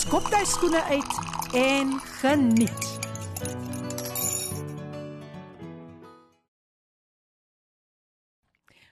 skop 0.00 0.30
jy 0.32 0.40
skoene 0.48 0.80
uit 0.88 1.16
en 1.60 1.90
geniet. 2.20 2.86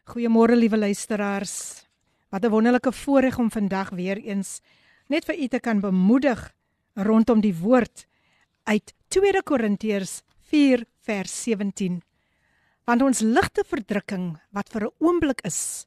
Goeiemôre 0.09 0.57
liewe 0.59 0.77
luisteraars. 0.77 1.87
Wat 2.29 2.45
'n 2.45 2.51
wonderlike 2.51 2.93
voorreg 2.93 3.39
om 3.39 3.51
vandag 3.51 3.91
weer 3.91 4.19
eens 4.19 4.61
net 5.09 5.25
vir 5.25 5.39
u 5.39 5.49
te 5.49 5.61
kan 5.61 5.81
bemoedig 5.81 6.53
rondom 6.95 7.41
die 7.41 7.57
woord 7.57 8.07
uit 8.65 8.95
2 9.09 9.43
Korintiërs 9.43 10.23
4 10.51 10.85
vers 11.01 11.43
17. 11.43 12.03
Want 12.85 13.03
ons 13.03 13.21
ligte 13.21 13.65
verdrukking 13.65 14.37
wat 14.51 14.69
vir 14.69 14.83
'n 14.85 14.95
oomblik 14.99 15.41
is, 15.41 15.87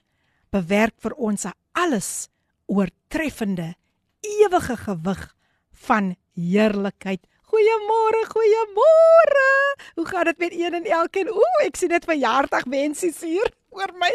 bewerk 0.50 0.96
vir 0.98 1.14
ons 1.14 1.46
'n 1.46 1.54
alles 1.72 2.30
oortreffende 2.66 3.76
ewige 4.22 4.78
gewig 4.78 5.36
van 5.72 6.16
heerlikheid. 6.34 7.26
Goeiemôre, 7.52 8.22
goeiemôre. 8.32 9.48
Hoe 9.96 10.06
gaan 10.06 10.24
dit 10.24 10.38
met 10.38 10.54
een 10.54 10.74
en 10.74 10.86
elkeen? 10.86 11.30
Ooh, 11.30 11.58
ek 11.66 11.76
sien 11.76 11.92
net 11.92 12.06
verjaardagwensies 12.08 13.20
hier 13.26 13.50
oor 13.76 13.92
my. 14.00 14.12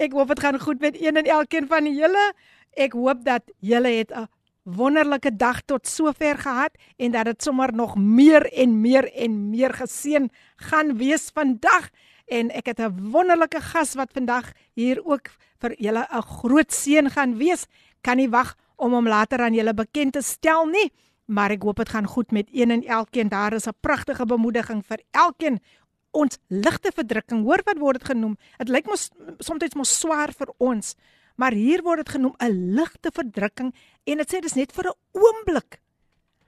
Ek 0.00 0.14
hoop 0.16 0.32
dit 0.32 0.40
gaan 0.40 0.60
goed 0.62 0.80
met 0.80 0.96
een 0.96 1.20
en 1.20 1.28
elkeen 1.28 1.68
van 1.68 1.88
julle. 1.90 2.24
Ek 2.78 2.96
hoop 2.96 3.24
dat 3.26 3.44
julle 3.60 3.92
het 3.98 4.12
'n 4.12 4.28
wonderlike 4.62 5.36
dag 5.36 5.60
tot 5.64 5.86
sover 5.86 6.38
gehad 6.38 6.72
en 6.96 7.10
dat 7.10 7.24
dit 7.24 7.42
sommer 7.42 7.74
nog 7.74 7.96
meer 7.96 8.52
en 8.52 8.80
meer 8.80 9.12
en 9.12 9.50
meer 9.50 9.74
geseën 9.74 10.30
gaan 10.56 10.96
wees 10.96 11.30
vandag. 11.34 11.90
En 12.26 12.50
ek 12.50 12.66
het 12.66 12.80
'n 12.80 13.10
wonderlike 13.10 13.60
gas 13.60 13.94
wat 13.94 14.12
vandag 14.12 14.52
hier 14.74 15.04
ook 15.04 15.28
vir 15.58 15.74
julle 15.76 16.06
'n 16.10 16.22
groot 16.22 16.72
seën 16.72 17.10
gaan 17.10 17.36
wees. 17.36 17.66
Kan 18.00 18.16
nie 18.16 18.30
wag 18.30 18.56
hom 18.78 19.08
later 19.08 19.42
aan 19.42 19.54
julle 19.54 19.74
bekend 19.74 20.12
te 20.12 20.22
stel 20.22 20.66
nie, 20.66 20.92
maar 21.26 21.50
ek 21.50 21.62
hoop 21.62 21.76
dit 21.76 21.88
gaan 21.88 22.06
goed 22.06 22.30
met 22.32 22.48
een 22.52 22.70
en 22.70 22.84
elkeen. 22.84 23.28
Daar 23.28 23.52
is 23.52 23.66
'n 23.66 23.76
pragtige 23.80 24.26
bemoediging 24.26 24.84
vir 24.86 25.00
elkeen. 25.10 25.60
Ons 26.10 26.38
ligte 26.48 26.92
verdrukking, 26.94 27.44
hoor 27.44 27.60
wat 27.64 27.78
word 27.78 27.98
dit 27.98 28.08
genoem? 28.08 28.36
Dit 28.56 28.68
lyk 28.68 28.86
mos 28.86 29.10
soms 29.38 29.74
mos 29.74 29.98
swaar 29.98 30.32
vir 30.32 30.48
ons, 30.58 30.94
maar 31.36 31.52
hier 31.52 31.82
word 31.82 31.98
dit 32.06 32.08
genoem 32.08 32.34
'n 32.38 32.74
ligte 32.74 33.10
verdrukking 33.12 33.74
en 34.04 34.16
dit 34.16 34.34
sê 34.34 34.40
dis 34.40 34.54
net 34.54 34.72
vir 34.72 34.84
'n 34.88 34.98
oomblik. 35.12 35.80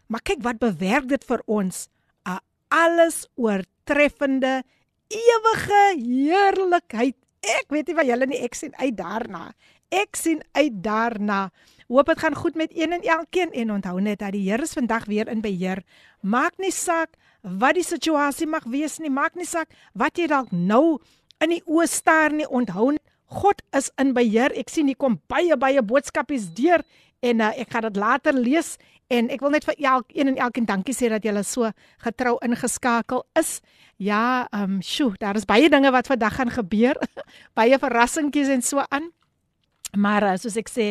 Maar 0.06 0.22
kyk 0.22 0.42
wat 0.42 0.58
bewerk 0.58 1.08
dit 1.08 1.24
vir 1.24 1.42
ons? 1.46 1.88
'n 2.26 2.38
alles 2.68 3.26
oortreffende 3.34 4.62
ewige 5.10 5.82
heerlikheid. 5.98 7.16
Ek 7.40 7.66
weet 7.68 7.88
nie 7.88 7.96
wat 7.98 8.06
julle 8.06 8.26
nie 8.26 8.42
ek 8.44 8.54
sien 8.54 8.74
uit 8.76 8.96
daarna. 8.96 9.52
Ek 9.90 10.16
sien 10.16 10.42
uit 10.52 10.82
daarna. 10.82 11.50
Hoop 11.90 12.06
dit 12.06 12.20
gaan 12.22 12.34
goed 12.38 12.54
met 12.54 12.70
een 12.70 12.92
en 12.92 13.02
elkeen 13.02 13.50
en 13.50 13.72
onthou 13.72 14.00
net 14.00 14.20
dat 14.22 14.30
die 14.32 14.44
Here 14.46 14.62
is 14.62 14.72
vandag 14.78 15.04
weer 15.10 15.28
in 15.28 15.40
beheer. 15.42 15.82
Maak 16.22 16.54
nie 16.62 16.70
saak 16.70 17.16
wat 17.42 17.74
die 17.74 17.82
situasie 17.82 18.46
mag 18.46 18.62
wees 18.70 19.00
nie, 19.02 19.10
maak 19.10 19.34
nie 19.34 19.46
saak 19.48 19.74
wat 19.98 20.18
jy 20.18 20.28
dalk 20.30 20.52
nou 20.54 21.00
in 21.42 21.56
die 21.56 21.62
oë 21.66 21.88
staar 21.90 22.30
nie. 22.30 22.46
Onthou 22.46 22.92
net 22.94 23.02
God 23.26 23.62
is 23.74 23.90
in 23.98 24.14
beheer. 24.14 24.54
Ek 24.54 24.70
sien 24.70 24.86
hier 24.86 24.98
kom 24.98 25.18
baie 25.26 25.58
baie 25.58 25.82
boodskapies 25.82 26.46
deur 26.54 26.86
en 27.26 27.42
uh, 27.42 27.50
ek 27.58 27.74
gaan 27.74 27.88
dit 27.88 27.98
later 27.98 28.38
lees 28.38 28.76
en 29.10 29.26
ek 29.34 29.42
wil 29.42 29.50
net 29.58 29.66
vir 29.66 29.82
elkeen 29.82 30.30
en 30.30 30.38
elkeen 30.46 30.70
dankie 30.70 30.94
sê 30.94 31.10
dat 31.10 31.26
julle 31.26 31.42
so 31.42 31.72
getrou 32.06 32.38
ingeskakel 32.46 33.26
is. 33.34 33.58
Ja, 33.98 34.46
ehm 34.54 34.78
um, 34.78 34.82
sjoe, 34.82 35.16
daar 35.18 35.34
is 35.34 35.44
baie 35.44 35.66
dinge 35.68 35.90
wat 35.90 36.06
vandag 36.06 36.38
gaan 36.38 36.54
gebeur. 36.54 37.02
baie 37.58 37.82
verrassingkies 37.82 38.54
en 38.54 38.62
so 38.62 38.86
aan. 38.88 39.10
Maar 39.98 40.22
uh, 40.22 40.36
soos 40.38 40.54
ek 40.56 40.70
sê, 40.70 40.86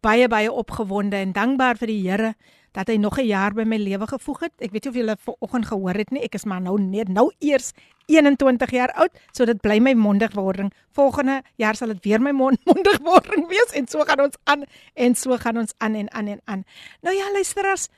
baie 0.00 0.28
baie 0.28 0.52
opgewonde 0.52 1.16
en 1.16 1.32
dankbaar 1.32 1.76
vir 1.76 1.86
die 1.92 2.00
Here 2.08 2.34
dat 2.72 2.88
hy 2.88 2.96
nog 2.96 3.18
'n 3.18 3.26
jaar 3.26 3.52
by 3.52 3.64
my 3.64 3.76
lewe 3.76 4.06
gevoeg 4.06 4.40
het. 4.40 4.52
Ek 4.58 4.70
weet 4.70 4.84
nie 4.84 4.90
of 4.90 4.96
julle 4.96 5.16
vanoggend 5.18 5.66
gehoor 5.66 5.94
het 5.94 6.10
nie. 6.10 6.22
Ek 6.22 6.34
is 6.34 6.44
maar 6.44 6.60
nou 6.60 6.80
net 6.80 7.08
nou 7.08 7.32
eers 7.38 7.72
21 8.06 8.70
jaar 8.70 8.92
oud, 8.92 9.10
so 9.32 9.44
dit 9.44 9.60
bly 9.60 9.78
my 9.78 9.94
mondigwording. 9.94 10.72
Volgende 10.92 11.42
jaar 11.56 11.76
sal 11.76 11.88
dit 11.88 12.04
weer 12.04 12.20
my 12.20 12.30
mond 12.30 12.58
mondigwording 12.70 13.48
wees 13.48 13.72
en 13.72 13.86
so 13.86 14.04
gaan 14.04 14.20
ons 14.20 14.36
aan 14.44 14.64
en 14.94 15.14
so 15.14 15.36
gaan 15.36 15.58
ons 15.58 15.74
aan 15.78 15.94
en 15.94 16.12
aan 16.12 16.26
en 16.26 16.40
aan. 16.44 16.64
Nou 17.02 17.16
ja, 17.16 17.32
luisteraars, 17.32 17.88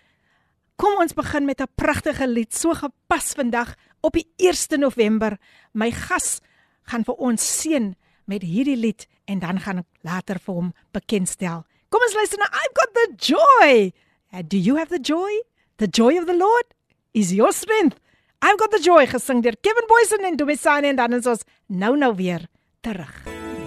kom 0.76 1.00
ons 1.00 1.14
begin 1.14 1.44
met 1.44 1.60
'n 1.60 1.68
pragtige 1.74 2.28
lied, 2.28 2.54
so 2.54 2.72
gepas 2.74 3.32
vandag 3.32 3.74
op 4.00 4.12
die 4.12 4.26
1 4.36 4.80
November. 4.80 5.38
My 5.72 5.90
gas 5.90 6.40
gaan 6.82 7.04
vir 7.04 7.14
ons 7.14 7.60
seën 7.60 7.94
met 8.24 8.42
hierdie 8.42 8.76
lied 8.76 9.06
en 9.24 9.38
dan 9.38 9.60
gaan 9.60 9.78
ek 9.78 9.86
later 10.02 10.38
vir 10.38 10.54
hom 10.54 10.72
bekendstel. 10.92 11.64
Kom 11.92 12.00
ons 12.06 12.14
luister 12.16 12.40
na 12.40 12.48
I've 12.56 12.72
got 12.72 12.94
the 12.96 13.06
joy. 13.20 13.92
Uh, 14.32 14.40
do 14.40 14.56
you 14.56 14.76
have 14.80 14.88
the 14.88 14.98
joy? 14.98 15.32
The 15.76 15.86
joy 15.86 16.16
of 16.16 16.24
the 16.26 16.32
Lord 16.32 16.64
is 17.12 17.34
your 17.34 17.52
strength. 17.52 18.00
I've 18.40 18.58
got 18.58 18.72
the 18.72 18.80
joy 18.80 19.04
gesing 19.06 19.42
deur 19.44 19.58
Kevin 19.60 19.86
Boysen 19.90 20.24
en 20.24 20.38
Domisane 20.40 20.88
en 20.88 20.96
dan 20.96 21.12
is 21.12 21.28
ons 21.28 21.44
nou 21.68 21.92
nou 22.00 22.14
weer 22.16 22.48
terug. 22.80 23.12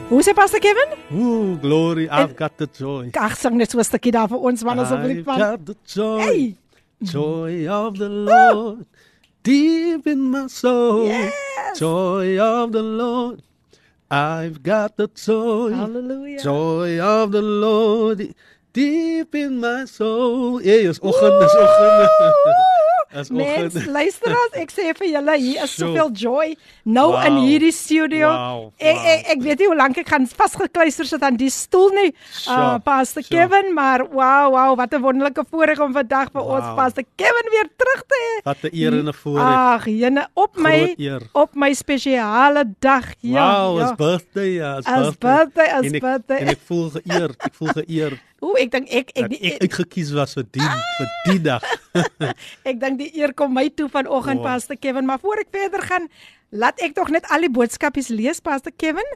Hoe 0.10 0.24
sê 0.26 0.34
Pastor 0.38 0.60
Kevin? 0.60 0.98
Ooh, 1.14 1.56
glory, 1.62 2.10
I've 2.10 2.34
en, 2.34 2.36
got 2.42 2.58
the 2.58 2.68
joy. 2.68 3.12
Ag, 3.14 3.38
sing 3.38 3.58
net 3.62 3.72
so 3.72 3.80
'n 3.80 3.86
stukkie 3.86 4.12
daar 4.12 4.28
vir 4.28 4.42
ons 4.42 4.64
man 4.64 4.80
asseblief 4.80 5.26
man. 5.26 5.42
I've 5.42 5.46
got 5.46 5.66
the 5.66 5.78
joy. 5.86 6.22
Hey. 6.22 6.56
Joy 7.04 7.68
of 7.70 7.98
the 7.98 8.10
Lord 8.10 8.80
oh. 8.82 8.86
deep 9.44 10.08
in 10.08 10.32
my 10.32 10.48
soul. 10.48 11.06
Yes. 11.08 11.80
Joy 11.80 12.40
of 12.42 12.72
the 12.72 12.82
Lord. 12.82 13.42
I've 14.12 14.62
got 14.62 14.98
the 14.98 15.08
joy, 15.08 15.72
Hallelujah. 15.72 16.42
joy 16.42 17.00
of 17.00 17.32
the 17.32 17.42
Lord 17.42 18.36
deep 18.72 19.34
in 19.34 19.60
my 19.60 19.86
soul. 19.86 20.62
Ja, 20.62 20.74
is 20.74 21.00
oggend, 21.00 21.42
is 21.42 21.56
oggend. 21.56 22.10
As. 23.16 23.30
Mens, 23.32 23.76
luister 23.88 24.34
as 24.36 24.58
ek 24.60 24.74
sê 24.74 24.92
vir 24.98 25.08
julle, 25.14 25.36
hier 25.40 25.64
is 25.64 25.76
soveel 25.80 26.12
joy 26.12 26.56
nou 26.84 27.08
wow. 27.14 27.24
in 27.28 27.38
hierdie 27.46 27.72
studio. 27.76 28.28
Wow. 28.28 28.66
Ek, 28.78 29.00
ek 29.14 29.30
ek 29.36 29.44
weet 29.46 29.64
nie 29.64 29.70
hoe 29.72 29.78
lank 29.80 30.00
ek 30.02 30.12
gaan 30.12 30.28
vasgekluister 30.28 31.08
sit 31.08 31.24
aan 31.24 31.40
die 31.40 31.52
stoel 31.54 31.94
nie. 31.96 32.12
Uh 32.52 32.76
Pastor 32.86 33.24
sure. 33.24 33.32
Kevin, 33.32 33.72
maar 33.78 34.04
wow, 34.12 34.52
wow, 34.54 34.76
wat 34.78 34.94
'n 34.94 35.02
wonderlike 35.02 35.46
voorreg 35.50 35.80
om 35.80 35.96
vandag 35.96 36.32
vir 36.34 36.44
wow. 36.44 36.58
ons 36.58 36.68
Pastor 36.76 37.08
Kevin 37.16 37.52
weer 37.56 37.70
terug 37.78 38.04
te 38.04 38.20
hê. 38.26 38.34
Wat 38.44 38.64
'n 38.64 38.76
eer 38.76 39.00
en 39.00 39.10
'n 39.10 39.14
voorreg. 39.14 39.56
Ag, 39.56 39.86
jene 39.86 40.28
op 40.34 40.58
my 40.58 40.96
op 41.34 41.56
my 41.56 41.74
spesiale 41.74 42.66
dag. 42.80 43.14
Ja. 43.22 43.48
Wow, 43.48 43.80
ja. 43.80 43.84
it's 43.88 43.98
birthday, 43.98 44.52
ja, 44.60 44.78
it's 44.78 44.88
birthday. 44.88 45.08
As 45.08 45.18
birthday, 45.18 45.70
as 45.72 45.86
en 45.86 45.94
ek, 45.94 46.02
birthday. 46.02 46.38
En 46.38 46.48
ek 46.48 46.62
voel 46.68 46.90
geëerd, 46.90 47.36
ek 47.40 47.54
voel 47.54 47.74
geëerd. 47.80 48.20
Ooh, 48.46 48.54
ek 48.62 48.70
dink 48.76 48.92
ek 48.94 49.10
ek 49.16 49.26
ek, 49.26 49.42
ek 49.42 49.66
uitgekies 49.66 50.12
was 50.14 50.36
vir 50.38 50.46
die 50.54 50.62
ah! 50.62 50.78
vir 51.00 51.10
die 51.32 51.42
dag. 51.48 51.66
ek 52.70 52.78
dink 52.84 53.02
die 53.02 53.10
eer 53.18 53.34
kom 53.34 53.56
my 53.56 53.68
toe 53.74 53.90
vanoggend 53.90 54.44
oh. 54.44 54.46
Pastor 54.46 54.78
Kevin, 54.78 55.08
maar 55.10 55.22
voor 55.24 55.42
ek 55.42 55.50
verder 55.56 55.82
gaan, 55.88 56.06
laat 56.54 56.80
ek 56.86 56.94
tog 56.98 57.10
net 57.16 57.26
al 57.34 57.48
die 57.48 57.52
boodskapies 57.52 58.12
lees 58.14 58.44
Pastor 58.46 58.76
Kevin. 58.78 59.08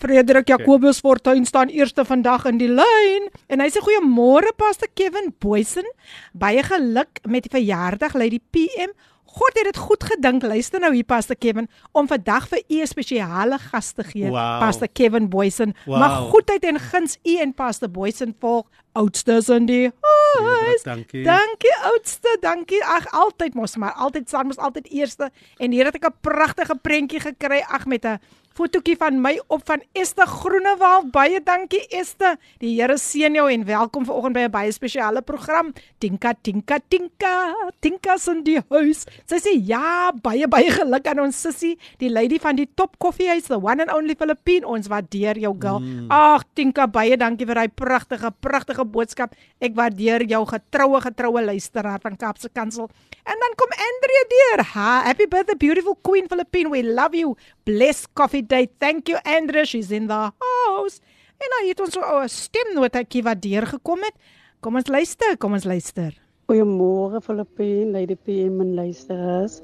Frederik 0.00 0.48
Jacobus 0.48 0.96
okay. 0.96 1.04
Fortuin 1.04 1.44
staan 1.44 1.68
eerste 1.68 2.06
vandag 2.08 2.46
in 2.48 2.56
die 2.56 2.70
lyn 2.72 3.28
en 3.52 3.60
hy 3.60 3.68
sê 3.68 3.82
goeiemôre 3.84 4.54
Pastor 4.56 4.88
Kevin 4.96 5.28
Boysen. 5.44 5.84
Baie 6.32 6.64
geluk 6.64 7.20
met 7.28 7.44
die 7.44 7.52
verjaardag 7.52 8.16
lei 8.16 8.30
die 8.32 8.44
PM. 8.54 8.96
God 9.30 9.54
het 9.54 9.64
dit 9.64 9.76
goed 9.76 10.04
gedink. 10.04 10.42
Luister 10.42 10.80
nou 10.80 10.90
hier 10.94 11.06
Pastor 11.06 11.36
Kevin 11.36 11.68
om 11.92 12.08
vandag 12.10 12.48
vir 12.50 12.62
u 12.68 12.80
'n 12.82 12.86
spesiale 12.86 13.58
gas 13.58 13.92
te 13.92 14.04
gee. 14.04 14.28
Wow. 14.28 14.58
Pastor 14.58 14.88
Kevin 14.88 15.28
Boysen. 15.28 15.74
Wow. 15.86 15.98
Mag 15.98 16.30
goedheid 16.30 16.64
en 16.64 16.78
guns 16.78 17.18
u 17.22 17.36
en 17.36 17.54
Pastor 17.54 17.90
Boysen 17.90 18.34
volg 18.38 18.66
oudstes 18.92 19.48
in 19.48 19.66
die 19.66 19.92
huis. 20.40 20.82
Ja, 20.82 20.94
dankie. 20.94 21.24
Dankie 21.24 21.76
oudste. 21.82 22.36
Dankie. 22.40 22.84
Ag 22.84 23.12
altyd 23.12 23.54
mos 23.54 23.76
maar 23.76 23.92
altyd 23.92 24.28
staan 24.28 24.46
mos 24.46 24.56
altyd 24.56 24.90
eerste 24.90 25.30
en 25.56 25.70
hier 25.70 25.84
het 25.84 25.94
ek 25.94 26.06
'n 26.06 26.14
pragtige 26.20 26.74
prentjie 26.74 27.20
gekry 27.20 27.62
ag 27.68 27.86
met 27.86 28.04
'n 28.04 28.18
fotootjie 28.56 28.96
van 28.98 29.20
my 29.22 29.36
op 29.46 29.62
van 29.68 29.82
Esther 29.96 30.26
Groenewald. 30.26 31.10
Baie 31.14 31.40
dankie 31.44 31.82
Esther. 31.94 32.36
Die 32.60 32.72
Here 32.74 32.96
seën 32.98 33.34
jou 33.34 33.46
en 33.50 33.64
welkom 33.64 34.04
vanoggend 34.04 34.34
by 34.34 34.40
'n 34.48 34.50
baie 34.50 34.72
spesiale 34.72 35.22
program. 35.22 35.72
Tinka 35.98 36.34
Tinka 36.42 36.78
Tinka. 36.88 37.54
Tinka's 37.80 38.26
in 38.28 38.42
die 38.42 38.60
huis. 38.68 39.06
Sy 39.26 39.36
sê 39.36 39.52
ja, 39.66 40.12
baie 40.22 40.48
baie 40.48 40.70
geluk 40.70 41.06
aan 41.06 41.20
ons 41.20 41.40
sussie, 41.40 41.78
die 41.98 42.10
lady 42.10 42.38
van 42.38 42.56
die 42.56 42.68
Top 42.74 42.98
Koffiehuis, 42.98 43.46
the 43.46 43.58
one 43.58 43.80
and 43.80 43.92
only 43.92 44.14
Philippine. 44.14 44.66
Ons 44.66 44.88
waardeer 44.88 45.38
jou 45.38 45.54
girl. 45.58 45.78
Mm. 45.78 46.10
Ag 46.10 46.44
Tinka, 46.54 46.86
baie 46.86 47.16
dankie 47.16 47.46
vir 47.46 47.54
daai 47.54 47.68
pragtige 47.68 48.30
pragtige 48.40 48.84
boodskap. 48.84 49.34
Ek 49.60 49.74
waardeer 49.74 50.26
jou 50.26 50.46
getroue 50.46 51.00
getroue 51.00 51.42
luisteraar 51.44 52.00
van 52.02 52.16
Kaapse 52.16 52.48
Kansel. 52.52 52.90
En 53.24 53.36
dan 53.38 53.52
kom 53.56 53.70
Andrea 53.70 54.24
deur. 54.28 54.64
Ha, 54.74 55.02
happy 55.04 55.26
birthday 55.26 55.56
beautiful 55.56 55.96
Queen 56.02 56.26
Philippine. 56.28 56.70
We 56.70 56.82
love 56.82 57.16
you. 57.16 57.36
Bless 57.70 58.06
Coffee 58.18 58.42
Day. 58.42 58.66
Thank 58.82 59.08
you 59.08 59.18
Andrea. 59.24 59.64
She's 59.64 59.90
in 59.92 60.08
the 60.08 60.32
house. 60.42 60.98
En 61.38 61.52
nou 61.54 61.60
het 61.68 61.80
ons 61.80 61.92
so 61.94 62.00
'n 62.02 62.28
stemnotetjie 62.28 63.22
wat 63.22 63.42
deurgekom 63.42 64.00
het. 64.06 64.16
Kom 64.60 64.74
ons 64.74 64.88
luister, 64.88 65.36
kom 65.38 65.52
ons 65.52 65.64
luister. 65.64 66.10
Goeiemôre 66.48 67.20
Filippine, 67.22 67.92
Lady 67.92 68.16
PM 68.24 68.60
en 68.60 68.74
luisteraars. 68.74 69.60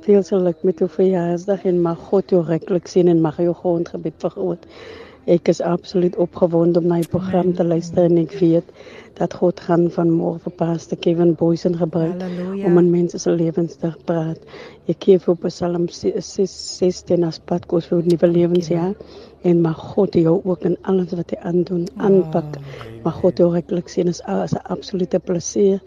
Veel 0.00 0.22
geluk 0.22 0.62
met 0.62 0.80
uw 0.80 0.88
verjaarsdag 0.88 1.64
en 1.64 1.82
mag 1.82 1.98
God 1.98 2.32
u 2.32 2.40
ryklik 2.40 2.86
sien 2.86 3.08
en 3.08 3.20
mag 3.20 3.38
u 3.38 3.52
grondgebied 3.52 4.18
vergroot. 4.18 4.66
Ek 5.28 5.48
is 5.52 5.60
absoluut 5.60 6.14
opgewonde 6.16 6.80
om 6.80 6.86
na 6.88 7.02
die 7.02 7.08
program 7.12 7.50
te 7.54 7.64
luister 7.64 8.06
en 8.08 8.16
ek 8.22 8.32
weet 8.40 8.68
dat 9.18 9.34
God 9.36 9.60
gaan 9.60 9.88
van 9.92 10.08
môre 10.14 10.38
vir 10.44 10.54
Pastor 10.56 10.96
Kevin 11.04 11.34
Boysen 11.36 11.74
gebruik 11.76 12.14
Halleluja. 12.22 12.64
om 12.66 12.78
in 12.80 12.88
mense 12.90 13.18
se 13.18 13.30
lewens 13.30 13.76
te 13.76 13.90
praat. 14.08 14.38
Ek 14.88 15.04
gee 15.04 15.18
vir 15.20 15.36
Psalm 15.42 15.88
16 15.92 17.26
as 17.28 17.40
padkos 17.50 17.90
vir 17.90 18.06
nuwe 18.08 18.30
lewensjaar 18.30 18.94
en 19.44 19.60
mag 19.66 19.82
God 19.94 20.16
jou 20.16 20.38
ook 20.38 20.64
in 20.70 20.78
alles 20.82 21.12
wat 21.18 21.34
jy 21.34 21.40
aandoen 21.50 21.84
aanpak. 21.96 22.56
Mag 23.04 23.20
God 23.20 23.42
jou 23.42 23.50
ryklik 23.52 23.92
sien 23.92 24.08
is 24.08 24.22
is 24.44 24.54
'n 24.54 24.64
absolute 24.72 25.18
plesier 25.18 25.80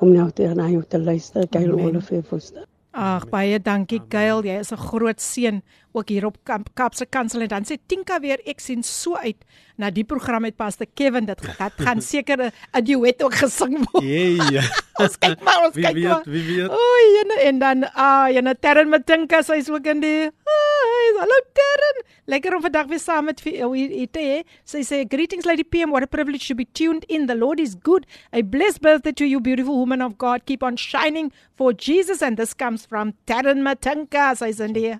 om 0.00 0.12
nou 0.12 0.30
te 0.30 0.48
na 0.54 0.70
jou 0.70 0.82
te 0.88 0.98
luister. 0.98 1.44
Gail 1.50 1.72
Amen. 1.72 1.86
Oliver 1.86 2.22
Foster. 2.22 2.64
Ag 2.96 3.28
baie 3.28 3.58
dankie 3.60 4.00
Gail, 4.08 4.40
jy 4.42 4.60
is 4.60 4.72
'n 4.72 4.76
groot 4.76 5.20
seun 5.20 5.62
ook 5.96 6.08
hier 6.12 6.26
op 6.28 6.36
Kamp, 6.44 6.68
Kaapse 6.76 7.06
Kansel 7.06 7.40
en 7.46 7.48
dan 7.48 7.64
sê 7.68 7.76
Tinka 7.88 8.18
weer 8.20 8.40
ek 8.44 8.60
sien 8.60 8.82
so 8.84 9.16
uit 9.16 9.40
na 9.80 9.90
die 9.92 10.04
program 10.04 10.44
met 10.46 10.56
Pastor 10.56 10.86
Kevin 10.94 11.26
dit 11.28 11.40
dit 11.40 11.80
gaan 11.84 12.00
seker 12.00 12.38
'n- 12.48 12.84
duet 12.84 13.22
ook 13.22 13.34
gesing 13.34 13.78
word. 13.92 14.04
Jee. 14.04 14.60
Ons 15.02 15.18
kyk 15.20 15.40
maar, 15.44 15.66
ons 15.66 15.74
Wie 15.76 15.84
kyk 15.84 15.94
weet, 15.94 16.08
maar. 16.08 16.22
wie 16.24 16.44
weet. 16.56 16.70
Oei, 16.72 17.08
en, 17.22 17.30
en 17.48 17.58
dan 17.58 17.84
ah, 17.92 18.28
ja, 18.32 18.54
Terren 18.60 18.88
Matinka, 18.88 19.42
sy's 19.42 19.68
ook 19.68 19.86
in 19.86 20.00
die 20.00 20.30
Hi, 20.46 21.18
hallo 21.18 21.36
Terren. 21.52 21.98
Lekker 22.24 22.54
om 22.56 22.62
vandag 22.62 22.86
weer 22.86 22.98
saam 22.98 23.24
met 23.28 23.40
hier 23.44 24.08
te 24.10 24.20
hê. 24.20 24.38
Sy 24.64 24.80
sê 24.82 25.04
greetings 25.08 25.44
Lady 25.44 25.64
PM, 25.64 25.90
what 25.90 26.02
a 26.02 26.06
privilege 26.06 26.46
to 26.48 26.54
be 26.54 26.64
tuned 26.72 27.04
in. 27.08 27.26
The 27.26 27.36
Lord 27.36 27.60
is 27.60 27.76
good. 27.82 28.06
A 28.32 28.40
blessed 28.42 28.80
birthday 28.80 29.12
to 29.12 29.24
you 29.24 29.40
beautiful 29.40 29.76
woman 29.76 30.00
of 30.02 30.16
God. 30.18 30.46
Keep 30.46 30.62
on 30.62 30.76
shining 30.76 31.30
for 31.54 31.72
Jesus 31.74 32.22
and 32.22 32.36
this 32.36 32.54
comes 32.54 32.86
from 32.86 33.12
Terren 33.26 33.62
Matinka. 33.62 34.34
Sy's 34.36 34.60
in 34.60 34.72
die 34.72 34.96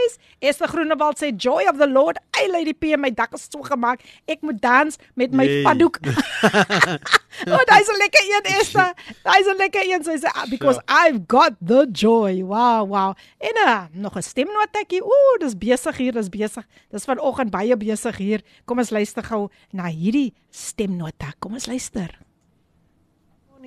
huis. 0.00 0.16
Esther 0.40 0.68
Groenewald 0.68 1.20
sê 1.20 1.30
joy 1.36 1.68
of 1.68 1.78
the 1.78 1.86
Lord. 1.86 2.18
Hey 2.36 2.48
Lady 2.48 2.72
PM, 2.72 3.02
my 3.04 3.10
dak 3.10 3.34
is 3.36 3.46
so 3.50 3.62
gemaak. 3.62 4.02
Ek 4.28 4.42
moet 4.42 4.60
dans 4.60 4.96
met 5.14 5.32
my 5.32 5.44
Yay. 5.44 5.62
paddoek. 5.66 6.00
oh, 7.52 7.62
daai's 7.68 7.88
'n 7.88 7.98
lekker 8.00 8.24
een 8.24 8.48
Esther. 8.60 8.94
Daai's 9.24 9.46
'n 9.46 9.56
lekker 9.56 9.84
een. 9.84 10.04
Sy 10.04 10.16
sê 10.22 10.32
ah, 10.32 10.48
because 10.48 10.80
I've 10.88 11.24
got 11.28 11.54
the 11.60 11.86
joy. 11.92 12.42
Wow, 12.42 12.88
wow. 12.88 13.14
En 13.38 13.54
uh, 13.66 13.84
nog 13.92 14.16
'n 14.16 14.22
stemnotetjie. 14.22 15.04
Ooh, 15.04 15.36
dis 15.38 15.58
besig 15.58 15.96
hier, 15.96 16.12
dis 16.12 16.28
besig. 16.28 16.66
Dis 16.90 17.04
vanoggend 17.04 17.50
baie 17.50 17.76
besig 17.76 18.16
hier. 18.16 18.40
Kom 18.64 18.78
ons 18.78 18.90
luister 18.90 19.22
gou 19.22 19.48
na 19.70 19.86
hierdie 19.86 20.34
stemnota. 20.50 21.32
Kom 21.38 21.52
ons 21.52 21.66
luister. 21.66 22.10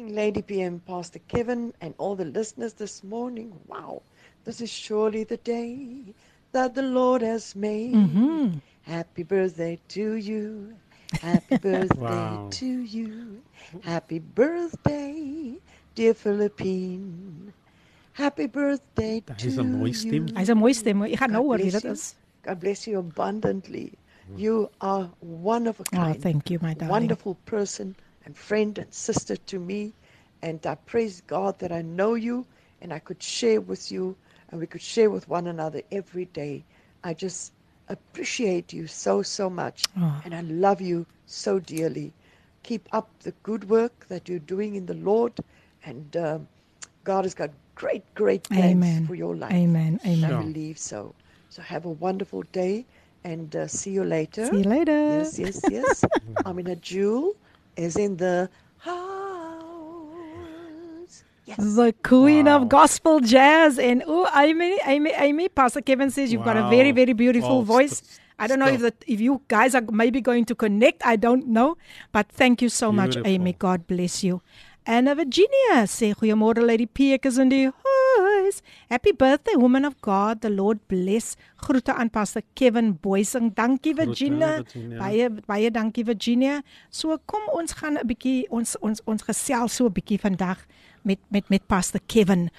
morning, 0.04 0.16
Lady 0.16 0.42
PM, 0.42 0.80
Pastor 0.80 1.20
Kevin, 1.28 1.74
and 1.82 1.94
all 1.98 2.16
the 2.16 2.26
listeners 2.26 2.74
this 2.74 3.04
morning. 3.04 3.54
Wow, 3.68 4.02
this 4.44 4.62
is 4.62 4.70
surely 4.70 5.24
the 5.24 5.38
day 5.38 6.14
that 6.52 6.74
the 6.76 6.82
Lord 6.84 7.22
has 7.22 7.56
made. 7.56 7.94
Mhm. 7.94 8.62
Happy 8.84 9.24
birthday 9.24 9.80
to 9.90 10.14
you. 10.14 10.76
Happy 11.22 11.56
birthday 11.70 12.00
Wow. 12.00 12.50
to 12.50 12.66
you. 12.66 13.42
Happy 13.82 14.20
birthday, 14.20 15.60
dear 15.96 16.14
Philippine. 16.14 17.54
Happy 18.14 18.48
birthday 18.48 19.22
Dat 19.26 19.38
to 19.40 19.48
is 19.48 19.56
een 19.56 19.72
mooie 19.72 19.94
stem. 19.94 20.28
you. 20.28 20.34
Hy's 20.36 20.50
'n 20.50 20.58
mooi 20.58 20.74
stem. 20.74 21.02
Ek 21.04 21.18
gaan 21.18 21.32
nou 21.32 21.44
God 21.44 21.46
hoor 21.46 21.58
wie 21.62 21.72
bless 21.72 21.82
dit 21.82 21.84
you. 21.84 21.94
is. 21.94 22.16
God 22.44 22.60
bless 22.60 22.86
you 22.88 22.98
abundantly. 23.00 23.94
You 24.36 24.70
are 24.80 25.10
one 25.20 25.68
of 25.68 25.80
a 25.80 25.84
kind. 25.84 26.02
Oh, 26.04 26.12
kind. 26.12 26.22
thank 26.22 26.50
you, 26.50 26.60
my 26.62 26.74
darling. 26.74 26.90
wonderful 26.90 27.36
person 27.46 27.96
and 28.26 28.36
friend 28.38 28.78
and 28.80 28.94
sister 28.94 29.36
to 29.38 29.60
me. 29.60 29.94
And 30.42 30.66
I 30.66 30.76
praise 30.76 31.22
God 31.22 31.60
that 31.60 31.72
I 31.72 31.82
know 31.82 32.16
you 32.16 32.46
and 32.82 32.94
I 32.94 33.00
could 33.00 33.22
share 33.24 33.60
with 33.62 33.92
you 33.92 34.16
and 34.54 34.62
we 34.62 34.70
could 34.70 34.86
share 34.86 35.12
with 35.12 35.32
one 35.32 35.48
another 35.50 35.84
every 35.92 36.28
day. 36.28 36.68
I 37.04 37.16
just 37.16 37.56
appreciate 37.90 38.74
you 38.74 38.88
so, 38.88 39.24
so 39.24 39.50
much. 39.50 39.90
Oh. 40.00 40.24
And 40.24 40.36
I 40.36 40.42
love 40.42 40.82
you 40.82 41.08
so 41.26 41.60
dearly. 41.60 42.16
Keep 42.64 42.90
up 42.94 43.24
the 43.24 43.34
good 43.44 43.70
work 43.70 44.08
that 44.10 44.30
you're 44.30 44.40
doing 44.40 44.76
in 44.76 44.88
the 44.88 44.94
Lord. 44.96 45.40
And 45.84 46.16
um, 46.18 46.50
God 47.04 47.26
has 47.26 47.36
got 47.36 47.52
great, 47.76 48.14
great 48.16 48.50
plans 48.50 49.00
Amen. 49.00 49.08
for 49.08 49.16
your 49.16 49.36
life. 49.36 49.54
Amen. 49.54 50.00
And 50.14 50.26
I 50.26 50.32
Amen. 50.32 50.44
believe 50.44 50.78
so. 50.78 51.16
So 51.50 51.64
have 51.64 51.86
a 51.86 51.90
wonderful 51.90 52.44
day 52.52 52.88
and 53.24 53.56
uh, 53.56 53.68
see 53.68 53.92
you 53.92 54.04
later. 54.04 54.52
See 54.52 54.58
you 54.60 54.64
later. 54.64 55.32
Yes, 55.32 55.40
yes, 55.40 55.70
yes. 55.70 56.06
I'm 56.46 56.60
in 56.60 56.68
a 56.68 56.76
Jewel 56.76 57.34
is 57.76 57.98
in 57.98 58.18
the 58.18 58.50
house. 58.80 59.13
Yes. 61.46 61.58
The 61.76 61.92
queen 62.04 62.46
Wow. 62.46 62.56
of 62.64 62.70
gospel 62.70 63.20
jazz 63.20 63.78
and 63.78 64.04
oh 64.08 64.28
Amy 64.34 64.80
Amy 64.88 65.12
Amy 65.12 65.50
Pastor 65.50 65.82
Kevin 65.82 66.10
says 66.10 66.32
you've 66.32 66.46
got 66.46 66.56
a 66.58 66.70
very 66.70 66.92
Wow. 66.92 66.96
very 67.04 67.14
beautiful 67.14 67.58
Wow, 67.60 67.64
voice. 67.80 67.98
st- 68.00 68.20
I 68.40 68.48
don't 68.48 68.60
know 68.60 68.68
if 68.72 68.82
that 68.82 68.96
if 69.08 69.20
you 69.22 69.42
guys 69.48 69.76
are 69.76 69.84
maybe 69.92 70.20
going 70.22 70.46
to 70.46 70.56
connect. 70.56 71.06
I 71.06 71.16
don't 71.18 71.48
know, 71.48 71.76
but 72.12 72.28
thank 72.32 72.62
you 72.62 72.70
so 72.70 72.92
much, 72.92 73.14
Beautiful. 73.16 73.32
Amy. 73.34 73.54
God 73.60 73.86
bless 73.88 74.24
you. 74.24 74.42
Anna 74.86 75.16
Virginia 75.16 75.84
sê 75.88 76.14
goeiemôre 76.16 76.60
Lady 76.66 76.86
P 76.88 77.14
ek 77.14 77.26
is 77.28 77.38
in 77.38 77.50
die 77.50 77.68
huis. 77.72 78.62
Happy 78.90 79.12
birthday 79.12 79.56
woman 79.56 79.86
of 79.86 80.00
God. 80.02 80.42
The 80.42 80.50
Lord 80.50 80.80
bless. 80.88 81.36
Groete 81.62 81.94
aan 81.96 82.10
Pastor 82.10 82.42
Kevin 82.56 82.94
Boysing. 82.94 83.52
Dankie 83.56 83.94
Groete. 83.94 84.08
Virginia. 84.08 84.64
Baie 85.00 85.30
baie 85.48 85.70
dankie 85.72 86.04
Virginia. 86.04 86.64
So 86.90 87.18
kom 87.28 87.44
ons 87.54 87.72
gaan 87.80 87.96
'n 88.00 88.08
bietjie 88.08 88.48
ons 88.50 88.76
ons 88.82 89.00
ons 89.08 89.22
gesels 89.24 89.72
so 89.72 89.86
'n 89.88 89.94
bietjie 89.94 90.20
vandag 90.20 90.58
met 91.04 91.20
met 91.30 91.50
met 91.50 91.68
Pastor 91.68 92.02
Kevin. 92.06 92.50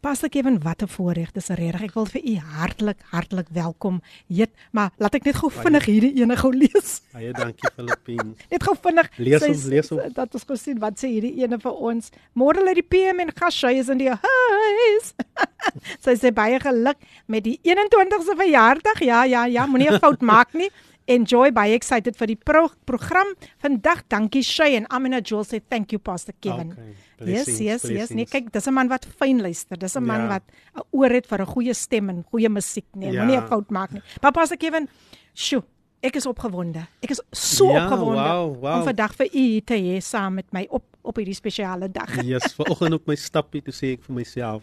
Pastor 0.00 0.28
Kevin, 0.28 0.62
wat 0.62 0.82
'n 0.82 0.88
voorreg. 0.88 1.32
Dis 1.32 1.46
regtig. 1.48 1.82
Ek 1.82 1.94
wil 1.94 2.06
vir 2.06 2.22
u 2.24 2.36
hartlik 2.36 2.98
hartlik 3.10 3.46
welkom 3.52 4.00
heet, 4.28 4.50
maar 4.72 4.90
laat 4.96 5.14
ek 5.14 5.24
net 5.24 5.36
gou 5.36 5.50
vinnig 5.52 5.84
hierdie 5.84 6.14
ene 6.22 6.36
gou 6.36 6.52
lees. 6.56 7.02
Baie 7.12 7.32
dankie 7.32 7.70
Filippine. 7.76 8.32
Net 8.50 8.62
gou 8.62 8.76
vinnig. 8.80 9.10
Lees 9.16 9.44
hom, 9.44 9.70
lees 9.70 9.88
hom. 9.88 10.00
Dat 10.12 10.34
ons 10.34 10.44
gesien 10.44 10.78
wat 10.78 10.96
sê 10.98 11.06
hierdie 11.12 11.42
ene 11.42 11.58
vir 11.58 11.72
ons. 11.72 12.10
Môre 12.32 12.64
lê 12.64 12.74
die 12.74 12.82
PM 12.82 13.20
en 13.20 13.32
Gashay 13.36 13.76
is 13.78 13.88
in 13.88 13.98
die 13.98 14.08
huis. 14.08 15.14
Sy 16.04 16.16
sê 16.16 16.32
baie 16.32 16.60
geluk 16.60 16.96
met 17.26 17.44
die 17.44 17.60
21ste 17.62 18.36
verjaardag. 18.36 19.00
Ja, 19.04 19.24
ja, 19.24 19.44
ja, 19.44 19.66
moenie 19.66 19.90
'n 19.90 19.98
fout 20.00 20.22
maak 20.22 20.54
nie. 20.54 20.70
Enjoy 21.10 21.50
baie 21.52 21.74
excited 21.74 22.16
vir 22.16 22.26
die 22.26 22.36
pro 22.36 22.70
program 22.86 23.34
vandag. 23.58 24.02
Dankie 24.08 24.42
Shay 24.42 24.76
en 24.76 24.86
Amina 24.88 25.20
Joel 25.20 25.44
sê 25.44 25.60
thank 25.68 25.92
you 25.92 25.98
Pastor 25.98 26.34
Kevin. 26.40 26.72
Okay, 26.72 26.94
Yes, 27.20 27.44
blessings, 27.44 27.60
yes, 27.60 27.82
yes. 27.90 28.10
Nee, 28.10 28.24
kyk, 28.26 28.52
dis 28.52 28.66
'n 28.66 28.72
man 28.74 28.88
wat 28.88 29.06
fyn 29.06 29.40
luister. 29.40 29.76
Dis 29.78 29.94
'n 29.96 30.02
man 30.04 30.20
Ja. 30.20 30.28
wat 30.28 30.42
'n 30.76 30.80
oor 30.90 31.10
het 31.10 31.26
vir 31.26 31.40
'n 31.42 31.46
goeie 31.46 31.74
stem 31.74 32.08
en 32.08 32.24
goeie 32.30 32.48
musiek. 32.48 32.86
Nee, 32.94 33.12
Ja. 33.12 33.24
moenie 33.24 33.40
'n 33.42 33.48
fout 33.48 33.70
maak 33.70 33.92
nie. 33.92 34.02
Maar 34.22 34.32
Pastor 34.32 34.56
Kevin, 34.56 34.88
sjoe, 35.34 35.62
ek 36.02 36.16
is 36.16 36.26
opgewonde. 36.26 36.86
Ek 37.02 37.10
is 37.10 37.20
so 37.32 37.72
Ja, 37.72 37.84
opgewonde 37.86 38.22
wow, 38.22 38.56
wow. 38.60 38.76
om 38.78 38.84
vandag 38.84 39.14
vir 39.16 39.28
u 39.34 39.60
te 39.60 39.74
hê 39.74 39.98
saam 40.02 40.34
met 40.34 40.52
my 40.52 40.66
op 40.70 40.82
op 41.02 41.16
hierdie 41.16 41.34
spesiale 41.34 41.90
dag. 41.90 42.22
Yes, 42.24 42.54
vanoggend 42.54 42.92
op 42.94 43.06
my 43.06 43.14
stappie 43.16 43.62
toe 43.62 43.72
sê 43.72 43.92
ek 43.92 44.02
vir 44.04 44.14
myself, 44.14 44.62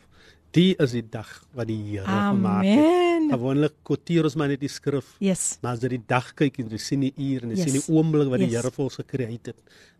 die 0.51 0.75
is 0.79 0.91
die 0.91 1.01
dag 1.09 1.43
wat 1.53 1.67
die 1.67 1.83
Here 1.97 2.05
gemaak 2.05 2.63
het. 2.63 3.31
Gewoonlik 3.31 3.73
kwoteer 3.83 4.23
ons 4.23 4.35
maar 4.35 4.47
net 4.47 4.59
die 4.59 4.69
skrif. 4.69 5.15
Yes. 5.19 5.57
Maar 5.61 5.73
as 5.73 5.79
jy 5.81 5.87
die 5.89 6.03
dag 6.07 6.33
kyk 6.35 6.59
en 6.59 6.69
jy 6.69 6.77
sien 6.77 6.99
die 6.99 7.13
uur 7.17 7.43
en 7.43 7.49
jy 7.49 7.55
Yes. 7.57 7.71
sien 7.71 7.81
die 7.81 7.93
oomblik 7.95 8.29
wat 8.29 8.39
die 8.39 8.47
Yes. 8.49 8.61
Here 8.61 8.71
vir 8.71 8.83
ons 8.83 8.95
gekreë 8.97 9.31
het, 9.31 9.55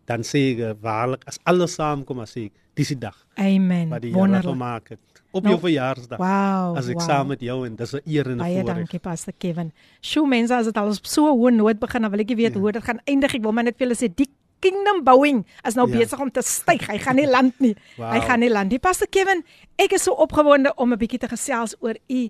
dan 0.08 0.24
sê 0.24 0.40
ek 0.56 0.58
eh, 0.64 0.74
waarlik 0.82 1.22
as 1.28 1.38
alles 1.44 1.74
saamkom 1.76 2.20
as 2.24 2.32
ek 2.40 2.52
dis 2.74 2.88
die 2.94 2.98
dag 2.98 3.16
Amen. 3.36 3.88
wat 3.92 4.00
die 4.02 4.10
Here 4.10 4.20
Wonderlik. 4.20 4.52
gemaak 4.54 4.88
het 4.94 5.00
op 5.30 5.42
Nou, 5.44 5.52
jou 5.54 5.60
verjaarsdag. 5.68 6.18
Wow. 6.18 6.76
As 6.80 6.88
ek 6.88 6.96
wow. 6.96 7.04
saam 7.08 7.26
met 7.28 7.40
jou 7.44 7.66
en 7.66 7.76
dis 7.76 7.92
'n 7.94 8.00
eer 8.06 8.26
en 8.26 8.32
'n 8.32 8.38
Baie 8.38 8.60
voorreg. 8.60 8.76
dankie 8.76 8.98
Pastor 8.98 9.34
Kevin. 9.38 9.72
Sjoe 10.00 10.26
mense, 10.26 10.54
as 10.54 10.64
dit 10.64 10.76
al 10.76 10.88
op 10.88 11.06
so 11.06 11.26
'n 11.28 11.36
hoë 11.38 11.52
noot 11.56 11.78
begin, 11.78 12.02
dan 12.02 12.10
wil 12.10 12.20
ek 12.20 12.28
nie 12.28 12.36
weet 12.36 12.54
ja. 12.54 12.60
hoe 12.60 12.72
dit 12.72 12.82
gaan 12.84 13.00
eindig. 13.04 13.34
Ek 13.34 13.42
wil 13.42 13.52
maar 13.52 13.64
net 13.64 13.76
vir 13.76 13.86
julle 13.88 13.96
sê 13.96 14.08
die 14.14 14.30
kingdom 14.60 15.04
bouing 15.04 15.44
is 15.66 15.74
nou 15.74 15.86
Ja. 15.90 15.98
besig 15.98 16.18
om 16.20 16.30
te 16.30 16.40
styg. 16.42 16.86
Hy 16.88 16.98
gaan 16.98 17.16
nie 17.16 17.26
land 17.28 17.60
nie. 17.60 17.76
Wow. 17.98 18.10
Hy 18.12 18.20
gaan 18.20 18.40
nie 18.40 18.50
land 18.50 18.70
nie. 18.70 18.78
Pastor 18.78 19.06
Kevin, 19.08 19.44
ek 19.76 19.92
is 19.92 20.02
so 20.02 20.12
opgewonde 20.14 20.72
om 20.76 20.92
'n 20.92 20.98
bietjie 20.98 21.18
te 21.18 21.28
gesels 21.28 21.76
oor 21.80 21.94
u 22.08 22.28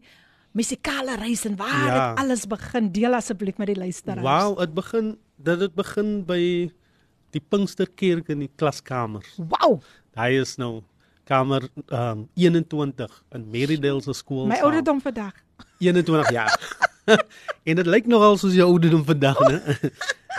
musikale 0.53 1.17
reis 1.17 1.45
en 1.45 1.57
waar 1.57 1.87
Ja. 1.87 2.11
dit 2.15 2.19
alles 2.25 2.47
begin? 2.47 2.91
Deel 2.93 3.15
asseblief 3.15 3.57
met 3.59 3.67
die 3.67 3.77
luisteraars. 3.77 4.23
Wow, 4.23 4.59
dit 4.59 4.75
begin 4.75 5.17
dit 5.37 5.61
het 5.61 5.75
begin 5.75 6.25
by 6.27 6.71
die 7.37 7.43
Pinksterkerk 7.43 8.31
in 8.33 8.47
die 8.47 8.51
klaskamers. 8.57 9.37
Wow. 9.37 9.81
Hy 10.19 10.31
is 10.41 10.57
nou 10.61 10.83
kamer 11.29 11.69
um 11.93 12.25
21 12.35 13.23
in 13.37 13.49
Merridale 13.53 14.03
se 14.05 14.15
skool. 14.17 14.47
My 14.49 14.61
ouderdom 14.65 15.01
vandag. 15.05 15.37
21 15.85 16.31
jaar. 16.33 16.55
en 17.69 17.81
dit 17.81 17.89
lyk 17.89 18.09
nogal 18.09 18.39
soos 18.41 18.57
jou 18.57 18.67
ouderdom 18.69 19.05
vandag, 19.09 19.41
né? 19.49 19.59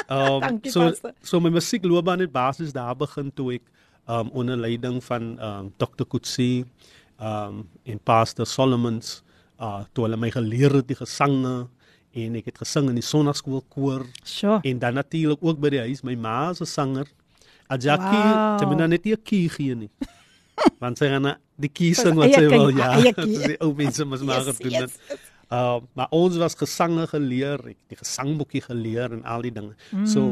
Um 0.10 0.42
Dankie, 0.46 0.74
so 0.74 0.88
pastor. 0.88 1.14
so 1.22 1.42
my 1.44 1.52
musiekloopbaan 1.54 2.26
het 2.26 2.34
basies 2.34 2.74
daar 2.74 2.98
begin 2.98 3.32
toe 3.34 3.56
ek 3.60 3.66
um 4.10 4.32
onder 4.34 4.58
leiding 4.58 4.98
van 5.06 5.36
um 5.38 5.74
Dr. 5.78 6.08
Kutsi 6.10 6.66
um 7.22 7.66
en 7.86 8.02
Pastor 8.04 8.50
Solomons 8.50 9.20
uh 9.62 9.84
toe 9.94 10.08
hulle 10.08 10.18
my 10.18 10.32
geleer 10.34 10.80
het 10.80 10.90
die 10.90 10.98
gesange 10.98 11.68
en 12.14 12.36
ek 12.36 12.46
het 12.46 12.58
gesing 12.58 12.90
in 12.90 12.96
die 12.96 13.06
sonnaarskoolkoor 13.06 14.06
Sjoe. 14.26 14.60
en 14.64 14.80
dan 14.80 14.94
natuurlik 14.98 15.40
ook 15.42 15.60
by 15.60 15.70
die 15.70 15.80
huis 15.80 16.02
my 16.04 16.16
ma 16.16 16.50
'n 16.52 16.66
sanger. 16.66 17.08
Ajaki, 17.70 18.18
Wow. 18.66 18.78
nou 18.78 18.88
net 18.88 19.04
nie 19.06 19.14
'n 19.14 19.24
kie 19.24 19.50
gee 19.50 19.76
nie. 19.76 19.90
Want 20.82 20.98
sy 20.98 21.08
gaan 21.08 21.36
die 21.56 21.70
kie 21.70 21.94
sing 21.94 22.16
wat 22.16 22.34
sy 22.34 22.48
wil 22.50 22.70
ja. 22.76 22.96
die 23.52 23.58
ou 23.62 23.74
mense 23.74 24.06
mos 24.06 24.22
maar 24.22 24.44
Yes, 24.44 24.56
gedoen 24.58 24.72
yes, 24.72 24.82
het. 25.08 25.20
Uh, 25.52 25.80
maar 25.98 26.08
ons 26.14 26.38
was 26.38 26.54
gesange 26.54 27.08
geleer, 27.10 27.58
ek 27.72 27.78
die 27.90 27.98
gesangboekie 27.98 28.62
geleer 28.62 29.12
en 29.14 29.24
al 29.26 29.42
die 29.42 29.52
dinge. 29.52 29.74
Mm. 29.90 30.06
So 30.06 30.30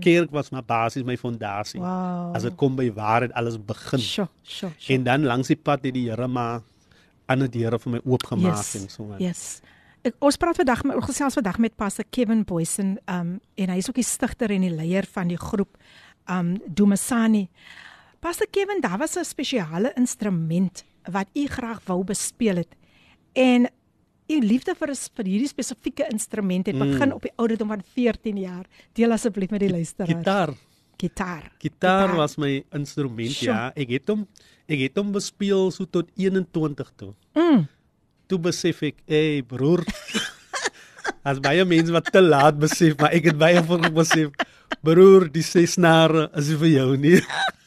kerk 0.00 0.30
was 0.30 0.50
maar 0.50 0.62
basies 0.62 1.02
my 1.02 1.16
fondasie. 1.16 1.80
Wow. 1.80 2.34
As 2.36 2.42
dit 2.46 2.54
kom 2.56 2.76
by 2.76 2.86
waar 2.94 3.20
dit 3.26 3.32
alles 3.32 3.58
begin. 3.58 3.98
Sjoe, 3.98 4.28
sjoe, 4.42 4.70
sjoe. 4.78 4.94
En 4.94 5.04
dan 5.04 5.24
langs 5.26 5.48
die 5.48 5.56
pad 5.56 5.82
het 5.82 5.94
die 5.94 6.08
Here 6.10 6.28
maar 6.28 6.62
ander 7.26 7.50
deure 7.50 7.78
vir 7.78 7.92
my 7.92 8.00
oopgemaak 8.04 8.56
Yes, 8.56 8.74
en 8.74 8.88
so 8.88 9.10
aan. 9.10 9.18
Yes. 9.18 9.60
Ek, 10.00 10.14
ons 10.24 10.38
praat 10.40 10.56
vandag 10.56 10.80
met 10.88 10.96
ons 10.96 11.04
gesels 11.10 11.36
vandag 11.36 11.58
met 11.60 11.74
Pastor 11.76 12.06
Kevin 12.14 12.40
Boysen 12.48 12.94
um 13.10 13.34
en 13.60 13.72
hy 13.72 13.76
is 13.82 13.88
ook 13.90 13.98
die 14.00 14.06
stigter 14.06 14.52
en 14.54 14.62
die 14.64 14.72
leier 14.72 15.04
van 15.12 15.28
die 15.28 15.36
groep 15.40 15.76
um 16.30 16.54
Dumasani. 16.66 17.48
Pastor 18.24 18.48
Kevin, 18.52 18.80
daar 18.84 18.98
was 19.00 19.16
'n 19.18 19.24
spesiale 19.24 19.92
instrument 19.96 20.84
wat 21.10 21.28
u 21.34 21.46
graag 21.46 21.80
wou 21.84 22.04
bespeel 22.04 22.56
het. 22.56 22.72
En 23.34 23.68
u 24.30 24.38
liefde 24.40 24.74
vir 24.74 24.88
'n 24.90 24.96
vir 25.16 25.24
hierdie 25.26 25.48
spesifieke 25.48 26.06
instrument 26.10 26.66
het 26.66 26.78
begin 26.78 27.08
Mm. 27.08 27.14
op 27.14 27.22
die 27.22 27.32
ouderdom 27.36 27.68
van 27.68 27.82
14 27.94 28.38
jaar. 28.38 28.64
Deel 28.94 29.12
asseblief 29.12 29.50
met 29.50 29.60
die 29.60 29.70
luisteraars. 29.70 30.12
Gitaar. 30.18 30.54
Gitaar. 30.96 31.52
Gitaar 31.58 32.14
was 32.16 32.36
my 32.36 32.64
instrument, 32.72 33.30
Sjoe. 33.32 33.52
ja. 33.52 33.72
Ek 33.76 33.88
het 33.90 34.08
hom 34.08 34.26
ek 34.68 34.78
het 34.78 34.96
hom 34.96 35.12
bespeel 35.12 35.70
so 35.70 35.84
tot 35.84 36.10
21 36.16 36.92
toe. 36.96 37.14
Mm. 37.34 37.66
Toe 38.30 38.38
besef 38.38 38.82
ek, 38.86 39.02
"Hey 39.10 39.42
broer, 39.42 39.82
as 41.28 41.40
baie 41.42 41.64
mense 41.66 41.90
wat 41.90 42.12
te 42.14 42.22
laat 42.22 42.58
besef, 42.62 42.94
maar 43.00 43.10
ek 43.16 43.32
het 43.32 43.38
baie 43.38 43.58
vroeg 43.58 43.90
besef, 43.92 44.30
broer, 44.86 45.26
die 45.34 45.42
ses 45.42 45.74
snare 45.74 46.28
is 46.38 46.48
nie 46.52 46.58
vir 46.62 46.70
jou 46.70 46.90
nie. 46.96 47.18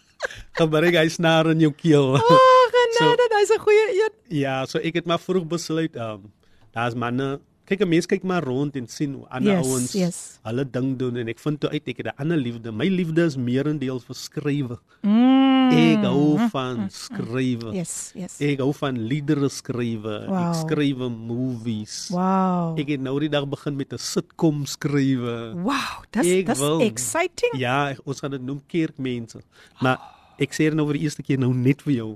Gebruik 0.60 0.96
hy 0.96 1.08
snare 1.12 1.51
in 1.51 1.65
jou 1.67 1.74
keel." 1.75 2.15
Oh, 2.15 2.63
genade, 2.75 3.27
so, 3.27 3.39
hy's 3.39 3.51
'n 3.51 3.63
goeie 3.65 3.88
een. 4.00 4.13
Ja, 4.39 4.63
so 4.65 4.79
ek 4.79 5.03
het 5.03 5.05
maar 5.05 5.20
vroeg 5.20 5.48
besluit, 5.51 5.96
um, 6.00 6.32
daar's 6.72 6.96
manne 6.96 7.41
Kyk, 7.63 7.79
'n 7.79 7.88
mens 7.88 8.05
kyk 8.05 8.24
maar 8.27 8.43
rond 8.43 8.75
en 8.75 8.88
sien 8.91 9.13
hoe 9.13 9.27
ander 9.32 9.55
Yes, 9.55 9.65
ouens 9.65 9.91
yes. 9.96 10.17
hulle 10.43 10.65
ding 10.67 10.98
doen 11.00 11.15
en 11.15 11.27
ek 11.32 11.39
vind 11.39 11.60
toe 11.60 11.70
uit 11.72 11.88
ek 11.88 11.98
het 12.03 12.08
'n 12.12 12.20
ander 12.20 12.38
liefde. 12.38 12.72
My 12.72 12.88
liefde 12.91 13.24
is 13.24 13.38
meerendeels 13.38 14.03
vir 14.03 14.15
skrywe. 14.15 14.77
Mm. 15.01 15.33
Ek 15.74 16.06
hou 16.06 16.38
van 16.53 16.88
skrywe. 16.94 17.74
Yes, 17.75 18.12
yes. 18.18 18.38
Ek 18.44 18.62
hou 18.63 18.72
van 18.77 18.98
liedere 19.10 19.50
skrywe. 19.51 20.15
Wow. 20.30 20.39
Ek 20.42 20.60
skrywe 20.62 21.10
movies. 21.13 21.96
Wow. 22.13 22.77
Ek 22.80 22.94
het 22.96 23.03
nou 23.03 23.15
die 23.24 23.32
dag 23.34 23.48
begin 23.50 23.77
met 23.77 23.94
'n 23.94 24.01
sitcom 24.01 24.65
skrywe. 24.65 25.53
Wow, 25.63 26.03
dis 26.12 26.46
dis 26.46 26.62
exciting. 26.88 27.53
Ja, 27.58 27.94
ons 28.06 28.20
gaan 28.20 28.32
dit 28.32 28.42
noem 28.42 28.62
kerkmense. 28.68 29.42
Maar 29.82 30.00
ek 30.39 30.53
sê 30.53 30.70
dit 30.70 30.75
nou 30.75 30.86
vir 30.88 30.98
die 31.00 31.03
eerste 31.08 31.24
keer 31.24 31.39
nou 31.39 31.53
net 31.53 31.82
vir 31.82 31.94
jou. 31.94 32.12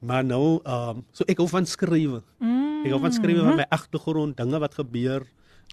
Maar 0.00 0.24
nou, 0.24 0.60
ehm 0.64 0.98
um, 0.98 1.04
so 1.12 1.24
ek 1.28 1.38
hou 1.38 1.48
van 1.48 1.66
skrywe. 1.66 2.22
Mm. 2.38 2.84
Ek 2.84 2.90
hou 2.92 3.00
van 3.00 3.12
skrywe 3.12 3.40
van 3.42 3.56
my 3.56 3.66
agtergrond, 3.70 4.36
dinge 4.36 4.58
wat 4.58 4.74
gebeur 4.74 5.26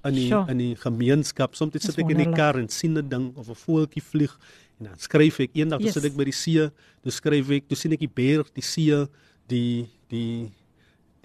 in 0.03 0.13
die 0.13 0.27
Sure. 0.27 0.45
in 0.51 0.57
die 0.57 0.75
gemeenskap. 0.75 1.55
Soms 1.55 1.73
sit 1.79 1.97
ek 1.97 2.09
in 2.11 2.17
die 2.17 2.31
kar 2.33 2.57
en 2.59 2.67
sien 2.69 2.97
'n 2.97 3.09
ding 3.09 3.33
of 3.37 3.49
'n 3.49 3.55
voeltjie 3.55 4.03
vlieg 4.03 4.37
en 4.79 4.85
dan 4.89 4.97
skryf 4.97 5.39
ek. 5.39 5.51
Eendag 5.53 5.81
Yes. 5.81 5.93
sit 5.93 6.05
ek 6.05 6.15
by 6.15 6.23
die 6.25 6.31
see, 6.31 6.69
toe 7.03 7.11
skryf 7.11 7.49
ek, 7.51 7.67
toe 7.67 7.75
sien 7.77 7.91
ek 7.93 7.99
die 7.99 8.07
berg, 8.07 8.53
die 8.53 8.61
see, 8.61 9.05
die 9.47 9.87
die 10.09 10.51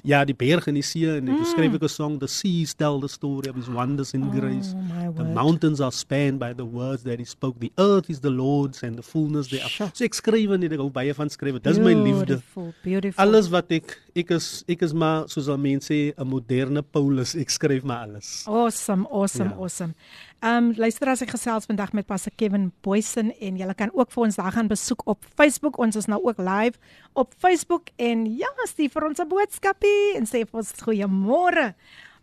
ja, 0.04 0.24
die 0.24 0.32
berg 0.34 0.68
en 0.68 0.74
die 0.78 0.82
see 0.82 1.08
en 1.10 1.26
toe 1.26 1.44
skryf 1.44 1.74
ek 1.74 1.82
'n 1.82 1.88
song, 1.88 2.18
the 2.20 2.28
seas 2.28 2.72
tell 2.72 3.00
the 3.00 3.08
story 3.08 3.48
of 3.50 3.56
his 3.56 3.68
wonders 3.68 4.14
and 4.14 4.30
grace. 4.32 4.72
Mm. 4.72 5.08
Oh 5.08 5.12
The 5.12 5.24
mountains 5.24 5.80
are 5.80 5.90
spanned 5.90 6.38
by 6.38 6.52
the 6.54 6.64
words 6.64 7.02
that 7.02 7.18
he 7.18 7.24
spoke. 7.24 7.58
The 7.58 7.72
earth 7.78 8.08
is 8.08 8.20
the 8.20 8.30
Lord's 8.30 8.82
and 8.84 8.96
the 8.96 9.02
fullness 9.02 9.48
thereof. 9.48 9.70
Sure. 9.70 9.90
So 9.92 10.04
ek 10.04 10.14
skryf 10.14 10.56
net 10.58 10.72
ek 10.72 10.78
hou 10.78 10.88
baie 10.90 11.12
van 11.12 11.28
skryf. 11.28 11.60
Dis 11.62 11.78
my 11.78 11.94
liefde. 11.94 12.40
Beautiful. 12.84 13.20
Alles 13.26 13.48
wat 13.50 13.70
ek 13.72 13.98
ek 14.14 14.30
is 14.30 14.64
ek 14.68 14.82
is 14.82 14.92
maar 14.94 15.26
soos 15.28 15.48
al 15.48 15.58
mense 15.58 15.90
'n 16.16 16.26
moderne 16.26 16.82
Paulus. 16.82 17.34
Ek 17.34 17.50
skryf 17.50 17.82
maar 17.82 18.06
alles. 18.06 18.44
Awesome, 18.46 19.04
awesome, 19.10 19.50
Ja. 19.50 19.56
awesome. 19.56 19.94
Ehm 20.40 20.70
um, 20.70 20.74
luister 20.76 21.08
as 21.08 21.22
ek 21.22 21.32
gesels 21.34 21.66
vandag 21.66 21.92
met 21.92 22.06
Pastor 22.06 22.32
Kevin 22.36 22.72
Boysen 22.86 23.32
en 23.40 23.56
julle 23.58 23.74
kan 23.74 23.90
ook 23.92 24.12
vir 24.14 24.22
ons 24.22 24.36
daar 24.38 24.52
gaan 24.52 24.68
besoek 24.70 25.02
op 25.10 25.24
Facebook. 25.34 25.78
Ons 25.78 25.96
is 25.96 26.06
nou 26.06 26.20
ook 26.22 26.38
live 26.38 26.78
op 27.12 27.34
Facebook 27.38 27.90
en 27.96 28.26
ja, 28.38 28.50
stuur 28.70 28.90
vir 28.90 29.08
ons 29.08 29.18
'n 29.18 29.28
boodskapie 29.28 30.14
en 30.16 30.26
sê 30.26 30.46
vir 30.46 30.58
ons 30.60 30.72
goeiemôre. 30.86 31.74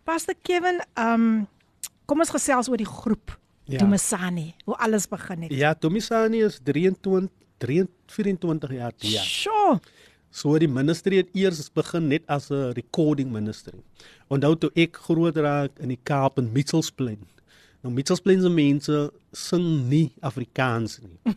Pastor 0.04 0.34
Kevin, 0.42 0.80
ehm 0.94 1.12
um, 1.12 1.46
kom 2.06 2.20
ons 2.20 2.30
gesels 2.30 2.68
oor 2.68 2.76
die 2.76 2.88
groep 2.88 3.36
Ja. 3.66 3.78
Dumasani, 3.78 4.54
hoe 4.64 4.76
alles 4.78 5.08
begin 5.08 5.42
het. 5.42 5.52
Ja, 5.52 5.74
Tomisani 5.74 6.44
is 6.46 6.60
23 6.62 7.30
24 8.06 8.72
jaar 8.72 8.92
toe, 8.94 9.10
ja. 9.10 9.22
Sjoe. 9.22 9.80
So 10.30 10.58
die 10.58 10.68
ministry 10.68 11.16
het 11.22 11.32
eers 11.34 11.66
begin 11.74 12.08
net 12.08 12.22
as 12.28 12.50
'n 12.50 12.72
recording 12.76 13.32
ministry. 13.32 13.82
Onthou 14.28 14.54
toe 14.56 14.70
ek 14.74 14.96
groot 14.96 15.36
raak 15.36 15.78
in 15.78 15.88
die 15.88 15.98
Kaap 16.02 16.38
in 16.38 16.52
Mitchellsplein. 16.52 17.26
Nou 17.86 17.94
Mitchellsplein 17.94 18.40
se 18.42 18.50
mense 18.50 18.96
sing 19.36 19.66
nie 19.86 20.08
Afrikaans 20.26 20.96
nie. 21.04 21.36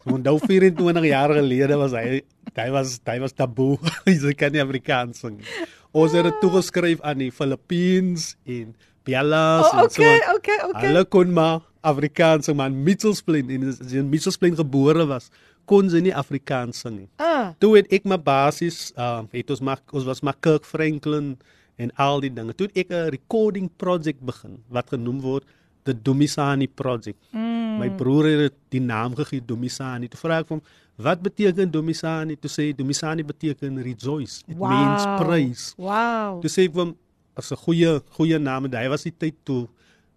So 0.00 0.14
onthou 0.16 0.38
24 0.40 1.04
jaar 1.10 1.34
gelede 1.36 1.76
was 1.76 1.92
hy 1.92 2.22
hy 2.56 2.68
was 2.72 2.94
hy 3.04 3.18
was 3.20 3.34
taboe. 3.36 3.76
hy 4.08 4.32
kan 4.40 4.54
nie 4.54 4.62
Afrikaans 4.64 5.20
sing 5.20 5.36
nie. 5.36 5.66
Ons 5.92 6.14
het 6.16 6.24
dit 6.24 6.38
toegeskryf 6.40 7.02
aan 7.04 7.20
die 7.20 7.28
Filippines 7.34 8.30
en 8.48 8.72
Bielas 9.04 9.66
Oh, 9.68 9.82
en 9.82 9.92
so. 9.92 10.00
okay, 10.00 10.16
okay, 10.38 10.58
okay. 10.70 10.86
Hulle 10.86 11.04
kon 11.12 11.36
maar 11.36 11.60
Afrikaans 11.84 12.48
sing, 12.48 12.56
maar 12.56 12.72
in 12.72 12.80
Mitchellsplein 12.88 13.52
en 13.52 13.68
as 13.74 13.84
in 13.92 14.08
Mitchellsplein 14.08 14.56
gebore 14.56 15.04
was, 15.10 15.28
kon 15.68 15.92
sy 15.92 16.00
nie 16.08 16.16
Afrikaans 16.16 16.80
sing 16.80 16.96
nie. 17.02 17.08
Ah, 17.20 17.52
Toe 17.60 17.74
het 17.76 17.92
ek 17.92 18.08
my 18.08 18.16
basies 18.24 18.86
uh 18.96 19.26
het 19.36 19.52
ons 19.52 19.60
maar 19.68 19.84
ons 19.92 20.08
was 20.08 20.24
maar 20.24 20.40
Kirk 20.40 20.64
Franklin 20.64 21.34
en 21.80 21.92
al 22.00 22.24
die 22.24 22.32
dinge. 22.40 22.56
Toe 22.56 22.72
ek 22.72 22.88
'n 22.88 23.12
recording 23.12 23.68
project 23.76 24.24
begin 24.24 24.62
wat 24.72 24.88
genoem 24.96 25.20
word 25.20 25.44
the 25.84 25.94
Dumisani 25.94 26.68
project. 26.68 27.18
Mm. 27.32 27.78
My 27.80 27.90
broer 27.90 28.28
het 28.44 28.56
die 28.68 28.80
naam 28.80 29.14
gegee 29.14 29.42
Dumisani. 29.44 30.08
Toe 30.08 30.20
vra 30.20 30.40
ek 30.44 30.52
hom 30.52 30.62
wat 31.00 31.22
beteken 31.24 31.70
Dumisani? 31.72 32.36
Toe 32.36 32.50
sê 32.52 32.68
hy 32.68 32.74
Dumisani 32.76 33.24
beteken 33.26 33.80
rejoice. 33.82 34.42
It 34.46 34.56
wow. 34.56 34.70
means 34.72 35.06
praise. 35.22 35.64
Wow. 35.80 36.40
Toe 36.44 36.52
sê 36.52 36.66
ek 36.68 36.76
hom 36.76 36.94
as 37.36 37.52
'n 37.52 37.60
goeie 37.64 38.00
goeie 38.16 38.38
naam 38.38 38.68
en 38.68 38.76
hy 38.76 38.88
was 38.88 39.06
die 39.08 39.16
tyd 39.16 39.36
toe 39.44 39.68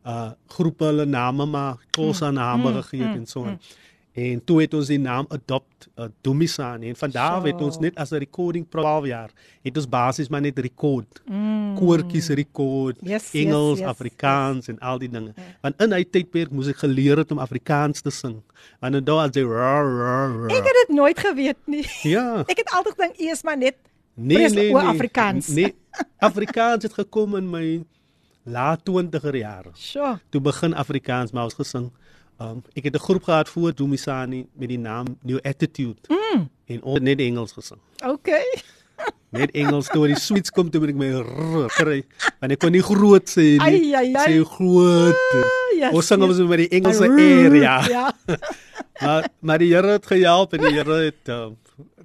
uh 0.03 0.31
groepe 0.51 0.83
hulle 0.83 1.05
name 1.05 1.45
maar 1.47 1.79
Xhosa 1.95 2.31
name 2.31 2.69
mm, 2.69 2.81
gegee 2.81 3.05
mm, 3.07 3.17
en 3.17 3.25
so 3.25 3.45
aan. 3.45 3.55
Mm. 3.55 3.81
En 4.13 4.43
toe 4.45 4.59
het 4.61 4.73
ons 4.77 4.87
die 4.87 4.99
naam 5.01 5.25
adopt 5.33 5.87
uh, 5.97 6.05
Dumisani 6.21 6.89
en 6.89 6.95
van 6.95 7.09
daar 7.09 7.31
af 7.39 7.43
het 7.49 7.61
ons 7.61 7.79
net 7.81 7.95
as 7.97 8.11
'n 8.11 8.21
recording 8.21 8.67
pro 8.69 8.81
12 8.81 9.05
jaar 9.05 9.31
het 9.63 9.77
ons 9.77 9.89
basies 9.89 10.29
maar 10.29 10.41
net 10.41 10.59
record. 10.59 11.21
Mm. 11.25 11.75
Koortjies 11.75 12.27
record, 12.29 12.97
Yes, 13.01 13.31
yes, 13.31 13.45
Engels, 13.45 13.79
yes, 13.79 13.87
Afrikaans 13.87 14.65
yes. 14.65 14.67
en 14.67 14.79
al 14.79 14.97
die 14.97 15.09
dinge. 15.09 15.33
Want 15.61 15.81
in 15.81 15.91
hy 15.91 16.03
tydperk 16.03 16.51
moes 16.51 16.67
ek 16.67 16.77
geleer 16.77 17.17
het 17.17 17.31
om 17.31 17.39
Afrikaans 17.39 18.01
te 18.01 18.11
sing. 18.11 18.41
Want 18.79 19.05
dan 19.05 19.19
as 19.19 19.33
jy 19.33 19.43
Ek 19.43 20.63
het 20.65 20.85
dit 20.87 20.95
nooit 20.95 21.19
geweet 21.19 21.57
nie. 21.65 21.85
Ja. 22.03 22.43
Ek 22.51 22.57
het 22.57 22.69
altyd 22.69 22.93
gedink 22.93 23.17
is 23.17 23.43
maar 23.43 23.57
net 23.57 23.75
Nee 24.15 24.37
Pres- 24.37 24.53
nee 24.53 24.69
o, 24.69 24.77
nee. 24.77 24.87
Afrikaans. 24.87 25.47
Nee. 25.47 25.73
Afrikaans 26.17 26.83
het 26.83 26.93
gekom 26.93 27.35
in 27.35 27.49
my 27.49 27.83
laat 28.43 28.83
20er 28.89 29.35
jare. 29.35 29.71
Sjoe. 29.73 30.19
Toe 30.29 30.41
begin 30.41 30.73
Afrikaans 30.73 31.31
maar 31.31 31.43
ons 31.43 31.53
gesing. 31.57 31.89
Um, 32.41 32.63
ek 32.75 32.83
het 32.83 32.95
'n 32.95 32.99
groep 32.99 33.23
gehad 33.23 33.49
voor 33.49 33.73
Dumisani 33.75 34.45
met 34.53 34.69
die 34.69 34.77
naam 34.79 35.17
New 35.21 35.39
Attitude. 35.41 35.99
Mm. 36.09 36.49
En 36.65 36.83
ons 36.83 36.99
net 36.99 37.19
Engels 37.19 37.51
gesing. 37.51 37.79
Okay. 38.05 38.43
Net 39.33 39.51
Engels 39.51 39.87
toe 39.87 40.07
die 40.07 40.15
sweets 40.19 40.51
kom 40.51 40.69
toe 40.69 40.79
moet 40.79 40.89
ek 40.89 40.95
my 40.95 41.09
kry. 41.67 42.03
Want 42.39 42.51
ek 42.51 42.59
kon 42.59 42.71
nie 42.71 42.81
groot 42.81 43.25
sê 43.29 43.57
Ai, 43.59 43.71
nie. 43.79 43.95
ai, 43.95 44.13
ai. 44.13 44.25
Sê 44.27 44.43
groot. 44.45 45.15
yes, 45.77 45.93
ons 45.93 46.07
sing 46.07 46.21
yes. 46.21 46.29
ons 46.39 46.49
met 46.49 46.57
die 46.57 46.69
Engelse 46.69 47.05
R 47.07 47.55
ja. 47.55 47.77
Ja. 47.89 48.13
maar 49.03 49.29
maar 49.41 49.57
die 49.59 49.73
Here 49.73 49.87
het 49.97 50.05
gehelp 50.05 50.53
en 50.53 50.59
die 50.59 50.73
Here 50.77 50.93
het 51.09 51.27
uh, 51.29 51.49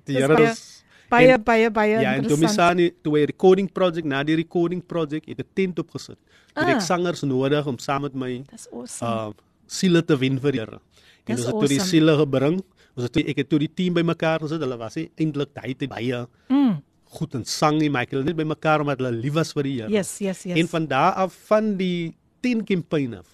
die 0.05 0.17
Here 0.17 0.43
is 0.51 0.83
Baie 1.09 1.33
En- 1.33 1.43
baie 1.43 1.71
baie 1.71 2.01
Ja, 2.01 2.15
en 2.15 2.23
toe 2.23 2.37
interessant. 2.37 2.77
Misani, 2.77 2.95
toe 3.03 3.19
'n 3.19 3.25
recording 3.27 3.73
project, 3.73 4.07
na 4.07 4.23
die 4.25 4.37
recording 4.37 4.83
project, 4.87 5.27
het 5.29 5.39
'n 5.41 5.47
tent 5.55 5.79
opgesit. 5.79 6.19
Ah. 6.55 6.69
ek 6.69 6.81
sangers 6.81 7.23
nodig 7.23 7.67
om 7.67 7.79
saam 7.79 8.03
met 8.03 8.15
my 8.15 8.43
Dis 8.51 8.69
awesome. 8.73 9.11
uh 9.11 9.29
siele 9.69 10.03
te 10.03 10.17
wen 10.19 10.41
vir 10.41 10.53
die 10.53 10.61
Here. 10.65 10.81
En 11.29 11.37
ons 11.37 11.45
het 11.47 11.55
toe 11.55 11.69
die 11.69 11.79
awesome. 11.79 11.91
siele 11.93 12.17
gebring. 12.19 12.59
Ons 12.97 13.05
het 13.07 13.13
toe 13.13 13.23
ek 13.29 13.37
het 13.45 13.49
toe 13.53 13.59
die 13.63 13.69
team 13.75 13.95
bymekaar 13.95 14.41
gesit. 14.41 14.61
Hulle 14.65 14.79
was 14.81 14.97
nie 14.97 15.11
eintlik 15.21 15.53
daai 15.55 15.75
tyd 15.77 15.91
baie 15.93 16.27
Mm. 16.49 16.83
goed 17.11 17.35
in 17.35 17.45
sang 17.45 17.79
nie, 17.79 17.89
maar 17.89 18.03
ek 18.03 18.11
het 18.11 18.19
hulle 18.19 18.25
net 18.33 18.37
bymekaar 18.37 18.81
omdat 18.81 18.99
hulle 19.01 19.13
lief 19.13 19.33
was 19.35 19.53
vir 19.53 19.63
die 19.63 19.77
Here. 19.81 19.91
Yes, 19.91 20.19
yes, 20.21 20.43
yes. 20.45 20.57
En 20.59 20.69
van 20.69 20.87
daar 20.87 21.13
af 21.15 21.33
van 21.49 21.77
die 21.77 22.15
10 22.43 22.65
campaign 22.65 23.15
af. 23.15 23.27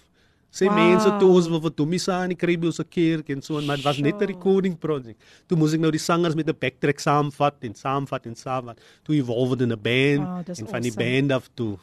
Sê 0.55 0.67
Wow. 0.67 0.77
mense 0.77 1.11
toe 1.19 1.29
ons 1.35 1.49
wil 1.49 1.61
vir 1.61 1.71
Tomisa 1.75 2.23
en 2.23 2.29
die 2.29 2.37
Krebio 2.37 2.71
se 2.71 2.85
kerk 2.85 3.29
en 3.31 3.43
so 3.43 3.59
en 3.59 3.67
maar 3.67 3.77
dit 3.77 3.85
was 3.85 3.99
net 3.99 4.15
'n 4.23 4.27
recording 4.27 4.79
project. 4.79 5.21
Toe 5.49 5.59
moes 5.59 5.73
ek 5.75 5.81
nou 5.81 5.91
die 5.91 5.99
sangers 5.99 6.35
met 6.37 6.47
'n 6.49 6.57
backtrack 6.61 6.99
saamvat 7.01 7.55
en 7.63 7.75
saamvat 7.75 8.27
en 8.27 8.35
saamvat. 8.37 8.79
Toe 9.03 9.17
evolve 9.17 9.61
in 9.63 9.73
'n 9.73 9.81
band 9.83 10.29
Wow, 10.47 10.57
en 10.59 10.67
van 10.69 10.83
die 10.83 10.91
awesome. 10.93 11.21
band 11.21 11.33
af 11.33 11.49
toe. 11.55 11.77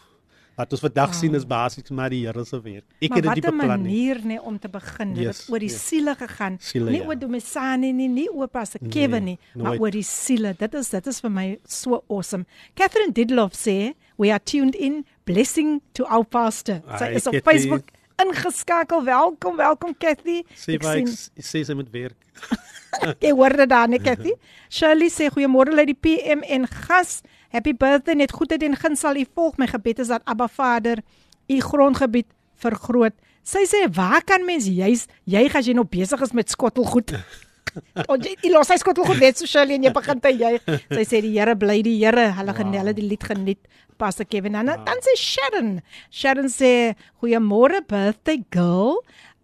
Wat 0.61 0.71
ons 0.75 0.81
vandag 0.83 1.09
Wow. 1.09 1.17
sien 1.19 1.35
is 1.35 1.45
basies 1.47 1.89
maar 1.89 2.09
die 2.13 2.19
Here 2.27 2.43
se 2.45 2.59
werk. 2.61 2.83
Ek 3.01 3.09
maar 3.09 3.17
het 3.17 3.23
dit 3.23 3.25
wat 3.25 3.35
nie 3.35 3.41
'n 3.41 3.57
beplan 3.57 3.81
nie. 3.81 3.89
manier 4.13 4.17
nê 4.25 4.37
om 4.45 4.59
te 4.59 4.69
begin. 4.69 5.13
Dit 5.13 5.23
Yes, 5.23 5.39
het 5.41 5.49
oor 5.49 5.59
die 5.59 5.69
yes. 5.69 5.87
siele 5.87 6.15
gegaan. 6.15 6.57
Siele, 6.59 6.91
nie 6.91 6.99
ja. 7.01 7.07
oor 7.07 7.15
Domisani 7.19 7.91
nie, 7.93 8.07
nie 8.07 8.29
oor 8.29 8.47
Pastor 8.47 8.81
Kevin 8.89 9.23
nie, 9.23 9.39
maar 9.55 9.63
nooit. 9.63 9.79
oor 9.81 9.91
die 9.91 10.03
siele. 10.03 10.53
Dit 10.57 10.73
is 10.73 10.89
dit 10.89 11.07
is 11.07 11.19
vir 11.19 11.31
my 11.31 11.59
so 11.65 12.03
awesome. 12.09 12.45
Catherine 12.75 13.11
Didloff 13.11 13.53
sê, 13.55 13.93
"We 14.17 14.29
are 14.29 14.39
tuned 14.43 14.75
in, 14.75 15.05
blessing 15.23 15.81
to 15.93 16.03
our 16.05 16.25
pastor." 16.25 16.81
Sy 16.97 17.03
Ai, 17.03 17.15
is 17.15 17.27
op. 17.27 17.33
Facebook 17.43 17.83
ingeskakel. 18.23 19.03
Welkom, 19.03 19.55
welkom 19.57 19.95
Cathy. 19.97 20.43
Sê 20.55 20.73
Ek 20.75 20.83
sien- 20.83 21.29
ek 21.37 21.43
sê 21.43 21.63
sy 21.65 21.73
moet 21.73 21.89
werk. 21.91 22.15
Jy 23.21 23.31
hoor 23.31 23.55
dit 23.55 23.69
daar, 23.69 23.87
net 23.89 24.03
Cathy. 24.03 24.33
Shirley 24.69 25.09
sê 25.09 25.29
goeiemôre 25.31 25.73
uit 25.77 25.87
die 25.87 25.95
PM 25.95 26.43
en 26.43 26.67
gas. 26.67 27.21
Happy 27.51 27.73
birthday 27.75 28.15
net 28.15 28.31
goedheid 28.31 28.63
en 28.63 28.77
guns 28.79 29.03
sal 29.03 29.17
u 29.19 29.25
volg. 29.35 29.57
My 29.59 29.67
gebed 29.67 29.99
is 29.99 30.07
dat 30.07 30.23
Abba 30.23 30.47
Vader 30.47 31.01
u 31.51 31.59
grondgebied 31.59 32.29
vergroot. 32.63 33.15
Sy 33.43 33.65
sê 33.67 33.85
waar 33.91 34.23
kan 34.23 34.45
mens 34.45 34.69
juis 34.69 35.07
jy 35.29 35.47
as 35.49 35.67
jy 35.67 35.73
nog 35.75 35.89
besig 35.91 36.21
is 36.21 36.35
met 36.37 36.49
skottelgoed? 36.49 37.15
O 38.11 38.17
jy 38.19 38.33
jy 38.43 38.49
los 38.51 38.67
hy 38.67 38.75
skottelgoed 38.81 39.21
net 39.23 39.39
so 39.39 39.47
Shirley 39.47 39.77
en 39.79 39.85
jy 39.87 39.91
begin 39.95 40.19
te 40.19 40.31
juig. 40.35 40.65
Sy 40.97 41.03
sê 41.07 41.21
die 41.23 41.31
Here 41.37 41.55
bly 41.55 41.77
die 41.85 41.93
Here. 42.01 42.25
Hulle 42.35 42.55
wow. 42.57 42.73
hulle 42.75 42.93
die 42.97 43.05
lied 43.07 43.23
geniet. 43.23 43.61
Pastor 44.01 44.27
Kevin 44.27 44.57
en 44.59 44.73
wow. 44.73 44.83
dan 44.87 44.99
sê 45.05 45.15
Sharon. 45.15 45.69
Sharon 46.11 46.51
sê 46.51 46.71
goeiemôre 47.23 47.79
birthday 47.87 48.41
girl. 48.51 48.99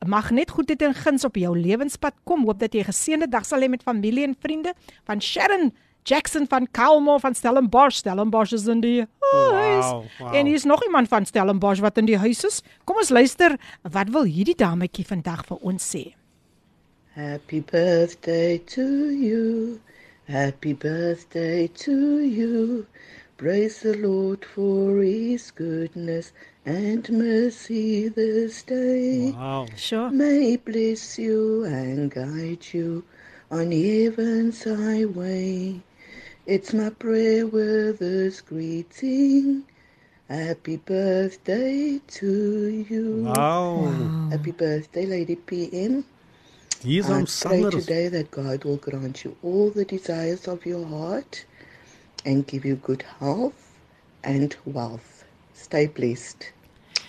Mag 0.05 0.33
net 0.35 0.51
goedheid 0.51 0.83
en 0.83 0.97
guns 0.97 1.23
op 1.23 1.39
jou 1.39 1.53
lewenspad 1.55 2.19
kom. 2.27 2.43
Hoop 2.49 2.59
dat 2.59 2.75
jy 2.75 2.83
'n 2.83 2.91
geseënde 2.91 3.31
dag 3.31 3.47
sal 3.47 3.63
hê 3.63 3.69
met 3.71 3.83
familie 3.83 4.27
en 4.27 4.35
vriende. 4.35 4.75
Van 5.07 5.21
Sharon 5.21 5.71
Jackson 6.07 6.45
van 6.47 6.67
Kalmo 6.71 7.17
van 7.17 7.35
Stellenbosch. 7.35 7.97
Stellenbosch 7.97 8.53
is 8.53 8.67
in 8.67 8.79
die 8.79 9.05
huis. 9.19 9.85
Wow, 9.85 10.05
wow. 10.19 10.35
En 10.35 10.45
hier 10.45 10.55
is 10.55 10.63
nog 10.63 10.83
iemand 10.85 11.07
van 11.07 11.25
Stellenbosch 11.25 11.79
wat 11.83 11.97
in 11.97 12.05
die 12.07 12.17
huis 12.17 12.43
is. 12.47 12.61
Kom 12.83 12.95
ons 12.95 13.09
luister. 13.09 13.57
Wat 13.81 14.09
wil 14.15 14.23
hierdie 14.23 14.55
dametjie 14.55 15.03
vandag 15.05 15.43
vir 15.49 15.57
ons 15.67 15.83
sê? 15.95 16.03
Happy 17.17 17.59
birthday 17.59 18.61
to 18.71 18.85
you. 19.11 19.81
Happy 20.31 20.71
birthday 20.73 21.67
to 21.83 22.23
you. 22.23 22.85
Praise 23.35 23.81
the 23.83 23.97
Lord 23.99 24.45
for 24.45 25.03
his 25.03 25.51
goodness 25.51 26.31
and 26.63 27.09
mercy 27.11 28.07
this 28.07 28.63
day. 28.63 29.33
Wow. 29.35 29.67
Sure. 29.75 30.09
May 30.09 30.51
he 30.51 30.57
bless 30.57 31.19
you 31.19 31.65
and 31.65 32.09
guide 32.09 32.63
you 32.71 33.03
on 33.51 33.71
heaven's 33.71 34.63
highway. 34.63 35.81
It's 36.47 36.73
my 36.73 36.91
prayer 36.91 37.45
with 37.45 37.99
this 37.99 38.39
greeting. 38.39 39.65
Happy 40.29 40.77
birthday 40.77 41.99
to 42.07 42.85
you. 42.89 43.23
Wow. 43.35 43.85
Happy 44.31 44.51
birthday, 44.53 45.05
Lady 45.05 45.35
PM. 45.35 46.05
Hier 46.81 47.01
is 47.01 47.09
I 47.09 47.13
ons 47.19 47.37
pray 47.41 47.63
sangers. 47.63 47.85
today 47.85 48.07
that 48.07 48.31
God 48.31 48.63
will 48.63 48.77
grant 48.77 49.25
you 49.25 49.35
all 49.43 49.71
the 49.71 49.83
desires 49.85 50.47
of 50.47 50.65
your 50.65 50.85
heart 50.87 51.45
and 52.25 52.47
give 52.47 52.63
you 52.65 52.77
good 52.77 53.03
health 53.19 53.73
and 54.23 54.55
wealth. 54.65 55.25
Stay 55.53 55.87
blessed. 55.87 56.53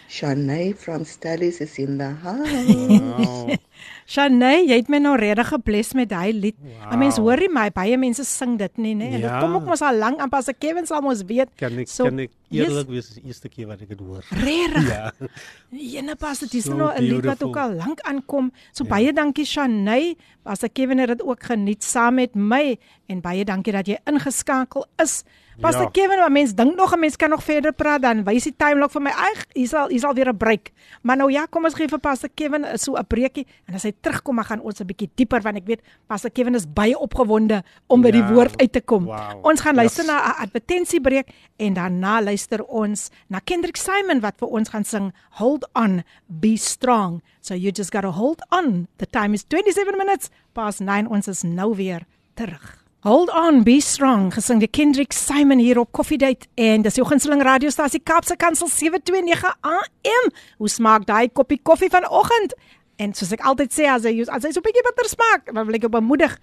Shanae 0.09 0.73
from 0.75 1.05
Stellies 1.05 1.61
is 1.61 1.77
in 1.79 1.99
the 1.99 2.09
house. 2.25 2.49
Wow. 2.49 3.51
Shanae, 4.09 4.63
jy 4.65 4.79
het 4.81 4.89
my 4.89 4.97
nou 5.05 5.13
regtig 5.21 5.51
gebless 5.53 5.91
met 5.99 6.09
daai 6.09 6.33
lied. 6.33 6.57
Wow. 6.65 6.95
'n 6.95 6.99
Mens 7.03 7.19
hoor 7.21 7.37
nie 7.45 7.51
my 7.53 7.67
baie 7.71 7.99
mense 8.01 8.25
sing 8.25 8.57
dit 8.59 8.79
nie, 8.81 8.95
né? 8.97 9.05
En 9.13 9.21
dit 9.21 9.29
Ja. 9.29 9.41
kom 9.41 9.55
ook 9.59 9.67
mos 9.69 9.83
al 9.85 9.99
lank 10.01 10.19
aan 10.19 10.31
pas 10.33 10.49
Kevin 10.59 10.87
sal 10.89 11.03
mos 11.05 11.21
weet. 11.29 11.49
Kan 11.61 11.77
ek 11.79 11.89
So, 11.93 12.05
kan 12.09 12.19
ek 12.25 12.31
yes. 12.49 12.69
eerlik 12.69 12.89
wees, 12.89 13.07
dis 13.07 13.15
die 13.21 13.27
eerste 13.29 13.49
keer 13.53 13.67
wat 13.69 13.83
ek 13.85 13.89
dit 13.89 14.01
hoor. 14.01 14.25
Regtig. 14.31 14.89
Ja. 14.89 15.13
Ene 16.01 16.17
pas 16.17 16.39
dit 16.41 16.55
is 16.55 16.65
So 16.65 16.73
nou 16.75 16.89
'n 16.91 17.03
lied 17.05 17.25
wat 17.25 17.43
ook 17.43 17.57
al 17.57 17.75
lank 17.77 18.01
aankom. 18.01 18.51
So 18.73 18.85
Ja. 18.85 18.91
baie 18.91 19.13
dankie 19.13 19.45
Shanae. 19.45 20.17
Pas 20.43 20.65
Kevin 20.73 20.99
het 20.99 21.09
dit 21.09 21.23
ook 21.23 21.43
geniet 21.43 21.85
saam 21.85 22.15
met 22.15 22.35
my 22.35 22.79
en 23.09 23.21
baie 23.21 23.45
dankie 23.45 23.73
dat 23.73 23.87
jy 23.87 23.99
ingeskakel 24.07 24.87
is. 24.97 25.23
Pas 25.61 25.75
Ja. 25.75 25.89
Kevin, 25.91 26.19
maar 26.19 26.31
mens 26.31 26.55
dink 26.55 26.77
nog 26.77 26.93
'n 26.95 26.99
mens 27.01 27.17
kan 27.17 27.31
nog 27.31 27.43
verder 27.43 27.73
praat 27.73 28.03
dan 28.03 28.25
wys 28.25 28.43
die 28.45 28.55
timelock 28.57 28.91
vir 28.91 29.03
my. 29.03 29.11
Ag, 29.11 29.45
hier 29.53 29.67
sal 29.69 29.89
hier 29.89 29.99
sal 30.01 30.15
weer 30.15 30.29
'n 30.29 30.37
breek. 30.37 30.73
Maar 31.03 31.17
nou 31.17 31.31
ja, 31.33 31.47
kom 31.51 31.65
ons 31.65 31.75
gee 31.75 31.89
vir 31.89 31.99
Pas 31.99 32.21
Kevin 32.35 32.65
eh, 32.65 32.77
so 32.77 32.95
'n 32.97 33.07
breekie 33.07 33.47
en 33.67 33.75
as 33.75 33.83
hy 33.83 33.93
terugkom, 34.01 34.37
dan 34.37 34.45
gaan 34.45 34.61
ons 34.61 34.81
'n 34.81 34.87
bietjie 34.87 35.11
dieper 35.15 35.41
want 35.43 35.57
ek 35.57 35.67
weet 35.67 35.81
Pas 36.07 36.25
Kevin 36.33 36.55
is 36.55 36.65
baie 36.73 36.99
opgewonde 36.99 37.63
om 37.89 38.01
by 38.03 38.11
die 38.11 38.23
Ja. 38.23 38.33
woord 38.33 38.61
uit 38.61 38.73
te 38.73 38.81
kom. 38.81 39.05
Wow. 39.05 39.45
Ons 39.45 39.61
gaan 39.61 39.75
luister 39.75 40.05
Yes. 40.05 40.13
na 40.13 40.29
'n 40.29 40.43
advertensiebreek 40.43 41.29
en 41.59 41.75
daarna 41.75 42.23
luister 42.23 42.65
ons 42.65 43.11
na 43.29 43.39
Kendrick 43.45 43.77
Simon 43.77 44.21
wat 44.21 44.35
vir 44.39 44.49
ons 44.49 44.69
gaan 44.69 44.85
sing 44.85 45.13
Hold 45.31 45.69
on, 45.75 46.03
be 46.27 46.57
strong. 46.57 47.23
So 47.41 47.55
you 47.55 47.71
just 47.73 47.91
got 47.91 48.03
to 48.03 48.11
hold 48.11 48.43
on. 48.51 48.87
The 48.99 49.07
time 49.07 49.35
is 49.35 49.45
27 49.49 49.97
minutes 49.97 50.31
past 50.53 50.81
9. 50.81 51.07
Ons 51.09 51.29
is 51.29 51.43
nou 51.43 51.75
weer 51.75 52.07
terug. 52.35 52.85
Hold 53.07 53.31
on, 53.31 53.63
be 53.63 53.79
strong. 53.81 54.33
Gesing 54.35 54.59
deur 54.59 54.71
Kendrick 54.75 55.13
Simon 55.15 55.61
hier 55.63 55.79
op 55.79 55.93
Coffee 55.93 56.19
Date 56.19 56.49
en 56.59 56.83
dis 56.83 56.97
jou 56.99 57.05
gunsteling 57.07 57.43
radiostasie 57.47 58.01
Kaapse 58.03 58.35
Kansel 58.37 58.67
729 58.67 59.53
AM. 59.63 60.33
Hoe 60.59 60.69
smaak 60.69 61.05
daai 61.07 61.29
koppie 61.31 61.61
koffie 61.63 61.91
vanoggend? 61.93 62.57
En 62.99 63.15
soos 63.15 63.31
ek 63.37 63.45
altyd 63.47 63.71
sê 63.71 63.87
as 63.87 64.03
hy 64.03 64.25
as 64.27 64.43
hy 64.43 64.51
so 64.51 64.59
'n 64.59 64.67
bietjie 64.67 64.83
bitter 64.83 65.07
smaak, 65.07 65.47
dan 65.55 65.67
wil 65.67 65.79
ek 65.79 65.87
jou 65.87 65.93
bemoedig 65.95 66.35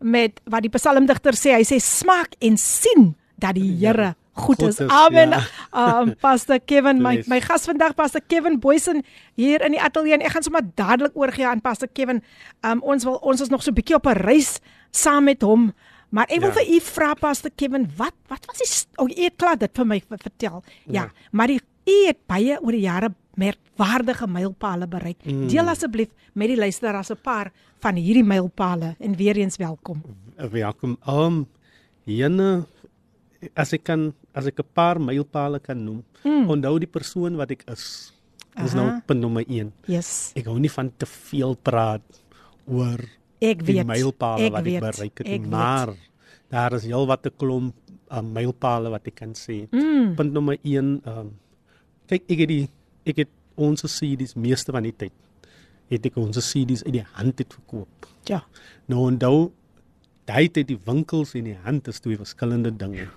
met 0.00 0.40
wat 0.48 0.64
die 0.64 0.72
psalmdigter 0.72 1.36
sê. 1.36 1.52
Hy 1.60 1.64
sê 1.68 1.76
smaak 1.76 2.32
en 2.40 2.56
sien 2.56 3.14
dat 3.36 3.54
die 3.54 3.68
Here 3.76 4.14
goed 4.32 4.62
is. 4.62 4.78
Goed 4.78 4.86
is, 4.86 4.90
Amen. 4.90 5.30
ja. 5.36 5.44
Um 6.00 6.14
Pastor 6.24 6.58
Kevin, 6.58 7.02
my 7.02 7.22
my 7.26 7.40
gas 7.40 7.66
vandag 7.68 7.94
Pastor 7.94 8.22
Kevin 8.26 8.58
Boysen 8.58 9.04
hier 9.36 9.60
in 9.60 9.76
die 9.76 9.82
ateljee 9.82 10.14
en 10.14 10.24
ek 10.24 10.32
gaan 10.32 10.42
sommer 10.42 10.64
dadelik 10.74 11.12
oorgie 11.14 11.46
aan 11.46 11.60
Pastor 11.60 11.88
Kevin. 11.92 12.22
Um 12.64 12.80
ons 12.80 13.04
wil 13.04 13.20
ons 13.20 13.40
is 13.40 13.50
nog 13.50 13.62
so 13.62 13.70
'n 13.70 13.74
bietjie 13.74 13.96
op 13.96 14.06
'n 14.06 14.16
reis 14.24 14.60
saam 14.90 15.24
met 15.24 15.42
hom. 15.42 15.74
Maar 16.10 16.26
ek 16.30 16.40
wil 16.40 16.48
Ja. 16.48 16.54
vir 16.54 16.74
u 16.74 16.80
vra 16.80 17.14
Pastor 17.14 17.50
Kevin, 17.54 17.88
wat 17.96 18.14
wat 18.28 18.46
was 18.46 18.58
die 18.58 18.66
st- 18.66 18.88
o, 18.96 19.06
u 19.06 19.22
het 19.22 19.36
klaar 19.36 19.58
dit 19.58 19.70
vir 19.74 19.86
my 19.86 20.00
ver- 20.08 20.18
vertel. 20.22 20.62
Ja, 20.86 21.02
Ja. 21.02 21.10
maar 21.32 21.46
die 21.46 21.60
u 21.86 22.06
het 22.06 22.18
baie 22.26 22.58
oor 22.62 22.72
die 22.72 22.80
jare 22.80 23.14
merkwaardige 23.36 24.26
mylpale 24.26 24.86
bereik. 24.86 25.24
Mm. 25.24 25.48
Deel 25.48 25.68
asseblief 25.68 26.08
met 26.34 26.48
die 26.48 26.56
luisteraars 26.56 27.10
'n 27.10 27.20
paar 27.22 27.52
van 27.80 27.94
hierdie 27.96 28.24
mylpale 28.24 28.96
en 28.98 29.16
weer 29.16 29.36
eens 29.36 29.56
welkom. 29.56 30.02
Welkom. 30.36 30.96
Um 31.06 31.46
Jenne 32.04 32.66
as 33.54 33.72
ek 33.72 33.84
kan 33.84 34.14
as 34.34 34.46
ek 34.46 34.58
'n 34.58 34.66
paar 34.72 34.98
mylpale 35.00 35.60
kan 35.60 35.84
noem. 35.84 36.04
Mm. 36.24 36.48
Onthou 36.50 36.78
die 36.78 36.88
persoon 36.88 37.36
wat 37.36 37.50
ek 37.50 37.62
is. 37.70 38.12
Dis 38.56 38.74
Aha. 38.74 38.82
nou 38.84 39.00
punt 39.06 39.20
nommer 39.20 39.44
1. 39.48 39.72
Yes. 39.86 40.32
Ek 40.34 40.44
hou 40.46 40.58
nie 40.58 40.70
van 40.70 40.90
te 40.96 41.06
veel 41.06 41.54
praat 41.62 42.02
oor 42.66 42.98
Ek 43.40 43.64
die 43.64 43.74
weet. 43.78 43.86
mylpale 43.86 44.46
ek 44.48 44.52
wat 44.52 44.64
weet, 44.64 44.82
ek 44.82 44.82
bereik 44.82 45.18
het, 45.18 45.26
ek 45.26 45.32
nie, 45.32 45.38
weet. 45.40 45.50
maar 45.50 45.94
daar 46.50 46.72
is 46.74 46.84
heelwat 46.84 47.26
'n 47.26 47.36
klomp 47.36 47.74
uh, 48.10 48.22
mylpale 48.22 48.90
wat 48.90 49.06
ek 49.06 49.14
kan 49.14 49.32
sê. 49.34 49.68
Mm. 49.70 50.14
Punt 50.16 50.32
nommer 50.32 50.56
1, 50.64 51.02
um 51.06 51.30
kyk 52.08 52.22
ek 52.28 52.38
het 52.38 52.48
die 52.48 52.68
ek 53.06 53.16
het 53.16 53.28
ons 53.56 53.82
CD's 53.82 54.34
meeste 54.34 54.72
van 54.72 54.82
die 54.82 54.92
tyd 54.96 55.12
het 55.90 56.04
ek 56.06 56.16
ons 56.16 56.36
CD's 56.36 56.82
uit 56.84 56.92
die 56.92 57.06
hand 57.16 57.38
het 57.38 57.52
verkoop. 57.54 58.06
Ja. 58.28 58.42
Nou 58.88 59.06
onthou 59.10 59.52
daai 60.28 60.48
tyd 60.48 60.68
die 60.68 60.78
winkels 60.84 61.34
en 61.34 61.44
die 61.44 61.56
hand 61.64 61.88
is 61.88 62.00
twee 62.00 62.16
verskillende 62.16 62.70
dinge. 62.76 63.08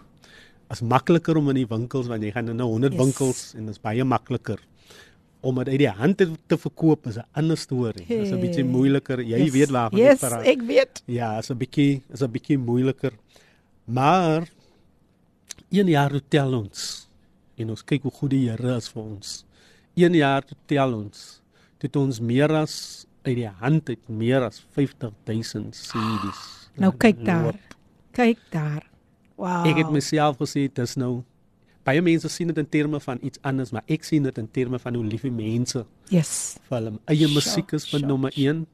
As 0.72 0.82
makliker 0.82 1.36
om 1.38 1.50
in 1.50 1.56
die 1.56 1.68
winkels 1.68 2.08
want 2.08 2.24
jy 2.24 2.32
gaan 2.32 2.46
nou 2.56 2.68
100 2.70 2.94
Yes. 2.94 3.00
yes. 3.00 3.06
winkels 3.06 3.54
en 3.56 3.66
dit 3.66 3.76
is 3.76 3.82
baie 3.82 4.04
makliker. 4.04 4.60
Om 5.42 5.56
dit 5.56 5.68
uit 5.68 5.78
die 5.82 5.90
hand 5.90 6.18
te, 6.18 6.28
te 6.48 6.58
verkoop 6.58 7.08
is 7.08 7.18
'n 7.18 7.26
ander 7.34 7.58
storie. 7.58 8.06
Dit 8.08 8.20
is 8.28 8.32
'n 8.32 8.40
bietjie 8.40 8.64
Hey. 8.64 8.72
moeiliker. 8.72 9.20
Jy 9.22 9.38
yes. 9.44 9.52
weet 9.52 9.70
waarvan 9.70 10.00
yes, 10.00 10.22
ek 10.24 10.30
praat. 10.30 10.46
ek 10.46 10.62
weet. 10.62 11.04
Ja, 11.06 11.38
is 11.38 11.50
'n 11.50 11.58
bietjie 11.58 12.02
is 12.14 12.22
'n 12.22 12.32
bietjie 12.32 12.58
moeiliker. 12.58 13.12
Maar 13.86 14.48
een 15.70 15.88
jaar 15.88 16.10
toe 16.10 16.22
tel 16.28 16.54
ons 16.54 17.08
en 17.58 17.70
ons 17.70 17.84
kyk 17.84 18.02
hoe 18.04 18.12
goed 18.12 18.30
die 18.30 18.50
Here 18.50 18.76
is 18.76 18.90
vir 18.90 19.04
ons. 19.04 19.46
Een 19.96 20.14
jaar 20.14 20.42
toe 20.46 20.58
tel 20.66 20.94
ons. 20.94 21.42
Het 21.82 21.96
ons 21.96 22.20
meer 22.20 22.50
as 22.56 23.06
uit 23.24 23.36
die 23.36 23.48
hand 23.48 23.90
uit 23.90 24.10
meer 24.10 24.42
as 24.46 24.60
50000 24.76 25.74
CD's. 25.76 26.70
Nou 26.78 26.94
kyk 26.98 27.26
daar. 27.26 27.44
loop. 27.44 27.76
Kyk 28.12 28.38
daar. 28.52 28.84
Wow. 29.36 29.66
Ek 29.66 29.78
het 29.78 29.92
myself 29.92 30.38
gesê 30.38 30.68
dis 30.74 30.96
nou 30.96 31.24
baie 31.84 32.02
mense 32.02 32.30
sien 32.30 32.48
dit 32.48 32.58
in 32.58 32.70
terme 32.70 33.00
van 33.00 33.20
iets 33.22 33.40
anders, 33.42 33.72
maar 33.72 33.84
ek 33.88 34.04
sien 34.04 34.24
dit 34.24 34.38
in 34.38 34.48
terme 34.52 34.80
van 34.80 34.94
hoe 34.96 35.04
lief 35.06 35.22
die 35.22 35.32
mense 35.32 35.86
Yes. 36.10 36.58
vir 36.70 36.78
hulle 36.78 37.00
eie 37.08 37.28
musiek 37.28 37.72
is 37.74 37.90
van 37.90 38.02
nommer 38.08 38.32
1 38.36 38.66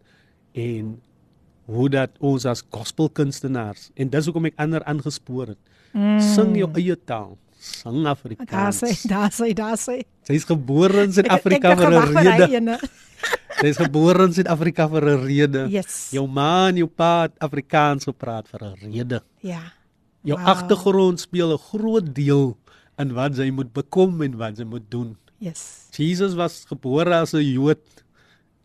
en 0.53 1.01
hoe 1.65 1.89
dat 1.89 2.11
ons 2.19 2.45
as 2.45 2.63
gospelkunstenaars 2.71 3.89
en 3.95 4.09
dis 4.09 4.25
hoekom 4.25 4.45
ek 4.45 4.53
ander 4.57 4.83
aangespoor 4.87 5.47
het. 5.47 5.59
Mm. 5.93 6.19
Sing 6.21 6.55
jou 6.59 6.69
eie 6.75 6.95
taal. 7.05 7.37
Sing 7.59 8.03
Daar 8.03 8.13
Afrikaans. 8.13 8.77
sê, 8.83 8.91
daar 9.09 9.31
sê, 9.33 9.53
daar 9.53 9.77
sê. 9.81 10.01
Sy's 10.27 10.45
gebore 10.45 11.03
in 11.07 11.13
Suid-Afrika 11.13 11.75
vir 11.75 11.89
'n 11.91 12.15
rede. 12.15 12.47
ene. 12.55 12.77
Sy's 13.61 13.77
gebore 13.77 14.23
in 14.27 14.33
Suid-Afrika 14.33 14.87
vir 14.87 15.01
'n 15.03 15.25
rede. 15.25 15.67
Yes. 15.69 16.09
Jou 16.11 16.27
ma 16.27 16.67
en 16.69 16.75
jou 16.77 16.87
pa 16.87 17.23
het 17.23 17.33
Afrikaans 17.39 18.03
gepraat 18.05 18.47
vir 18.47 18.61
'n 18.63 18.75
rede. 18.91 19.21
Ja. 19.41 19.73
Jou 20.23 20.37
Wow. 20.37 20.47
agtergrond 20.47 21.19
speel 21.19 21.53
'n 21.53 21.57
groot 21.57 22.13
deel 22.15 22.57
in 22.97 23.13
wat 23.13 23.37
jy 23.37 23.49
moet 23.53 23.71
bekom 23.73 24.21
en 24.25 24.37
wat 24.37 24.57
jy 24.57 24.65
moet 24.65 24.85
doen. 24.91 25.15
Yes. 25.39 25.89
Jesus 25.93 26.33
was 26.33 26.65
gebore 26.65 27.13
as 27.13 27.33
'n 27.33 27.45
Jood 27.45 28.03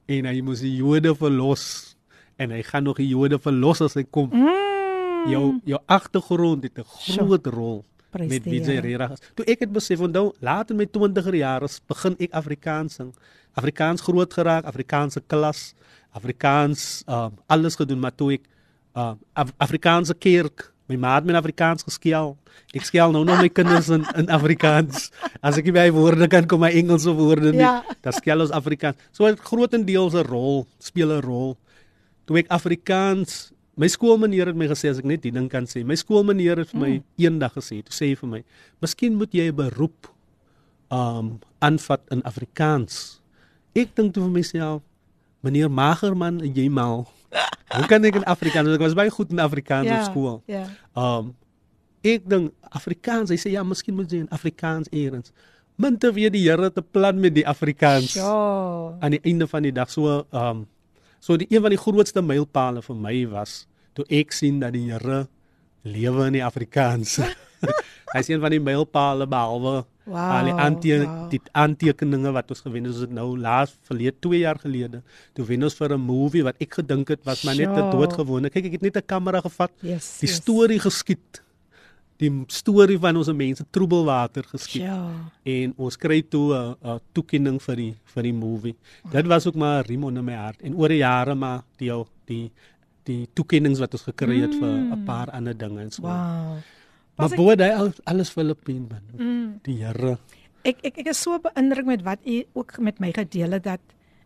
en 0.08 0.24
hy 0.24 0.40
moes 0.40 0.60
die 0.60 0.76
Jode 0.76 1.14
verlos 1.14 1.96
en 2.38 2.50
hy 2.50 2.62
gaan 2.62 2.84
nog 2.84 2.96
die 2.96 3.08
Jode 3.08 3.38
verlos 3.38 3.80
as 3.80 3.94
hy 3.94 4.04
kom. 4.04 4.30
Mm. 4.32 5.30
Jou 5.30 5.60
jou 5.64 5.80
agtergrond 5.86 6.62
het 6.64 6.78
'n 6.78 6.84
Sure. 6.84 7.26
groot 7.26 7.46
rol 7.46 7.84
Prys 8.12 8.28
met 8.28 8.44
wie 8.44 8.60
jy 8.60 8.80
reg 8.80 9.12
is. 9.12 9.20
Toe 9.34 9.44
ek 9.46 9.60
het 9.60 9.72
besef 9.72 10.00
onthou 10.00 10.32
laat 10.40 10.70
in 10.70 10.76
my 10.76 10.86
20er 10.86 11.34
jare 11.34 11.68
begin 11.88 12.16
ek 12.18 12.32
Afrikaans 12.32 12.94
sing. 12.94 13.14
Afrikaans 13.54 14.00
groot 14.00 14.32
geraak, 14.32 14.64
Afrikaanse 14.64 15.20
klas, 15.20 15.74
Afrikaans 16.12 17.04
um, 17.08 17.38
alles 17.46 17.76
gedoen 17.76 18.00
maar 18.00 18.14
toe 18.14 18.32
ek 18.32 18.42
uh, 18.96 19.14
Af 19.32 19.52
Afrikaanse 19.56 20.14
kerk, 20.14 20.71
my 20.88 20.96
ma 20.96 21.14
het 21.14 21.24
my 21.24 21.32
in 21.32 21.40
Afrikaans 21.40 21.82
geskel. 21.86 22.36
Ek 22.74 22.84
skel 22.84 23.12
nou 23.12 23.24
nog 23.24 23.40
my 23.40 23.48
kinders 23.48 23.88
in 23.88 24.04
in 24.16 24.28
Afrikaans. 24.28 25.10
As 25.40 25.56
ek 25.56 25.64
nie 25.64 25.72
by 25.72 25.90
woorde 25.94 26.28
kan 26.28 26.46
kom 26.46 26.60
my 26.60 26.70
Engelse 26.70 27.12
woorde 27.14 27.52
nie, 27.52 27.60
Ja. 27.60 27.84
dan 28.02 28.12
skel 28.12 28.40
ons 28.40 28.50
Afrikaans. 28.50 28.96
So 29.12 29.26
dit 29.26 29.40
grootendeels 29.40 30.14
'n 30.14 30.26
rol, 30.26 30.66
speel 30.78 31.12
'n 31.12 31.22
rol. 31.22 31.56
Toe 32.26 32.38
ek 32.38 32.48
Afrikaans 32.48 33.52
My 33.72 33.88
skoolmeneer 33.88 34.50
het 34.50 34.56
my 34.56 34.68
gesê 34.68 34.90
as 34.92 34.98
ek 35.00 35.06
net 35.08 35.22
die 35.24 35.32
ding 35.32 35.48
kan 35.48 35.64
sê. 35.64 35.80
My 35.84 35.96
skoolmeneer 35.96 36.60
het 36.60 36.72
vir 36.74 36.80
my 36.80 36.90
mm. 36.98 37.04
eendag 37.24 37.54
gesê, 37.56 37.80
toe 37.80 37.94
sê 37.96 38.10
hy 38.10 38.16
vir 38.20 38.28
my, 38.28 38.40
"Miskien 38.84 39.16
moet 39.16 39.32
jy 39.32 39.48
'n 39.48 39.56
beroep 39.56 40.12
um 40.90 41.40
aanvat 41.58 42.02
in 42.10 42.20
Afrikaans." 42.22 43.20
Ek 43.74 43.94
dink 43.96 44.12
toe 44.12 44.24
vir 44.24 44.30
myself, 44.30 44.82
"Meneer 45.42 45.70
Magerman, 45.70 46.40
jy 46.54 46.68
mal. 46.68 47.08
Hoe 47.72 47.86
kan 47.88 48.04
ek 48.04 48.14
in 48.20 48.24
Afrikaans? 48.28 48.68
Want 48.68 48.76
Ek 48.80 48.84
was 48.84 48.94
baie 48.98 49.10
goed 49.10 49.30
in 49.32 49.38
Afrikaans 49.40 49.88
Ja. 49.88 49.98
op 49.98 50.10
skool." 50.10 50.42
Ja. 50.46 50.66
Um 50.94 51.34
ek 52.04 52.28
dink 52.28 52.52
Afrikaans, 52.70 53.30
hy 53.30 53.36
sê 53.38 53.50
ja, 53.54 53.62
miskien 53.62 53.94
moet 53.94 54.10
jy 54.10 54.18
in 54.24 54.28
Afrikaans 54.30 54.88
eers. 54.90 55.32
Min 55.78 55.96
te 55.98 56.10
weet 56.12 56.32
die 56.34 56.42
Here 56.48 56.70
te 56.70 56.82
plan 56.82 57.18
met 57.20 57.34
die 57.34 57.46
Afrikaans 57.48 58.14
Ja. 58.14 58.96
aan 59.00 59.10
die 59.10 59.20
einde 59.24 59.46
van 59.46 59.62
die 59.62 59.72
dag 59.72 59.90
so 59.90 60.26
um 60.32 60.66
so 61.20 61.36
die 61.36 61.46
een 61.50 61.62
van 61.62 61.70
die 61.70 61.78
grootste 61.78 62.22
mylpale 62.22 62.82
vir 62.82 62.96
my 62.96 63.26
was 63.30 63.66
toe 63.94 64.04
ek 64.10 64.32
sien 64.32 64.60
dat 64.60 64.72
die 64.72 64.90
Here 64.90 65.28
lewe 65.84 66.26
in 66.26 66.32
die 66.32 66.44
Afrikaans. 66.44 67.16
Hy 68.12 68.18
is 68.20 68.28
een 68.28 68.40
van 68.40 68.50
die 68.50 68.60
mylpale 68.60 69.26
behalwe 69.26 69.84
Wow, 70.04 70.16
al 70.18 70.48
die 70.48 70.54
ante 70.58 70.96
wow. 71.04 71.30
die 71.30 71.40
aantekeninge 71.52 72.32
wat 72.34 72.50
ons 72.50 72.60
gewen 72.64 72.84
het, 72.88 72.92
ons 72.92 73.04
het 73.04 73.12
nou 73.14 73.38
laas 73.38 73.70
verlede 73.86 74.16
2 74.18 74.40
jaar 74.40 74.58
gelede 74.58 75.02
toe 75.32 75.44
wen 75.46 75.62
ons 75.62 75.76
vir 75.78 75.94
'n 75.94 76.00
movie 76.00 76.42
wat 76.42 76.56
ek 76.58 76.74
gedink 76.74 77.08
het 77.08 77.22
was 77.24 77.44
maar 77.44 77.54
net 77.54 77.68
'n 77.70 77.90
doodgewone. 77.90 78.50
Kyk, 78.50 78.64
ek 78.66 78.72
het 78.72 78.82
net 78.82 78.96
'n 78.96 79.06
kamera 79.06 79.40
gevat, 79.40 79.70
Yes. 79.80 80.18
die 80.18 80.28
yes. 80.28 80.36
storie 80.42 80.80
geskiet. 80.80 81.42
Die 82.18 82.44
storie 82.48 82.98
van 82.98 83.16
ons 83.16 83.32
mense 83.32 83.64
troebelwater 83.70 84.42
geskiet 84.42 84.82
Ja. 84.82 85.30
en 85.44 85.74
ons 85.76 85.96
kry 85.96 86.22
toe 86.22 86.54
'n 86.54 86.76
uh, 86.84 86.98
toekenning 87.12 87.60
vir 87.62 87.76
die 87.76 87.94
vir 88.04 88.22
die 88.22 88.32
movie. 88.32 88.76
Dit 89.10 89.26
was 89.26 89.46
ook 89.46 89.54
maar 89.54 89.84
riem 89.86 90.04
onder 90.04 90.22
my 90.22 90.34
hart 90.34 90.62
en 90.62 90.74
oor 90.74 90.88
die 90.88 90.98
jare 90.98 91.34
maar 91.34 91.62
die 91.78 91.90
die 92.26 92.50
die 93.04 93.28
toekennings 93.34 93.78
wat 93.78 93.92
ons 93.92 94.02
gekry 94.02 94.40
het 94.40 94.54
vir 94.54 94.94
'n 94.94 95.04
paar 95.04 95.30
ander 95.30 95.54
dinge 95.56 95.80
en 95.80 95.90
so. 95.90 96.02
Wow. 96.02 96.58
Maar 97.16 97.30
ek- 97.30 97.36
bo 97.36 97.54
daai 97.54 97.72
al- 97.76 97.92
alles 98.04 98.30
Filippien 98.30 98.86
man. 98.90 99.02
Mm. 99.26 99.58
Die 99.62 99.76
Here. 99.84 100.18
Ek 100.64 100.78
ek 100.82 100.98
ek 100.98 101.06
is 101.06 101.20
so 101.22 101.38
beïndruk 101.38 101.84
met 101.86 102.02
wat 102.02 102.18
u 102.26 102.44
ook 102.54 102.78
met 102.78 103.00
my 103.00 103.12
gedeel 103.12 103.50
het 103.52 103.64
dat 103.64 103.80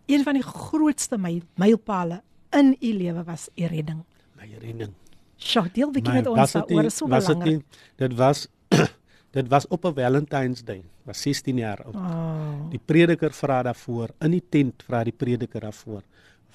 een 0.06 0.22
van 0.22 0.34
die 0.34 0.42
grootste 0.42 1.18
my 1.18 1.42
mylpale 1.56 2.22
in 2.52 2.76
u 2.80 2.92
lewe 2.92 3.24
was 3.24 3.48
u 3.56 3.64
redding. 3.66 4.04
My 4.36 4.48
redding. 4.60 4.92
Sjoe, 5.36 5.68
deel 5.72 5.90
bietjie 5.90 6.12
met 6.14 6.26
ons 6.26 6.52
dit 6.52 6.62
daaroor, 6.68 6.84
is 6.84 6.96
so 6.96 7.08
was 7.08 7.26
dit 7.26 7.38
belangrik. 7.38 7.64
nie- 7.64 8.08
Dit 8.08 8.14
was 8.16 8.46
dit 9.36 9.48
was 9.48 9.66
op 9.68 9.84
'n 9.84 9.94
Valentine's 9.94 10.62
Day. 10.64 10.82
Was 11.04 11.22
16 11.22 11.56
jaar 11.58 11.84
oud. 11.84 11.94
Oh. 11.94 12.70
Die 12.70 12.80
prediker 12.84 13.32
vra 13.32 13.62
daarvoor 13.62 14.08
in 14.20 14.30
die 14.30 14.42
tent 14.48 14.82
vra 14.82 15.04
die 15.04 15.12
prediker 15.12 15.60
daarvoor. 15.60 16.02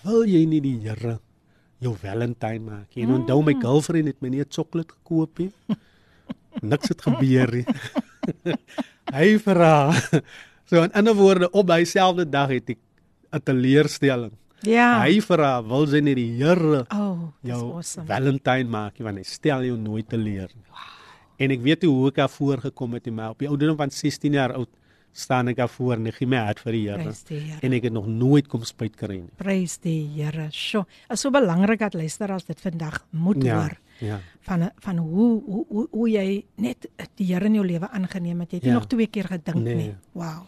Wil 0.04 0.26
jy 0.26 0.46
nie 0.46 0.62
die 0.62 0.80
Here 0.82 1.20
jou 1.80 1.96
Valentine 1.96 2.60
maak? 2.60 2.96
nie?" 2.96 3.04
En 3.06 3.12
onthou 3.14 3.40
Mm. 3.40 3.46
my 3.46 3.56
girlfriend 3.62 4.08
het 4.08 4.22
my 4.22 4.30
nie 4.30 4.40
'n 4.42 4.46
sjokolade 4.50 4.90
gekoop 4.90 5.38
nie. 5.40 5.52
Niks 6.62 6.90
het 6.94 7.02
gebeur 7.02 7.52
nie. 7.52 7.66
Hy 9.18 9.38
vra. 9.42 9.92
So 10.70 10.84
in 10.86 10.94
ander 10.96 11.16
woorde 11.18 11.50
op 11.52 11.68
daai 11.68 11.86
selfde 11.90 12.26
dag 12.30 12.50
het 12.54 12.70
ek 12.76 12.80
'n 13.34 13.42
teleurstelling. 13.44 14.32
Ja. 14.62 15.02
Hy 15.02 15.20
vra, 15.26 15.62
wil 15.66 15.88
jy 15.90 16.02
nie 16.02 16.14
die 16.16 16.38
Here 16.38 16.86
Oh, 16.94 17.32
jou 17.44 17.74
awesome. 17.74 18.06
Valentine 18.06 18.70
maak 18.70 19.00
nie, 19.00 19.04
want 19.06 19.18
hy 19.18 19.24
stel 19.24 19.64
jou 19.66 19.78
nooit 19.78 20.08
teleur 20.08 20.50
nie. 20.54 20.66
En 21.42 21.50
ek 21.52 21.62
weet 21.66 21.84
hoe 21.84 22.08
ek 22.12 22.16
daar 22.16 22.30
voorgekom 22.30 22.94
het 22.94 23.06
nie, 23.06 23.14
maar 23.16 23.32
op 23.32 23.40
die 23.40 23.48
ouderdom 23.50 23.78
van 23.78 23.90
16 23.90 24.34
jaar 24.34 24.54
oud 24.54 24.70
staan 25.14 25.48
ek 25.50 25.58
daar 25.58 25.68
voor 25.70 25.94
en 25.98 26.08
ek 26.08 26.16
gee 26.20 26.28
my 26.28 26.38
hart 26.38 26.60
vir 26.60 26.72
die 26.72 26.84
Here. 26.90 27.14
Die 27.28 27.40
Here. 27.40 27.60
En 27.64 27.74
ek 27.74 27.84
het 27.84 27.94
nog 27.94 28.06
nooit 28.08 28.48
kom 28.48 28.64
spyt 28.64 28.96
kry 28.96 29.18
nie. 29.18 29.32
Prys 29.38 29.78
die 29.82 30.06
Here. 30.14 30.48
Sjoe, 30.52 30.86
is 31.10 31.20
so 31.20 31.32
belangrik 31.32 31.80
dat 31.80 31.94
luisteraars 31.94 32.46
dit 32.46 32.62
vandag 32.62 33.02
moet 33.12 33.44
Ja. 33.44 33.56
hoor 33.62 33.78
Ja. 34.02 34.20
van 34.42 34.72
van 34.80 34.98
hoe 34.98 35.42
hoe 35.46 35.66
hoe, 35.70 35.88
hoe 35.92 36.10
jy 36.10 36.46
net 36.56 36.90
die 37.16 37.28
Here 37.34 37.46
in 37.46 37.54
jou 37.54 37.66
lewe 37.66 37.90
aangeneem 37.90 38.40
het. 38.40 38.50
Jy 38.52 38.58
het 38.58 38.64
nie 38.66 38.74
Ja. 38.74 38.80
nog 38.80 38.88
twee 38.88 39.08
keer 39.08 39.26
gedink 39.30 39.64
Nee. 39.64 39.76
nie. 39.76 39.94
Wow. 40.12 40.46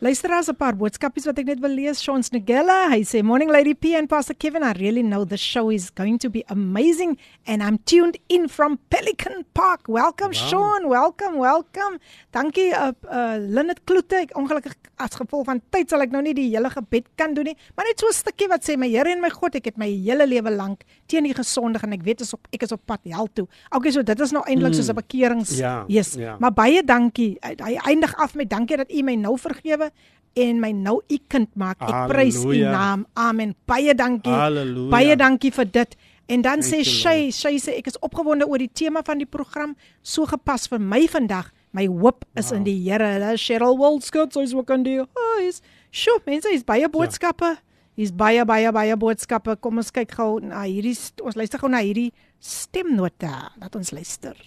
Luisteraars 0.00 0.48
'n 0.48 0.56
paar 0.56 0.76
boodskapies 0.76 1.26
wat 1.28 1.38
ek 1.38 1.44
net 1.44 1.60
wil 1.60 1.74
lees. 1.76 2.00
Sean 2.00 2.22
Snegella, 2.22 2.88
hy 2.88 3.04
sê 3.04 3.20
morning 3.22 3.50
lady 3.50 3.74
P 3.74 3.92
and 3.92 4.08
Pastor 4.08 4.34
Kevin, 4.34 4.64
I 4.64 4.72
really 4.80 5.02
know 5.02 5.26
the 5.26 5.36
show 5.36 5.68
is 5.68 5.90
going 5.92 6.16
to 6.16 6.30
be 6.30 6.42
amazing 6.48 7.18
and 7.44 7.62
I'm 7.62 7.76
tuned 7.84 8.16
in 8.28 8.48
from 8.48 8.78
Pelican 8.88 9.44
Park. 9.52 9.88
Welcome 9.88 10.32
wow. 10.32 10.48
Sean, 10.48 10.88
welcome, 10.88 11.36
welcome. 11.36 12.00
Dankie 12.32 12.72
uh, 12.72 12.92
uh 13.12 13.36
Linnet 13.44 13.84
Kloete. 13.84 14.24
Ek 14.24 14.32
ongelukkig 14.32 14.72
as 14.96 15.18
gevolg 15.20 15.44
van 15.44 15.60
tyd 15.68 15.92
sal 15.92 16.00
ek 16.00 16.16
nou 16.16 16.22
nie 16.24 16.32
die 16.32 16.48
hele 16.48 16.72
gebed 16.72 17.04
kan 17.20 17.36
doen 17.36 17.52
nie, 17.52 17.56
maar 17.76 17.84
net 17.84 18.00
so 18.00 18.08
'n 18.08 18.16
stukkie 18.16 18.48
wat 18.48 18.64
sê 18.64 18.78
my 18.80 18.88
Here 18.88 19.12
en 19.12 19.20
my 19.20 19.28
God, 19.28 19.54
ek 19.60 19.68
het 19.68 19.76
my 19.76 19.88
hele 19.88 20.24
lewe 20.24 20.48
lank 20.50 20.80
teen 21.08 21.28
U 21.28 21.32
gesondig 21.36 21.84
en 21.84 21.92
ek 21.92 22.08
weet 22.08 22.24
is 22.24 22.32
op 22.32 22.48
ek 22.52 22.62
is 22.62 22.72
op 22.72 22.80
pad 22.86 23.04
hel 23.04 23.28
toe. 23.34 23.46
Okay, 23.68 23.92
so 23.92 24.02
dit 24.02 24.20
is 24.20 24.32
nou 24.32 24.42
eintlik 24.48 24.72
soos 24.74 24.88
'n 24.88 24.96
bekerings. 24.96 25.58
Ja, 25.58 25.84
yes. 25.88 26.14
ja. 26.16 26.38
Maar 26.40 26.52
baie 26.52 26.82
dankie. 26.82 27.36
Hy 27.44 27.76
eindig 27.84 28.16
af 28.16 28.34
met 28.34 28.48
dankie 28.48 28.80
dat 28.80 28.88
U 28.90 29.02
my 29.02 29.14
nou 29.14 29.36
vergewe 29.36 29.89
en 30.38 30.60
my 30.62 30.70
nou 30.76 31.00
U 31.00 31.18
kind 31.28 31.50
maak. 31.58 31.80
Ek 31.82 32.10
prys 32.10 32.38
U 32.40 32.48
Halleluja. 32.48 32.70
naam. 32.72 33.06
Amen. 33.14 33.54
Baie 33.66 33.94
dankie. 33.94 34.32
Halleluja. 34.32 34.90
Baie 34.92 35.16
dankie 35.16 35.52
vir 35.54 35.70
dit. 35.70 35.96
En 36.30 36.42
dan 36.42 36.62
sê 36.62 36.78
Thank 36.82 36.86
you, 36.86 36.94
Shay, 36.94 37.30
Shay 37.34 37.56
sê 37.58 37.78
ek 37.80 37.90
is 37.90 37.98
opgewonde 38.06 38.46
oor 38.46 38.62
die 38.62 38.70
tema 38.70 39.02
van 39.02 39.18
die 39.18 39.26
program, 39.26 39.74
so 40.02 40.28
gepas 40.30 40.68
vir 40.70 40.78
my 40.78 41.02
vandag. 41.10 41.50
My 41.74 41.86
hoop 41.86 42.24
is 42.38 42.50
wow. 42.50 42.58
in 42.58 42.64
die 42.66 42.76
Here. 42.82 43.06
Hulle 43.16 43.34
Cheryl 43.38 43.78
Wildskut, 43.78 44.34
soos 44.34 44.54
ook 44.54 44.70
aan 44.70 44.86
die 44.86 45.00
huis. 45.00 45.60
Sjoe, 45.90 46.20
mense, 46.26 46.50
hier's 46.50 46.66
baie 46.66 46.88
boodskappe. 46.90 47.56
Hier's 47.98 48.14
baie 48.14 48.44
baie 48.46 48.70
baie 48.72 48.96
boodskappe. 48.96 49.56
Kom 49.60 49.82
ons 49.82 49.90
kyk 49.94 50.14
gou 50.18 50.38
na 50.42 50.62
hierdie 50.66 50.94
ons 51.22 51.38
luister 51.38 51.62
gou 51.62 51.70
na 51.70 51.82
hierdie 51.82 52.12
stemnota. 52.38 53.50
Laat 53.58 53.74
ons 53.78 53.90
luister. 53.94 54.38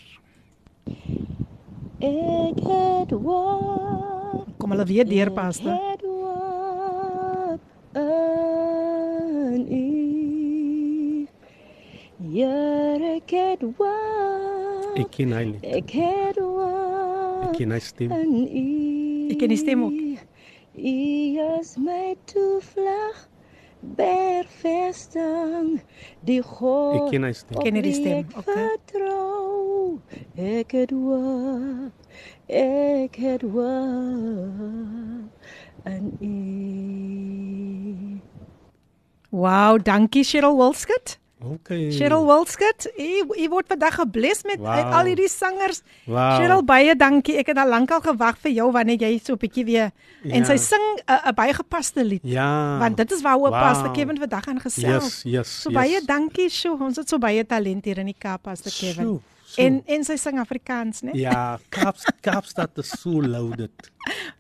Ek 2.03 2.59
het 2.63 3.13
wat 3.23 4.12
Kom 4.57 4.69
hulle 4.73 4.85
weer 4.85 5.05
deur 5.09 5.31
paste. 5.31 5.69
wat 5.69 6.01
in 9.53 9.65
u. 9.69 11.27
Here, 12.33 13.15
ek 13.17 13.29
het 13.35 13.61
wat 13.77 14.97
Ek 14.97 15.09
ken 15.11 15.31
hy 15.33 15.43
nie. 15.51 15.59
ek 15.61 15.89
het 15.97 16.37
Ek 16.37 16.43
wat 16.43 17.57
ken 17.57 17.71
hy 17.73 17.79
stem. 17.79 18.11
in 18.11 18.33
u. 18.47 19.29
Ek 19.33 19.37
ken 19.41 19.49
die 19.53 19.57
stem 19.57 19.83
ook. 19.83 19.93
U 20.73 20.95
is 21.59 21.75
my 21.77 22.15
toevlug, 22.25 23.17
bergvesting, 23.97 25.81
die 26.25 26.41
God 26.41 26.95
Ek 27.03 27.11
ken 27.11 27.23
hy 27.27 27.33
stem. 27.37 27.61
Ken 27.61 27.75
jy 27.77 27.81
die 27.85 27.93
stem? 27.93 28.17
Ek 28.23 28.37
Okay. 28.37 28.53
vertrou, 28.53 29.99
ek 30.37 30.71
het 30.71 30.91
hoop, 30.91 31.91
ek 32.47 33.15
het 33.15 33.41
hoop 33.41 35.29
in 35.85 36.17
U. 36.21 38.19
Wow, 39.29 39.79
dankie 39.83 40.23
Cheryl 40.23 40.55
Wildskut. 40.57 41.17
Okay. 41.43 41.91
Cheryl 41.91 42.23
Wilskut, 42.23 42.85
u 42.95 43.25
u 43.35 43.47
word 43.51 43.67
vandag 43.67 43.95
gebless 43.99 44.43
met 44.47 44.59
Wow. 44.63 44.75
wow. 44.79 44.93
al 44.95 45.05
hierdie 45.11 45.27
sangers. 45.27 45.81
Wow. 46.07 46.37
Cheryl 46.39 46.63
baie 46.63 46.95
dankie. 46.95 47.35
Ek 47.41 47.47
het 47.51 47.57
al 47.59 47.67
lankal 47.67 47.99
gewag 47.99 48.37
vir 48.45 48.51
jou 48.55 48.71
wanneer 48.71 48.95
jy 49.01 49.19
so 49.19 49.33
'n 49.33 49.37
bietjie 49.41 49.65
weer 49.65 49.91
en 50.23 50.39
Ja. 50.39 50.45
sy 50.45 50.55
sing 50.57 50.85
'n 51.07 51.19
'n 51.27 51.33
baie 51.35 51.53
gepaste 51.53 52.03
lied. 52.05 52.21
Ja. 52.23 52.77
Want 52.79 52.97
dit 52.97 53.11
is 53.11 53.21
waaroor 53.21 53.49
Wow. 53.49 53.59
Pastor 53.59 53.91
Kevin 53.91 54.17
vandag 54.17 54.43
gaan 54.43 54.59
gesels. 54.59 55.03
Yes, 55.03 55.21
yes. 55.23 55.61
So 55.61 55.69
yes. 55.69 55.77
baie 55.79 56.05
dankie, 56.05 56.49
Sjoe. 56.49 56.79
Ons 56.79 56.95
het 56.95 57.09
so 57.09 57.17
baie 57.17 57.45
talent 57.45 57.85
hier 57.85 57.97
in 57.97 58.05
die 58.05 58.15
Kaap, 58.17 58.41
Pastor 58.43 58.71
Kevin. 58.71 59.03
Sjoe, 59.05 59.19
sjoe. 59.53 59.65
En 59.65 59.81
en 59.85 60.05
sy 60.07 60.17
sing 60.21 60.39
Afrikaans, 60.41 61.03
né? 61.05 61.13
Ja, 61.17 61.57
Kaaps 61.73 62.07
Kaapstad 62.25 62.77
is 62.81 62.91
so 62.99 63.21
loaded. 63.21 63.91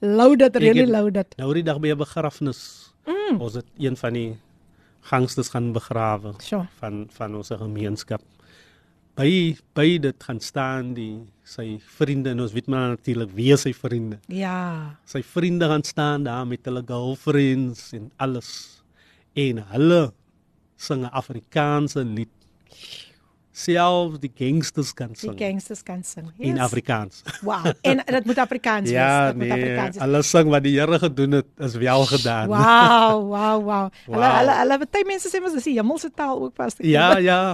Loaded, 0.01 0.57
really 0.59 0.85
loaded. 0.89 1.35
Nou 1.37 1.53
die 1.53 1.63
dag 1.63 1.79
by 1.79 1.93
'n 1.93 2.01
begrafnis. 2.01 2.93
Mm. 3.05 3.41
Ons 3.41 3.53
het 3.59 3.67
een 3.77 3.97
van 3.97 4.13
die 4.13 4.37
gangsters 5.03 5.49
gaan 5.49 5.71
begrawe 5.75 6.33
Sjoe. 6.39 6.67
van 6.79 7.07
van 7.11 7.35
ons 7.35 7.51
gemeenskap. 7.51 8.21
By 9.15 9.55
by 9.75 9.99
dit 10.01 10.23
gaan 10.23 10.39
staan 10.39 10.93
die 10.93 11.21
sy 11.43 11.77
vriende 11.97 12.31
en 12.33 12.41
ons 12.41 12.53
weet 12.55 12.67
maar 12.67 12.95
natuurlik 12.95 13.31
wie 13.35 13.55
sy 13.57 13.73
vriende. 13.73 14.19
Ja. 14.27 14.97
Sy 15.05 15.21
vriende 15.21 15.67
gaan 15.69 15.83
staan 15.83 16.23
daar 16.23 16.47
met 16.47 16.65
hulle 16.65 16.83
girlfriends 16.87 17.91
en 17.93 18.11
alles. 18.17 18.81
En 19.35 19.57
hulle 19.73 20.13
sing 20.77 21.03
'n 21.03 21.11
Afrikaanse 21.11 22.03
lied. 22.03 22.33
Selfs 23.53 24.17
die 24.19 24.31
gangsters 24.33 24.93
kan 24.97 25.11
Die 25.13 25.19
sing 25.21 25.35
gangsters 25.37 25.83
kan 25.85 25.99
sing. 26.03 26.31
in 26.39 26.57
Afrikaans. 26.59 27.21
Wow. 27.45 27.67
En 27.85 28.01
dit 28.05 28.25
moet 28.25 28.37
Afrikaans 28.41 28.89
wees. 28.89 28.97
Ja, 28.97 29.27
dit 29.27 29.35
moet 29.37 29.47
nee, 29.47 29.57
Afrikaans 29.61 29.95
wees. 29.95 30.03
hulle 30.03 30.21
sing 30.25 30.49
wat 30.49 30.63
die 30.65 30.73
Here 30.79 30.97
gedoen 30.99 31.31
het, 31.37 31.45
is 31.57 31.75
wel 31.77 32.05
gedaan. 32.05 32.47
Wow, 32.47 33.27
wow, 33.29 33.63
wow. 33.63 33.91
Hulle 34.05 34.17
Wow. 34.17 34.37
hulle 34.39 34.55
hulle 34.63 34.77
baie 34.89 35.05
mense 35.05 35.29
sê 35.29 35.41
mos 35.41 35.53
dis 35.53 35.63
die 35.69 35.75
hemelse 35.77 36.09
taal 36.17 36.41
ook 36.47 36.55
pas. 36.57 36.73
Ja, 36.81 37.17
ja. 37.21 37.53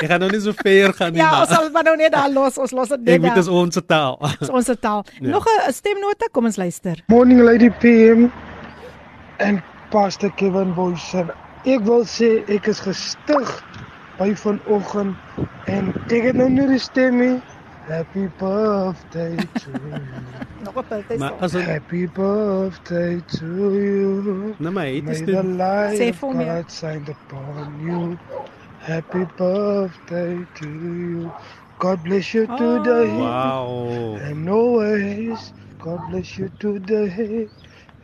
Ek 0.00 0.08
gaan 0.10 0.20
nou 0.24 0.30
nie 0.32 0.40
so 0.42 0.52
ver 0.64 0.92
gaan 0.98 1.12
nie. 1.14 1.20
Ja, 1.22 1.30
maar 1.30 1.40
ons 1.46 1.54
sal 1.54 1.70
maar 1.70 1.84
nou 1.86 1.96
net 1.96 2.12
daar 2.12 2.30
los. 2.34 2.58
Ons 2.58 2.72
los 2.74 2.88
dit 2.88 2.98
ek 2.98 3.04
net 3.06 3.20
weet 3.20 3.30
daar. 3.30 3.38
dis 3.44 3.48
ons 3.62 3.80
taal. 3.86 4.18
Dis 4.40 4.50
ons 4.50 4.70
taal. 4.80 5.04
Ja. 5.20 5.28
Nog 5.30 5.46
'n 5.46 5.72
stemnota, 5.72 6.26
kom 6.32 6.44
ons 6.50 6.56
luister. 6.56 7.02
Morning 7.06 7.40
Lady 7.46 7.70
PM 7.70 8.26
en 9.38 9.62
Pastor 9.90 10.30
Kevin 10.34 10.74
Boysen. 10.74 11.30
Ek 11.64 11.80
wil 11.86 12.02
sê 12.04 12.42
ek 12.48 12.66
is 12.66 12.80
gestig 12.80 13.48
by 14.20 14.34
vanoggend 14.36 15.16
en 15.64 15.88
ek 16.12 16.26
het 16.28 16.36
nou 16.36 16.50
nie 16.52 16.66
die 16.68 16.82
stem 16.82 17.16
nie. 17.20 17.36
Happy 17.88 18.26
birthday 18.38 19.36
to 19.62 19.70
you. 19.72 20.00
Nog 20.64 20.76
birthday 20.88 21.16
maar 21.16 21.32
Happy 21.64 22.06
birthday 22.06 23.20
to 23.38 23.46
you. 23.72 24.54
nou 24.58 24.72
maar 24.72 24.86
het 24.86 25.04
May 25.04 25.12
is 25.16 25.22
the 25.24 25.24
dit 25.24 25.44
light 25.44 26.00
of. 26.12 26.20
God 26.20 26.70
shine 26.70 27.08
upon 27.08 27.80
you. 27.80 28.18
Happy 28.84 29.24
birthday 29.36 30.46
to 30.60 30.68
you. 30.68 31.32
God 31.78 32.02
bless 32.02 32.32
you 32.32 32.46
today. 32.46 33.08
wow. 33.16 34.16
And 34.20 34.48
always, 34.48 35.52
God 35.78 36.00
bless 36.10 36.36
you 36.36 36.50
today. 36.58 37.48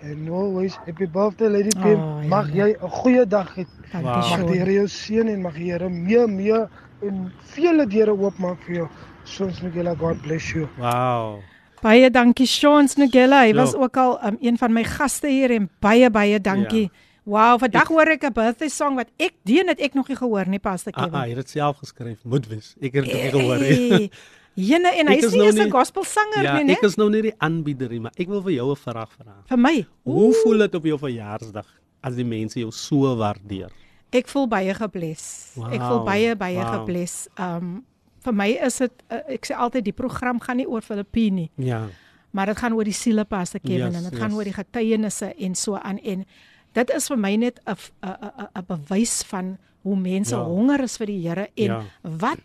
And 0.06 0.28
always, 0.30 0.76
happy 0.86 1.06
birthday 1.06 1.48
Lady 1.48 1.70
Pim. 1.74 1.98
Oh, 2.00 2.22
ja, 2.22 2.28
mag 2.28 2.46
ja. 2.54 2.66
jy 2.66 2.76
'n 2.80 2.90
goeie 2.90 3.26
dag 3.26 3.50
hê. 3.56 3.66
Dankie 3.92 4.02
Wow. 4.02 4.30
Mag 4.30 4.46
die. 4.50 4.58
Here 4.58 4.72
jou 4.72 4.86
seën 4.88 5.28
en 5.28 5.42
mag 5.42 5.54
die 5.54 5.70
Here 5.72 5.88
meer 5.90 6.28
meer 6.28 6.68
en 7.02 7.32
vele 7.54 7.86
deure 7.86 8.12
oopmaak 8.14 8.62
vir 8.66 8.74
jou. 8.74 8.88
Soms 9.24 9.60
Miguel, 9.62 9.94
God 9.96 10.22
bless 10.22 10.52
you. 10.54 10.68
Wow. 10.78 11.40
Baie 11.82 12.10
dankie 12.10 12.46
Sean 12.46 12.88
Snugella. 12.88 13.42
Hy 13.42 13.48
Ja. 13.52 13.54
was 13.54 13.74
ook 13.74 13.96
al 13.96 14.18
um, 14.24 14.36
een 14.40 14.58
van 14.58 14.72
my 14.72 14.84
gaste 14.84 15.28
hier 15.28 15.50
en 15.50 15.68
baie 15.80 16.10
baie 16.10 16.40
dankie. 16.40 16.82
Ja. 16.82 16.88
Wow, 17.26 17.58
vandag 17.58 17.88
hoor 17.88 18.06
ek 18.06 18.22
'n 18.24 18.32
birthday 18.32 18.68
song 18.68 18.94
wat 18.96 19.08
ek 19.18 19.32
dien 19.44 19.66
het 19.68 19.80
ek 19.80 19.94
nog 19.94 20.08
nie 20.08 20.16
gehoor 20.16 20.46
nie, 20.48 20.58
Pastor 20.60 20.92
Ah, 20.94 21.02
ah, 21.02 21.04
Kevin. 21.10 21.20
jy 21.22 21.28
het 21.28 21.36
dit 21.36 21.50
self 21.50 21.76
geskryf. 21.78 22.18
Moet 22.24 22.46
wees. 22.48 22.76
Ek 22.80 22.92
het 22.94 23.04
dit 23.04 23.14
nie 23.14 23.30
gehoor 23.30 23.58
nie. 23.58 24.10
Jene 24.56 24.88
en 24.96 25.08
hy 25.08 25.16
is 25.18 25.24
is 25.24 25.32
nie 25.32 25.38
nou 25.38 25.46
eens 25.50 25.58
'n 25.60 25.64
nie- 25.64 25.70
gospel 25.70 26.04
sanger 26.04 26.42
Ja, 26.42 26.56
nie, 26.58 26.64
né? 26.64 26.72
ek 26.78 26.82
is 26.84 26.96
nou 26.96 27.10
nie 27.10 27.22
die 27.22 27.34
aanbieder 27.38 27.88
nie, 27.90 28.00
maar 28.00 28.12
ek 28.18 28.28
wil 28.28 28.40
vir 28.42 28.52
jou 28.52 28.70
'n 28.72 28.76
vraag 28.76 29.10
vra. 29.12 29.34
Vir 29.48 29.58
my. 29.58 29.86
Hoe 30.04 30.32
voel 30.42 30.58
dit 30.58 30.74
op 30.74 30.84
jou 30.84 30.98
verjaarsdag 30.98 31.66
as 32.02 32.14
die 32.14 32.24
mense 32.24 32.58
jou 32.58 32.70
so 32.72 33.16
waardeer? 33.16 33.70
Ek 34.12 34.28
voel 34.28 34.46
baie 34.48 34.72
gebless. 34.74 35.52
Wow, 35.56 35.72
ek 35.72 35.80
voel 35.80 36.04
baie 36.04 36.36
baie 36.36 36.56
wow. 36.56 36.72
gebless. 36.80 37.28
Um 37.38 37.84
vir 38.24 38.32
my 38.34 38.48
is 38.66 38.78
dit 38.78 38.92
uh, 39.10 39.16
ek 39.28 39.44
sê 39.46 39.54
altyd 39.54 39.84
die 39.84 39.92
program 39.92 40.40
gaan 40.40 40.56
nie 40.56 40.66
oor 40.66 40.80
Filippine 40.82 41.34
nie, 41.36 41.50
Ja. 41.56 41.86
maar 42.32 42.46
dit 42.46 42.56
gaan 42.56 42.72
oor 42.72 42.84
die 42.84 42.92
siele 42.92 43.24
Pastor 43.24 43.60
Kevin 43.60 43.92
Yes, 43.92 43.94
en 43.96 44.02
dit 44.02 44.12
yes. 44.12 44.20
gaan 44.20 44.32
oor 44.34 44.44
die 44.44 44.52
getuienisse 44.52 45.34
en 45.38 45.54
so 45.54 45.74
aan 45.76 45.98
en 45.98 46.24
dit 46.72 46.90
is 46.90 47.06
vir 47.08 47.16
my 47.18 47.36
net 47.36 47.60
'n 47.66 47.76
'n 48.02 48.48
'n 48.56 48.64
bewys 48.66 49.22
van 49.22 49.58
hoe 49.82 49.96
mense 49.96 50.34
Ja. 50.34 50.40
ja. 50.40 50.44
honger 50.48 50.80
is 50.82 50.96
vir 50.96 51.06
die 51.06 51.28
Here 51.28 51.48
en 51.56 51.64
Ja. 51.64 51.78
ja. 51.80 52.10
wat 52.18 52.40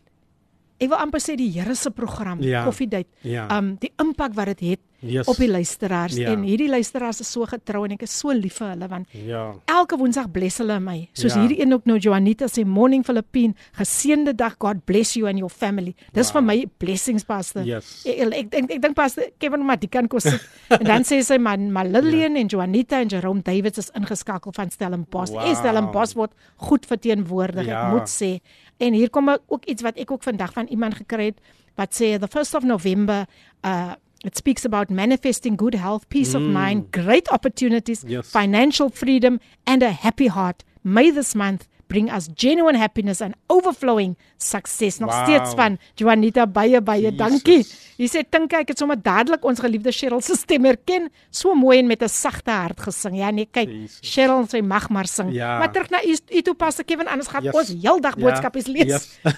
ek 0.80 0.88
wil 0.90 0.98
amper 0.98 1.20
sê 1.20 1.36
die 1.36 1.50
Here 1.52 1.74
se 1.74 1.90
program 1.90 2.40
Ja. 2.42 2.64
Koffiedייט 2.64 3.06
Ja. 3.22 3.46
um 3.58 3.76
die 3.80 3.92
impak 4.02 4.34
wat 4.34 4.46
dit 4.46 4.60
het 4.60 4.80
Yes. 5.01 5.27
op 5.27 5.35
die 5.35 5.49
luisteraars 5.49 6.15
Ja. 6.15 6.29
en 6.31 6.43
hierdie 6.43 6.69
luisteraars 6.69 7.19
is 7.19 7.31
so 7.31 7.45
getrou 7.45 7.83
en 7.85 7.91
ek 7.91 8.01
is 8.03 8.13
so 8.19 8.29
lief 8.31 8.57
vir 8.59 8.67
hulle 8.69 8.87
want 8.87 9.07
Ja. 9.11 9.53
Elke 9.65 9.97
Woensdag 9.97 10.31
bless 10.31 10.57
hulle 10.57 10.79
my. 10.79 11.09
Soos 11.13 11.33
Ja. 11.33 11.39
hierdie 11.41 11.61
een 11.61 11.73
ook 11.73 11.85
nou 11.85 11.97
Joanita 11.97 12.45
sê 12.45 12.65
morning 12.65 13.03
Filippine, 13.05 13.53
geseënde 13.73 14.35
dag, 14.35 14.55
God 14.59 14.85
bless 14.85 15.13
you 15.15 15.27
and 15.27 15.37
your 15.39 15.49
family. 15.49 15.95
Dis 16.13 16.31
wow. 16.31 16.41
vir 16.41 16.43
my 16.43 16.65
blessings 16.77 17.23
pastor. 17.23 17.63
Yes. 17.65 18.03
Ek 18.05 18.19
ek 18.33 18.53
ek, 18.53 18.71
ek 18.71 18.81
dink 18.81 18.95
pastor 18.95 19.23
Kevin 19.39 19.65
maar 19.65 19.79
die 19.79 19.89
kan 19.89 20.07
kos 20.07 20.23
sit. 20.23 20.41
en 20.79 20.85
dan 20.85 21.01
sê 21.03 21.21
sy 21.23 21.37
man 21.37 21.71
maar 21.71 21.85
Lillian 21.85 22.35
ja. 22.35 22.39
en 22.41 22.47
Joanita 22.47 22.99
en 23.01 23.07
Jerome 23.07 23.41
Davids 23.41 23.77
is 23.77 23.89
ingeskakel 23.97 24.51
van 24.53 24.69
Stellenbosch. 24.69 25.31
Wow. 25.31 25.43
Wow. 25.45 25.55
Stellenbosch 25.55 26.13
word 26.15 26.31
goed 26.57 26.85
verteenwoordig, 26.85 27.65
Ja. 27.65 27.87
ek 27.87 27.91
moet 27.93 28.09
sê. 28.09 28.39
En 28.77 28.93
hier 28.93 29.09
kom 29.09 29.29
ook 29.47 29.65
iets 29.65 29.81
wat 29.81 29.97
ek 29.97 30.11
ook 30.11 30.23
vandag 30.23 30.53
van 30.53 30.67
iemand 30.67 30.93
gekry 30.95 31.25
het 31.25 31.39
wat 31.75 31.93
sê 31.93 32.19
the 32.19 32.27
1st 32.27 32.55
of 32.55 32.63
November 32.63 33.25
uh 33.63 33.93
It 34.23 34.37
speaks 34.37 34.65
about 34.65 34.89
manifesting 34.89 35.55
good 35.57 35.73
health, 35.75 36.07
peace 36.09 36.33
mm. 36.33 36.35
of 36.35 36.41
mind, 36.53 36.91
great 36.91 37.27
opportunities, 37.31 38.03
Yes. 38.07 38.29
financial 38.29 38.89
freedom, 38.89 39.39
and 39.65 39.81
a 39.83 39.89
happy 39.91 40.27
heart. 40.27 40.63
May 40.83 41.11
this 41.11 41.33
month 41.33 41.67
bring 41.87 42.09
us 42.09 42.29
genuine 42.35 42.75
happiness 42.75 43.19
and 43.21 43.35
overflowing 43.49 44.15
success. 44.37 44.99
Nog 44.99 45.09
Wow. 45.11 45.23
steeds 45.23 45.53
van 45.53 45.77
Juanita 45.95 46.45
baie 46.47 46.79
baie 46.81 47.11
Jesus. 47.11 47.17
dankie. 47.17 47.65
Jy 47.97 48.07
sê 48.07 48.23
dink 48.29 48.53
ek 48.53 48.67
het 48.71 48.77
sommer 48.79 48.95
dadelik 48.95 49.43
ons 49.45 49.59
geliefde 49.59 49.91
Cheryl 49.91 50.21
se 50.21 50.35
stem 50.35 50.63
herken, 50.65 51.09
so 51.29 51.53
mooi 51.53 51.79
en 51.79 51.87
met 51.87 52.01
'n 52.01 52.07
sagte 52.09 52.51
hart 52.51 52.79
gesing. 52.79 53.17
Ja 53.17 53.29
nee, 53.31 53.45
kyk, 53.51 53.69
Jesus. 53.69 53.99
Cheryl 54.01 54.47
sy 54.47 54.61
mag 54.61 54.89
maar 54.89 55.05
sing. 55.07 55.33
Ja. 55.33 55.57
Maar 55.59 55.71
terug 55.71 55.89
na 55.89 55.99
u 56.05 56.15
u 56.37 56.41
toe 56.41 56.53
pas 56.53 56.79
Kevin 56.85 57.07
anders 57.07 57.27
gaan 57.27 57.43
Yes. 57.43 57.53
ons 57.53 57.75
heeldag 57.81 58.17
boodskapies 58.17 58.67
lees. 58.67 58.87
Yes. 58.87 59.19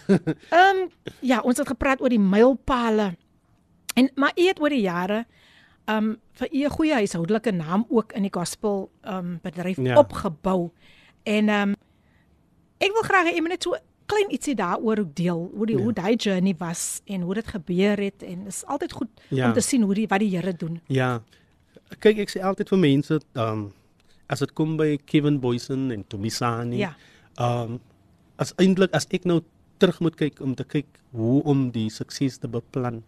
Ehm 0.52 0.78
um, 0.78 0.90
ja, 1.22 1.40
ons 1.42 1.58
het 1.58 1.68
gepraat 1.68 2.02
oor 2.02 2.10
die 2.10 2.20
mylpale. 2.20 3.16
En 3.94 4.10
maar 4.16 4.32
u 4.38 4.48
het 4.48 4.60
oor 4.62 4.70
die 4.70 4.82
jare 4.82 5.26
um, 5.90 6.18
vir 6.40 6.48
u 6.54 6.64
'n 6.66 6.70
goeie 6.70 6.94
huishoudelike 6.94 7.52
naam 7.52 7.86
ook 7.90 8.14
in 8.14 8.22
die 8.22 8.34
gospel 8.34 8.90
um, 9.08 9.40
bedryf 9.42 9.78
Ja. 9.78 9.98
opgebou. 9.98 10.72
En 11.24 11.50
um, 11.50 11.76
ek 12.78 12.92
wil 12.92 13.02
graag 13.04 13.28
hê 13.30 13.34
jy 13.36 13.42
moet 13.42 13.50
net 13.50 13.64
so 13.64 13.76
klein 14.06 14.32
ietsie 14.32 14.56
daaroor 14.56 15.00
ook 15.00 15.16
deel, 15.16 15.52
hoe 15.56 15.66
die 15.66 15.78
Ja. 15.78 15.82
hoe 15.84 15.94
daai 15.94 16.16
journey 16.16 16.56
was 16.58 17.02
en 17.06 17.22
hoe 17.22 17.34
dit 17.34 17.48
gebeur 17.48 17.98
het 17.98 18.24
en 18.24 18.48
is 18.48 18.66
altyd 18.66 18.92
goed 18.92 19.08
Ja. 19.30 19.48
om 19.48 19.54
te 19.54 19.62
sien 19.62 19.82
hoe 19.82 19.94
die 19.94 20.08
wat 20.08 20.20
die 20.20 20.30
Here 20.36 20.54
doen. 20.54 20.82
Ja. 20.88 21.22
Kyk, 22.00 22.18
ek 22.18 22.30
sê 22.30 22.42
altyd 22.42 22.70
vir 22.70 22.78
mense, 22.80 23.22
um, 23.36 23.72
as 24.30 24.40
dit 24.40 24.54
kom 24.54 24.78
by 24.78 24.98
Kevin 25.06 25.40
Boysen 25.40 25.92
en 25.92 26.04
Tomisani, 26.08 26.78
Ja. 26.78 26.96
um, 27.40 27.80
as 28.38 28.54
eintlik 28.58 28.94
as 28.94 29.06
ek 29.12 29.26
nou 29.26 29.42
terug 29.78 30.00
moet 30.00 30.16
kyk 30.16 30.40
om 30.42 30.56
te 30.56 30.64
kyk 30.64 30.86
hoe 31.12 31.44
om 31.44 31.72
die 31.72 31.90
sukses 31.90 32.38
te 32.38 32.48
beplan, 32.48 33.04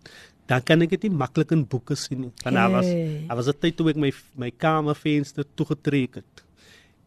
dan 0.48 0.62
kan 0.64 0.82
ek 0.82 0.90
dit 0.90 1.04
nie 1.10 1.18
maklik 1.18 1.52
in 1.52 1.66
boeke 1.66 1.96
sien 1.96 2.22
nie. 2.22 2.32
Want 2.44 2.56
daar 2.56 2.72
was 2.72 2.86
daar 3.28 3.36
was 3.36 3.48
'n 3.48 3.60
tyd 3.60 3.76
toe 3.78 3.90
ek 3.90 3.96
my 3.98 4.12
my 4.36 4.52
kamervenster 4.52 5.46
toegetrek 5.56 6.16
het 6.16 6.44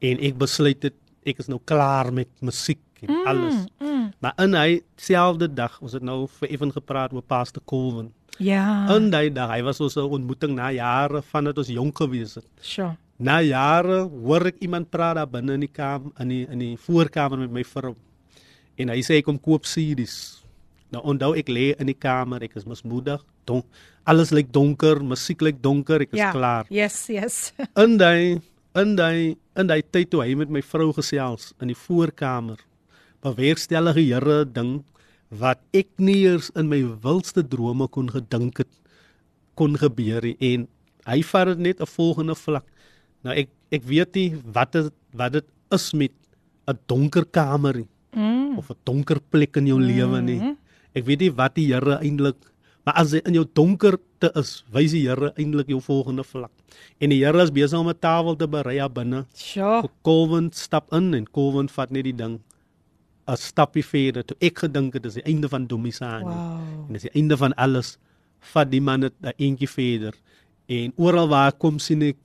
en 0.00 0.18
ek 0.20 0.38
besluit 0.38 0.82
het 0.82 0.94
ek 1.26 1.38
is 1.38 1.46
nou 1.48 1.60
klaar 1.64 2.12
met 2.12 2.28
musiek 2.40 2.78
en 3.02 3.10
mm, 3.10 3.26
alles. 3.26 3.54
Mm, 3.80 4.12
Maar 4.20 4.32
in 4.38 4.54
hy 4.54 4.80
selfde 4.96 5.46
dag, 5.54 5.80
ons 5.80 5.92
het 5.92 6.02
nou 6.02 6.26
vir 6.40 6.48
ewen 6.50 6.72
gepraat 6.72 7.12
oor 7.12 7.22
Pastor 7.22 7.62
Colvin. 7.64 8.12
ja. 8.38 8.86
In 8.96 9.10
daai 9.10 9.30
dag, 9.32 9.50
hy 9.50 9.62
was 9.62 9.80
ons 9.80 9.96
ontmoeting 9.96 10.54
na 10.54 10.70
jare 10.70 11.22
vandat 11.22 11.58
ons 11.58 11.68
jonk 11.68 11.96
gewees 11.98 12.34
het. 12.34 12.46
Sure. 12.60 12.96
Na 13.18 13.40
jare 13.42 14.08
hoor 14.08 14.46
ek 14.46 14.56
iemand 14.60 14.90
praat 14.90 15.14
daar 15.16 15.26
binne 15.28 15.52
in 15.54 15.60
die 15.60 15.70
kamer 15.72 16.10
in 16.18 16.28
die 16.28 16.46
in 16.50 16.58
die 16.58 16.76
voorkamer 16.76 17.38
met 17.38 17.50
my 17.50 17.64
vrou. 17.64 17.94
En 18.78 18.88
hy 18.88 19.00
sê 19.02 19.14
hy 19.18 19.22
kom 19.22 19.38
koop 19.40 19.64
series. 19.66 20.42
Nou 20.94 21.02
onthou 21.04 21.34
ek 21.36 21.50
lê 21.52 21.74
in 21.76 21.90
die 21.90 21.96
kamer, 21.96 22.42
ek 22.46 22.56
is 22.56 22.64
mismoedig, 22.68 23.20
donk, 23.48 23.66
alles 24.08 24.30
lyk 24.32 24.48
donker, 24.52 25.02
musiek 25.04 25.42
lyk 25.44 25.60
donker, 25.60 26.06
ek 26.06 26.14
is 26.16 26.22
ja. 26.22 26.30
klaar. 26.32 26.68
Yes, 26.72 26.96
yes. 27.12 27.52
In 27.84 27.98
daai 28.00 28.40
in 28.78 28.94
daai 28.94 29.34
in 29.58 29.66
daai 29.66 29.82
tyd 29.82 30.10
toe 30.12 30.20
hy 30.22 30.36
met 30.38 30.50
my 30.52 30.60
vrou 30.62 30.92
gesels 30.94 31.50
in 31.58 31.72
die 31.72 31.78
voorkamer, 31.78 32.60
bewerkstellige 33.24 34.04
Here 34.04 34.44
ding 34.44 34.84
wat 35.34 35.58
ek 35.76 35.88
nie 35.98 36.20
eers 36.28 36.52
in 36.56 36.68
my 36.70 36.78
wildste 37.02 37.42
drome 37.42 37.88
kon 37.90 38.08
gedink 38.12 38.62
het 38.62 38.70
kon 39.58 39.74
gebeur 39.80 40.22
nie 40.22 40.36
en 40.52 40.68
hy 41.08 41.18
vat 41.32 41.50
dit 41.50 41.64
net 41.66 41.80
'n 41.80 41.90
volgende 41.90 42.36
vlak. 42.36 42.64
Nou 43.24 43.34
ek 43.34 43.48
ek 43.72 43.82
weet 43.82 44.14
nie 44.14 44.30
wat 44.44 44.72
dit 44.72 44.92
wat 45.12 45.32
dit 45.32 45.46
is 45.72 45.92
met 45.94 46.12
'n 46.68 46.78
donker 46.86 47.24
kamer 47.24 47.76
nie. 47.76 47.88
Mm. 48.14 48.58
of 48.58 48.70
'n 48.70 48.78
donker 48.84 49.20
plek 49.20 49.56
in 49.56 49.66
jou 49.66 49.80
lewe 49.80 50.20
nie. 50.22 50.56
Ek 50.94 51.04
weet 51.04 51.20
nie 51.20 51.30
wat 51.30 51.54
die 51.54 51.72
Here 51.72 51.98
eintlik 52.00 52.36
maar 52.88 53.02
as 53.04 53.10
hy 53.12 53.18
in 53.28 53.34
jou 53.36 53.44
donkerte 53.52 54.30
is, 54.40 54.62
wys 54.72 54.94
die 54.96 55.02
Here 55.04 55.34
eintlik 55.36 55.68
jou 55.68 55.76
volgende 55.84 56.24
vlak. 56.24 56.52
En 57.04 57.12
die 57.12 57.18
Here 57.20 57.42
is 57.42 57.50
besig 57.52 57.76
om 57.76 57.90
'n 57.92 58.00
tafel 58.00 58.36
te 58.36 58.48
berei 58.48 58.78
daar 58.78 58.88
binne. 58.88 59.26
Vir 59.82 59.90
Colvin 60.02 60.48
stap 60.52 60.88
in 60.92 61.12
en 61.14 61.26
Colvin 61.26 61.68
vat 61.68 61.90
net 61.90 62.04
die 62.04 62.16
ding 62.16 62.40
'n 63.28 63.36
stappie 63.36 63.84
verder. 63.84 64.24
Toe 64.24 64.36
ek 64.40 64.58
gedink 64.58 64.94
het 64.94 65.02
dis 65.02 65.14
die 65.14 65.26
einde 65.26 65.48
van 65.48 65.66
Domisani. 65.66 66.24
Wow. 66.24 66.88
En 66.88 66.92
dis 66.92 67.02
die 67.02 67.14
einde 67.14 67.36
van 67.36 67.52
alles. 67.54 67.98
Vat 68.40 68.70
die 68.70 68.80
man 68.80 69.00
dit 69.00 69.12
'n 69.22 69.32
eentjie 69.36 69.68
verder. 69.68 70.14
En 70.66 70.92
oral 70.96 71.28
waar 71.28 71.52
kom 71.52 71.78
sien 71.78 72.02
ek 72.02 72.16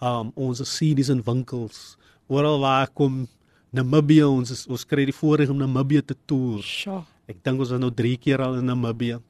um 0.00 0.30
ons 0.34 0.60
CD's 0.60 1.08
in 1.08 1.22
winkels. 1.22 1.96
Oral 2.28 2.60
waar 2.60 2.88
kom 2.88 3.26
Namibië 3.72 4.22
ons 4.22 4.50
is, 4.50 4.66
ons 4.66 4.84
kry 4.84 5.04
die 5.04 5.12
voorreg 5.12 5.48
om 5.50 5.58
Namibië 5.58 6.02
te 6.02 6.14
toer. 6.26 6.62
Sjoe. 6.62 7.02
Ek 7.30 7.38
dink 7.44 7.60
ons 7.60 7.72
is 7.72 7.80
nou 7.80 7.90
3 7.90 8.16
keer 8.20 8.42
al 8.44 8.58
in 8.60 8.68
Namibië. 8.68 9.20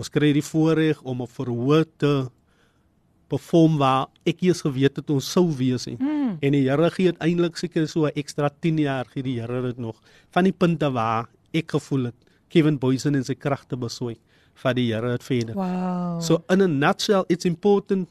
Ons 0.00 0.10
kry 0.10 0.32
die 0.34 0.42
voorreg 0.42 1.02
om 1.06 1.22
op 1.22 1.30
verhoor 1.30 1.84
te 1.98 2.26
perform 3.30 3.78
waar 3.80 4.08
ek 4.28 4.42
eers 4.44 4.62
geweet 4.64 4.98
het 5.00 5.10
ons 5.10 5.28
sou 5.36 5.46
wees 5.56 5.86
nie. 5.88 5.96
Mm. 5.98 6.36
En 6.44 6.56
die 6.56 6.64
Here 6.66 6.90
gee 6.94 7.12
uiteindelik 7.12 7.56
seker 7.56 7.86
so 7.88 8.06
'n 8.06 8.12
ekstra 8.14 8.50
10 8.50 8.78
jaar 8.78 9.06
gee 9.06 9.22
die 9.22 9.40
Here 9.40 9.62
dit 9.62 9.78
nog 9.78 10.00
van 10.30 10.44
die 10.44 10.52
punte 10.52 10.90
waar 10.90 11.28
ek 11.52 11.70
gevoel 11.70 12.04
het 12.10 12.18
Kevin 12.48 12.78
Boysen 12.78 13.14
en 13.14 13.24
sy 13.24 13.34
kragte 13.34 13.76
besoek 13.76 14.18
van 14.54 14.74
die 14.74 14.92
Here 14.92 15.10
het 15.10 15.22
verder. 15.22 15.54
Wow. 15.54 16.20
So 16.20 16.44
in 16.50 16.60
a 16.60 16.66
nutshell 16.66 17.24
it's 17.28 17.44
important 17.44 18.08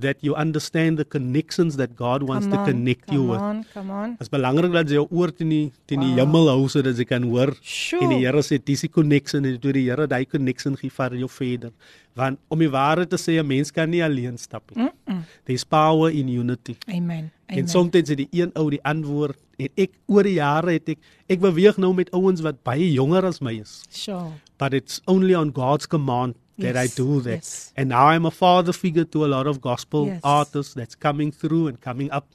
that 0.00 0.16
you 0.24 0.34
understand 0.34 0.96
the 0.98 1.04
connections 1.04 1.76
that 1.76 1.94
God 1.96 2.22
wants 2.22 2.46
Come 2.46 2.52
to 2.52 2.58
on, 2.60 2.66
connect 2.66 3.12
you 3.12 3.18
come 3.20 3.28
with. 3.28 3.40
on, 3.40 3.64
come 3.74 3.90
on. 3.90 4.10
Dit 4.16 4.20
is 4.20 4.28
belangrik 4.32 4.72
dat 4.72 4.88
jy 4.88 4.94
jou 4.94 5.06
oor 5.10 5.30
teen 5.36 5.48
die 5.52 5.72
teen 5.86 6.00
die 6.00 6.14
Wow. 6.14 6.18
hemel 6.24 6.48
hou 6.48 6.68
sodat 6.68 6.96
jy 6.96 7.04
kan 7.04 7.22
hoor 7.28 7.52
Sjoe. 7.60 8.00
en 8.02 8.08
die 8.08 8.24
Here 8.24 8.40
sê 8.42 8.58
dis 8.64 8.80
die 8.80 8.88
connection 8.88 9.44
en 9.44 9.58
toe 9.60 9.72
die 9.72 9.84
Here 9.90 10.06
daai 10.06 10.24
connection 10.24 10.76
gee 10.76 10.88
vir 10.90 11.10
jou 11.20 11.28
verder. 11.28 11.72
Want 12.16 12.38
om 12.48 12.58
die 12.58 12.68
waarheid 12.70 13.10
te 13.10 13.16
sê 13.16 13.38
'n 13.40 13.46
mens 13.46 13.70
kan 13.70 13.90
nie 13.90 14.02
alleen 14.02 14.38
stap 14.38 14.62
nie. 14.74 14.84
Mm 14.84 14.90
-mm. 15.06 15.22
There's 15.44 15.64
power 15.64 16.10
in 16.10 16.28
unity. 16.28 16.76
Amen. 16.88 17.30
En 17.46 17.58
Amen. 17.58 17.68
soms 17.68 17.90
het 17.92 18.06
die 18.16 18.28
een 18.30 18.50
ou 18.54 18.70
die 18.70 18.80
antwoord 18.82 19.36
en 19.58 19.68
ek 19.76 19.90
oor 20.06 20.22
die 20.22 20.34
jare 20.40 20.72
het 20.72 20.88
ek 20.88 20.98
ek 21.28 21.40
beweeg 21.40 21.76
nou 21.76 21.92
met 21.94 22.10
ouens 22.12 22.40
wat 22.40 22.62
baie 22.64 22.92
jonger 22.92 23.24
as 23.24 23.40
my 23.40 23.52
is. 23.60 23.82
Sjoe. 23.90 24.32
But 24.58 24.72
it's 24.72 25.00
only 25.06 25.34
on 25.34 25.52
God's 25.54 25.86
command 25.86 26.34
that 26.58 26.74
Yes, 26.74 26.92
I 26.92 26.94
do 27.02 27.20
that. 27.22 27.32
yes. 27.44 27.72
And 27.76 27.88
now 27.88 28.06
I'm 28.08 28.26
a 28.26 28.30
father 28.30 28.72
figure 28.72 29.04
to 29.04 29.24
a 29.24 29.28
lot 29.28 29.46
of 29.46 29.60
gospel 29.60 30.06
Yes. 30.06 30.20
artists 30.22 30.74
that's 30.74 30.94
coming 30.98 31.32
through 31.32 31.68
and 31.68 31.80
coming 31.80 32.10
up. 32.12 32.26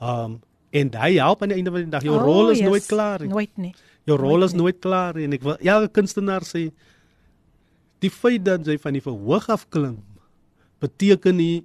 Um 0.00 0.40
en 0.72 0.90
hy 0.92 1.14
help 1.16 1.40
aan 1.42 1.48
die 1.48 1.56
einde 1.56 1.70
van 1.70 1.80
die 1.86 1.90
dag. 1.90 2.02
Jou 2.02 2.16
Oh, 2.18 2.22
rol 2.24 2.50
is 2.50 2.58
yes. 2.58 2.68
nooit 2.68 2.86
klaar 2.86 3.20
nie. 3.20 3.28
Nooit 3.28 3.56
nie. 3.56 3.74
Jou 4.04 4.18
rol 4.18 4.36
nooit 4.38 4.44
is 4.44 4.52
nie. 4.52 4.60
nooit 4.60 4.78
klaar 4.80 5.14
nie. 5.14 5.24
en 5.24 5.32
ek 5.32 5.42
wil 5.42 5.56
elke 5.56 5.88
kunstenaar 6.00 6.42
sê 6.44 6.70
die 8.00 8.10
feit 8.10 8.44
dat 8.44 8.66
jy 8.66 8.76
van 8.78 8.92
die 8.92 9.00
verhoog 9.00 9.48
af 9.48 9.64
klim 9.70 10.02
beteken 10.80 11.36
nie 11.36 11.64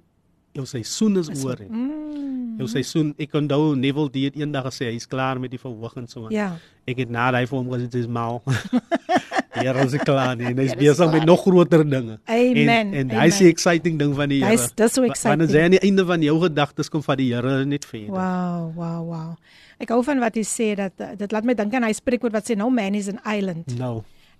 jou 0.54 0.64
seisoen 0.66 1.18
is 1.18 1.28
oor 1.44 1.56
nie. 1.60 1.68
Mm. 1.68 2.56
Jou 2.58 2.68
seisoen, 2.68 3.14
ek 3.18 3.32
onthou 3.34 3.74
Neville 3.76 4.10
die 4.12 4.24
het 4.24 4.34
eendag 4.36 4.64
gesê 4.70 4.90
hy's 4.92 5.06
klaar 5.08 5.38
met 5.40 5.50
die 5.50 5.58
verhoog 5.60 5.96
en 5.96 6.06
so 6.08 6.24
aan. 6.26 6.32
Ja. 6.32 6.56
Ek 6.86 6.96
het 6.98 7.10
na 7.10 7.30
daai 7.30 7.46
vir 7.46 7.58
hom 7.58 7.68
gesê 7.72 7.88
dis 7.88 8.06
mal. 8.06 8.42
Here 9.52 9.84
is 9.84 9.92
klaar 10.00 10.36
nie. 10.36 10.46
en 10.46 10.56
Hy's 10.58 10.74
besig 10.74 11.10
met 11.12 11.24
nog 11.28 11.42
groter 11.44 11.82
dinge. 11.88 12.18
Amen, 12.24 12.68
En 12.68 12.94
en 12.94 13.10
hy's 13.20 13.38
die 13.38 13.48
exciting 13.50 13.98
ding 13.98 14.14
van 14.16 14.28
die 14.28 14.40
Here. 14.44 14.56
Dis- 14.56 14.72
dis 14.74 14.92
so 14.96 15.02
exciting. 15.04 15.40
Wanneer 15.42 15.58
jy 15.58 15.64
aan 15.64 15.70
die 15.76 15.82
einde 15.88 16.04
van 16.08 16.22
jou 16.22 16.38
gedagtes 16.40 16.88
kom 16.88 17.02
van 17.02 17.16
die 17.20 17.32
Here 17.34 17.64
net 17.64 17.84
verder. 17.84 18.08
Wow, 18.16 18.72
wow, 18.76 19.02
wow. 19.10 19.36
Ek 19.82 19.88
hou 19.92 20.02
van 20.06 20.18
wat 20.22 20.34
hy 20.38 20.42
sê 20.46 20.74
dat 20.78 20.92
uh, 21.00 21.12
dit 21.18 21.32
laat 21.32 21.44
my 21.44 21.54
dink 21.58 21.74
aan 21.74 21.84
hy 21.84 21.92
spreekwoord 21.92 22.32
wat 22.32 22.48
sê 22.48 22.56
no 22.56 22.70
man 22.70 22.94
is 22.94 23.08
an 23.12 23.20
island. 23.26 23.68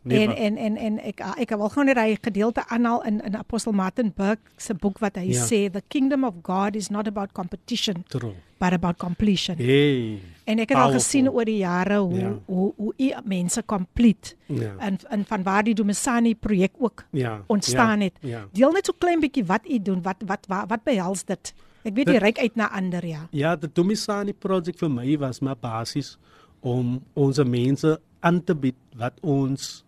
En 0.05 0.11
never. 0.29 0.35
en 0.37 0.57
en 0.59 0.77
en 0.77 0.96
ek 0.98 1.20
ek 1.38 1.51
wil 1.55 1.68
gou 1.70 1.85
net 1.85 1.96
hy 1.96 2.16
gedeelte 2.22 2.64
aanhaal 2.68 3.05
in 3.07 3.20
in 3.22 3.37
Apostel 3.38 3.72
Martin 3.72 4.12
Burke 4.16 4.42
se 4.59 4.75
boek 4.75 4.98
wat 4.98 5.14
hy 5.16 5.29
Ja. 5.31 5.44
sê 5.46 5.70
the 5.70 5.83
kingdom 5.88 6.25
of 6.25 6.35
God 6.42 6.75
is 6.77 6.88
not 6.90 7.07
about 7.07 7.33
competition 7.33 8.03
True. 8.09 8.35
But 8.62 8.72
about 8.79 8.96
completion. 9.03 9.59
Hey. 9.59 10.20
En 10.46 10.59
ek 10.62 10.70
het 10.70 10.79
al 10.79 10.88
powerful. 10.90 11.01
gesien 11.03 11.29
oor 11.31 11.46
die 11.48 11.59
jare 11.62 11.98
hoe 11.98 12.18
Ja. 12.20 12.31
hoe 12.46 12.68
hoe 12.77 12.92
u 12.98 13.09
mense 13.25 13.62
complete 13.66 14.35
Ja. 14.46 14.75
en 14.79 14.98
en 15.11 15.25
van 15.27 15.42
waar 15.42 15.62
die 15.66 15.75
Domisani 15.75 16.35
projek 16.35 16.72
ook 16.79 17.05
Ja. 17.11 17.42
ontstaan 17.46 17.98
ja, 17.98 18.05
het. 18.05 18.14
Ja. 18.20 18.44
Deel 18.53 18.72
net 18.72 18.87
so 18.87 18.92
klein 18.98 19.20
bietjie 19.20 19.44
wat 19.46 19.66
u 19.68 19.79
doen, 19.83 20.03
wat 20.03 20.22
wat 20.27 20.46
wat, 20.48 20.68
wat 20.68 20.83
behels 20.85 21.25
dit? 21.25 21.55
Ek 21.83 21.94
weet 21.94 22.07
jy 22.07 22.12
Dit- 22.12 22.22
reik 22.22 22.38
uit 22.38 22.55
na 22.57 22.70
ander 22.70 23.07
ja. 23.07 23.27
Ja, 23.31 23.57
die 23.57 23.68
Domisani 23.72 24.33
project 24.33 24.79
vir 24.79 24.90
my 24.90 25.16
was 25.18 25.40
maar 25.40 25.57
basies 25.61 26.18
om 26.61 27.03
ons 27.14 27.38
mense 27.44 27.98
aan 28.20 28.44
te 28.44 28.55
bied 28.55 28.77
wat 28.96 29.14
ons 29.22 29.85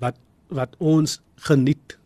wat 0.00 0.16
wat 0.48 0.76
ons 0.78 1.20
geniet. 1.36 1.98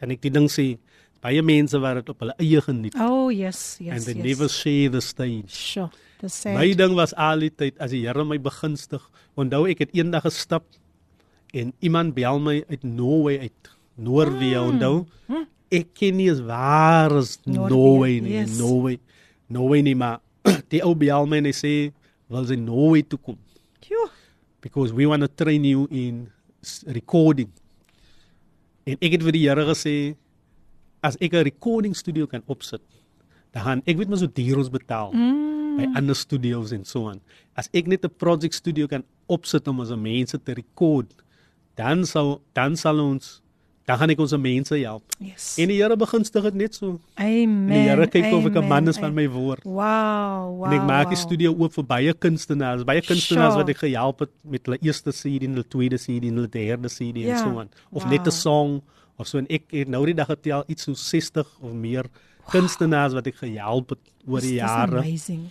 Kan 0.00 0.10
ek 0.10 0.20
die 0.22 0.30
ding 0.30 0.48
sê? 0.50 0.78
Baie 1.24 1.40
mense 1.42 1.78
wat 1.80 1.96
dit 2.02 2.08
op 2.12 2.20
hulle 2.20 2.34
eie 2.42 2.60
geniet. 2.60 2.94
Oh 3.00 3.30
yes, 3.32 3.78
yes. 3.80 3.94
and 3.96 4.04
they 4.04 4.14
yes. 4.18 4.24
never 4.26 4.48
share 4.52 4.90
the 4.92 5.00
stage. 5.00 5.48
Sure. 5.56 5.88
Dis 6.20 6.36
sê. 6.44 6.52
My 6.56 6.68
ding 6.76 6.92
was 6.98 7.14
altyd 7.16 7.78
as 7.80 7.94
die 7.94 8.02
Here 8.04 8.24
my 8.28 8.36
begunstig. 8.38 9.00
Onthou 9.40 9.64
ek 9.72 9.80
het 9.86 9.94
eendag 9.96 10.26
gestap 10.28 10.66
en 11.54 11.72
iemand 11.80 12.14
bel 12.14 12.38
my 12.44 12.58
uit 12.68 12.82
Norway 12.84 13.38
uit. 13.46 13.70
Noorwe, 13.96 14.52
Hmm. 14.54 14.74
onthou? 14.74 15.06
Ek 15.70 15.94
ken 15.94 16.16
nie 16.18 16.28
eens 16.28 16.40
waar 16.44 17.12
is 17.18 17.38
Norway 17.46 18.20
nie. 18.20 18.32
yes. 18.40 18.58
Norway. 18.58 18.98
Norway 19.48 19.80
nie 19.82 19.94
maar 19.94 20.20
die 20.72 20.82
ou 20.84 20.94
bel 20.94 21.26
my 21.26 21.38
en 21.40 21.48
hy 21.48 21.52
sê 21.56 21.72
wil 22.28 22.44
sy 22.46 22.56
Norway 22.60 23.02
toe 23.02 23.18
kom 23.18 23.38
Jo. 23.88 24.08
because 24.60 24.92
we 24.92 25.06
want 25.06 25.22
to 25.22 25.28
train 25.28 25.64
you 25.64 25.86
in 25.90 26.28
recording. 26.86 27.50
En 28.86 28.96
ek 29.00 29.12
het 29.16 29.22
vir 29.24 29.32
die 29.32 29.42
Here 29.48 29.64
gesê 29.70 30.16
as 31.04 31.16
ek 31.20 31.34
'n 31.36 31.44
recording 31.44 31.94
studio 31.94 32.26
kan 32.26 32.42
opsit, 32.48 32.80
dan 33.52 33.82
ek 33.86 33.96
weet 34.00 34.08
mos 34.08 34.20
hoe 34.24 34.32
duur 34.32 34.58
ons 34.58 34.70
betaal 34.72 35.12
Mm. 35.12 35.76
by 35.76 35.86
ander 35.98 36.14
studios 36.14 36.72
en 36.72 36.84
so 36.84 37.08
aan. 37.10 37.20
As 37.56 37.68
ek 37.74 37.86
net 37.86 38.04
'n 38.04 38.10
project 38.16 38.54
studio 38.54 38.86
kan 38.86 39.04
opsit 39.28 39.68
om 39.68 39.80
ons 39.80 39.90
mense 39.96 40.38
te 40.44 40.52
record, 40.54 41.14
dan 41.76 42.04
sal 42.06 42.40
dan 42.54 42.76
sal 42.76 43.00
ons 43.00 43.40
dan 43.86 43.98
gaan 43.98 44.10
ek 44.10 44.18
ons 44.18 44.32
mense 44.38 44.72
help. 44.80 45.02
Yes. 45.20 45.58
En 45.58 45.68
die 45.68 45.76
Here 45.82 45.94
begunstig 45.96 46.42
dit 46.42 46.54
net 46.54 46.74
so. 46.74 47.00
Amen. 47.16 47.68
En 47.68 47.68
die 47.68 47.88
Here 47.90 48.06
kyk 48.06 48.32
of 48.32 48.46
ek 48.46 48.54
'n 48.54 48.56
amen, 48.58 48.68
man 48.68 48.88
is 48.88 48.96
van 48.96 49.10
amen. 49.10 49.24
my 49.24 49.28
woord. 49.28 49.64
Wow, 49.64 50.56
wow. 50.58 50.64
en 50.64 50.72
ek 50.72 50.86
maak 50.86 51.08
die 51.10 51.16
wow. 51.20 51.26
studio 51.26 51.52
oop 51.58 51.72
vir 51.74 51.84
baie 51.84 52.12
kunstenaars, 52.14 52.84
baie 52.84 53.02
kunstenaars 53.02 53.52
Sure. 53.52 53.64
wat 53.64 53.68
ek 53.68 53.76
gehelp 53.78 54.20
het 54.20 54.30
met 54.42 54.64
hulle 54.66 54.78
eerste 54.80 55.12
CD 55.12 55.44
en 55.44 55.50
hulle 55.50 55.68
tweede 55.68 55.98
CD 55.98 56.28
en 56.28 56.34
hulle 56.36 56.48
derde 56.48 56.88
CD 56.88 57.16
Ja, 57.26 57.32
en 57.32 57.38
so 57.38 57.58
aan. 57.60 57.68
Of 57.92 58.04
wow. 58.04 58.12
net 58.12 58.26
'n 58.26 58.30
song 58.32 58.82
of 59.16 59.26
so 59.26 59.38
en 59.38 59.46
ek 59.48 59.64
het 59.70 59.88
nou 59.88 60.04
die 60.06 60.14
dag 60.14 60.26
getel 60.26 60.64
iets 60.66 60.82
so 60.88 60.94
60 60.94 61.46
of 61.60 61.72
meer 61.72 62.06
kunstenaars 62.50 63.14
wat 63.14 63.26
ek 63.26 63.36
gehelp 63.42 63.90
het 63.94 64.00
oor 64.26 64.40
die 64.40 64.54
jare 64.58 64.98
Amazing. 65.04 65.44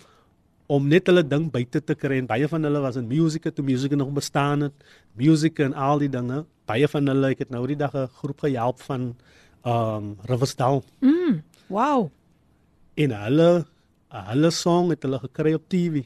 om 0.68 0.88
net 0.88 1.08
hulle 1.08 1.24
ding 1.28 1.50
buite 1.52 1.82
te 1.82 1.96
kry 1.96 2.18
en 2.22 2.28
baie 2.30 2.48
van 2.48 2.64
hulle 2.64 2.80
was 2.84 2.96
in 3.00 3.08
musiek 3.08 3.48
toe 3.56 3.66
musiek 3.66 3.96
nog 3.96 4.12
bestaan 4.14 4.62
het 4.68 4.74
musiek 5.18 5.60
en 5.60 5.74
al 5.74 6.00
die 6.00 6.10
dinge 6.10 6.46
baie 6.70 6.88
van 6.88 7.08
hulle 7.08 7.32
ek 7.34 7.40
het 7.40 7.50
nou 7.52 7.66
die 7.68 7.76
dag 7.80 7.94
'n 7.96 8.08
groep 8.22 8.40
gehelp 8.46 8.80
van 8.82 9.16
um 9.66 10.18
Riversdal 10.30 10.84
Mm. 11.02 11.42
Wow. 11.68 12.10
en 12.96 13.12
hulle 13.12 13.66
hulle 14.14 14.52
song 14.52 14.90
het 14.90 15.02
hulle 15.04 15.20
gekry 15.20 15.54
op 15.54 15.64
TV 15.70 16.04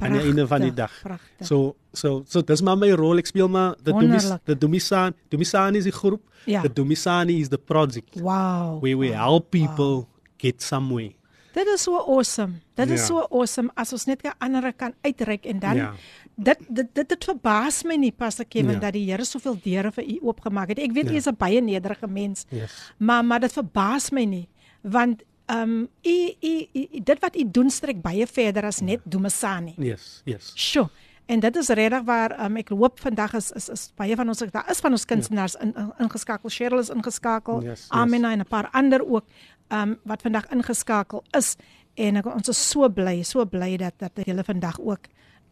aan 0.00 0.12
die 0.12 0.20
einde 0.20 0.46
van 0.46 0.60
die 0.60 0.72
dag 0.74 0.92
Pragtig. 1.02 1.46
so 1.46 1.76
so 1.92 2.22
so 2.28 2.42
dis 2.42 2.62
maar 2.62 2.76
my 2.78 2.90
rol 2.92 3.18
ek 3.18 3.26
speel 3.26 3.48
maar 3.48 3.74
die 3.82 3.92
Dumis 3.92 4.28
die 4.44 4.56
Dumisan 4.58 5.14
Dumisani 5.28 5.78
is 5.78 5.84
die 5.84 5.92
groep 5.92 6.22
Ja. 6.46 6.62
the 6.62 6.72
Dumisani 6.72 7.40
is 7.40 7.48
the 7.48 7.58
project 7.58 8.14
Wow. 8.20 8.80
where 8.82 8.96
we 8.96 9.08
wow, 9.08 9.14
help 9.16 9.50
people 9.50 10.06
get 10.38 10.62
somewhere 10.62 11.12
Dit 11.52 11.66
is 11.66 11.82
so 11.82 11.96
awesome. 11.98 12.60
Dit 12.74 12.90
is 12.90 13.00
Ja. 13.00 13.06
so 13.06 13.26
awesome 13.30 13.70
as 13.74 13.92
ons 13.92 14.04
net 14.06 14.22
ander 14.38 14.72
kan 14.72 14.94
uitreik 15.02 15.44
en 15.46 15.58
dan 15.58 15.76
Ja. 15.76 15.92
dit 16.36 16.58
dit 16.68 16.86
dit 16.94 17.08
dit 17.08 17.24
verbaas 17.24 17.82
my 17.84 17.96
nie 17.96 18.12
Pastor 18.12 18.44
Kevin 18.46 18.70
Ja. 18.78 18.78
dat 18.78 18.92
die 18.92 19.10
Here 19.10 19.24
soveel 19.24 19.58
deure 19.62 19.90
vir 19.92 20.04
u 20.04 20.18
oopgemaak 20.22 20.68
het. 20.68 20.78
Ek 20.78 20.92
weet 20.92 21.06
Ja. 21.06 21.12
u 21.12 21.16
is 21.16 21.26
'n 21.26 21.34
baie 21.36 21.60
nederige 21.60 22.06
mens. 22.06 22.46
yes 22.50 22.92
Maar 22.98 23.24
maar 23.24 23.40
dit 23.40 23.52
verbaas 23.52 24.10
my 24.10 24.24
nie 24.24 24.48
want 24.82 25.22
um, 25.50 25.88
u, 26.02 26.16
u 26.40 26.66
u 26.72 27.00
dit 27.02 27.18
wat 27.20 27.36
u 27.36 27.44
doen 27.50 27.70
strek 27.70 28.02
baie 28.02 28.26
verder 28.26 28.64
as 28.64 28.80
net 28.80 29.00
Domisani. 29.04 29.74
yes 29.76 30.22
yes 30.24 30.52
Sjoe. 30.54 30.88
En 31.30 31.40
dit 31.40 31.56
is 31.56 31.68
regtig 31.68 32.02
waar 32.04 32.32
um, 32.44 32.56
ek 32.56 32.72
hoop 32.74 33.00
vandag 33.00 33.34
is 33.38 33.52
is 33.54 33.68
is 33.68 33.92
baie 33.96 34.16
van 34.18 34.28
ons 34.28 34.42
daar 34.50 34.70
is 34.70 34.80
van 34.82 34.90
ons 34.96 35.04
kunstenaars 35.04 35.54
in, 35.62 35.74
in, 35.76 35.92
ingeskakel. 35.98 36.50
Cheryl 36.50 36.82
is 36.82 36.90
ingeskakel. 36.90 37.62
Yes, 37.62 37.86
yes. 37.86 37.88
Amina 37.88 38.32
en 38.32 38.40
'n 38.40 38.48
paar 38.48 38.68
ander 38.72 39.06
ook 39.06 39.24
um, 39.68 39.98
wat 40.04 40.22
vandag 40.22 40.48
ingeskakel 40.50 41.24
is 41.30 41.56
en 41.94 42.16
ek, 42.16 42.26
ons 42.26 42.48
is 42.48 42.68
so 42.70 42.88
bly, 42.88 43.22
so 43.22 43.44
bly 43.44 43.76
dat 43.76 43.94
dat 43.98 44.26
julle 44.26 44.44
vandag 44.44 44.80
ook 44.80 45.06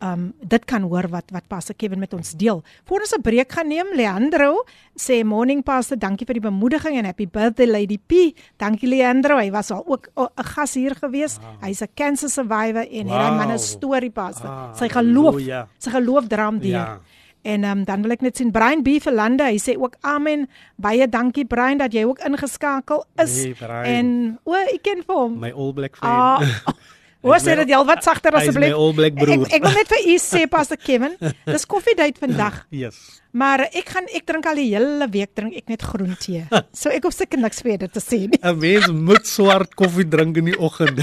um 0.05 0.32
dit 0.40 0.64
kan 0.64 0.82
hoor 0.82 1.09
wat 1.11 1.30
wat 1.34 1.46
Pastor 1.51 1.74
Kevin 1.74 1.99
met 1.99 2.14
ons 2.14 2.32
deel. 2.38 2.62
Voor 2.84 3.01
ons 3.01 3.14
'n 3.16 3.22
breek 3.22 3.53
gaan 3.53 3.68
neem, 3.68 3.86
Leandro 3.94 4.64
sê 4.96 5.24
morning 5.24 5.62
Pastor, 5.62 5.99
dankie 5.99 6.26
vir 6.26 6.34
die 6.34 6.49
bemoediging 6.51 6.96
en 6.96 7.05
happy 7.05 7.26
birthday 7.26 7.66
Lady 7.66 7.99
P. 7.99 8.34
Dankie 8.57 8.88
Leandro, 8.88 9.36
hy 9.36 9.51
was 9.51 9.70
al 9.70 9.84
ook 9.86 10.09
'n 10.16 10.44
gas 10.44 10.74
hier 10.74 10.94
gewees. 10.94 11.38
Wow. 11.38 11.62
Hy's 11.62 11.82
'n 11.82 11.88
cancer 11.94 12.28
survivor 12.28 12.86
en 12.90 13.07
wow. 13.07 13.16
hierdie 13.16 13.36
man 13.36 13.53
'n 13.53 13.59
storie 13.59 14.11
Pastor. 14.11 14.51
Ah, 14.51 14.74
sy 14.74 14.88
geloof, 14.88 15.34
halleluja. 15.34 15.68
sy 15.78 15.90
geloof 15.90 16.26
dram 16.26 16.59
deur. 16.59 16.70
Ja. 16.70 17.01
En 17.42 17.64
um, 17.64 17.84
dan 17.84 18.03
wil 18.03 18.11
ek 18.11 18.20
net 18.20 18.36
sien 18.36 18.51
Brian 18.51 18.82
B 18.82 18.99
vir 19.01 19.14
lande. 19.14 19.46
Hy 19.46 19.59
sê 19.62 19.76
ook 19.78 19.94
amen. 20.01 20.49
Baie 20.76 21.07
dankie 21.09 21.46
Brian 21.46 21.78
dat 21.78 21.94
jy 21.94 22.05
ook 22.05 22.18
ingeskakel 22.26 23.05
is. 23.22 23.44
Nee, 23.44 23.55
en 23.84 24.38
o, 24.44 24.55
ek 24.55 24.82
ken 24.82 25.03
vir 25.07 25.14
hom. 25.14 25.38
My 25.38 25.53
all 25.55 25.72
black 25.72 25.96
friend. 25.96 26.12
Ah, 26.12 26.74
Hoe 27.24 27.38
sê 27.39 27.53
dit 27.55 27.70
al 27.72 27.86
wat 27.88 28.03
sagter 28.03 28.36
asseblief? 28.36 28.74
Ek 28.76 29.53
ek 29.55 29.64
wil 29.64 29.76
net 29.78 29.91
vir 29.93 30.01
u 30.11 30.16
sê 30.20 30.41
Pastor 30.51 30.76
Kevin, 30.78 31.14
dis 31.47 31.64
koffiedייט 31.72 32.18
vandag. 32.20 32.66
Yes. 32.76 32.97
Maar 33.32 33.64
ek 33.72 33.93
gaan 33.95 34.09
ek 34.11 34.26
drink 34.28 34.45
al 34.51 34.59
die 34.59 34.68
hele 34.76 35.07
week 35.14 35.32
drink 35.34 35.55
ek 35.55 35.72
net 35.72 35.86
groen 35.88 36.18
tee. 36.20 36.43
So 36.76 36.91
ek 36.91 37.07
hoef 37.07 37.16
seker 37.16 37.39
niks 37.39 37.64
verder 37.64 37.88
te 37.88 38.03
sê 38.03 38.26
nie. 38.28 38.39
'n 38.43 38.59
Mens 38.59 38.91
moet 38.91 39.26
swart 39.26 39.72
koffie 39.80 40.03
drink 40.05 40.38
in 40.38 40.51
die 40.51 40.57
oggend. 40.59 40.99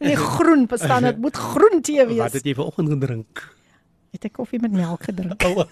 nee, 0.00 0.16
groen, 0.16 0.64
verstaan 0.70 1.02
dit 1.10 1.18
moet 1.20 1.36
groen 1.36 1.82
tee 1.84 2.06
wees. 2.08 2.24
Wat 2.24 2.32
het 2.40 2.48
jy 2.48 2.54
vanoggend 2.56 2.88
gedrink? 2.96 3.44
Het 4.13 4.27
ek 4.29 4.35
koffie 4.37 4.59
met 4.61 4.73
melk 4.73 5.09
gedrink. 5.09 5.41
Oh, 5.53 5.65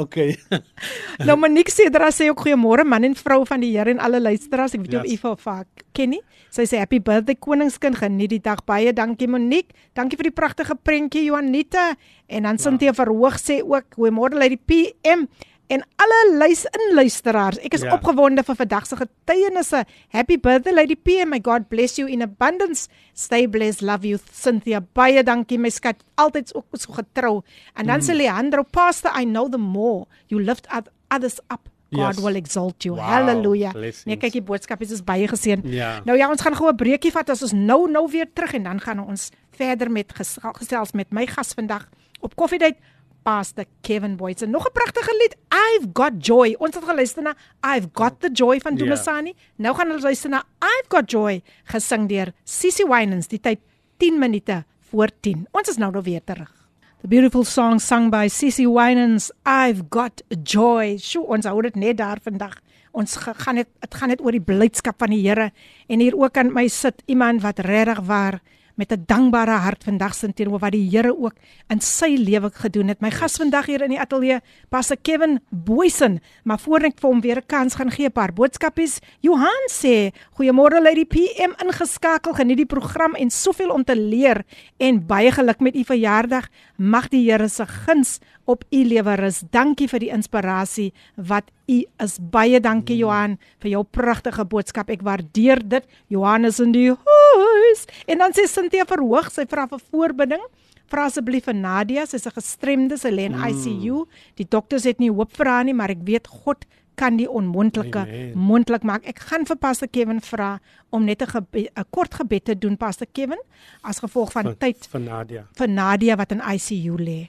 okay. 0.00 0.34
nou 1.26 1.36
Monique 1.38 1.70
sê 1.70 1.90
dra 1.92 2.08
sê 2.14 2.30
ook 2.30 2.40
goeiemôre 2.46 2.86
man 2.88 3.04
en 3.04 3.14
vrou 3.18 3.42
van 3.46 3.60
die 3.62 3.70
Here 3.74 3.92
en 3.92 4.00
alle 4.02 4.20
luisteraars. 4.22 4.74
Ek 4.74 4.82
weet 4.82 4.96
jy 4.96 5.02
yes. 5.04 5.22
of 5.28 5.44
u 5.44 5.44
vir 5.44 5.86
ken 5.94 6.12
nie. 6.14 6.20
Sy 6.54 6.64
sê 6.70 6.80
happy 6.80 6.98
birthday 7.04 7.36
koningskind. 7.38 7.98
Geniet 8.00 8.32
die 8.32 8.40
dag 8.42 8.64
baie. 8.66 8.94
Dankie 8.96 9.28
Monique. 9.30 9.76
Dankie 9.94 10.18
vir 10.18 10.30
die 10.30 10.34
pragtige 10.34 10.74
prentjie 10.74 11.26
Juanita. 11.28 11.92
En 12.26 12.48
dan 12.48 12.58
Cynthia 12.58 12.90
ja. 12.90 12.96
verhoog 12.96 13.38
sê 13.38 13.60
ook 13.62 13.98
goeiemôre 13.98 14.40
uit 14.42 14.56
die 14.56 14.62
PM 14.62 15.28
en 15.69 15.83
alle 15.95 16.37
luis 16.37 16.65
in 16.65 16.95
luisteraars. 16.97 17.59
Ek 17.61 17.75
is 17.77 17.83
ja. 17.85 17.93
opgewonde 17.93 18.41
vir 18.45 18.57
vandag 18.57 18.87
se 18.89 18.97
getuienisse. 18.97 19.83
Happy 20.09 20.39
birthday 20.41 20.73
Lady 20.73 20.97
P 20.97 21.19
and 21.21 21.29
may 21.29 21.41
God 21.45 21.67
bless 21.69 21.99
you 22.01 22.09
in 22.09 22.25
abundance. 22.25 22.87
Stay 23.13 23.45
blessed. 23.45 23.85
Love 23.85 24.07
you 24.07 24.17
Cynthia. 24.33 24.81
Baie 24.81 25.21
dankie 25.23 25.59
my 25.61 25.69
skat. 25.69 26.01
Altyd 26.17 26.55
ook 26.57 26.73
so 26.73 26.97
getrou. 26.97 27.41
En 27.75 27.85
dan 27.85 28.01
mm. 28.01 28.07
sê 28.09 28.17
Leandro, 28.17 28.65
Pastor, 28.65 29.13
I 29.13 29.29
know 29.29 29.45
the 29.51 29.61
more 29.61 30.07
you 30.27 30.41
lift 30.41 30.65
others 31.09 31.37
up. 31.53 31.69
God 31.93 32.15
yes. 32.15 32.23
will 32.23 32.35
exalt 32.35 32.85
you. 32.85 32.95
Wow, 32.95 33.05
Hallelujah. 33.05 33.73
Nee, 34.05 34.17
kyk 34.21 34.35
die 34.37 34.45
boodskap 34.45 34.81
is 34.85 35.01
baie 35.05 35.25
geseën. 35.29 35.63
Ja. 35.73 35.99
Nou 36.05 36.17
ja, 36.17 36.29
ons 36.29 36.41
gaan 36.41 36.57
gou 36.57 36.69
'n 36.69 36.77
breekie 36.77 37.11
vat 37.13 37.29
as 37.29 37.41
ons 37.41 37.53
nou 37.53 37.89
nou 37.89 38.05
weer 38.09 38.29
terug 38.33 38.53
en 38.53 38.63
dan 38.63 38.79
gaan 38.81 39.01
ons 39.01 39.29
verder 39.57 39.89
met 39.91 40.13
gesels 40.13 40.93
met 40.93 41.09
my 41.11 41.25
gas 41.25 41.53
vandag 41.53 41.89
op 42.21 42.35
Koffiedייט 42.35 42.77
Pastor 43.24 43.64
Kevin 43.80 44.16
Boyce. 44.16 44.46
Nog 44.46 44.68
'n 44.68 44.72
pragtige 44.72 45.14
lied, 45.20 45.34
I've 45.48 45.88
Got 45.92 46.26
Joy. 46.26 46.54
Ons 46.58 46.74
het 46.74 46.84
geluister 46.84 47.22
na 47.22 47.34
I've 47.64 47.88
Got 47.92 48.20
the 48.20 48.30
Joy 48.32 48.60
van 48.60 48.74
Dumasani. 48.74 49.32
Yeah. 49.32 49.48
Nou 49.56 49.74
gaan 49.74 49.90
ons 49.90 50.02
luister 50.02 50.30
na 50.30 50.44
I've 50.60 50.88
Got 50.88 51.10
Joy 51.10 51.42
gesing 51.64 52.08
deur 52.08 52.32
Sissy 52.44 52.84
Winans. 52.84 53.28
Die 53.28 53.40
tyd 53.40 53.58
10 53.96 54.18
minute 54.18 54.64
voor 54.90 55.08
10. 55.20 55.46
Ons 55.50 55.68
is 55.68 55.76
nou 55.76 55.90
nou 55.90 56.02
weer 56.02 56.24
terug. 56.24 56.52
The 57.00 57.08
beautiful 57.08 57.44
song 57.44 57.80
sung 57.80 58.10
by 58.10 58.28
Sissy 58.28 58.66
Winans, 58.66 59.30
I've 59.44 59.82
Got 59.90 60.22
Joy. 60.42 60.98
Sjoe, 60.98 61.26
ons 61.26 61.44
hou 61.44 61.62
dit 61.62 61.74
net 61.74 61.96
daar 61.96 62.18
vandag. 62.22 62.60
Ons 62.92 63.16
gaan 63.16 63.54
dit 63.54 63.68
dit 63.80 63.94
gaan 63.94 64.08
net 64.08 64.22
oor 64.22 64.32
die 64.32 64.40
blydskap 64.40 64.98
van 65.02 65.10
die 65.10 65.22
Here 65.26 65.50
en 65.88 66.00
hier 66.00 66.16
ook 66.16 66.36
aan 66.36 66.52
my 66.54 66.68
sit 66.68 67.02
iemand 67.06 67.42
wat 67.42 67.58
regtig 67.58 68.00
waar 68.06 68.40
met 68.74 68.92
'n 68.92 69.04
dankbare 69.06 69.50
hart 69.50 69.84
vandag 69.84 70.14
sin 70.14 70.34
teenoor 70.34 70.58
wat 70.58 70.72
die 70.72 70.88
Here 70.90 71.16
ook 71.18 71.34
in 71.68 71.80
sy 71.80 72.16
lewe 72.18 72.50
gedoen 72.52 72.88
het. 72.88 73.00
My 73.00 73.10
gas 73.10 73.36
vandag 73.36 73.66
hier 73.66 73.82
in 73.82 73.90
die 73.90 74.00
ateljee, 74.00 74.40
Pastor 74.68 74.96
Kevin 75.02 75.40
Boysen, 75.50 76.20
maar 76.44 76.58
voor 76.58 76.80
ek 76.80 77.00
vir 77.00 77.10
hom 77.10 77.20
weer 77.20 77.36
'n 77.36 77.46
kans 77.46 77.74
gaan 77.74 77.90
gee, 77.90 78.06
'n 78.06 78.12
paar 78.12 78.32
boodskapies. 78.32 79.00
Johan 79.20 79.68
sê, 79.70 80.12
"Goeiemôre 80.36 80.86
uit 80.86 80.94
die 80.94 81.06
PM 81.06 81.52
ingeskakel, 81.64 82.32
geniet 82.32 82.56
die 82.56 82.66
program 82.66 83.14
en 83.14 83.30
soveel 83.30 83.70
om 83.70 83.84
te 83.84 83.96
leer 83.96 84.44
en 84.78 85.06
baie 85.06 85.30
geluk 85.30 85.60
met 85.60 85.76
u 85.76 85.84
verjaardag. 85.84 86.48
Mag 86.76 87.08
die 87.12 87.22
Here 87.30 87.48
se 87.48 87.66
guns 87.66 88.18
op 88.44 88.64
u 88.70 88.82
lewe 88.84 89.14
rus. 89.16 89.42
Dankie 89.50 89.86
vir 89.88 90.02
die 90.02 90.10
inspirasie 90.10 90.90
wat 91.16 91.52
u 91.70 91.84
is. 92.02 92.18
Baie 92.18 92.60
dankie 92.60 92.96
Johan 92.98 93.38
vir 93.62 93.70
jou 93.76 93.84
pragtige 93.84 94.44
boodskap. 94.44 94.90
Ek 94.90 95.04
waardeer 95.06 95.62
dit. 95.62 95.86
Johannes 96.10 96.58
in 96.60 96.74
die 96.74 96.90
huis. 96.90 97.86
En 98.10 98.18
dan 98.18 98.34
sê 98.34 98.48
Cynthia 98.50 98.86
verhoog, 98.88 99.30
sy 99.30 99.46
vra 99.46 99.68
vir 99.70 99.82
voorbinding. 99.92 100.42
Vra 100.90 101.06
asseblief 101.08 101.46
vir 101.48 101.56
Nadia, 101.56 102.04
sy's 102.06 102.26
'n 102.26 102.34
gestremde, 102.36 102.98
sy 102.98 103.08
lê 103.08 103.24
in 103.30 103.38
mm. 103.38 103.44
ICU. 103.48 104.04
Die 104.36 104.46
dokters 104.48 104.84
het 104.84 104.98
nie 104.98 105.10
hoop 105.10 105.32
vir 105.32 105.46
haar 105.46 105.64
nie, 105.64 105.74
maar 105.74 105.90
ek 105.90 106.02
weet 106.04 106.26
God 106.26 106.66
kan 106.94 107.16
die 107.16 107.28
onmoontlike 107.30 108.04
moontlik 108.34 108.82
maak. 108.82 109.06
Ek 109.06 109.18
gaan 109.28 109.46
vir 109.46 109.56
Pastor 109.56 109.88
Kevin 109.88 110.20
vra 110.20 110.58
om 110.90 111.04
net 111.04 111.22
'n 111.22 111.46
'n 111.52 111.84
kort 111.90 112.14
gebed 112.14 112.44
te 112.44 112.58
doen 112.58 112.76
Pastor 112.76 113.06
Kevin 113.12 113.40
as 113.82 113.98
gevolg 113.98 114.32
van 114.32 114.44
vir, 114.44 114.58
tyd 114.58 114.86
vir 114.86 115.00
Nadia. 115.00 115.46
Vir 115.54 115.68
Nadia 115.68 116.16
wat 116.16 116.32
in 116.32 116.40
ICU 116.40 116.96
lê. 116.98 117.28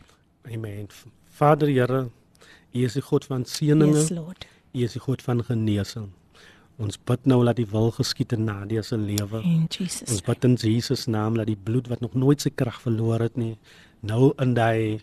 Amen. 0.54 0.88
Vader 1.30 1.68
Here, 1.68 2.10
U 2.74 2.84
is 2.84 2.94
die 2.94 3.02
God 3.02 3.26
van 3.26 3.46
seëninge. 3.46 3.96
Yes, 3.96 4.10
Lord. 4.10 4.46
U 4.74 4.84
is 4.84 4.94
die 4.94 5.02
God 5.02 5.22
van 5.22 5.44
genesing. 5.44 6.12
Ons 6.78 6.98
bid 7.08 7.26
nou 7.26 7.40
dat 7.48 7.56
die 7.56 7.68
wil 7.72 7.92
geskied 7.96 8.34
in 8.36 8.44
Nadia 8.44 8.82
se 8.84 8.98
lewe. 9.00 9.40
Ons 9.42 10.22
bid 10.28 10.44
in 10.44 10.58
Jesus 10.60 11.06
naam 11.08 11.38
dat 11.40 11.48
die 11.48 11.56
bloed 11.56 11.88
wat 11.88 12.02
nog 12.04 12.18
nooit 12.20 12.44
sy 12.44 12.52
krag 12.52 12.82
verloor 12.84 13.24
het 13.24 13.38
nie, 13.40 13.56
nou 14.04 14.34
in 14.44 14.54
daai 14.58 15.00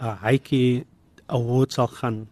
uh, 0.00 0.16
hykie 0.24 0.84
award 1.26 1.72
sal 1.72 1.86
gaan 2.00 2.24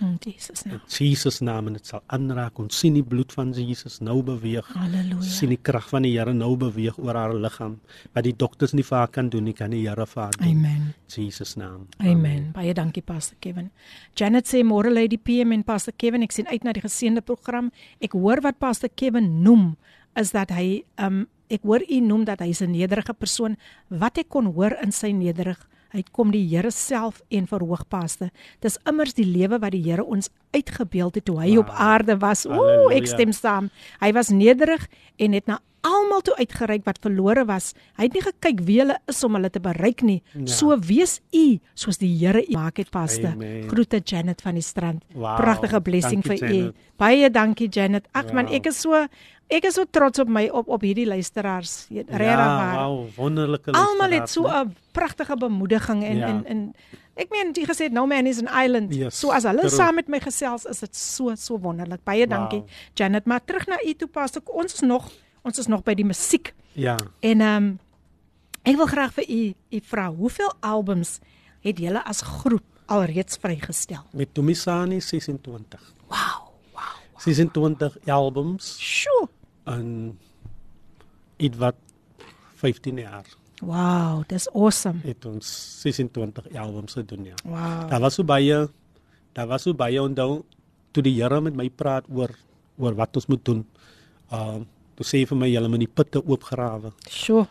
In 0.00 0.16
Jesus 0.24 0.64
naam. 0.64 0.80
In 0.80 1.06
Jesus 1.06 1.40
naam 1.40 1.66
en 1.66 1.76
dit 1.76 1.86
sal 1.86 2.02
aanraak. 2.06 2.58
Ons 2.58 2.78
sien 2.80 2.94
die 2.96 3.04
bloed 3.04 3.32
van 3.32 3.52
Jesus 3.52 3.98
nou 4.00 4.22
beweeg. 4.24 4.66
Halleluja. 4.74 5.28
Sien 5.28 5.52
die 5.52 5.58
krag 5.60 5.88
van 5.92 6.06
die 6.06 6.12
Here 6.16 6.32
nou 6.34 6.56
beweeg 6.60 6.98
oor 6.98 7.18
haar 7.18 7.34
liggaam. 7.34 7.78
Wat 8.14 8.24
die 8.24 8.34
dokters 8.36 8.72
nie 8.76 8.84
vir 8.86 8.98
haar 8.98 9.12
kan 9.12 9.28
doen 9.32 9.44
nie, 9.44 9.54
kan 9.56 9.74
die 9.74 9.82
Here 9.86 10.06
vir 10.06 10.22
haar 10.22 10.36
doen. 10.38 10.48
Amen. 10.48 10.92
Jesus 11.10 11.56
naam. 11.60 11.86
Amen. 11.98 12.16
Amen. 12.16 12.48
Baie 12.56 12.74
dankie 12.74 13.02
Pastor 13.02 13.36
Kevin. 13.40 13.70
Janet 14.16 14.48
sê 14.48 14.64
môre 14.66 14.92
lê 14.92 15.06
die 15.10 15.20
PM 15.20 15.52
en 15.52 15.64
Pastor 15.64 15.94
Kevin, 15.96 16.24
ek 16.26 16.32
sien 16.32 16.48
uit 16.50 16.64
na 16.64 16.72
die 16.76 16.84
geseënde 16.84 17.24
program. 17.26 17.70
Ek 18.00 18.16
hoor 18.16 18.42
wat 18.46 18.58
Pastor 18.58 18.90
Kevin 18.94 19.42
noem 19.44 19.74
is 20.18 20.32
dat 20.34 20.50
hy 20.54 20.82
um 20.98 21.26
ek 21.50 21.64
hoor 21.66 21.82
u 21.82 22.00
noem 22.00 22.24
dat 22.24 22.40
hy 22.40 22.52
'n 22.54 22.70
nederige 22.70 23.12
persoon 23.12 23.56
wat 23.88 24.18
ek 24.18 24.28
kon 24.28 24.46
hoor 24.54 24.76
in 24.82 24.92
sy 24.92 25.10
nederig 25.10 25.58
Hy 25.90 26.04
kom 26.14 26.30
die 26.30 26.44
Here 26.46 26.70
self 26.70 27.22
en 27.30 27.48
verhoog 27.50 27.82
paste. 27.90 28.30
Dis 28.62 28.78
immers 28.88 29.16
die 29.16 29.26
lewe 29.26 29.58
wat 29.58 29.74
die 29.74 29.82
Here 29.82 30.04
ons 30.04 30.30
uitgebeeld 30.54 31.18
het 31.18 31.26
toe 31.26 31.38
hy 31.40 31.54
wow. 31.54 31.64
op 31.64 31.72
aarde 31.74 32.18
was. 32.22 32.46
Ooh, 32.46 32.90
ek 32.94 33.10
stem 33.10 33.34
saam. 33.34 33.70
Hy 34.02 34.12
was 34.14 34.30
nederig 34.34 34.86
en 35.18 35.34
het 35.34 35.50
na 35.50 35.58
almal 35.86 36.20
toe 36.24 36.36
uitgereik 36.36 36.84
wat 36.84 37.00
verlore 37.02 37.44
was. 37.48 37.72
Hy 37.96 38.08
het 38.08 38.16
nie 38.16 38.24
gekyk 38.24 38.62
wie 38.68 38.78
hulle 38.82 38.98
is 39.10 39.22
om 39.24 39.36
hulle 39.38 39.50
te 39.52 39.62
bereik 39.64 40.04
nie. 40.06 40.20
Ja. 40.34 40.46
So 40.52 40.76
wees 40.76 41.20
u 41.32 41.58
soos 41.74 42.00
die 42.02 42.10
Here 42.20 42.42
u 42.44 42.56
maak 42.56 42.80
het 42.82 42.90
paste. 42.90 43.34
Groete 43.70 44.00
Janet 44.04 44.42
van 44.44 44.58
die 44.58 44.64
strand. 44.64 45.04
Wow. 45.14 45.36
Pragtige 45.40 45.80
blessing 45.80 46.24
dankie, 46.24 46.38
vir 46.38 46.54
u. 46.54 46.88
Baie 47.00 47.30
dankie 47.30 47.68
Janet. 47.68 48.08
Ag 48.12 48.30
wow. 48.30 48.40
man, 48.40 48.52
ek 48.52 48.72
is 48.72 48.80
so 48.84 49.06
Ek 49.50 49.64
is 49.66 49.74
so 49.74 49.82
trots 49.90 50.20
op 50.22 50.28
my 50.30 50.44
op 50.54 50.68
op 50.70 50.84
hierdie 50.86 51.08
luisteraars. 51.10 51.88
Regtig 51.90 52.22
ja, 52.22 52.36
waar. 52.38 52.74
Ja, 52.76 52.84
wow, 52.86 53.08
wonderlike 53.16 53.72
luisteraars. 53.72 53.90
Almal 53.90 54.12
het 54.20 54.30
so 54.30 54.46
'n 54.46 54.76
pragtige 54.92 55.36
bemoediging 55.36 56.04
en 56.04 56.16
ja. 56.16 56.26
en 56.26 56.44
en 56.46 56.74
ek 57.16 57.30
meen 57.30 57.50
jy 57.52 57.66
gesê 57.66 57.90
no 57.90 58.06
man 58.06 58.26
is 58.26 58.38
an 58.38 58.64
island. 58.64 58.94
Yes, 58.94 59.18
so 59.18 59.30
as 59.30 59.42
hulle 59.42 59.68
saam 59.68 59.94
met 59.94 60.08
my 60.08 60.20
gesels 60.20 60.64
is 60.70 60.78
dit 60.80 60.96
so 60.96 61.34
so 61.34 61.58
wonderlik. 61.58 62.04
Baie 62.04 62.26
wow. 62.26 62.30
dankie 62.30 62.62
Janet, 62.94 63.26
maar 63.26 63.40
terug 63.44 63.66
na 63.66 63.76
u 63.82 63.94
toe 63.94 64.08
pas. 64.08 64.30
Ons 64.46 64.74
is 64.74 64.80
nog 64.80 65.10
ons 65.42 65.58
is 65.58 65.66
nog 65.66 65.82
by 65.86 65.94
die 65.94 66.06
musiek. 66.06 66.54
Ja. 66.72 66.96
En 67.20 67.40
ehm 67.40 67.56
um, 67.56 67.78
ek 68.62 68.76
wil 68.76 68.86
graag 68.86 69.14
vir 69.16 69.24
u 69.28 69.40
u 69.70 69.80
vra, 69.88 70.10
hoeveel 70.12 70.52
albums 70.60 71.18
het 71.64 71.78
julle 71.78 72.04
as 72.04 72.20
groep 72.20 72.64
alreeds 72.86 73.38
vrygestel? 73.40 74.04
Met 74.12 74.34
Tomisani 74.34 75.00
26. 75.00 75.94
Wow. 76.08 76.50
26 77.20 77.98
albums. 78.08 78.74
Sjoe 78.80 79.28
in 79.68 80.18
iets 81.36 81.56
wat 81.60 81.76
15 82.60 82.98
jaar. 82.98 83.26
Wow, 83.60 84.22
dis 84.28 84.48
awesome. 84.56 85.02
Het 85.04 85.24
ons 85.28 85.46
26 85.82 86.48
albums 86.56 86.96
gedoen 86.96 87.24
ja. 87.28 87.36
Wow. 87.44 87.88
Daar 87.90 88.00
was 88.00 88.16
so 88.16 88.24
baie 88.24 88.68
daar 89.36 89.46
was 89.46 89.62
so 89.62 89.76
baie 89.76 90.00
onthou 90.00 90.42
toe 90.90 91.04
die 91.04 91.14
Here 91.20 91.40
met 91.40 91.54
my 91.56 91.68
praat 91.68 92.08
oor 92.08 92.32
oor 92.80 92.96
wat 92.96 93.16
ons 93.20 93.28
moet 93.28 93.44
doen. 93.44 93.64
Ehm 94.30 94.60
uh, 94.60 94.68
toe 95.00 95.08
sê 95.08 95.22
vir 95.24 95.38
my 95.40 95.48
julle 95.48 95.68
moet 95.72 95.80
die 95.86 95.88
putte 95.88 96.20
oopgrawe. 96.20 96.92
Sjoe. 97.08 97.46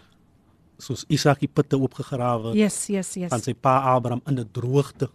Soos 0.80 1.02
Isak 1.10 1.42
die 1.42 1.50
putte 1.50 1.76
oopgegrawe. 1.82 2.54
Yes, 2.56 2.78
yes, 2.94 3.16
yes. 3.18 3.32
Van 3.34 3.42
sy 3.42 3.56
pa 3.58 3.80
Abraham 3.96 4.22
in 4.30 4.38
'n 4.40 4.50
droogte. 4.54 5.10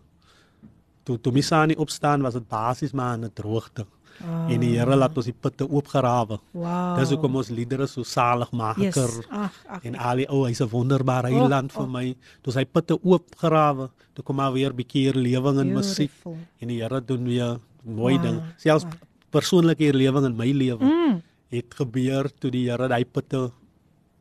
Toe 1.04 1.18
toe 1.20 1.32
Misani 1.32 1.74
opstaan 1.78 2.22
was 2.22 2.34
dit 2.34 2.48
basies 2.48 2.92
maar 2.92 3.16
'n 3.18 3.30
droogte. 3.34 3.86
Oh. 4.22 4.50
En 4.52 4.60
die 4.60 4.76
Here 4.78 4.96
laat 4.96 5.16
ons 5.16 5.26
die 5.26 5.34
putte 5.34 5.64
oopgrawe. 5.68 6.38
Wow. 6.52 6.98
Dis 6.98 7.10
hoekom 7.10 7.36
ons 7.36 7.48
liedere 7.50 7.86
so 7.86 8.02
saligmaker 8.02 8.82
Yes. 8.82 9.26
Ag, 9.30 9.52
ag. 9.68 9.84
en 9.84 9.96
al 9.96 10.16
die 10.16 10.28
ou 10.28 10.44
hy's 10.46 10.60
'n 10.60 10.68
wonderbare 10.68 11.30
Oh, 11.32 11.42
eiland 11.42 11.72
vir 11.72 11.82
oh. 11.82 11.88
my. 11.90 12.16
Toe 12.42 12.52
hy 12.52 12.64
putte 12.64 12.98
oopgrawe, 13.02 13.90
toe 14.14 14.24
kom 14.24 14.36
maar 14.36 14.52
weer 14.52 14.72
bietjie 14.72 15.06
herlewing 15.06 15.58
in 15.60 15.72
musiek 15.72 16.10
en 16.60 16.68
die 16.68 16.80
Here 16.82 17.00
doen 17.04 17.24
weer 17.24 17.58
mooi 17.84 18.14
Wow, 18.14 18.22
ding. 18.22 18.42
Selfs 18.56 18.86
persoonlike 19.30 19.82
herlewing 19.84 20.24
in 20.26 20.36
my 20.36 20.52
lewe 20.52 20.78
Mm. 20.84 21.22
Het 21.54 21.74
gebeur 21.78 22.30
toe 22.40 22.50
die 22.54 22.66
Here 22.68 22.88
daai 22.88 23.04
putte 23.04 23.50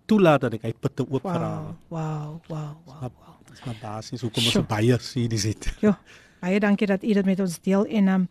toelaat 0.09 0.45
dat 0.45 0.57
ek 0.59 0.67
hy 0.67 0.73
putte 0.73 1.05
oopgrawe. 1.07 1.73
Wow, 1.89 2.41
wow, 2.49 2.49
wow, 2.49 2.73
wow. 2.85 2.99
Maar 3.01 3.39
dis 3.49 3.63
maar 3.67 3.79
basies 3.81 4.21
hoekom 4.25 4.43
ons 4.43 4.51
Sjoe. 4.55 4.63
so 4.63 4.69
baie 4.69 4.97
CD's 4.99 5.47
het. 5.47 5.69
Ja. 5.83 5.97
Baie 6.43 6.59
dankie 6.59 6.87
dat 6.89 7.03
u 7.03 7.13
dit 7.15 7.25
met 7.25 7.39
ons 7.39 7.59
deel 7.63 7.85
en 7.99 8.07
um, 8.11 8.23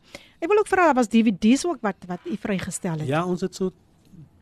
ek 0.42 0.50
wil 0.50 0.60
ook 0.60 0.68
vra 0.68 0.90
was 0.96 1.08
DVD's 1.08 1.64
ook 1.64 1.80
wat 1.80 2.04
wat 2.10 2.26
u 2.28 2.36
vrygestel 2.36 3.00
het. 3.00 3.08
Ja, 3.08 3.24
ons 3.24 3.40
het 3.40 3.56
so 3.56 3.72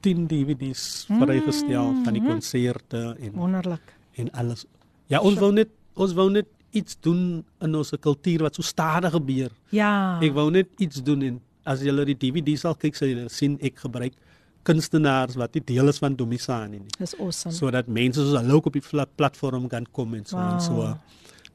10 0.02 0.26
DVD's 0.26 1.04
vrygestel 1.10 1.92
van 2.04 2.16
die 2.16 2.24
konserte 2.24 3.16
en 3.20 3.36
Wonderlik. 3.36 3.94
en 4.16 4.30
alles. 4.32 4.64
Ja, 5.06 5.20
ons 5.20 5.38
wou 5.38 5.52
net 5.52 5.70
ons 5.94 6.14
wou 6.16 6.30
net 6.30 6.48
iets 6.70 6.96
doen 7.02 7.44
in 7.60 7.74
ons 7.74 7.92
kultuur 8.00 8.46
wat 8.46 8.54
so 8.54 8.62
stadig 8.62 9.12
gebeur. 9.12 9.50
Ja. 9.74 10.18
Ek 10.22 10.34
wou 10.34 10.50
net 10.50 10.68
iets 10.78 11.02
doen 11.02 11.22
en 11.22 11.40
as 11.68 11.82
jy 11.84 11.92
die 12.14 12.16
DVD's 12.16 12.64
sal 12.64 12.74
kyk, 12.74 12.96
sal 12.96 13.10
jy 13.10 13.28
sien 13.28 13.58
ek 13.62 13.78
gebruik 13.84 14.16
kunstenaars 14.62 15.38
wat 15.40 15.54
nie 15.56 15.62
deel 15.64 15.88
is 15.88 16.00
van 16.02 16.16
Domisani 16.16 16.78
nie. 16.78 16.96
Dis 16.98 17.14
awesome. 17.18 17.54
Sodat 17.56 17.88
mense 17.88 18.20
soos 18.20 18.36
hulle 18.40 18.58
ook 18.58 18.68
op 18.70 18.76
die 18.76 19.06
platform 19.16 19.68
kan 19.68 19.86
kom 19.92 20.14
en 20.14 20.26
so 20.26 20.38
en 20.38 20.60
so. 20.60 20.74
Wow. 20.80 20.96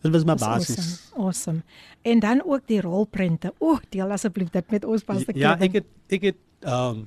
Dit 0.06 0.12
was 0.14 0.24
Dis 0.24 0.41
basies. 0.41 0.78
Awesome. 0.78 1.26
awesome. 1.26 1.62
En 2.01 2.20
dan 2.20 2.41
ook 2.45 2.68
die 2.70 2.82
rolprente. 2.82 3.53
O, 3.58 3.80
deel 3.89 4.12
asseblief 4.12 4.49
dit 4.53 4.72
met 4.72 4.86
ons 4.86 5.03
pas 5.03 5.24
te 5.24 5.34
Ja, 5.38 5.56
ek 5.60 5.82
het 5.82 5.91
ek 6.14 6.32
het 6.32 6.41
ehm 6.62 7.01
um, 7.01 7.06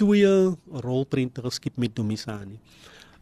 twee 0.00 0.56
rolprente 0.80 1.42
geskiet 1.44 1.76
met 1.76 1.94
Domisani. 1.96 2.58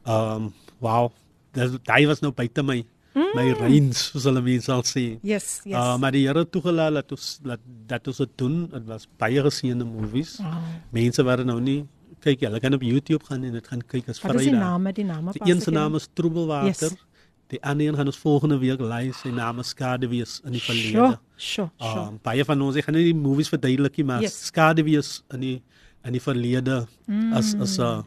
Ehm 0.05 0.49
um, 0.49 0.53
wow, 0.79 1.11
dis 1.53 1.77
daai 1.83 2.07
was 2.07 2.21
nou 2.21 2.33
buite 2.33 2.63
my 2.63 2.85
mm. 3.19 3.35
my 3.37 3.53
reins, 3.59 4.07
soos 4.13 4.27
hulle 4.29 4.43
mense 4.47 4.71
sal 4.71 4.85
sê. 4.87 5.05
Yes, 5.27 5.61
yes. 5.65 5.77
Uh, 5.77 5.97
maar 6.01 6.15
die 6.15 6.25
Here 6.27 6.45
toegelaat 6.47 6.95
dat 7.01 7.15
ons 7.17 7.29
dat, 7.45 7.63
dat 7.91 8.09
ons 8.11 8.23
dit 8.23 8.35
doen. 8.41 8.57
Dit 8.73 8.87
was 8.89 9.09
baie 9.21 9.43
geseënde 9.47 9.87
movies. 9.89 10.39
Oh. 10.45 10.57
Mense 10.95 11.25
wat 11.27 11.45
nou 11.49 11.59
nie 11.61 11.81
kyk, 12.25 12.47
hulle 12.47 12.61
kan 12.63 12.75
op 12.75 12.83
YouTube 12.83 13.25
gaan 13.29 13.45
en 13.47 13.59
dit 13.59 13.69
gaan 13.71 13.83
kyk 13.87 14.09
as 14.11 14.23
Wat 14.23 14.35
is 14.35 14.49
die 14.49 14.51
Vrydag. 14.51 14.65
name, 14.65 14.93
die 14.93 15.05
name 15.07 15.35
Die 15.37 15.53
een 15.53 15.61
se 15.63 15.71
naam 15.75 15.95
is 15.99 16.09
Troebelwater. 16.19 16.91
Yes. 16.91 17.05
Die 17.49 17.61
ander 17.65 17.87
een 17.87 17.97
gaan 17.97 18.11
ons 18.11 18.19
volgende 18.21 18.59
week 18.61 18.81
lei. 18.81 19.13
Sy 19.17 19.31
naam 19.33 19.63
is 19.63 19.71
Skadewees 19.73 20.41
in 20.45 20.53
die 20.53 20.61
verlede. 20.63 21.19
sjoe, 21.37 21.71
sjoe. 21.79 22.05
Um, 22.09 22.19
baie 22.23 22.45
van 22.45 22.61
ons, 22.61 22.77
gaan 22.85 22.95
nie 22.99 23.07
die 23.13 23.17
movies 23.17 23.49
verduidelik 23.49 23.97
nie, 23.97 24.05
maar 24.05 24.23
Yes. 24.23 24.47
Skadewees 24.51 25.23
in 25.33 25.41
die 25.41 25.57
in 26.05 26.15
die 26.15 26.23
verlede 26.23 26.87
mm. 27.07 27.33
as 27.37 27.55
as 27.59 27.79
'n 27.79 28.05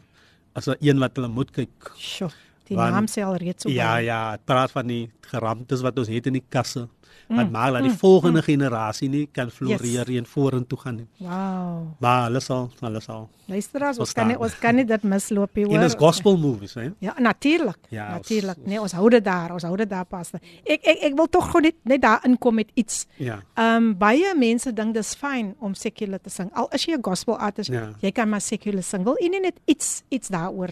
as 0.54 0.68
'n 0.68 0.76
een 0.80 0.98
wat 0.98 1.16
hulle 1.16 1.28
moet 1.28 1.50
kyk. 1.50 1.92
Sjoe. 1.96 2.30
Die 2.68 2.76
Want- 2.76 2.92
naam 2.92 3.06
sê 3.06 3.22
al 3.24 3.36
reeds 3.36 3.62
so 3.62 3.68
Ja, 3.70 3.96
ja, 3.96 4.30
het 4.32 4.44
praat 4.44 4.70
van 4.70 4.86
die 4.86 5.10
geramtes 5.20 5.80
wat 5.80 5.98
ons 5.98 6.08
het 6.08 6.26
in 6.26 6.32
die 6.32 6.44
kasse. 6.48 6.88
Wat 7.28 7.46
Mm, 7.46 7.50
maak 7.52 7.72
dat 7.72 7.82
die 7.82 7.90
mm, 7.90 7.96
volgende 7.96 8.42
generasie 8.42 9.08
nie 9.08 9.26
kan 9.32 9.50
floreer 9.50 10.08
Yes. 10.10 10.18
en 10.18 10.26
vorentoe 10.26 10.78
gaan 10.78 10.94
nie. 10.96 11.06
Wow. 11.18 11.86
Maar 12.00 12.22
hulle 12.24 12.40
sal, 12.40 12.70
hulle 12.80 13.00
sal. 13.00 13.28
Luisteraars, 13.46 13.98
ons 13.98 14.12
kan 14.12 14.26
nie 14.26 14.36
ons 14.38 14.58
kan 14.58 14.74
nie 14.74 14.84
dit 14.84 15.02
misloop 15.02 15.54
nie, 15.54 15.64
hoor. 15.64 15.74
En 15.76 15.82
is 15.82 15.94
gospel 15.94 16.36
movies, 16.38 16.74
hè? 16.74 16.90
Ja, 16.98 17.14
natuurlik. 17.18 17.76
Ja, 17.88 18.04
ons- 18.06 18.28
natuurlik. 18.28 18.56
Nee, 18.66 18.80
ons 18.80 18.92
hou 18.92 19.08
dit 19.10 19.24
daar, 19.24 19.52
ons 19.52 19.62
hou 19.62 19.76
dit 19.76 19.88
daar 19.90 20.04
pas. 20.04 20.30
Ek 20.64 20.80
ek 20.84 20.98
ek 21.02 21.14
wil 21.16 21.26
tog 21.28 21.50
gou 21.50 21.60
net 21.62 21.74
net 21.84 22.00
daar 22.02 22.20
inkom 22.24 22.54
met 22.54 22.70
iets. 22.74 23.06
Ja. 23.16 23.40
Ehm 23.54 23.76
um, 23.76 23.98
baie 23.98 24.34
mense 24.36 24.72
dink 24.72 24.94
dis 24.94 25.14
fyn 25.14 25.54
om 25.60 25.74
secular 25.74 26.20
te 26.20 26.30
sing. 26.30 26.50
Al 26.54 26.68
is 26.72 26.84
jy 26.84 26.94
'n 26.96 27.02
gospel 27.02 27.38
artist, 27.38 27.70
Ja. 27.70 27.90
jy 28.00 28.10
kan 28.12 28.28
maar 28.28 28.40
secular 28.40 28.82
sing. 28.82 29.04
Wil 29.04 29.16
u 29.22 29.28
nie 29.28 29.40
net 29.40 29.60
iets 29.64 30.02
iets 30.08 30.28
daaroor 30.28 30.70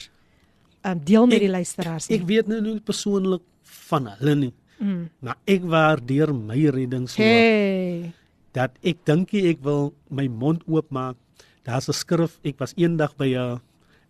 um, 0.84 0.98
deel 1.04 1.26
met 1.26 1.34
Ek- 1.34 1.40
die 1.40 1.50
luisteraars 1.50 2.08
nie? 2.08 2.18
Ek 2.18 2.26
weet 2.26 2.46
nou 2.48 2.60
nie 2.60 2.80
persoonlik 2.80 3.42
van 3.62 4.06
hulle 4.06 4.34
nie. 4.34 4.52
Mm. 4.80 5.08
Maar 5.20 5.36
ek 5.46 5.62
waardeer 5.62 6.32
my 6.34 6.68
redding 6.72 7.08
so 7.08 7.22
Hey. 7.22 8.12
dat 8.52 8.70
ek 8.82 9.04
dink 9.04 9.34
ek 9.34 9.58
wil 9.62 9.92
my 10.10 10.26
mond 10.28 10.62
oopmaak. 10.66 11.16
Daar's 11.64 11.88
'n 11.88 11.92
skrif, 11.92 12.38
ek 12.44 12.58
was 12.58 12.72
eendag 12.76 13.14
by 13.16 13.34
'n 13.36 13.60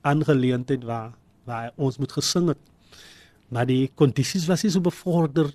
aangeleentheid 0.02 0.84
waar 0.84 1.12
waar 1.46 1.72
ons 1.76 1.98
moet 1.98 2.12
gesing 2.12 2.48
het. 2.48 2.58
Maar 3.50 3.66
die 3.66 3.90
kondisies 3.96 4.46
was 4.46 4.62
nie 4.62 4.70
so 4.70 4.80
bevorder 4.80 5.50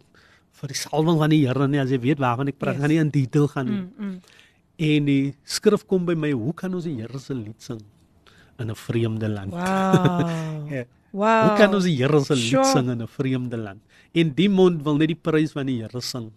vir 0.51 0.68
die 0.68 0.76
salwing 0.76 1.18
van 1.18 1.30
die 1.30 1.45
Here 1.47 1.68
nie, 1.68 1.80
as 1.80 1.89
jy 1.89 1.99
weet 1.99 2.18
waarvan 2.20 2.47
ek 2.47 2.57
praat, 2.59 2.76
yes. 2.76 2.82
gaan 2.82 2.89
nie 2.89 2.99
in 2.99 3.09
detail 3.09 3.47
gaan 3.47 3.66
nie. 3.66 3.82
Mm, 3.82 3.93
mm. 3.97 4.20
En 4.78 5.05
die 5.05 5.34
skrif 5.45 5.86
kom 5.88 6.05
by 6.05 6.13
my, 6.16 6.32
hoe 6.32 6.53
kan 6.53 6.74
ons 6.74 6.84
die 6.84 6.95
Here 6.99 7.20
se 7.20 7.34
lied 7.34 7.61
sing 7.61 7.82
in 8.59 8.70
'n 8.72 8.76
vreemde 8.76 9.30
land? 9.30 9.51
Wow. 9.51 10.68
Ja. 10.76 10.84
Wow. 11.16 11.47
Hoe 11.49 11.57
kan 11.57 11.74
ons 11.78 11.86
die 11.88 11.95
Here 11.95 12.20
se 12.24 12.36
lied 12.36 12.49
Sure. 12.51 12.66
sing 12.74 12.89
in 12.91 13.01
'n 13.01 13.07
vreemde 13.07 13.57
land? 13.57 13.80
En 14.13 14.34
die 14.36 14.49
mond 14.49 14.84
wil 14.84 14.97
net 14.99 15.07
die 15.13 15.16
prys 15.22 15.51
van 15.55 15.66
die 15.72 15.80
Here 15.82 16.01
sing. 16.01 16.32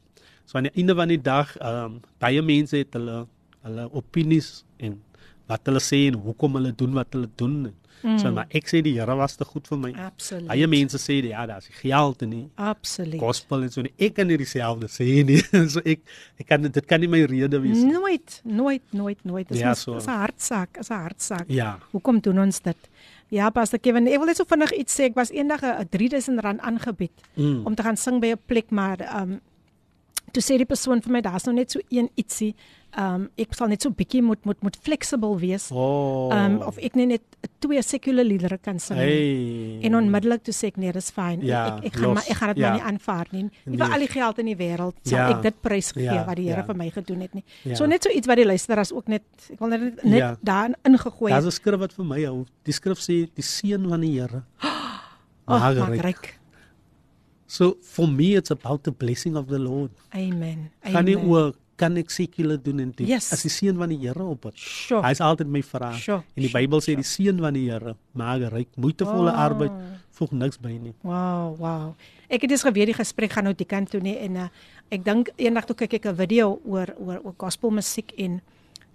So 0.47 0.57
aan 0.59 0.65
die 0.71 0.77
einde 0.81 0.95
van 0.95 1.09
die 1.09 1.19
dag, 1.23 1.57
ehm 1.59 1.85
um, 1.85 2.01
baie 2.19 2.43
mense 2.43 2.77
het 2.77 2.93
hulle 2.95 3.27
hulle 3.65 3.89
opinies 3.93 4.65
en 4.79 5.01
wat 5.49 5.61
hulle 5.67 5.81
sê 5.81 6.07
en 6.09 6.15
hoekom 6.15 6.55
hulle 6.55 6.73
doen 6.73 6.93
wat 6.95 7.09
hulle 7.13 7.29
doen. 7.37 7.75
Mm. 8.03 8.19
So 8.19 8.31
maar 8.31 8.47
ek 8.55 8.69
sê 8.71 8.81
die 8.83 8.95
Here 8.95 9.17
was 9.17 9.35
te 9.37 9.45
goed 9.45 9.67
vir 9.67 9.79
my. 9.79 9.91
Absoluut. 9.93 10.47
Baie 10.47 10.67
mense 10.67 10.97
sê 10.99 11.17
ja, 11.27 11.45
daar's 11.47 11.67
die 11.67 11.75
geld 11.75 12.23
en 12.23 12.29
nie 12.31 12.49
Absoluut. 12.57 13.19
gospel 13.21 13.63
en 13.63 13.71
so 13.71 13.83
nie. 13.83 13.93
Ek 13.99 14.15
kan 14.15 14.27
nie 14.29 14.37
dieselfde 14.39 14.87
sê 14.87 15.25
nie. 15.27 15.43
so 15.75 15.81
ek 15.85 16.01
ek 16.39 16.47
kan 16.47 16.63
dit 16.63 16.87
kan 16.87 17.01
nie 17.01 17.09
my 17.09 17.25
rede 17.27 17.59
wees 17.61 17.83
nie. 17.83 17.93
Nooit, 17.93 18.41
nooit, 18.45 18.83
nooit, 18.93 19.25
nooit. 19.25 19.49
Dis 19.49 19.59
Ja, 19.59 19.75
so. 19.75 19.99
so. 19.99 20.07
'n 20.11 20.19
hartsaak, 20.19 20.79
is 20.79 20.91
'n 20.91 20.95
hartsaak. 21.03 21.45
Ja. 21.49 21.79
Hoekom 21.91 22.21
doen 22.21 22.39
ons 22.39 22.61
dit? 22.61 22.77
Ja, 23.31 23.51
Pastor 23.51 23.79
Kevin, 23.79 24.07
ek 24.09 24.19
wil 24.23 24.27
net 24.31 24.37
so 24.41 24.45
vinnig 24.49 24.71
iets 24.73 24.95
sê. 24.97 25.05
Ek 25.11 25.15
was 25.19 25.31
eendag 25.31 25.61
'n 25.63 25.89
3000 25.91 26.41
rand 26.41 26.61
aangebied 26.61 27.13
Mm. 27.37 27.67
om 27.67 27.75
te 27.75 27.83
gaan 27.83 27.97
sing 27.97 28.21
by 28.21 28.33
'n 28.33 28.41
plek, 28.47 28.71
maar 28.71 29.01
ehm 29.01 29.23
um, 29.33 29.41
toe 30.33 30.43
sê 30.43 30.57
die 30.57 30.67
persoon 30.67 31.03
vir 31.03 31.13
my 31.13 31.21
daar's 31.21 31.45
nou 31.45 31.55
net 31.55 31.71
so 31.71 31.81
een 31.91 32.09
ietsie. 32.17 32.55
Ehm 32.97 33.15
um, 33.15 33.25
ek 33.37 33.53
sal 33.55 33.69
net 33.69 33.83
so 33.85 33.91
bietjie 33.93 34.23
moet 34.25 34.45
moet 34.49 34.63
moet 34.65 34.77
flexible 34.81 35.37
wees. 35.39 35.67
Oh. 35.71 36.31
Ehm 36.33 36.55
um, 36.57 36.63
of 36.67 36.79
ek 36.79 36.95
net 36.97 37.09
net 37.09 37.23
twee 37.61 37.83
secular 37.83 38.25
liedere 38.25 38.57
kan 38.59 38.79
sing. 38.81 38.97
Hey. 38.97 39.79
En 39.85 39.95
onmiddellik 39.99 40.43
toe 40.43 40.55
sê 40.57 40.71
ek 40.73 40.77
nee, 40.81 40.93
dis 40.93 41.11
fyn. 41.11 41.43
Ja, 41.45 41.77
ek 41.77 41.85
ek 41.85 41.93
gaan 41.99 42.03
los. 42.09 42.15
maar 42.15 42.25
ek 42.29 42.37
gaan 42.41 42.49
dit 42.55 42.57
Ja. 42.59 42.69
maar 42.71 42.79
nie 42.79 42.87
aanvaar 42.93 43.27
nie. 43.31 43.43
Nie 43.67 43.77
vir 43.79 43.93
al 43.93 43.99
die 43.99 44.09
geld 44.09 44.39
in 44.39 44.47
die 44.47 44.57
wêreld 44.57 44.95
sal 45.05 45.19
Ja. 45.19 45.29
ek 45.37 45.43
dit 45.43 45.61
prys 45.61 45.93
gee 45.93 46.05
Ja, 46.05 46.25
wat 46.25 46.37
die 46.37 46.47
Here 46.49 46.61
ja. 46.61 46.65
vir 46.67 46.75
my 46.77 46.91
gedoen 46.91 47.21
het 47.21 47.35
nie. 47.35 47.45
Ja. 47.65 47.75
So 47.75 47.87
net 47.87 48.03
so 48.03 48.11
iets 48.11 48.27
wat 48.27 48.37
die 48.37 48.47
luisteraars 48.47 48.93
ook 48.93 49.09
net 49.09 49.23
ek 49.53 49.59
wil 49.61 49.69
net 49.69 50.03
net 50.05 50.19
Ja. 50.19 50.37
daar 50.43 50.71
ingegooi 50.85 51.31
Daar's. 51.33 51.45
'n 51.47 51.51
skrif 51.51 51.79
wat 51.79 51.93
vir 51.93 52.05
my 52.05 52.25
hou. 52.25 52.47
Die 52.65 52.73
skrif 52.73 52.99
sê 52.99 53.29
die 53.35 53.43
seën 53.45 53.87
van 53.89 54.01
die 54.01 54.19
Here. 54.21 54.43
Ag, 55.47 55.61
maak 55.61 55.77
maak 55.77 55.89
ryk. 55.91 56.03
ryk. 56.05 56.39
So 57.47 57.77
for 57.83 58.07
me 58.09 58.35
it's 58.37 58.51
about 58.51 58.83
the 58.85 58.93
blessing 58.93 59.37
of 59.37 59.47
the 59.49 59.59
Lord. 59.59 59.91
Amen. 60.15 60.71
Gaan 60.83 61.05
nie 61.05 61.17
Amen. 61.17 61.53
Kan 61.79 61.97
ek 62.01 62.11
secular 62.11 62.59
doen 62.61 62.81
en 62.83 62.91
dit 62.97 63.07
Yes. 63.09 63.31
as 63.33 63.43
die 63.47 63.51
seën 63.55 63.77
van 63.79 63.89
die 63.89 63.99
Here 64.03 64.25
op 64.25 64.49
het. 64.51 64.57
Sure. 64.59 65.03
Hy's 65.07 65.21
altyd 65.23 65.47
my 65.49 65.63
vraag. 65.63 65.97
Sure, 66.03 66.19
En 66.37 66.43
die 66.43 66.49
sure, 66.51 66.61
Bybel 66.67 66.81
sê 66.85 66.95
die 66.99 67.07
seën 67.07 67.39
van 67.39 67.55
die 67.55 67.69
Here 67.71 67.95
maak 68.19 68.43
ryk. 68.53 68.69
Moeitevolle 68.77 69.31
Oh. 69.33 69.39
arbeid 69.47 69.73
voeg 70.19 70.33
niks 70.33 70.59
by 70.59 70.73
nie. 70.75 70.95
Wow, 71.03 71.55
wow. 71.59 71.95
Ek 72.29 72.43
het 72.43 72.51
eens 72.51 72.63
geweet 72.67 72.87
die 72.91 72.95
gesprek 72.99 73.33
gaan 73.33 73.45
nou 73.45 73.55
die 73.55 73.65
kant 73.67 73.91
toe 73.91 74.01
nie 74.01 74.17
en 74.19 74.37
uh, 74.37 74.49
ek 74.91 75.05
dink 75.05 75.31
eendag 75.39 75.65
toe 75.67 75.77
kyk 75.77 75.95
ek 75.95 76.07
'n 76.07 76.15
video 76.17 76.61
oor 76.67 76.89
oor 76.99 77.21
oor 77.25 77.35
gospel 77.39 77.71
musiek 77.71 78.13
en 78.19 78.41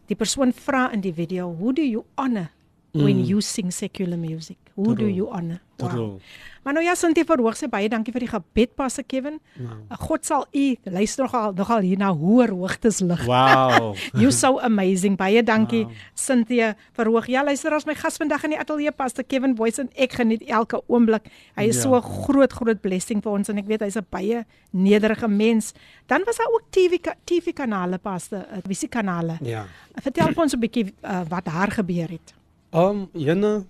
die 0.07 0.15
persoon 0.15 0.51
vra 0.53 0.91
in 0.93 1.01
die 1.01 1.13
video, 1.13 1.49
"Who 1.55 1.71
do 1.71 1.81
you 1.81 2.03
honor 2.17 2.49
when 2.93 3.17
Mm. 3.17 3.25
you 3.27 3.41
sing 3.41 3.71
secular 3.71 4.17
music? 4.17 4.57
Who 4.75 4.93
do 4.95 4.95
True. 5.05 5.13
you 5.13 5.27
honor?" 5.29 5.61
Wow. 5.77 5.89
True. 5.89 6.19
Maar 6.63 6.73
nou 6.73 6.85
ja, 6.85 6.95
Sintie 6.95 7.25
verhoog 7.25 7.55
sê 7.57 7.67
baie 7.69 7.89
dankie 7.89 8.11
vir 8.13 8.19
die 8.21 8.27
gebed 8.29 8.75
Pastor 8.75 9.03
Kevin. 9.03 9.39
Wow. 9.59 9.97
God 9.99 10.25
sal 10.25 10.45
u 10.53 10.75
luister 10.83 11.23
nogal 11.25 11.53
nogal 11.53 11.79
hier 11.81 11.97
na 11.97 12.13
hoër 12.13 12.49
hoogtes 12.53 12.99
lig. 13.01 13.25
Wow. 13.25 13.95
You 14.21 14.31
so 14.31 14.59
amazing. 14.59 15.17
Baie 15.17 15.43
dankie 15.43 15.83
Wow. 15.85 15.91
Cynthia 16.13 16.75
Verhoog. 16.93 17.27
Ja, 17.27 17.43
luister 17.43 17.73
as 17.73 17.85
my 17.85 17.95
gas 17.95 18.17
vandag 18.17 18.43
in 18.43 18.51
die 18.51 18.59
ateljee 18.59 18.91
Pastor 18.91 19.23
Kevin 19.25 19.55
Boyce 19.55 19.81
en 19.81 19.89
ek 19.95 20.13
geniet 20.13 20.43
elke 20.47 20.81
oomblik. 20.87 21.27
Hy 21.57 21.63
is 21.67 21.75
Ja. 21.75 21.81
so 21.81 21.95
'n 21.95 22.01
groot 22.01 22.53
groot 22.53 22.81
blessing 22.81 23.21
vir 23.23 23.31
ons 23.31 23.49
en 23.49 23.57
ek 23.57 23.65
weet 23.67 23.81
hy's 23.81 23.97
'n 23.97 24.05
baie 24.09 24.45
nederige 24.71 25.27
mens. 25.27 25.73
Dan 26.07 26.21
was 26.25 26.37
daar 26.37 26.47
ook 26.53 26.69
TV 26.71 26.99
TV 27.25 27.51
kanale 27.53 27.97
Pastor, 27.97 28.45
uh, 28.51 28.57
visie 28.67 28.87
kanale. 28.89 29.37
Ja. 29.41 29.65
Vertel 30.01 30.31
vir 30.33 30.43
ons 30.43 30.53
'n 30.53 30.59
bietjie 30.59 30.93
uh, 31.03 31.21
wat 31.27 31.45
daar 31.45 31.71
gebeur 31.71 32.07
het. 32.09 32.33
Um 32.73 33.07
Jenne, 33.13 33.65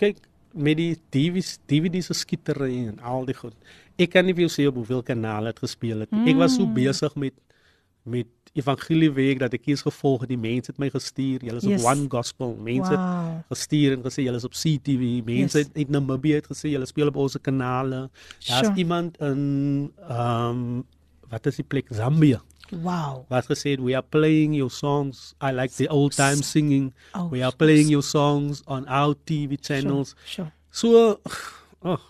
kyk 0.00 0.16
met 0.52 0.76
die 0.80 0.96
DVD's, 1.14 1.58
DVD's 1.70 2.06
se 2.10 2.14
skietery 2.18 2.86
en 2.88 2.98
al 3.06 3.24
die 3.28 3.34
goed. 3.38 3.54
Ek 4.00 4.10
kan 4.10 4.26
nie 4.26 4.34
vir 4.34 4.48
jou 4.48 4.50
sê 4.50 4.66
op 4.66 4.74
hoeveel 4.80 5.02
kanale 5.06 5.52
dit 5.52 5.58
gespeel 5.62 6.00
het. 6.00 6.10
nie. 6.10 6.32
Ek 6.32 6.36
was 6.40 6.56
so 6.56 6.66
Mm. 6.66 6.74
besig 6.74 7.14
met 7.16 7.34
met 8.06 8.26
evangelieweek 8.56 9.38
dat 9.38 9.52
ek 9.54 9.66
eens 9.68 9.82
gevolg 9.82 10.20
het. 10.22 10.28
Die 10.30 10.38
mense 10.38 10.70
het 10.72 10.78
my 10.78 10.88
gestuur. 10.90 11.38
Julle 11.44 11.58
is 11.58 11.64
Yes. 11.64 11.82
op 11.84 11.90
One 11.90 12.06
Gospel. 12.08 12.56
Mense 12.56 12.90
Wow. 12.90 13.36
het 13.36 13.44
gestuur 13.50 13.92
en 13.92 14.02
gesê 14.02 14.22
julle 14.24 14.36
is 14.36 14.44
op 14.44 14.52
CTV. 14.52 15.22
Mense 15.24 15.58
Yes. 15.58 15.66
het 15.68 15.76
uit 15.76 15.88
Namibië 15.90 16.34
het 16.34 16.46
gesê 16.48 16.70
julle 16.72 16.86
speel 16.86 17.06
op 17.08 17.16
ons 17.16 17.36
kanale. 17.42 18.10
Daar's 18.48 18.66
Sure. 18.66 18.74
iemand 18.76 19.18
in 19.20 19.92
ehm 20.08 20.50
um, 20.50 20.84
wat 21.28 21.46
is 21.46 21.56
die 21.56 21.64
plek 21.64 21.86
Zambia. 21.90 22.40
Wow. 22.70 23.24
Wat 23.28 23.46
gesê 23.46 23.74
het, 23.74 23.80
we 23.80 23.94
are 23.94 24.06
playing 24.08 24.54
your 24.54 24.70
songs. 24.70 25.34
I 25.42 25.50
like 25.52 25.74
the 25.74 25.88
old 25.88 26.14
time 26.14 26.42
singing. 26.42 26.94
Oh, 27.14 27.30
we 27.30 27.42
are 27.42 27.56
playing 27.56 27.88
your 27.88 28.04
songs 28.04 28.62
on 28.66 28.86
our 28.86 29.14
TV 29.24 29.58
channels. 29.60 30.14
Sure. 30.24 30.52
So 30.70 31.20
oh, 31.82 32.00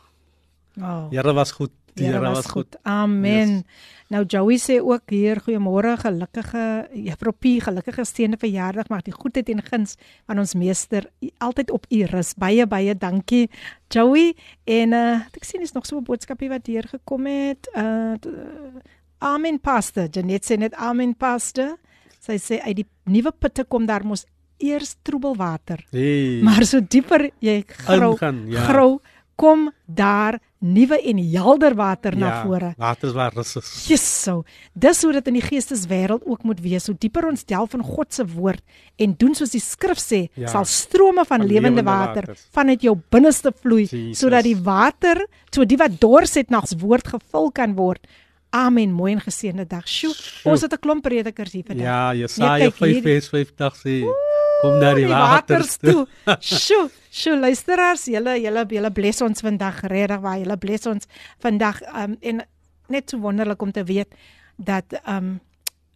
Oh. 0.79 1.09
Here 1.11 1.33
was 1.33 1.53
goed. 1.53 1.71
Die 1.95 2.07
Here 2.07 2.19
Here 2.19 2.31
was 2.31 2.47
goed. 2.47 2.77
Amen. 2.83 3.49
Yes. 3.49 3.63
Nou 4.11 4.25
Joey 4.27 4.59
sê 4.59 4.81
ook 4.83 5.11
hier 5.11 5.39
goeiemôre, 5.43 5.97
gelukkige 6.03 6.89
Juffrou 6.95 7.33
P, 7.35 7.61
gelukkige 7.63 8.05
steene 8.05 8.39
verjaardag, 8.39 8.89
mag 8.91 9.05
die 9.07 9.15
goedheid 9.15 9.51
en 9.53 9.63
guns 9.63 9.95
van 10.27 10.39
ons 10.43 10.55
meester 10.59 11.07
altyd 11.39 11.71
op 11.71 11.87
u 11.91 12.03
rus. 12.11 12.33
Baie 12.35 12.67
baie 12.67 12.95
dankie 12.99 13.51
Joey. 13.89 14.35
En 14.65 14.97
uh 14.99 15.21
ek 15.35 15.47
sien 15.47 15.63
is 15.63 15.73
nog 15.73 15.87
so 15.87 15.99
'n 15.99 16.05
boodskapie 16.05 16.49
wat 16.49 16.67
hier 16.67 16.87
gekom 16.91 17.27
het. 17.27 17.71
Uh 17.75 18.15
uh, 18.27 18.83
Amen 19.21 19.59
pastor. 19.61 20.09
Janet 20.13 20.45
sê 20.49 20.57
net 20.59 20.75
amen 20.81 21.15
pastor. 21.15 21.77
Sy 22.21 22.37
sê 22.41 22.61
uit 22.65 22.77
die 22.83 22.87
nuwe 23.11 23.33
putte 23.33 23.65
kom 23.69 23.87
daar 23.89 24.05
mos 24.05 24.27
eers 24.61 24.95
troebelwater. 25.05 25.85
Hey. 25.93 26.41
Maar 26.45 26.65
so 26.69 26.81
dieper 26.81 27.31
jy 27.41 27.63
grou 27.87 28.13
Ingaan, 28.15 28.43
ja. 28.53 28.67
grou 28.69 28.99
kom 29.41 29.71
daar 29.89 30.37
nuwe 30.61 30.99
en 31.09 31.17
helder 31.33 31.73
water 31.79 32.13
na 32.17 32.27
ja, 32.29 32.41
vore. 32.45 32.75
Water 32.77 33.09
is 33.09 33.15
waar 33.17 33.33
rus 33.33 33.55
is. 33.57 33.71
Jesus 33.89 34.11
so. 34.27 34.43
Dis 34.77 35.01
hoe 35.03 35.15
dit 35.17 35.31
in 35.33 35.39
die 35.39 35.45
geesteswêreld 35.47 36.27
ook 36.29 36.43
moet 36.45 36.61
wees. 36.61 36.91
Hoe 36.93 36.97
dieper 37.01 37.25
ons 37.31 37.47
delf 37.49 37.73
in 37.79 37.81
God 37.85 38.13
se 38.13 38.27
woord 38.35 38.61
en 39.01 39.15
doen 39.17 39.33
soos 39.35 39.55
die 39.57 39.63
skrif 39.65 39.97
sê, 40.01 40.27
Ja. 40.37 40.49
sal 40.53 40.65
strome 40.69 41.25
van, 41.25 41.41
Van 41.41 41.47
lewende 41.49 41.83
water 41.83 42.27
waters. 42.29 42.45
vanuit 42.53 42.83
jou 42.85 42.99
binneste 43.11 43.53
vloei 43.63 43.87
Jesus. 43.89 44.19
sodat 44.21 44.45
die 44.45 44.57
water, 44.61 45.25
so 45.51 45.65
die 45.65 45.79
wat 45.81 45.97
dors 46.01 46.35
het 46.37 46.51
na 46.51 46.61
ons 46.61 46.77
woord 46.77 47.09
gevul 47.09 47.51
kan 47.51 47.75
word. 47.77 48.05
Amen. 48.51 48.93
Mooi 48.93 49.13
en 49.13 49.21
geseënde 49.21 49.67
dag. 49.67 49.87
Sjoe, 49.89 50.15
ons 50.45 50.61
het 50.61 50.73
'n 50.73 50.79
klomp 50.79 51.03
predikers 51.03 51.53
hier 51.53 51.65
vandag. 51.67 51.85
Ja, 51.87 52.15
Jesaja 52.15 52.71
kyk 52.71 52.79
hierdie- 52.79 53.21
5:50 53.21 53.75
sê 53.77 54.05
kom 54.61 54.79
na 54.79 54.95
die, 54.95 55.07
die 55.07 55.13
waters 55.13 55.77
toe. 55.77 56.07
Sjoe, 56.41 56.91
sjoe 57.11 57.39
luisteraars, 57.39 58.05
julle 58.05 58.41
julle 58.41 58.67
julle 58.69 58.91
bless 58.91 59.21
ons 59.21 59.41
vandag 59.41 59.81
regtig 59.83 60.21
waar 60.21 60.39
julle 60.39 60.57
bless 60.57 60.87
ons 60.87 61.07
vandag 61.39 61.81
um, 61.95 62.17
en 62.21 62.43
net 62.89 63.11
so 63.11 63.19
wonderlik 63.19 63.63
om 63.63 63.73
te 63.73 63.85
weet 63.85 64.15
dat 64.57 64.85
um 65.07 65.41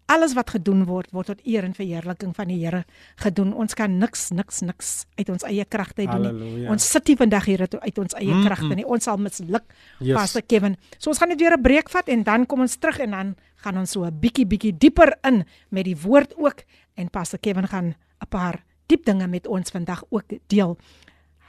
alles 0.07 0.35
wat 0.35 0.51
gedoen 0.51 0.85
word 0.85 1.11
word 1.13 1.27
tot 1.27 1.41
eer 1.47 1.65
en 1.65 1.75
verheerliking 1.75 2.35
van 2.37 2.49
die 2.49 2.59
Here 2.65 2.85
gedoen. 3.17 3.53
Ons 3.55 3.75
kan 3.75 3.99
niks 3.99 4.31
niks 4.31 4.61
niks 4.61 5.07
uit 5.19 5.29
ons 5.29 5.43
eie 5.43 5.65
kragte 5.65 6.05
doen 6.07 6.21
nie. 6.23 6.29
Halleluja. 6.33 6.71
Ons 6.71 6.91
sit 6.91 7.07
nie 7.09 7.17
vandag 7.17 7.45
hier 7.45 7.61
uit- 7.61 7.99
ons 7.99 8.15
eie 8.15 8.35
Mm, 8.35 8.45
kragte 8.45 8.65
mm. 8.65 8.75
nie. 8.77 8.85
Ons 8.87 9.05
sal 9.05 9.17
misluk. 9.17 9.63
Yes. 10.01 10.15
Pastor 10.17 10.43
Kevin. 10.43 10.77
So 10.99 11.11
ons 11.11 11.19
gaan 11.19 11.29
net 11.29 11.41
weer 11.41 11.53
'n 11.57 11.63
breek 11.63 11.89
vat 11.91 12.09
en 12.09 12.23
dan 12.23 12.47
kom 12.47 12.61
ons 12.61 12.77
terug 12.77 12.99
en 12.99 13.11
dan 13.11 13.37
gaan 13.57 13.79
ons 13.79 13.91
so 13.91 14.05
'n 14.05 14.19
bietjie 14.21 14.47
bietjie 14.47 14.77
dieper 14.79 15.17
in 15.25 15.45
met 15.71 15.85
die 15.85 15.97
woord 15.97 16.35
ook 16.37 16.65
en 16.97 17.11
Pastor 17.11 17.39
Kevin 17.39 17.67
gaan 17.67 17.95
'n 18.21 18.29
paar 18.29 18.63
diep 18.87 19.05
dinge 19.05 19.27
met 19.27 19.47
ons 19.47 19.71
vandag 19.71 20.03
ook 20.11 20.25
deel. 20.49 20.77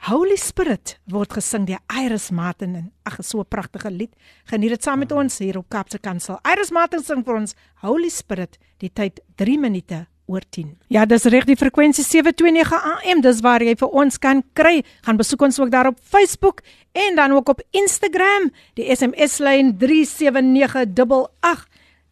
Holy 0.04 0.36
Spirit 0.36 0.98
word 1.10 1.32
gesing 1.34 1.64
deur 1.66 1.80
Iris 1.90 2.28
Martin 2.30 2.76
en 2.76 2.90
ag 3.08 3.16
so 3.22 3.40
'n 3.40 3.48
pragtige 3.48 3.90
lied. 3.90 4.12
Geniet 4.44 4.70
dit 4.70 4.82
saam 4.82 4.98
met 4.98 5.12
ons 5.12 5.38
hier 5.38 5.58
op 5.58 5.68
Kaapse 5.68 5.98
Kansel. 5.98 6.38
Iris 6.44 6.70
Martin 6.70 7.02
sing 7.02 7.24
vir 7.24 7.34
ons 7.34 7.54
Holy 7.82 8.08
Spirit 8.08 8.58
die 8.78 8.90
tyd 8.90 9.20
3 9.36 9.58
minute 9.58 10.06
oor 10.26 10.42
10. 10.50 10.76
Ja, 10.88 11.04
dis 11.04 11.24
reg 11.24 11.44
die 11.44 11.56
frekwensie 11.56 12.04
729 12.04 12.72
AM. 12.72 13.20
Dis 13.20 13.40
waar 13.40 13.62
jy 13.62 13.74
vir 13.78 13.88
ons 13.88 14.18
kan 14.18 14.42
kry. 14.54 14.84
Gaan 15.02 15.16
besoek 15.16 15.42
ons 15.42 15.58
ook 15.60 15.70
daar 15.70 15.86
op 15.86 15.98
Facebook 16.00 16.62
en 16.92 17.16
dan 17.16 17.32
ook 17.32 17.48
op 17.48 17.62
Instagram, 17.70 18.50
die 18.74 18.94
SMS 18.94 19.38
lyn 19.38 19.76
37988. 19.78 21.66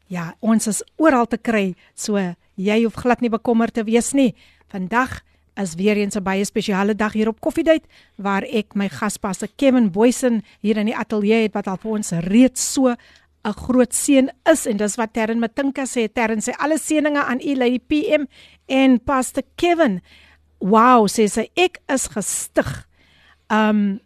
Ja, 0.07 0.35
ons 0.41 0.67
is 0.67 0.83
oral 0.97 1.27
te 1.27 1.39
kry. 1.39 1.75
So 1.95 2.19
jy 2.55 2.83
hoef 2.85 2.95
glad 2.95 3.21
nie 3.21 3.31
bekommerd 3.31 3.75
te 3.75 3.85
wees 3.85 4.13
nie. 4.13 4.35
Vandag 4.69 5.23
is 5.60 5.76
weer 5.76 5.98
eens 5.98 6.16
'n 6.16 6.24
baie 6.24 6.46
spesiale 6.46 6.96
dag 6.96 7.14
hier 7.14 7.28
op 7.28 7.42
Koffiedייט 7.42 7.86
waar 8.16 8.44
ek 8.44 8.76
my 8.76 8.90
gaspasse 8.90 9.48
Kevin 9.56 9.92
Boysen 9.92 10.44
hier 10.62 10.78
in 10.78 10.86
die 10.86 10.96
ateljee 10.96 11.42
het 11.42 11.54
wat 11.54 11.68
al 11.68 11.78
vir 11.78 11.92
ons 11.92 12.12
reeds 12.12 12.74
so 12.74 12.96
'n 13.44 13.54
groot 13.54 13.94
seën 13.94 14.30
is 14.52 14.66
en 14.66 14.78
dis 14.78 14.96
wat 14.96 15.14
Terren 15.14 15.40
Matinka 15.40 15.86
sê. 15.86 16.08
Terren 16.12 16.42
sê 16.42 16.52
alle 16.58 16.78
seëninge 16.78 17.24
aan 17.24 17.40
u 17.40 17.56
Lady 17.56 17.80
PM 17.80 18.28
en 18.68 19.00
Pastor 19.04 19.44
Kevin. 19.56 20.02
Wow, 20.60 21.08
sê 21.08 21.28
sy 21.28 21.50
ek 21.56 21.80
is 21.88 22.08
gestig. 22.08 22.88
Um 23.50 24.00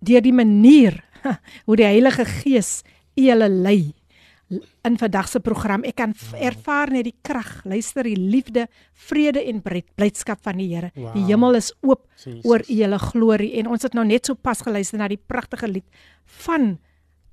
deur 0.00 0.22
die 0.22 0.32
manier 0.32 1.04
hoe 1.66 1.76
die 1.76 1.86
Heilige 1.86 2.24
Gees 2.24 2.82
u 3.16 3.22
julle 3.22 3.48
lei 3.48 3.94
in 4.83 4.97
vandag 4.97 5.27
se 5.27 5.39
program. 5.43 5.83
Ek 5.83 5.95
kan 5.99 6.13
f- 6.15 6.33
ervaar 6.39 6.91
net 6.91 7.03
die 7.03 7.15
krag, 7.21 7.65
luister 7.65 8.03
die 8.07 8.15
liefde, 8.15 8.67
vrede 8.93 9.41
en 9.43 9.61
blydskap 9.95 10.39
van 10.43 10.57
die 10.57 10.69
Here. 10.75 10.91
Wow. 10.95 11.13
Die 11.13 11.25
hemel 11.27 11.55
is 11.59 11.73
oop 11.81 12.05
Jesus. 12.15 12.45
oor 12.45 12.59
u 12.63 12.73
hele 12.73 12.97
glorie 12.99 13.53
en 13.59 13.67
ons 13.67 13.83
het 13.83 13.93
nou 13.93 14.05
net 14.05 14.25
so 14.25 14.35
pas 14.35 14.61
geluister 14.61 14.97
na 14.99 15.07
die 15.07 15.19
pragtige 15.19 15.67
lied 15.67 15.85
van 16.45 16.77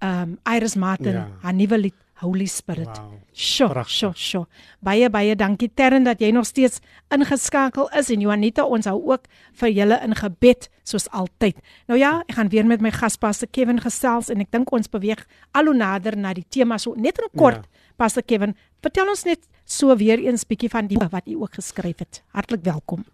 um 0.05 0.39
Iris 0.53 0.75
Martin, 0.77 1.13
Ja. 1.13 1.29
haar 1.43 1.55
nuwe 1.55 1.79
lied 1.79 1.95
Holy 2.23 2.47
Spirit. 2.47 2.87
Wow. 2.87 3.19
Sjoe, 3.33 3.85
sjoe, 3.91 4.13
sjoe. 4.15 4.45
Baie 4.85 5.09
baie 5.11 5.35
dankie 5.37 5.71
Terren 5.75 6.07
dat 6.07 6.21
jy 6.23 6.31
nog 6.35 6.47
steeds 6.47 6.81
ingeskakel 7.15 7.89
is 7.99 8.11
en 8.15 8.23
Juanita 8.23 8.65
ons 8.65 8.87
hou 8.87 9.01
ook 9.11 9.27
vir 9.61 9.73
julle 9.75 9.99
in 10.07 10.15
gebed 10.19 10.69
soos 10.87 11.09
altyd. 11.11 11.59
Nou 11.91 11.99
ja, 11.99 12.21
ek 12.29 12.37
gaan 12.39 12.53
weer 12.53 12.67
met 12.69 12.85
my 12.85 12.93
gaspaste 12.95 13.49
Kevin 13.51 13.83
gesels 13.83 14.31
en 14.31 14.45
ek 14.45 14.53
dink 14.55 14.71
ons 14.73 14.91
beweeg 14.91 15.25
al 15.53 15.71
hoe 15.71 15.77
nader 15.77 16.17
na 16.17 16.35
die 16.37 16.47
tema 16.49 16.79
so 16.79 16.95
net 16.95 17.19
in 17.19 17.31
kort. 17.35 17.67
Ja. 17.67 17.91
Pastor 17.99 18.23
Kevin, 18.27 18.55
vertel 18.83 19.11
ons 19.11 19.27
net 19.27 19.43
so 19.65 19.95
weer 19.99 20.23
eens 20.23 20.47
bietjie 20.47 20.71
van 20.71 20.87
die 20.91 20.99
wat 20.99 21.27
u 21.27 21.41
ook 21.43 21.59
geskryf 21.59 22.03
het. 22.03 22.23
Hartlik 22.35 22.65
welkom. 22.67 23.05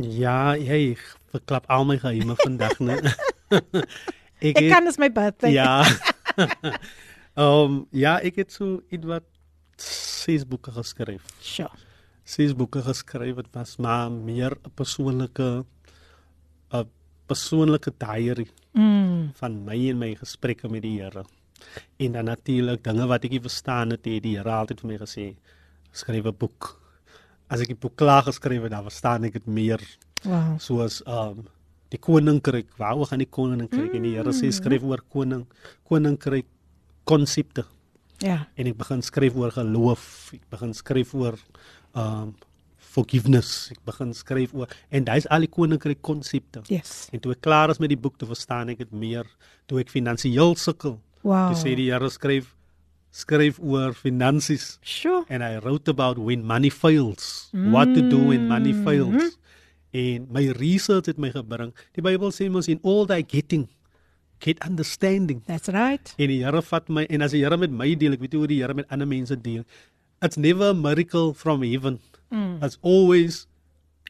Ja, 0.00 0.54
jy 0.56 0.96
verklap 1.30 1.66
al 1.70 1.84
my 1.86 1.98
geheime 1.98 2.36
vandag, 2.40 2.78
né? 2.78 2.98
Ek, 4.40 4.56
ek 4.56 4.70
kan 4.72 4.86
dis 4.88 4.96
my 4.96 5.10
birthday. 5.12 5.52
Ja. 5.52 5.84
Ehm 7.36 7.64
um, 7.64 7.86
ja, 7.90 8.18
ek 8.20 8.36
het 8.36 8.52
so 8.52 8.82
iets 8.90 9.06
ses 10.30 10.44
boeke 10.46 10.72
geskryf. 10.74 11.22
Sjoe. 11.40 11.70
Ses 12.24 12.52
boeke 12.54 12.82
geskryf 12.82 13.36
wat 13.38 13.48
was 13.54 13.76
maar 13.78 14.10
meer 14.10 14.52
'n 14.64 14.70
persoonlike 14.74 15.64
'n 16.72 16.88
persoonlike 17.26 17.92
diary 17.98 18.46
Mm. 18.74 19.30
van 19.34 19.64
my 19.64 19.90
en 19.90 19.98
my 19.98 20.14
gesprekke 20.14 20.68
met 20.68 20.82
die 20.82 21.00
Here. 21.00 21.24
En 21.98 22.12
dan 22.12 22.24
natuurlik 22.24 22.84
dinge 22.84 23.06
wat 23.06 23.24
ek 23.24 23.30
nie 23.30 23.40
verstaan 23.40 23.90
het, 23.90 24.04
het 24.04 24.22
die 24.22 24.36
Here 24.36 24.50
altyd 24.50 24.80
vir 24.80 24.88
my 24.90 24.98
gesê, 24.98 25.36
skryf 25.92 26.24
'n 26.24 26.36
boek. 26.38 26.78
As 27.48 27.60
ek 27.60 27.66
die 27.66 27.74
boek 27.76 27.96
klaar 27.96 28.22
geskryf 28.22 28.62
het, 28.62 28.70
dan 28.70 28.82
verstaan 28.84 29.24
ek 29.24 29.32
dit 29.32 29.46
meer 29.46 29.80
Wow. 30.24 30.58
soos 30.60 31.02
ehm 31.06 31.38
um, 31.38 31.44
die 31.88 31.98
koninkryk, 31.98 32.76
waaroor 32.78 33.06
gaan 33.06 33.18
die 33.18 33.26
koninkryk? 33.30 33.90
Mm. 33.90 33.96
En 33.96 34.02
die 34.02 34.14
Here 34.16 34.32
sê 34.32 34.50
skryf 34.52 34.82
oor 34.82 35.00
koning 35.08 35.46
koninkryk 35.84 36.46
konsepte. 37.08 37.64
Ja. 38.20 38.46
En 38.56 38.68
ek 38.68 38.76
begin 38.76 39.02
skryf 39.02 39.36
oor 39.38 39.52
geloof. 39.54 40.30
Ek 40.36 40.44
begin 40.52 40.74
skryf 40.76 41.14
oor 41.16 41.38
um, 41.96 42.34
forgiveness. 42.76 43.70
Ek 43.72 43.80
begin 43.88 44.12
skryf 44.16 44.54
oor 44.56 44.70
en 44.90 45.06
dis 45.08 45.28
al 45.32 45.46
die 45.46 45.52
koninkryk 45.52 46.02
konsepte. 46.04 46.62
Yes. 46.72 47.08
En 47.14 47.22
toe 47.22 47.34
ek 47.36 47.42
klaar 47.46 47.72
is 47.72 47.80
met 47.82 47.92
die 47.92 48.00
boek, 48.00 48.18
toe 48.20 48.28
verstaan 48.30 48.72
ek 48.74 48.84
dit 48.84 48.92
meer. 48.92 49.28
Toe 49.70 49.80
ek 49.84 49.92
finansiëel 49.92 50.56
sukkel, 50.60 50.98
Wow. 51.20 51.50
toe 51.52 51.58
sê 51.60 51.74
die 51.76 51.90
Here 51.92 52.08
skryf 52.08 52.54
skryf 53.10 53.58
oor 53.58 53.92
finansies 53.92 54.78
Sjoe. 54.86 55.24
and 55.28 55.42
I 55.42 55.58
wrote 55.58 55.88
about 55.90 56.16
when 56.18 56.44
money 56.46 56.70
fails, 56.70 57.50
mm. 57.52 57.72
what 57.72 57.92
to 57.94 58.08
do 58.08 58.28
when 58.30 58.46
money 58.48 58.72
fails. 58.72 59.36
En 59.92 60.28
my 60.30 60.46
research 60.54 61.06
het 61.10 61.18
my 61.18 61.32
gebring. 61.34 61.72
Die 61.98 62.02
Bybel 62.02 62.30
sê 62.30 62.46
mos 62.48 62.68
in 62.70 62.78
all 62.86 63.06
thy 63.10 63.24
getting 63.26 63.66
get 64.40 64.58
understanding. 64.64 65.42
That's 65.46 65.68
right. 65.68 66.14
En 66.18 66.28
die 66.32 66.40
Here 66.44 66.62
vat 66.62 66.88
my 66.88 67.04
en 67.10 67.22
as 67.22 67.32
die 67.36 67.42
Here 67.44 67.56
met 67.60 67.70
my 67.70 67.94
deel, 67.94 68.12
ek 68.16 68.20
weet 68.24 68.32
nie 68.32 68.40
hoe 68.40 68.48
die 68.50 68.60
Here 68.62 68.74
met 68.74 68.86
ander 68.90 69.06
mense 69.06 69.36
deel. 69.36 69.64
It's 70.22 70.36
never 70.36 70.70
a 70.70 70.74
miracle 70.74 71.32
from 71.34 71.62
heaven. 71.62 71.98
Mm. 72.32 72.62
It's 72.62 72.78
always 72.82 73.46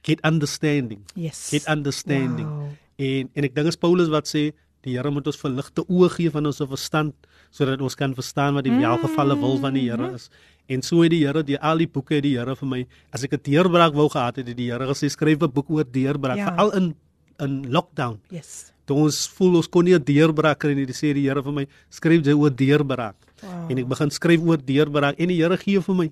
get 0.02 0.20
understanding. 0.24 1.04
Yes. 1.14 1.50
Get 1.50 1.66
understanding. 1.68 2.46
Wow. 2.46 2.70
En 3.00 3.30
en 3.34 3.44
ek 3.44 3.54
dink 3.54 3.68
as 3.72 3.76
Paulus 3.80 4.08
wat 4.12 4.26
sê 4.30 4.50
die 4.82 4.94
Here 4.96 5.10
moet 5.12 5.26
ons 5.28 5.36
verligte 5.36 5.84
oë 5.88 6.08
gee 6.16 6.30
van 6.32 6.46
ons 6.48 6.62
verstand 6.64 7.14
sodat 7.52 7.82
ons 7.82 7.94
kan 7.98 8.14
verstaan 8.14 8.54
wat 8.54 8.64
die 8.64 8.72
welgevalle 8.72 9.36
wil 9.36 9.58
van 9.60 9.74
die 9.76 9.88
Here 9.90 10.12
is. 10.14 10.30
En 10.70 10.82
so 10.86 11.02
het 11.02 11.10
die 11.10 11.24
Here 11.26 11.42
die 11.44 11.58
al 11.58 11.82
die 11.82 11.88
boeke 11.90 12.14
het 12.20 12.24
die 12.24 12.36
Here 12.38 12.54
vir 12.56 12.68
my 12.68 12.86
as 13.12 13.24
ek 13.24 13.34
'n 13.34 13.42
deurbraak 13.42 13.92
wou 13.94 14.08
gehad 14.08 14.36
het, 14.36 14.46
het 14.48 14.56
die 14.56 14.70
Here 14.70 14.86
gesê 14.86 15.10
skryf 15.10 15.42
'n 15.42 15.50
boek 15.52 15.68
oor 15.70 15.84
deurbraak, 15.84 16.36
Ja. 16.38 16.50
veral 16.54 16.70
in 16.76 16.94
in 17.40 17.64
lockdown. 17.72 18.18
Yes. 18.30 18.72
Toe 18.86 18.96
ons 19.06 19.18
voel 19.38 19.56
ons 19.60 19.68
kon 19.68 19.84
nie 19.84 19.94
'n 19.94 20.02
deurbraak 20.04 20.58
kry 20.58 20.74
nie, 20.74 20.86
dis 20.86 20.98
sê 21.00 21.14
die 21.14 21.28
Here 21.28 21.42
vir 21.42 21.52
my 21.52 21.66
skryf 21.90 22.24
jy 22.24 22.34
oor 22.34 22.50
deurbraak. 22.50 23.16
Wow. 23.42 23.70
En 23.70 23.78
ek 23.78 23.88
begin 23.88 24.10
skryf 24.10 24.40
oor 24.40 24.58
deurbraak 24.58 25.18
en 25.18 25.28
die 25.28 25.36
Here 25.42 25.56
gee 25.56 25.80
vir 25.80 25.94
my 25.94 26.10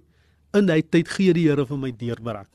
in 0.55 0.67
daai 0.67 0.83
tyd 0.83 1.09
gee 1.09 1.33
die 1.33 1.49
Here 1.49 1.65
vir 1.67 1.77
my 1.79 1.91
deurbraak. 1.93 2.49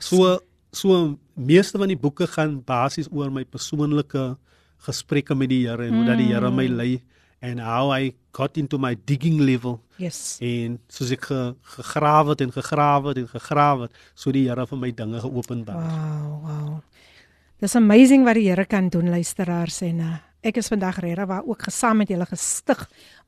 So 0.00 0.38
so 0.72 1.18
meeste 1.36 1.78
van 1.78 1.88
die 1.88 1.96
boeke 1.96 2.26
gaan 2.26 2.62
basies 2.64 3.08
oor 3.12 3.30
my 3.30 3.44
persoonlike 3.44 4.36
gesprekke 4.86 5.34
met 5.36 5.48
die 5.48 5.66
Here 5.66 5.86
en 5.86 5.94
hoe 5.94 6.04
dat 6.06 6.18
die 6.18 6.32
Here 6.32 6.50
my 6.50 6.66
lei 6.66 7.00
and 7.42 7.60
how 7.60 7.90
I 7.90 8.14
got 8.32 8.56
into 8.56 8.78
my 8.78 8.94
digging 8.94 9.40
level 9.40 9.80
Yes. 9.98 10.38
en 10.40 10.78
soos 10.88 11.10
ek 11.10 11.26
ge, 11.26 11.54
gegrawe 11.76 12.30
het 12.30 12.40
en 12.40 12.52
gegrawe 12.52 13.08
het 13.08 13.18
en 13.18 13.28
gegrawe 13.28 13.82
het, 13.82 13.92
so 14.14 14.32
die 14.32 14.48
Here 14.48 14.66
vir 14.66 14.78
my 14.78 14.90
dinge 14.90 15.20
geopenbaar. 15.20 15.76
Wow, 15.76 16.42
wow. 16.46 16.82
Dis 17.62 17.76
amazing 17.78 18.24
wat 18.26 18.34
die 18.34 18.48
Here 18.48 18.64
kan 18.66 18.88
doen 18.90 19.06
luisteraars 19.12 19.76
en 19.86 20.00
uh, 20.02 20.14
ek 20.42 20.56
is 20.58 20.66
vandag 20.72 20.96
regtig 21.04 21.28
waar 21.30 21.44
ook 21.46 21.62
gesaam 21.68 22.00
met 22.02 22.10
julle 22.10 22.26
gestig 22.26 22.80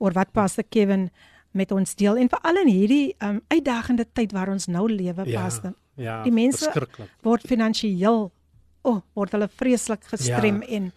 oor 0.03 0.14
wat 0.16 0.32
Pastor 0.35 0.66
Kevin 0.66 1.05
met 1.55 1.70
ons 1.70 1.95
deel 1.95 2.18
en 2.18 2.30
veral 2.32 2.59
in 2.64 2.70
hierdie 2.72 3.05
um, 3.22 3.39
uitdagende 3.53 4.09
tyd 4.11 4.35
waar 4.35 4.51
ons 4.51 4.66
nou 4.66 4.89
lewe 4.91 5.22
Ja, 5.30 5.45
Pastor. 5.45 5.76
ja, 5.95 6.16
die 6.26 6.35
mense 6.35 6.66
word 7.22 7.47
finansiëel 7.47 8.24
o, 8.26 8.32
oh, 8.91 8.99
word 9.14 9.37
hulle 9.37 9.49
vreeslik 9.49 10.03
gestrem 10.11 10.64
Ja. 10.64 10.80
en 10.80 10.91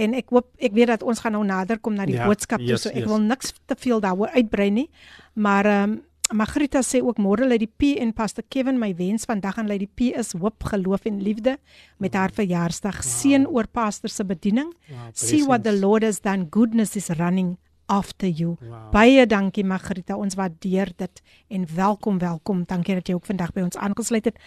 en 0.00 0.14
ek 0.16 0.32
hoop 0.32 0.48
ek 0.56 0.72
weet 0.72 0.88
dat 0.94 1.02
ons 1.04 1.20
gaan 1.20 1.36
nou 1.36 1.44
nader 1.44 1.76
kom 1.84 1.98
na 1.98 2.06
die 2.08 2.16
Ja, 2.16 2.24
boodskap 2.24 2.62
toe 2.64 2.72
yes, 2.72 2.86
so 2.86 2.94
ek 2.94 3.02
yes. 3.04 3.10
wil 3.10 3.20
niks 3.20 3.52
te 3.68 3.76
veel 3.76 4.00
daaroor 4.00 4.32
uitbrei 4.32 4.70
nie. 4.70 4.88
Maar 5.34 5.66
ehm 5.66 5.90
um, 5.90 5.98
Margarita 6.32 6.78
sê 6.86 7.00
ook 7.02 7.18
môre 7.18 7.42
lê 7.42 7.56
die 7.58 7.70
P 7.70 7.96
en 7.98 8.12
Pastor 8.14 8.44
Kevin 8.46 8.78
my 8.78 8.92
wens 8.94 9.26
vandag 9.26 9.58
aan 9.58 9.66
lê 9.66 9.80
die 9.82 9.90
P 9.90 10.12
is 10.14 10.30
hoop, 10.38 10.62
geloof 10.62 11.08
en 11.10 11.18
liefde 11.18 11.56
met 11.98 12.14
haar 12.14 12.30
verjaarsdag. 12.30 13.02
Seën 13.02 13.48
oor 13.50 13.66
pastor 13.66 14.10
se 14.10 14.24
bediening. 14.24 14.70
Wow, 14.88 15.10
See 15.12 15.42
what 15.42 15.64
the. 15.64 15.74
Lord 15.74 16.04
has 16.04 16.20
done. 16.20 16.46
Goodness 16.50 16.94
is 16.96 17.10
running 17.18 17.56
after 17.90 18.28
you. 18.28 18.56
Wow. 18.60 18.90
Baie 18.94 19.26
dankie 19.26 19.64
Margarita. 19.66 20.14
Ons 20.16 20.38
waardeer 20.38 20.92
dit 20.96 21.22
en 21.48 21.66
welkom, 21.74 22.18
welkom. 22.22 22.62
Dankie 22.68 22.94
dat 22.94 23.10
jy 23.10 23.18
ook 23.18 23.26
vandag 23.26 23.54
by 23.56 23.66
ons 23.66 23.78
aangesluit 23.80 24.30
het. 24.30 24.38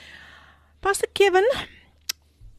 Pastor 0.80 1.12
Kevin, 1.12 1.48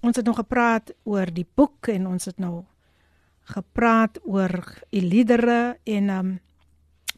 ons 0.04 0.16
het 0.16 0.26
nog 0.26 0.36
gepraat 0.36 0.92
oor 1.08 1.32
die 1.32 1.46
boek 1.56 1.88
en 1.88 2.06
ons 2.12 2.28
het 2.28 2.36
nou 2.38 2.64
gepraat 3.54 4.20
oor 4.24 4.52
u 4.92 5.00
liedere 5.00 5.78
en 5.84 6.10
um 6.12 6.34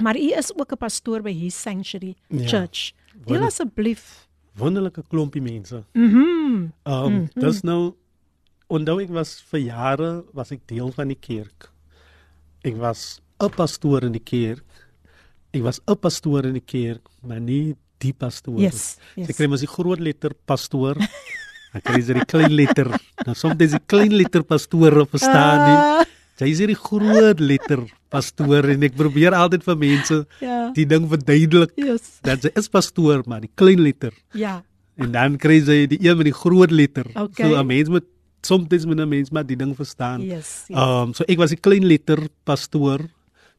maar 0.03 0.16
u 0.16 0.32
is 0.36 0.53
ook 0.57 0.72
'n 0.72 0.76
pastoor 0.76 1.22
by 1.22 1.32
His 1.32 1.61
Sanctuary 1.62 2.14
Ja. 2.28 2.47
Church. 2.47 2.92
Deel 3.12 3.22
Wonder- 3.24 3.47
asseblief. 3.47 4.26
Wonderlike 4.57 5.03
klompie 5.09 5.42
mense. 5.42 5.84
Mhm. 5.92 6.70
Ehm 6.84 7.05
um, 7.05 7.12
Mhm. 7.12 7.40
dis 7.40 7.62
nou 7.62 7.94
onthou 8.68 9.01
ek 9.03 9.09
was 9.11 9.40
vir 9.51 9.61
jare 9.61 10.24
was 10.32 10.51
ek 10.53 10.61
deel 10.66 10.90
van 10.92 11.09
die 11.09 11.18
kerk. 11.20 11.70
Ek 12.64 12.76
was 12.76 13.20
'n 13.40 13.51
pastoor 13.51 14.03
in 14.05 14.12
die 14.12 14.22
kerk. 14.24 14.64
Ek 15.53 15.62
was 15.62 15.80
'n 15.86 15.97
pastoor 15.97 16.44
in 16.44 16.53
die 16.55 16.61
kerk, 16.64 17.07
maar 17.22 17.40
nie 17.40 17.76
die 17.99 18.12
pastoor. 18.12 18.59
Yes, 18.61 18.99
yes. 19.16 19.28
Ek 19.30 19.36
kry 19.36 19.47
mos 19.47 19.61
die 19.61 19.66
groot 19.68 20.01
letter 20.01 20.32
pastoor. 20.47 20.97
Ek 21.74 21.82
kry 21.84 22.01
jy 22.01 22.14
die 22.14 22.24
klein 22.24 22.53
letter. 22.55 22.88
Nou 23.26 23.34
soms 23.34 23.57
dis 23.57 23.70
die 23.72 23.80
klein 23.86 24.12
letter 24.16 24.42
pastoor 24.42 25.07
verstaan 25.07 25.59
nie. 26.01 26.07
Jy 26.39 26.49
is 26.53 26.59
hierdie 26.61 26.76
groot 26.76 27.41
letter 27.41 27.80
pastoor 28.12 28.64
en 28.68 28.82
ek 28.82 28.95
probeer 28.97 29.32
altyd 29.34 29.62
vir 29.64 29.76
mense 29.76 30.26
Ja. 30.41 30.70
die 30.74 30.84
ding 30.87 31.09
verduidelik 31.09 31.72
Yes. 31.76 32.18
dat 32.22 32.43
sy 32.43 32.51
is 32.55 32.68
pastoor, 32.68 33.22
maar 33.26 33.41
die 33.41 33.51
klein 33.55 33.80
letter 33.80 34.12
Ja. 34.34 34.62
En 34.99 35.12
dan 35.12 35.37
kry 35.37 35.61
jy 35.61 35.87
die 35.87 35.99
een 36.09 36.16
met 36.16 36.24
die 36.24 36.32
groot 36.32 36.70
letter. 36.70 37.05
Okay. 37.14 37.51
So 37.51 37.57
'n 37.61 37.66
mens 37.66 37.89
moet 37.89 38.05
soms 38.43 38.68
met 38.87 38.99
'n 38.99 39.09
mens 39.09 39.30
maar 39.30 39.45
die 39.47 39.57
ding 39.57 39.74
verstaan. 39.76 40.20
Yes. 40.22 40.64
yes. 40.68 40.76
Ehm 40.78 41.09
um, 41.09 41.14
so 41.14 41.24
ek 41.28 41.39
was 41.39 41.53
'n 41.53 41.61
klein 41.61 41.84
letter 41.87 42.18
pastoor 42.45 43.01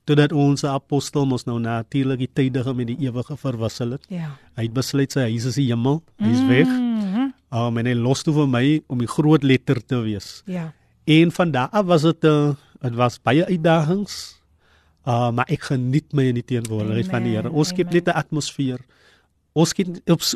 totdat 0.06 0.32
ons 0.32 0.64
apostel 0.64 1.26
mos 1.26 1.44
nou 1.46 1.60
natuurlik 1.60 2.18
die 2.20 2.30
tydige 2.34 2.74
met 2.74 2.88
die 2.88 2.98
ewige 3.00 3.36
verwissel 3.38 3.92
het. 3.92 4.06
ja. 4.10 4.38
Hy 4.56 4.64
het 4.64 4.74
besluit 4.74 5.12
sy 5.12 5.20
huis 5.20 5.46
is 5.46 5.56
die 5.56 5.68
hemel. 5.68 6.02
Hy's 6.18 6.42
weg. 6.48 6.68
Mhm. 6.68 7.32
Ehm 7.52 7.68
um, 7.68 7.78
en 7.78 7.86
hy 7.86 7.94
los 7.94 8.24
toe 8.24 8.34
vir 8.34 8.48
my 8.48 8.82
om 8.88 8.98
die 9.00 9.08
groot 9.08 9.44
letter 9.44 9.86
te 9.86 10.02
wees. 10.02 10.44
Ja. 10.46 10.74
En 11.06 11.32
van 11.32 11.52
daar 11.52 11.70
af 11.72 11.86
was 11.86 12.02
dit 12.02 12.24
'n 12.24 12.28
uh, 12.28 12.54
dit 12.82 12.96
was 12.96 13.20
baie 13.24 13.46
uitdagings. 13.46 14.36
Uh 15.08 15.32
maar 15.32 15.48
ek 15.48 15.70
geniet 15.72 16.12
my 16.14 16.24
in 16.32 16.36
die 16.42 16.44
teenwoordigheid 16.46 17.08
van 17.12 17.24
die 17.24 17.36
Here. 17.38 17.50
Ons 17.52 17.70
skep 17.70 17.88
Amen. 17.88 18.04
net 18.04 18.08
'n 18.08 18.18
atmosfeer. 18.18 18.80
Ons 19.54 19.70
skep 19.70 19.88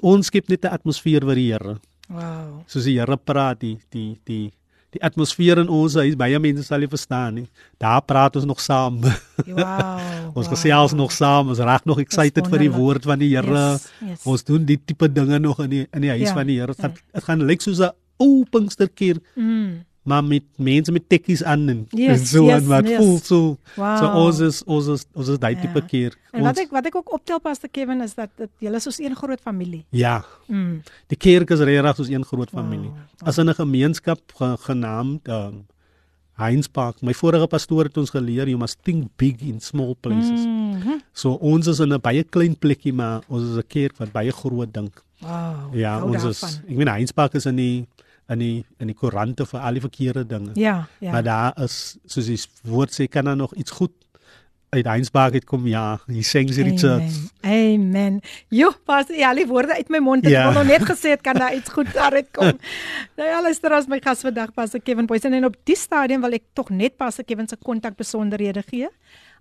ons 0.02 0.26
skep 0.28 0.48
net 0.50 0.66
'n 0.66 0.74
atmosfeer 0.74 1.22
vir 1.26 1.36
die 1.36 1.52
Here. 1.52 1.80
Wow. 2.12 2.64
soos 2.68 2.84
die 2.84 2.98
Here 3.00 3.18
praat 3.18 3.60
die 3.60 3.78
die 3.92 4.20
die 4.26 4.52
die 4.92 5.00
atmosfeer 5.04 5.58
in 5.62 5.70
ons 5.72 5.94
huis 5.96 6.16
baie 6.20 6.40
mense 6.40 6.64
sal 6.68 6.80
nie 6.80 6.88
verstaan 6.92 7.34
nie. 7.36 7.48
Daar 7.80 8.02
praat 8.04 8.36
ons 8.36 8.46
nog 8.46 8.60
saam. 8.60 9.00
Wow. 9.48 10.36
ons 10.38 10.48
wow. 10.48 10.56
gesels 10.56 10.94
nog 10.94 11.12
saam. 11.12 11.48
Ons 11.50 11.60
raak 11.60 11.86
nog 11.86 12.00
excited 12.00 12.48
vir 12.48 12.60
die 12.60 12.72
woord 12.72 13.04
van 13.04 13.20
die 13.20 13.30
Here. 13.36 13.48
Yes, 13.72 13.88
yes. 14.02 14.26
Ons 14.26 14.44
doen 14.44 14.66
die 14.66 14.78
tipe 14.78 15.08
dinge 15.12 15.40
nog 15.40 15.60
in 15.60 15.70
die 15.70 15.88
in 15.92 16.02
die 16.02 16.10
huis 16.10 16.30
Ja, 16.30 16.34
van 16.34 16.48
die 16.48 16.60
Here. 16.60 16.76
Dit 16.76 16.80
gaan 16.82 16.94
ja. 17.14 17.20
gaan 17.20 17.46
lyk 17.48 17.62
soos 17.62 17.80
'n 17.80 17.92
ou 18.20 18.46
Pinksterkerk, 18.46 19.24
Mm. 19.36 19.84
Maar 20.04 20.24
met 20.24 20.44
mense 20.58 20.92
met 20.92 21.04
tekkies 21.10 21.44
aan 21.44 21.70
en, 21.70 21.88
Yes, 21.90 22.20
en 22.20 22.26
so 22.26 22.46
yes, 22.46 22.54
aan 22.62 22.68
wat 22.68 22.88
yes. 22.88 22.98
voel 22.98 23.18
so. 23.20 23.58
Wow. 23.76 23.98
So 23.98 24.06
ons 24.26 24.40
is 24.40 24.64
ons 24.66 24.88
is 24.88 25.06
ons 25.14 25.28
is 25.28 25.38
daai 25.40 25.56
Ja. 25.56 25.62
tipe 25.62 25.82
kerk. 25.86 26.18
En 26.34 26.42
wat 26.42 26.58
Ons- 26.58 26.60
ek 26.66 26.72
wat 26.72 26.86
ek 26.86 26.96
ook 26.96 27.14
optel 27.14 27.40
Pastor 27.40 27.70
Kevin 27.70 28.02
is 28.02 28.14
dat 28.16 28.30
dit 28.38 28.50
julle 28.60 28.76
is 28.76 28.84
soos 28.84 29.00
een 29.00 29.16
groot 29.16 29.40
familie. 29.42 29.86
Ja, 29.92 30.24
Mm. 30.48 30.82
die 31.08 31.18
kerk 31.18 31.50
is 31.52 31.60
regtig 31.60 31.96
soos 31.96 32.10
een 32.10 32.26
groot 32.26 32.50
Wow, 32.52 32.62
familie. 32.64 32.90
wow. 32.90 33.28
As 33.28 33.38
in 33.38 33.48
'n 33.50 33.54
gemeenskap 33.54 34.20
ge, 34.36 34.56
genaamd 34.60 35.28
um, 35.28 35.66
Heinz 36.34 36.68
Park. 36.68 37.02
My 37.04 37.14
vorige 37.14 37.48
pastoor 37.48 37.84
het 37.84 37.98
ons 37.98 38.10
geleer 38.10 38.48
you 38.48 38.58
must 38.58 38.78
think 38.84 39.08
big 39.18 39.42
in 39.42 39.60
small 39.60 39.96
places. 40.00 40.46
Mm. 40.46 40.70
Mhm. 40.78 40.90
So 41.14 41.34
ons 41.34 41.68
is 41.68 41.80
in 41.80 41.94
'n 41.94 42.00
baie 42.02 42.24
klein 42.24 42.56
plekkie 42.58 42.94
maar 42.94 43.22
ons 43.28 43.44
is 43.44 43.58
'n 43.58 43.68
kerk 43.68 43.98
wat 43.98 44.12
baie 44.12 44.32
groot 44.32 44.74
dink. 44.74 45.04
Wow. 45.20 45.76
Ja, 45.76 46.04
ons 46.04 46.24
is 46.24 46.40
daarvan. 46.42 46.70
ek 46.72 46.76
meen 46.78 46.88
Heinz 46.88 47.12
Park 47.12 47.34
is 47.36 47.46
in 47.46 47.56
die 47.56 47.86
in 48.32 48.40
die 48.40 48.66
in 48.80 48.88
die 48.92 48.96
koerante 48.98 49.46
vir 49.50 49.60
al 49.60 49.78
die 49.78 49.84
verkeerde 49.84 50.24
dinge. 50.28 50.54
Ja, 50.60 50.88
ja. 51.04 51.12
Maar 51.12 51.24
daar 51.28 51.64
is 51.64 51.98
soos 52.06 52.30
die 52.32 52.40
woord 52.72 52.94
sê 52.96 53.08
kan 53.12 53.26
daar 53.30 53.36
nog 53.40 53.54
iets 53.60 53.72
goed 53.72 53.92
uit 54.72 54.86
Heinz 54.88 55.10
Park 55.12 55.34
uitkom. 55.36 55.66
Ja, 55.68 56.00
hier 56.08 56.24
sê 56.24 56.46
sy 56.48 56.64
church. 56.80 57.16
Amen. 57.44 58.22
Jo, 58.50 58.70
pas 58.88 59.10
ja, 59.12 59.30
al 59.34 59.42
die 59.42 59.48
woorde 59.50 59.76
uit 59.76 59.90
my 59.92 60.00
mond. 60.00 60.24
Ek 60.26 60.32
Ja. 60.32 60.46
wil 60.48 60.62
nog 60.64 60.70
net 60.72 60.86
gesê 60.88 61.12
het 61.12 61.22
kan 61.22 61.36
daar 61.36 61.54
iets 61.56 61.70
goed 61.70 61.92
daaruit 61.94 62.30
kom. 62.32 62.54
nou 63.18 63.28
ja, 63.28 63.42
luister 63.44 63.74
as 63.76 63.88
my 63.92 64.00
gas 64.00 64.22
vandag 64.24 64.54
Pastor 64.54 64.80
Kevin 64.80 65.06
Boysen 65.06 65.34
en 65.34 65.46
op 65.46 65.56
die 65.68 65.76
stadium 65.76 66.22
wil 66.22 66.32
ek 66.40 66.44
tog 66.54 66.70
net 66.70 66.96
Pastor 66.98 67.26
Kevin 67.26 67.48
se 67.52 67.58
kontak 67.60 67.98
besonderhede 68.00 68.64
gee. 68.70 68.88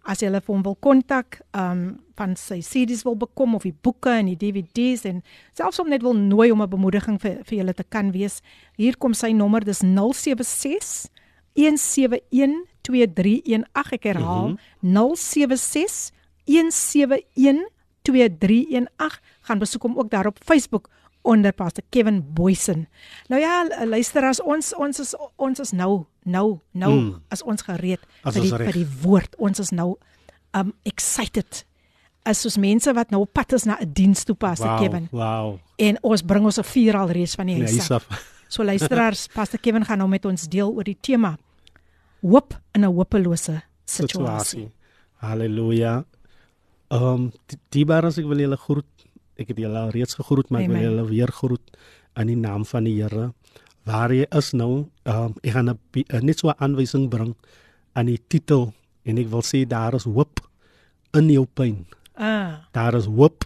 As 0.04 0.20
jy 0.20 0.30
hulle 0.30 0.40
vir 0.40 0.54
hom 0.54 0.62
wil 0.62 0.76
kontak, 0.80 1.40
um 1.52 2.00
van 2.20 2.34
sy 2.36 2.60
CD's 2.60 3.04
wil 3.04 3.16
bekom 3.16 3.54
of 3.56 3.64
die 3.64 3.72
boeke 3.72 4.12
en 4.12 4.28
die 4.28 4.36
DVD's 4.36 5.06
en 5.08 5.22
selfs 5.56 5.80
om 5.80 5.88
net 5.88 6.02
wil 6.04 6.14
nooi 6.14 6.50
om 6.52 6.62
'n 6.62 6.68
bemoediging 6.68 7.18
vir 7.20 7.40
vir 7.44 7.58
julle 7.58 7.74
te 7.74 7.84
kan 7.84 8.12
wees. 8.12 8.42
Hier 8.76 8.96
kom 8.96 9.14
sy 9.14 9.32
nommer, 9.32 9.64
dis 9.64 9.80
076 9.82 11.08
171 11.54 12.64
2318 12.82 13.92
ek 13.92 14.04
herhaal 14.04 14.48
mm 14.48 14.58
-hmm. 14.82 15.16
076 15.16 16.12
171 16.44 17.68
2318 18.02 19.20
gaan 19.40 19.58
besoek 19.58 19.82
hom 19.82 19.98
ook 19.98 20.10
daar 20.10 20.26
op 20.26 20.38
Facebook 20.44 20.88
onder 21.22 21.52
Pastor 21.52 21.84
Kevin 21.90 22.22
Boysen. 22.34 22.88
Nou 23.28 23.40
ja, 23.40 23.64
luisteraars, 23.84 24.40
ons 24.42 24.74
ons 24.74 24.98
is 24.98 25.14
ons 25.36 25.58
is 25.60 25.72
nou 25.72 26.04
nou 26.24 26.60
nou 26.72 26.92
mm. 27.00 27.22
As 27.28 27.42
ons 27.42 27.62
gereed 27.62 28.00
As 28.24 28.34
vir 28.34 28.42
die 28.42 28.50
reg. 28.56 28.66
vir 28.70 28.72
die 28.72 28.88
woord. 29.02 29.36
Ons 29.38 29.58
is 29.60 29.70
nou 29.70 29.96
um 30.54 30.72
excited 30.82 31.64
as 32.22 32.44
ons 32.44 32.56
mense 32.58 32.92
wat 32.92 33.10
nou 33.10 33.22
op 33.22 33.32
pad 33.32 33.52
is 33.52 33.64
na 33.64 33.76
'n 33.80 33.92
diens 33.92 34.24
toe 34.24 34.34
Pastor 34.34 34.68
Wow, 34.68 34.80
Kevin. 34.80 35.08
wow. 35.10 35.58
En 35.78 35.96
ons 36.02 36.22
bring 36.22 36.44
ons 36.44 36.58
'n 36.58 36.62
vuur 36.64 36.96
al 36.96 37.08
reeds 37.10 37.34
van 37.34 37.46
die 37.46 37.54
Nee, 37.54 37.64
huis 37.64 37.88
hier 37.88 37.96
af. 37.96 38.06
So 38.50 38.64
luisteraars, 38.64 39.28
Pastor 39.28 39.60
Kevin 39.60 39.84
gaan 39.84 39.98
nou 39.98 40.08
met 40.08 40.24
ons 40.24 40.48
deel 40.48 40.72
oor 40.72 40.84
die 40.84 40.98
tema 41.00 41.38
hoop 42.20 42.60
in 42.74 42.80
'n 42.84 42.92
hopelose 42.94 43.62
situasie. 43.84 44.70
Halleluja. 45.16 46.04
Ehm 46.90 47.02
um, 47.02 47.32
die, 47.46 47.58
die 47.68 47.84
baras 47.84 48.18
ek 48.18 48.26
wil 48.26 48.38
julle 48.38 48.56
groet. 48.56 48.99
Ek 49.40 49.48
het 49.54 49.58
julle 49.62 49.78
al 49.80 49.92
reeds 49.94 50.14
gegroet, 50.18 50.50
maar 50.52 50.60
ek 50.62 50.68
wil 50.68 50.76
Amen. 50.76 50.88
julle 50.90 51.06
weer 51.08 51.32
groet 51.32 51.76
in 52.20 52.26
die 52.28 52.36
naam 52.36 52.64
van 52.68 52.84
die 52.84 52.96
Here. 53.00 53.30
Waar 53.88 54.12
jy 54.12 54.26
is 54.36 54.50
nou, 54.52 54.86
um, 55.08 55.34
ek 55.42 55.52
gaan 55.54 55.70
'n 55.70 55.78
'n 55.96 56.24
net 56.26 56.38
so 56.38 56.48
'n 56.48 56.58
aanwysing 56.60 57.08
bring 57.08 57.34
aan 57.96 58.06
die 58.06 58.20
titel 58.28 58.72
en 59.06 59.18
ek 59.18 59.28
wil 59.30 59.42
sê 59.42 59.66
daar 59.66 59.94
is 59.94 60.04
hoop 60.04 60.40
in 61.14 61.30
jou 61.30 61.46
pyn. 61.46 61.86
Ah, 62.16 62.58
Daar 62.72 62.94
is 62.94 63.06
hoop 63.06 63.44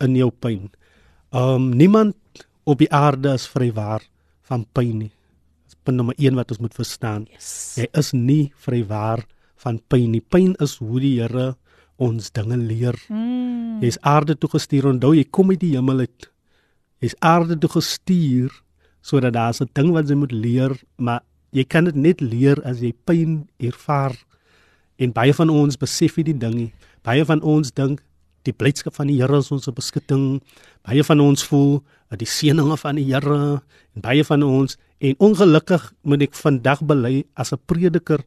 in 0.00 0.16
jou 0.16 0.30
pyn. 0.30 0.70
Um, 1.32 1.70
niemand 1.76 2.14
op 2.64 2.78
die 2.78 2.90
aarde 2.92 3.34
is 3.34 3.46
vrywaar 3.46 4.02
van 4.42 4.64
pyn 4.72 4.98
nie. 4.98 5.12
Dis 5.66 5.74
punt 5.82 5.96
nommer 5.96 6.14
1 6.18 6.34
wat 6.34 6.50
ons 6.50 6.60
moet 6.60 6.74
verstaan. 6.74 7.26
yes. 7.32 7.74
Jy 7.76 7.86
is 7.92 8.12
nie 8.12 8.52
vrywaar 8.56 9.24
van 9.56 9.80
pyn 9.88 10.10
nie. 10.10 10.20
Pyn 10.20 10.54
is 10.60 10.76
hoe 10.78 11.00
die 11.00 11.20
Here 11.20 11.56
ons 11.96 12.30
dinge 12.34 12.56
leer. 12.56 12.96
Mm. 13.08 13.82
Jy's 13.84 13.98
aarde 14.02 14.36
toe 14.38 14.50
gestuur. 14.50 14.88
Onthou, 14.90 15.14
jy 15.14 15.24
kom 15.30 15.50
uit 15.50 15.60
die 15.60 15.74
hemel 15.76 16.04
uit. 16.06 16.28
Jy's 17.04 17.16
aarde 17.20 17.58
toe 17.58 17.70
gestuur 17.76 18.52
sodat 19.04 19.34
daar's 19.36 19.60
'n 19.60 19.68
ding 19.74 19.92
wat 19.92 20.08
jy 20.08 20.16
moet 20.16 20.32
leer, 20.32 20.72
maar 20.96 21.20
jy 21.52 21.64
kan 21.64 21.84
dit 21.84 21.94
net 21.94 22.20
leer 22.20 22.56
as 22.64 22.80
jy 22.80 22.92
pyn 23.04 23.48
ervaar. 23.58 24.16
En 24.96 25.12
baie 25.12 25.34
van 25.34 25.50
ons 25.50 25.76
besef 25.76 26.16
nie 26.16 26.24
die 26.24 26.38
ding 26.38 26.54
nie. 26.54 26.72
Baie 27.02 27.24
van 27.24 27.42
ons 27.42 27.70
dink 27.70 28.00
die 28.42 28.52
blydskap 28.52 28.94
van 28.94 29.06
die 29.06 29.20
Here 29.20 29.38
is 29.38 29.50
ons 29.52 29.68
beskutting. 29.68 30.42
Baie 30.86 31.04
van 31.04 31.20
ons 31.20 31.44
voel 31.44 31.82
dat 32.10 32.18
die 32.18 32.28
seëninge 32.28 32.76
van 32.76 32.96
die 32.96 33.04
Here 33.04 33.62
en 33.94 34.00
baie 34.00 34.24
van 34.24 34.42
ons 34.42 34.76
en 35.00 35.14
ongelukkig 35.18 35.92
moet 36.02 36.22
ek 36.22 36.34
vandag 36.34 36.82
bely 36.82 37.24
as 37.34 37.52
'n 37.52 37.58
prediker 37.66 38.24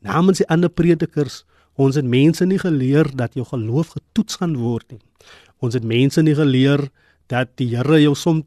namens 0.00 0.38
die 0.38 0.48
ander 0.48 0.68
predikers 0.68 1.44
Ons 1.78 1.98
het 1.98 2.04
mense 2.04 2.46
nie 2.46 2.58
geleer 2.58 3.08
dat 3.14 3.36
jou 3.38 3.46
geloof 3.46 3.94
getoets 3.96 4.40
gaan 4.40 4.56
word 4.58 4.86
nie. 4.90 5.00
Ons 5.62 5.78
het 5.78 5.86
mense 5.86 6.22
nie 6.22 6.34
geleer 6.34 6.88
dat 7.30 7.54
die 7.60 7.70
Here 7.74 8.00
jou 8.02 8.14
soms 8.18 8.44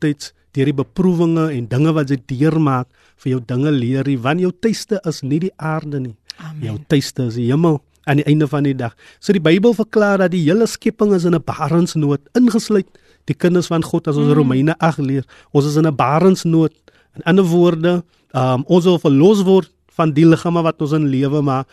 deur 0.51 0.67
die 0.67 0.75
beproewinge 0.75 1.45
en 1.55 1.67
dinge 1.71 1.93
wat 1.95 2.11
jy 2.11 2.17
deurmaak 2.27 2.89
vir 3.23 3.35
jou 3.35 3.39
dinge 3.47 3.71
leer 3.71 4.07
nie, 4.07 4.17
want 4.19 4.43
jou 4.43 4.51
tuiste 4.51 4.99
is 5.07 5.21
nie 5.23 5.39
die 5.45 5.53
aarde 5.55 6.01
nie. 6.03 6.15
Amen. 6.41 6.65
Jou 6.65 6.77
tuiste 6.91 7.29
is 7.29 7.37
die 7.39 7.47
hemel 7.47 7.79
aan 8.09 8.19
die 8.19 8.25
einde 8.27 8.47
van 8.49 8.65
die 8.65 8.75
dag. 8.75 8.95
So 9.21 9.31
die 9.35 9.43
Bybel 9.43 9.75
verklaar 9.77 10.19
dat 10.23 10.33
die 10.33 10.41
hele 10.43 10.67
skepping 10.67 11.13
is 11.15 11.23
in 11.23 11.35
'n 11.35 11.43
barensnood, 11.45 12.21
ingesluit 12.35 12.87
die 13.25 13.35
kinders 13.35 13.67
van 13.67 13.83
God 13.83 14.07
as 14.07 14.17
ons 14.17 14.27
mm. 14.27 14.33
Romeine 14.33 14.75
8 14.79 14.99
leer. 14.99 15.25
Ons 15.51 15.65
is 15.65 15.75
in 15.75 15.87
'n 15.87 15.95
barensnood. 15.95 16.73
In 17.15 17.23
ander 17.23 17.45
woorde, 17.45 18.03
um, 18.33 18.63
ons 18.67 18.83
wil 18.83 18.99
verlos 18.99 19.43
word 19.43 19.71
van 19.91 20.11
die 20.11 20.25
liggame 20.25 20.61
wat 20.63 20.81
ons 20.81 20.91
in 20.91 21.07
lewe 21.07 21.41
maar 21.41 21.65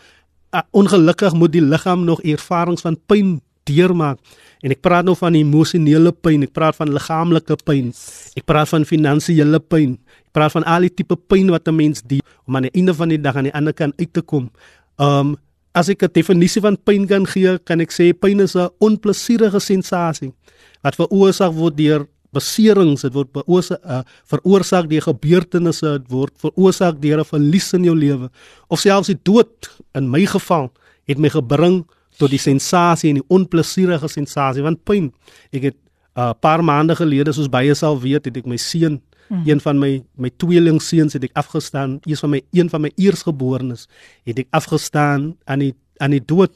uh, 0.55 0.61
ongelukkig 0.71 1.33
moet 1.33 1.51
die 1.51 1.63
liggaam 1.63 2.05
nog 2.05 2.21
ervarings 2.21 2.81
van 2.81 2.97
pyn 3.05 3.39
deurmaak. 3.69 4.19
En 4.59 4.73
ek 4.75 4.81
praat 4.83 5.05
nou 5.07 5.15
van 5.15 5.35
emosionele 5.39 6.11
pyn, 6.11 6.43
ek 6.43 6.53
praat 6.55 6.75
van 6.75 6.91
liggaamlike 6.91 7.55
pyn. 7.63 7.93
Ek 8.35 8.45
praat 8.49 8.71
van 8.73 8.87
finansiële 8.87 9.61
pyn. 9.71 9.95
Ek 10.27 10.33
praat 10.35 10.55
van 10.57 10.65
al 10.67 10.87
die 10.87 10.93
tipe 11.01 11.15
pyn 11.15 11.51
wat 11.53 11.67
'n 11.67 11.75
mens 11.75 12.01
die 12.01 12.21
om 12.45 12.55
aan 12.55 12.67
die 12.67 12.75
einde 12.75 12.93
van 12.93 13.09
die 13.09 13.21
dag 13.21 13.35
aan 13.35 13.47
die 13.47 13.55
ander 13.55 13.73
kant 13.73 13.93
uit 13.99 14.13
te 14.13 14.21
kom. 14.21 14.49
Um 14.97 15.37
as 15.73 15.89
ek 15.89 16.03
'n 16.03 16.11
definisie 16.11 16.61
van 16.61 16.77
pyn 16.77 17.07
kan 17.07 17.25
gee, 17.25 17.57
kan 17.59 17.79
ek 17.79 17.91
sê 17.91 18.11
pyn 18.13 18.39
is 18.39 18.55
'n 18.55 18.69
onplesierige 18.79 19.59
sensasie 19.59 20.33
wat 20.81 20.95
veroorsaak 20.95 21.53
word 21.53 21.77
deur 21.77 22.07
beserings, 22.35 23.01
dit 23.01 23.13
word 23.13 23.31
beoorsaak 23.33 23.85
uh, 23.85 24.01
veroorsaak 24.29 24.89
deur 24.89 25.01
gebeurtenisse, 25.01 25.95
dit 25.97 26.11
word 26.13 26.33
veroorsaak 26.41 27.01
deur 27.01 27.19
'n 27.19 27.25
verlies 27.25 27.73
in 27.73 27.83
jou 27.83 27.95
lewe 27.95 28.29
of 28.67 28.79
selfs 28.79 29.07
die 29.07 29.19
dood. 29.23 29.69
In 29.93 30.09
my 30.09 30.25
geval 30.25 30.71
het 31.07 31.17
my 31.17 31.29
gebring 31.29 31.85
tot 32.17 32.29
die 32.29 32.41
sensasie 32.41 33.09
en 33.09 33.21
die 33.21 33.29
onplesierige 33.29 34.07
sensasie 34.07 34.63
van 34.63 34.77
pyn. 34.77 35.13
Ek 35.51 35.63
het 35.63 35.77
'n 36.15 36.19
uh, 36.19 36.33
paar 36.39 36.63
maande 36.63 36.95
gelede 36.95 37.33
soos 37.33 37.49
baie 37.49 37.73
sal 37.73 37.99
weet, 37.99 38.25
het 38.25 38.37
ek 38.37 38.45
my 38.45 38.57
seun, 38.57 39.01
mm. 39.29 39.43
een 39.45 39.59
van 39.59 39.79
my 39.79 40.03
my 40.17 40.29
tweeling 40.37 40.81
seuns 40.81 41.13
het 41.13 41.23
ek 41.23 41.33
afgestaan, 41.33 41.99
een 42.05 42.17
van 42.17 42.29
my 42.29 42.41
een 42.51 42.69
van 42.69 42.81
my 42.81 42.91
eersgeborenes, 42.95 43.87
het 44.25 44.39
ek 44.39 44.47
afgestaan 44.51 45.35
aan 45.45 45.59
die 45.59 45.73
aan 45.99 46.11
die 46.11 46.23
dood 46.25 46.51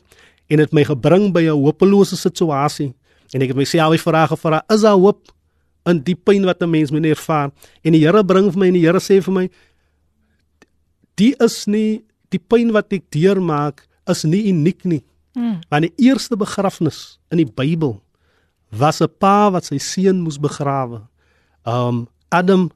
en 0.48 0.58
dit 0.58 0.74
my 0.74 0.84
gebring 0.84 1.34
by 1.34 1.44
'n 1.48 1.58
hopelose 1.58 2.16
situasie. 2.16 2.94
En 3.34 3.42
ek 3.42 3.48
het 3.48 3.58
myself 3.58 3.92
die 3.92 4.02
vraag 4.02 4.30
gevra, 4.30 4.64
is 4.68 4.82
daar 4.82 4.98
hoop 4.98 5.33
in 5.90 6.00
die 6.04 6.16
pyn 6.16 6.46
wat 6.46 6.62
'n 6.62 6.70
mens 6.70 6.92
moet 6.92 7.06
ervaar? 7.06 7.52
En 7.84 7.92
die 7.92 8.06
Here 8.06 8.24
bring 8.24 8.52
vir 8.52 8.60
my 8.60 8.68
en 8.68 8.74
die 8.74 8.86
Here 8.86 9.00
sê 9.00 9.22
vir 9.22 9.34
my 9.34 9.50
die 11.16 11.36
is 11.40 11.68
nie 11.68 12.04
die 12.30 12.40
pyn 12.40 12.72
wat 12.72 12.94
ek 12.94 13.12
deurmaak 13.12 13.88
is 14.10 14.24
nie 14.24 14.50
uniek 14.50 14.86
nie. 14.86 15.04
Mm. 15.36 15.62
Want 15.70 15.88
die 15.88 16.10
eerste 16.10 16.38
begrafnis 16.38 17.20
in 17.32 17.38
die 17.38 17.50
Bybel 17.50 18.02
was 18.72 19.02
'n 19.02 19.10
pa 19.20 19.50
wat 19.52 19.66
sy 19.66 19.78
seun 19.78 20.22
moes 20.22 20.38
begrawe. 20.38 21.02
Um 21.66 22.08
Adam 22.30 22.72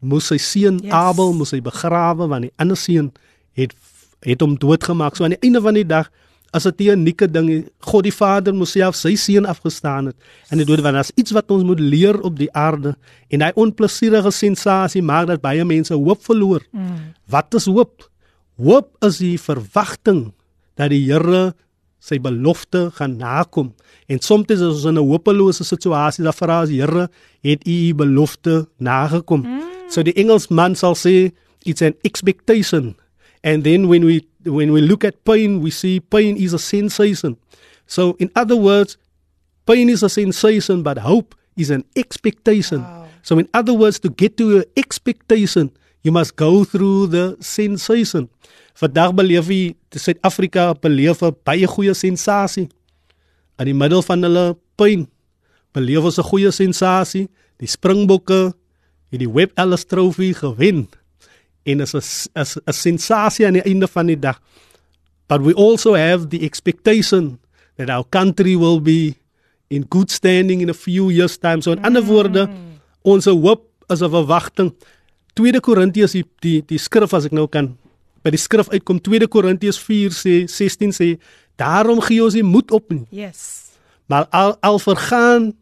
moes 0.00 0.26
sy 0.26 0.38
seun 0.38 0.78
yes. 0.78 0.92
Abel 0.92 1.32
moes 1.32 1.50
hy 1.50 1.60
begrawe 1.60 2.28
want 2.28 2.42
die 2.42 2.54
ander 2.56 2.76
seun 2.76 3.12
het 3.52 3.74
het 4.20 4.40
hom 4.40 4.58
doodgemaak. 4.58 5.16
So 5.16 5.24
aan 5.24 5.36
die 5.36 5.42
einde 5.42 5.60
van 5.60 5.74
die 5.74 5.86
dag 5.86 6.10
as 6.52 6.66
'n 6.66 6.74
unieke 6.78 7.30
ding, 7.30 7.68
God 7.78 8.04
die 8.04 8.12
Vader 8.12 8.54
moes 8.54 8.72
self 8.72 8.94
sy 8.96 9.14
seun 9.14 9.46
afgestaan 9.46 10.06
het. 10.06 10.16
En 10.50 10.58
dit 10.58 10.66
dood 10.66 10.80
want 10.80 10.96
as 10.96 11.12
iets 11.14 11.30
wat 11.30 11.50
ons 11.50 11.62
moet 11.64 11.80
leer 11.80 12.20
op 12.20 12.36
die 12.36 12.52
aarde 12.52 12.96
en 13.28 13.42
hy 13.42 13.52
onplesierige 13.54 14.30
sensasie 14.30 15.02
maak 15.02 15.26
dat 15.26 15.40
baie 15.40 15.64
mense 15.64 15.94
hoop 15.94 16.24
verloor. 16.24 16.62
Mm. 16.72 17.14
Wat 17.28 17.54
is 17.54 17.66
hoop? 17.66 18.10
Hoop 18.56 18.96
is 19.04 19.18
die 19.18 19.38
verwagting 19.38 20.32
dat 20.76 20.90
die 20.90 21.12
Here 21.12 21.54
sy 22.00 22.18
belofte 22.18 22.90
gaan 22.96 23.16
nakom. 23.16 23.74
En 24.08 24.18
soms 24.20 24.48
is 24.50 24.60
ons 24.60 24.84
in 24.84 24.98
'n 24.98 25.06
hopelose 25.06 25.64
situasie, 25.64 26.24
dan 26.24 26.32
vra 26.32 26.60
ons 26.60 26.70
Here, 26.70 27.08
het 27.42 27.66
U 27.66 27.88
U 27.88 27.94
belofte 27.94 28.68
nagekom? 28.78 29.42
Mm. 29.42 29.60
So 29.88 30.02
die 30.02 30.14
Engelsman 30.14 30.74
sal 30.74 30.94
sê 30.94 31.32
it's 31.64 31.82
an 31.82 31.94
expectation. 32.02 32.96
And 33.42 33.64
then 33.64 33.88
when 33.88 34.04
we 34.04 34.29
when 34.44 34.72
we 34.72 34.80
look 34.80 35.04
at 35.04 35.24
pain, 35.24 35.60
we 35.60 35.70
see 35.70 36.00
pain 36.00 36.36
is 36.36 36.52
a 36.52 36.58
sensation. 36.58 37.36
So 37.86 38.16
in 38.18 38.30
other 38.34 38.56
words, 38.56 38.96
pain 39.66 39.88
is 39.88 40.02
a 40.02 40.08
sensation 40.08 40.82
but 40.82 40.98
hope 40.98 41.34
is 41.56 41.70
an 41.70 41.84
expectation. 41.96 42.82
Wow. 42.82 43.08
So 43.22 43.38
in 43.38 43.48
other 43.52 43.74
words, 43.74 43.98
to 44.00 44.10
get 44.10 44.36
to 44.38 44.50
your 44.50 44.64
expectation, 44.76 45.70
you 46.02 46.12
must 46.12 46.36
go 46.36 46.64
through 46.64 47.08
the 47.08 47.36
sensation. 47.40 48.28
Vandag 48.80 49.12
beleef 49.12 49.50
jy 49.52 49.76
Suid-Afrika 49.92 50.72
beleef 50.80 51.20
'n 51.22 51.36
baie 51.44 51.66
goeie 51.66 51.92
sensasie. 51.92 52.70
In 53.58 53.66
die 53.66 53.76
middel 53.76 54.00
van 54.00 54.22
hulle 54.22 54.56
pyn 54.76 55.04
beleef 55.76 56.04
ons 56.04 56.18
'n 56.18 56.24
goeie 56.24 56.50
sensasie. 56.50 57.28
Die 57.58 57.68
Springbokke 57.68 58.54
het 59.10 59.20
die 59.20 59.28
Webb 59.28 59.52
Ellis 59.58 59.84
Trofee 59.84 60.32
gewen. 60.32 60.88
En 61.62 61.80
is 61.80 61.94
'n 61.94 62.02
'n 62.66 62.72
sensasie 62.72 63.46
aan 63.46 63.52
die 63.52 63.62
einde 63.62 63.88
van 63.88 64.06
die 64.06 64.18
dag. 64.18 64.40
But 65.26 65.42
we 65.42 65.54
also 65.54 65.94
have 65.94 66.28
the 66.28 66.40
expectation 66.40 67.38
that 67.76 67.90
our 67.90 68.04
country 68.08 68.56
will 68.56 68.80
be 68.80 69.14
in 69.68 69.86
good 69.88 70.10
standing 70.10 70.60
in 70.60 70.68
a 70.68 70.74
few 70.74 71.10
years 71.10 71.38
time. 71.38 71.62
So 71.62 71.72
in 71.72 71.78
mm. 71.78 71.84
ander 71.84 72.02
woorde, 72.02 72.50
ons 73.02 73.24
hoop 73.24 73.62
is 73.88 74.00
'n 74.00 74.10
verwagting. 74.10 74.74
Tweede 75.32 75.60
Korintiërs 75.60 76.12
die, 76.12 76.24
die 76.40 76.62
die 76.66 76.78
skrif 76.78 77.12
as 77.14 77.24
ek 77.24 77.32
nou 77.32 77.46
kan 77.46 77.76
by 78.22 78.30
die 78.30 78.40
skrif 78.40 78.68
uitkom 78.68 79.00
2 79.00 79.28
Korintiërs 79.28 79.78
4 79.78 80.12
sê 80.12 80.34
16 80.48 80.92
sê 80.92 81.18
daarom 81.60 82.00
gee 82.00 82.22
ons 82.22 82.34
nie 82.34 82.44
moed 82.44 82.70
op 82.70 82.90
nie. 82.92 83.06
Yes. 83.10 83.70
Maar 84.06 84.26
al 84.30 84.56
al 84.60 84.78
vergaan 84.78 85.52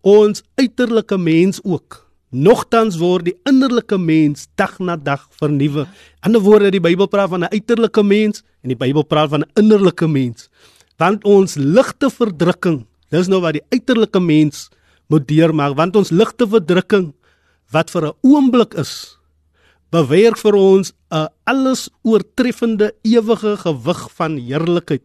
ons 0.00 0.42
uiterlike 0.54 1.18
mens 1.18 1.60
ook. 1.62 2.03
Nogtans 2.34 2.96
word 2.98 3.28
die 3.28 3.36
innerlike 3.46 3.94
mens 3.94 4.48
dag 4.58 4.72
na 4.82 4.96
dag 4.98 5.22
vernuwe. 5.38 5.84
Ander 6.26 6.42
woorde 6.42 6.72
die 6.74 6.82
Bybel 6.82 7.06
praat 7.06 7.30
van 7.30 7.46
'n 7.46 7.52
uiterlike 7.54 8.02
mens 8.02 8.42
en 8.62 8.74
die 8.74 8.76
Bybel 8.76 9.04
praat 9.06 9.30
van 9.30 9.42
'n 9.42 9.50
innerlike 9.54 10.08
mens. 10.08 10.48
Want 10.98 11.24
ons 11.24 11.54
ligte 11.54 12.10
verdrukking, 12.10 12.86
dis 13.10 13.28
nou 13.28 13.40
wat 13.40 13.54
die 13.54 13.66
uiterlike 13.70 14.20
mens 14.20 14.68
moet 15.06 15.28
deurmaak, 15.28 15.76
want 15.76 15.96
ons 15.96 16.10
ligte 16.10 16.46
verdrukking 16.46 17.14
wat 17.70 17.90
vir 17.90 18.06
'n 18.06 18.16
oomblik 18.22 18.74
is, 18.74 19.16
bewerk 19.90 20.36
vir 20.36 20.54
ons 20.54 20.92
'n 21.12 21.28
alles 21.44 21.88
oortreffende 22.02 22.94
ewige 23.02 23.56
gewig 23.56 24.10
van 24.10 24.36
heerlikheid. 24.36 25.02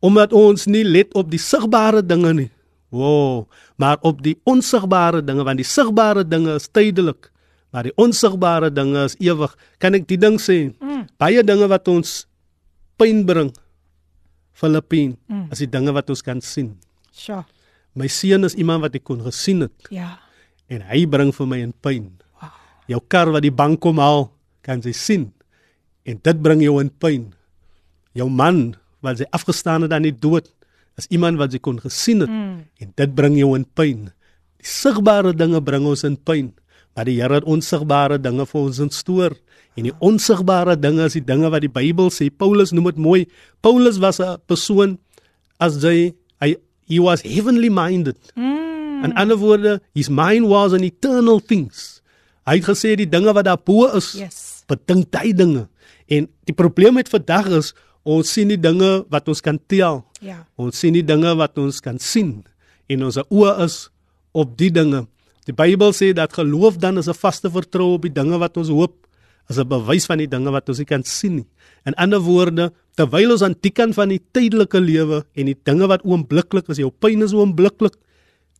Omdat 0.00 0.32
ons 0.32 0.66
nie 0.66 0.84
let 0.84 1.14
op 1.14 1.30
die 1.30 1.38
sigbare 1.38 2.02
dinge 2.02 2.34
nie. 2.34 2.50
Wow, 2.94 3.46
maar 3.76 3.98
op 4.06 4.22
die 4.22 4.36
onsigbare 4.46 5.24
dinge 5.26 5.44
want 5.44 5.58
die 5.58 5.66
sigbare 5.66 6.22
dinge 6.24 6.54
is 6.60 6.68
tydelik, 6.70 7.30
maar 7.74 7.88
die 7.88 7.94
onsigbare 7.98 8.70
dinge 8.72 9.04
is 9.08 9.16
ewig. 9.20 9.56
Kan 9.82 9.98
ek 9.98 10.06
die 10.08 10.20
ding 10.20 10.38
sê? 10.40 10.70
Mm. 10.80 11.06
Baie 11.18 11.42
dinge 11.44 11.66
wat 11.72 11.88
ons 11.90 12.22
pyn 13.00 13.24
bring. 13.26 13.50
Filippin, 14.56 15.16
mm. 15.28 15.48
as 15.52 15.60
die 15.60 15.68
dinge 15.68 15.92
wat 15.92 16.08
ons 16.08 16.22
kan 16.24 16.38
sien. 16.40 16.76
Sjoe. 17.12 17.42
My 17.96 18.08
seun 18.12 18.44
is 18.44 18.54
iemand 18.56 18.84
wat 18.84 18.96
ek 18.96 19.04
kon 19.08 19.20
gesien 19.24 19.66
het. 19.66 19.90
Ja. 19.92 20.14
En 20.72 20.84
hy 20.88 21.04
bring 21.10 21.32
vir 21.34 21.48
my 21.48 21.60
in 21.64 21.74
pyn 21.84 22.14
jou 22.90 23.02
kar 23.10 23.30
wat 23.34 23.44
die 23.44 23.54
bank 23.54 23.82
kom 23.82 24.00
haal, 24.02 24.30
kan 24.62 24.82
jy 24.82 24.94
sien. 24.94 25.24
En 26.06 26.18
dit 26.22 26.42
bring 26.42 26.62
jou 26.62 26.78
in 26.82 26.90
pyn. 26.90 27.30
Jou 28.16 28.28
man 28.30 28.76
wat 29.04 29.20
sy 29.20 29.26
afgestaan 29.34 29.86
het 29.86 29.94
aan 29.94 30.06
die 30.06 30.14
dood, 30.14 30.48
is 30.96 31.08
iemand 31.12 31.40
wat 31.40 31.52
jy 31.52 31.60
kon 31.62 31.80
gesien 31.80 32.24
het 32.24 32.32
mm. 32.32 32.60
en 32.82 32.92
dit 32.96 33.14
bring 33.16 33.36
jou 33.38 33.54
in 33.56 33.66
pyn. 33.76 34.06
Die 34.60 34.68
sigbare 34.68 35.34
dinge 35.36 35.60
bring 35.64 35.86
ons 35.88 36.04
in 36.08 36.16
pyn, 36.16 36.54
maar 36.96 37.08
die 37.08 37.18
Here 37.20 37.40
het 37.40 37.48
onsigbare 37.48 38.18
dinge 38.22 38.46
vir 38.48 38.60
ons 38.62 38.80
instoor. 38.80 39.36
En 39.76 39.84
die 39.84 39.94
onsigbare 40.00 40.78
dinge 40.80 41.04
is 41.04 41.18
die 41.18 41.24
dinge 41.24 41.50
wat 41.52 41.60
die 41.66 41.72
Bybel 41.72 42.08
sê. 42.08 42.30
Paulus 42.32 42.72
noem 42.72 42.88
dit 42.94 43.02
mooi. 43.04 43.20
Paulus 43.60 44.00
was 44.00 44.20
'n 44.20 44.40
persoon 44.48 44.98
as 45.60 45.82
hy 45.84 46.14
hy 46.40 46.56
he 46.88 46.98
was 47.00 47.20
heavenly 47.22 47.68
minded. 47.68 48.16
Mm. 48.34 49.04
In 49.04 49.12
ander 49.12 49.36
woorde, 49.36 49.80
his 49.92 50.08
mind 50.08 50.48
was 50.48 50.72
on 50.72 50.82
eternal 50.82 51.40
things. 51.40 52.00
Hy 52.46 52.60
het 52.60 52.64
gesê 52.64 52.94
die 52.96 53.08
dinge 53.08 53.32
wat 53.34 53.44
daar 53.44 53.58
bo 53.58 53.90
is, 53.98 54.14
yes. 54.14 54.64
bedink 54.70 55.14
hy 55.18 55.32
dinge. 55.34 55.66
En 56.06 56.28
die 56.46 56.54
probleem 56.54 56.94
met 56.94 57.10
vandag 57.10 57.50
is 57.58 57.74
ons 58.06 58.30
sien 58.30 58.48
die 58.48 58.60
dinge 58.60 59.04
wat 59.10 59.28
ons 59.28 59.42
kan 59.42 59.58
tel. 59.66 60.05
Ja. 60.20 60.44
Ons 60.56 60.78
sien 60.80 60.96
die 60.96 61.04
dinge 61.04 61.34
wat 61.36 61.58
ons 61.58 61.80
kan 61.84 61.98
sien 61.98 62.44
en 62.88 63.02
ons 63.02 63.18
oë 63.26 63.52
is 63.64 63.88
op 64.36 64.56
die 64.58 64.70
dinge. 64.70 65.06
Die 65.46 65.54
Bybel 65.54 65.92
sê 65.94 66.12
dat 66.16 66.34
geloof 66.34 66.78
dan 66.82 66.98
is 66.98 67.08
'n 67.08 67.14
vaste 67.14 67.50
vertroue 67.50 67.94
op 67.94 68.02
die 68.02 68.12
dinge 68.12 68.38
wat 68.38 68.56
ons 68.56 68.68
hoop, 68.68 69.06
as 69.48 69.58
'n 69.58 69.68
bewys 69.68 70.06
van 70.06 70.18
die 70.18 70.28
dinge 70.28 70.50
wat 70.50 70.68
ons 70.68 70.78
nie 70.78 70.86
kan 70.86 71.04
sien 71.04 71.36
nie. 71.36 71.46
In 71.86 71.94
ander 71.94 72.20
woorde, 72.20 72.72
terwyl 72.96 73.30
ons 73.32 73.42
aan 73.42 73.54
die 73.60 73.70
kant 73.70 73.94
van 73.94 74.08
die 74.08 74.22
tydelike 74.32 74.80
lewe 74.80 75.24
en 75.34 75.46
die 75.46 75.58
dinge 75.64 75.86
wat 75.86 76.02
oombliklik 76.04 76.68
is, 76.68 76.78
jou 76.78 76.90
pyn 76.90 77.22
is 77.22 77.32
oombliklik, 77.32 77.94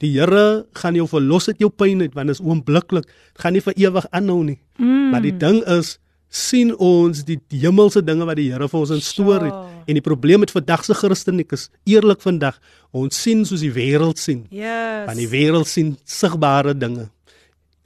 Die 0.05 0.13
Here 0.13 0.67
gaan 0.77 0.97
jou 0.99 1.07
verlos 1.09 1.49
uit 1.49 1.63
jou 1.63 1.71
pyn 1.73 2.03
uit 2.05 2.13
want 2.17 2.29
dit 2.29 2.37
is 2.37 2.45
oombliklik. 2.45 3.07
Dit 3.07 3.45
gaan 3.45 3.57
nie 3.57 3.65
vir 3.65 3.77
ewig 3.81 4.09
aanhou 4.13 4.43
nie. 4.45 4.59
Mm. 4.77 5.11
Maar 5.13 5.25
die 5.25 5.37
ding 5.41 5.63
is 5.73 5.97
sien 6.29 6.73
ons 6.83 7.25
die 7.25 7.39
hemelse 7.51 8.03
dinge 8.05 8.27
wat 8.27 8.37
die 8.37 8.51
Here 8.53 8.69
vir 8.69 8.81
ons 8.81 8.91
instoor 8.91 9.41
het. 9.47 9.53
Sjoe. 9.53 9.85
En 9.87 9.95
die 9.95 10.03
probleem 10.05 10.41
met 10.41 10.51
vandag 10.51 10.85
se 10.85 10.95
Christen 10.95 11.39
ek 11.41 11.53
is 11.53 11.69
eerlik 11.87 12.21
vandag, 12.21 12.59
ons 12.93 13.15
sien 13.23 13.45
soos 13.47 13.61
die 13.61 13.73
wêreld 13.73 14.19
sien. 14.19 14.47
Yes. 14.51 15.07
Want 15.07 15.19
die 15.19 15.29
wêreld 15.29 15.67
sien 15.71 15.97
sigbare 16.05 16.75
dinge. 16.75 17.09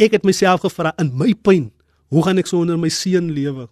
Ek 0.00 0.12
het 0.16 0.24
myself 0.24 0.60
gevra 0.64 0.94
in 0.98 1.12
my 1.14 1.34
pyn, 1.34 1.70
hoe 2.08 2.22
gaan 2.24 2.38
ek 2.38 2.46
sonder 2.48 2.78
my 2.80 2.88
seun 2.88 3.30
lewe? 3.36 3.68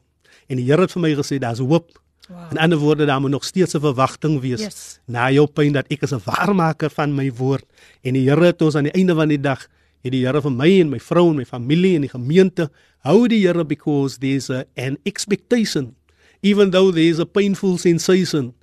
En 0.48 0.56
die 0.60 0.64
Here 0.68 0.82
het 0.84 0.92
vir 0.92 1.02
my 1.02 1.14
gesê 1.16 1.38
daar's 1.40 1.58
hoop. 1.60 1.88
Wow. 2.28 2.50
In 2.52 2.58
ander 2.60 2.78
woorde, 2.78 3.06
daar 3.08 3.20
moet 3.20 3.30
nog 3.30 3.44
steeds 3.44 3.74
'n 3.74 3.80
verwagting 3.80 4.40
wees 4.40 4.60
Yes. 4.60 5.00
na 5.06 5.30
jou 5.30 5.46
pyn 5.46 5.72
dat 5.72 5.86
ek 5.90 6.02
is 6.02 6.12
'n 6.12 6.20
waarmaker 6.24 6.90
van 6.90 7.14
my 7.14 7.32
woord. 7.32 7.64
En 8.04 8.12
die 8.12 8.28
Here 8.28 8.44
het 8.44 8.62
ons 8.62 8.76
aan 8.76 8.84
die 8.84 8.92
einde 8.92 9.14
van 9.14 9.28
die 9.28 9.40
dag, 9.40 9.66
het 10.02 10.12
die 10.12 10.26
Here 10.26 10.40
vir 10.42 10.50
my 10.52 10.80
en 10.80 10.90
my 10.90 10.98
vrou 11.00 11.30
en 11.30 11.36
my 11.36 11.44
familie 11.44 11.94
en 11.94 12.02
die 12.02 12.10
gemeente 12.10 12.70
hou 13.04 13.28
die 13.28 13.40
Here 13.46 13.64
because 13.64 14.18
there's 14.18 14.50
a, 14.50 14.64
an 14.76 14.98
expectation 15.06 15.94
even 16.42 16.70
though 16.70 16.90
there's 16.92 17.18
a 17.18 17.26
painful 17.26 17.78
sensation 17.78 18.54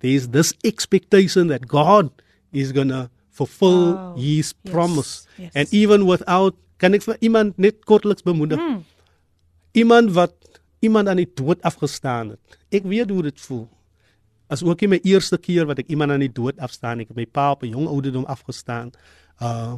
there's 0.00 0.28
this 0.28 0.54
expectation 0.64 1.48
that 1.48 1.66
God 1.68 2.10
is 2.52 2.72
going 2.72 2.88
to 2.88 3.10
fulfill 3.30 3.94
Wow. 3.94 4.14
his 4.16 4.52
Yes, 4.64 4.72
promise. 4.72 5.26
yes. 5.38 5.52
And 5.54 5.68
even 5.72 6.06
without 6.06 6.54
kan 6.78 6.94
ek 6.94 7.02
vir 7.04 7.16
iemand 7.20 7.58
net 7.60 7.84
kortliks 7.84 8.24
bemoedig. 8.24 8.58
Mm. 8.58 8.80
Iemand 9.76 10.10
wat 10.16 10.32
iemand 10.80 11.08
aan 11.08 11.20
die 11.20 11.28
dood 11.28 11.60
afgestaan 11.62 12.30
het. 12.34 12.40
Ek 12.72 12.84
weet 12.88 13.10
hoe 13.12 13.22
dit 13.28 13.40
voel. 13.40 13.68
As 14.50 14.64
ook 14.64 14.80
nie 14.80 14.88
my 14.96 15.00
eerste 15.04 15.36
keer 15.38 15.68
wat 15.68 15.78
ek 15.78 15.88
iemand 15.92 16.10
aan 16.16 16.24
die 16.24 16.32
dood 16.32 16.58
afstaan, 16.58 17.00
ek 17.04 17.12
het 17.12 17.16
my 17.20 17.26
pa 17.28 17.50
op 17.52 17.62
'n 17.62 17.70
jong 17.76 17.86
ouderdom 17.86 18.24
afgestaan. 18.24 18.90
Uh 19.40 19.76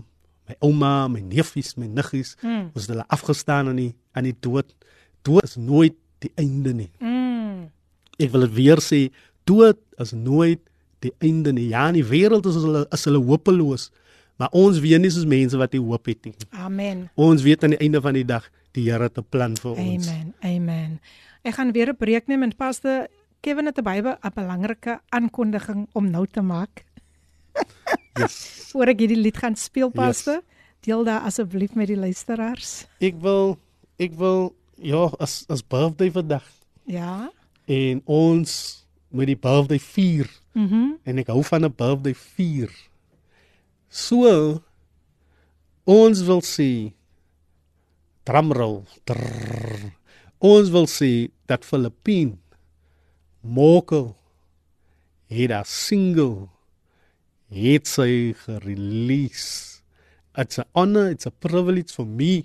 my 0.48 0.54
ouma, 0.60 1.08
my 1.08 1.20
neefies, 1.20 1.76
my 1.76 1.86
niggies, 1.86 2.36
Mm. 2.42 2.70
ons 2.74 2.86
het 2.86 2.88
hulle 2.94 3.04
afgestaan 3.08 3.68
aan 3.68 3.76
die 3.76 3.94
aan 4.12 4.24
die 4.24 4.36
dood. 4.40 4.74
Dood 5.22 5.42
is 5.44 5.56
nooit 5.56 5.94
die 6.18 6.32
einde 6.36 6.72
nie. 6.74 6.90
Mm. 7.00 7.70
Ek 8.18 8.30
wil 8.30 8.40
dit 8.40 8.52
weer 8.54 8.76
sê, 8.80 9.10
dood 9.44 9.78
is 9.98 10.12
nooit 10.12 10.60
die 11.00 11.12
einde 11.20 11.52
nie. 11.52 11.68
Ja, 11.68 11.88
in 11.88 11.94
die 11.94 12.04
wêreld 12.04 12.46
is 12.46 12.54
hulle 12.54 12.86
is 12.92 13.04
hulle 13.04 13.18
hopeloos, 13.24 13.90
maar 14.38 14.48
ons 14.52 14.78
weet 14.80 15.00
nie 15.00 15.10
soos 15.10 15.24
mense 15.26 15.56
wat 15.56 15.70
die 15.70 15.80
hoop 15.80 16.06
het 16.06 16.24
nie. 16.24 16.34
Amen. 16.50 17.08
Ons 17.14 17.42
weet 17.42 17.64
aan 17.64 17.70
die 17.70 17.78
einde 17.78 18.00
van 18.00 18.14
die 18.14 18.24
dag 18.24 18.50
die 18.72 18.90
Here 18.90 19.02
het 19.04 19.18
'n 19.18 19.24
plan 19.28 19.56
vir 19.56 19.70
ons. 19.76 20.08
Amen. 20.08 20.34
Amen. 20.42 21.00
Ek 21.44 21.54
gaan 21.54 21.72
weer 21.72 21.88
'n 21.88 21.96
breek 21.96 22.26
neem 22.26 22.42
en 22.42 22.56
paste 22.56 23.08
Kevin 23.40 23.66
het 23.66 23.78
'n 23.78 23.82
baie 23.82 24.02
'n 24.02 24.30
belangrike 24.34 25.00
aankondiging 25.10 25.88
om 25.92 26.10
nou 26.10 26.26
te 26.26 26.40
maak. 26.42 26.84
Yes. 28.18 28.36
Voor 28.72 28.86
ek 28.92 28.98
hierdie 29.04 29.16
lied 29.20 29.36
gaan 29.36 29.56
speel 29.56 29.90
paste, 29.90 30.42
deel 30.80 31.04
daar 31.04 31.20
asseblief 31.28 31.74
met 31.74 31.86
die 31.88 31.96
luisteraars. 31.96 32.86
Ek 33.00 33.14
wil 33.20 33.58
ek 33.98 34.12
wil 34.18 34.54
ja, 34.82 35.10
as 35.20 35.44
as 35.48 35.62
birthday 35.62 36.10
vandag 36.10 36.44
Ja. 36.84 37.30
en 37.66 38.02
ons 38.04 38.84
met 39.10 39.26
die 39.26 39.36
birthday 39.36 39.78
vier 39.78 40.28
Mhm. 40.54 40.74
Mm 40.74 40.98
en 41.04 41.18
ek 41.18 41.26
hou 41.28 41.42
van 41.42 41.64
'n 41.64 41.72
birthday 41.76 42.14
vier. 42.14 42.70
So 43.88 44.62
ons 45.84 46.22
wil 46.22 46.40
sê 46.40 46.92
drumroll. 48.24 48.84
Drrr, 49.04 49.92
ons 50.38 50.70
wil 50.70 50.86
sê 50.86 51.30
dat 51.46 51.64
Filippine 51.64 52.36
Mokel 53.42 54.14
het 55.28 55.50
'n 55.50 55.64
single 55.64 56.48
het 57.52 57.88
sy 57.88 58.32
gerelease. 58.44 59.82
It's 60.36 60.58
an 60.58 60.66
honor, 60.74 61.10
it's 61.10 61.26
a 61.26 61.30
privilege 61.30 61.92
for 61.92 62.06
me 62.06 62.44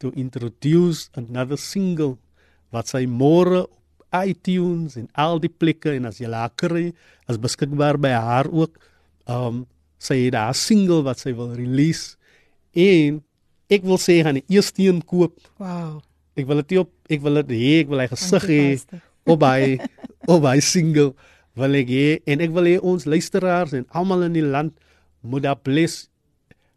to 0.00 0.12
introduce 0.16 1.10
another 1.14 1.60
single 1.60 2.16
wat 2.72 2.88
sy 2.88 3.04
môre 3.04 3.66
op 3.66 3.76
iTunes 4.16 4.96
en 4.98 5.06
al 5.18 5.38
die 5.42 5.52
plekke 5.52 5.92
en 5.94 6.08
as 6.08 6.18
jy 6.22 6.30
haar 6.32 6.52
kry, 6.58 6.90
is 7.28 7.40
beskikbaar 7.40 8.00
by 8.00 8.14
haar 8.16 8.48
ook. 8.50 8.78
Um 9.30 9.66
sy 10.00 10.16
het 10.24 10.38
haar 10.38 10.56
single 10.56 11.02
wat 11.04 11.20
sy 11.20 11.34
wil 11.36 11.52
release 11.52 12.16
en 12.72 13.20
ek 13.70 13.84
wil 13.84 14.00
sê 14.00 14.22
gaan 14.24 14.40
die 14.40 14.56
eerste 14.56 14.86
een 14.86 15.02
koop. 15.04 15.36
Wow. 15.60 16.00
Ek 16.38 16.48
wil 16.48 16.62
dit 16.62 16.78
op 16.80 16.90
ek 17.12 17.20
wil 17.26 17.42
dit 17.42 17.52
hê, 17.58 17.72
ek 17.84 17.90
wil 17.92 18.00
hy 18.00 18.08
gesig 18.08 18.48
hê 18.48 18.64
op 19.28 19.44
hy 19.44 19.76
op 20.34 20.48
hy 20.48 20.56
single 20.64 21.12
wil 21.59 21.73
ek 21.75 21.87
hê 21.89 22.19
en 22.25 22.41
ek 22.41 22.51
wil 22.51 22.63
hê 22.65 22.79
ons 22.81 23.05
luisteraars 23.05 23.73
en 23.73 23.85
almal 23.89 24.23
in 24.23 24.33
die 24.33 24.43
land 24.45 24.73
moet 25.21 25.43
daar 25.43 25.55
bless 25.57 26.09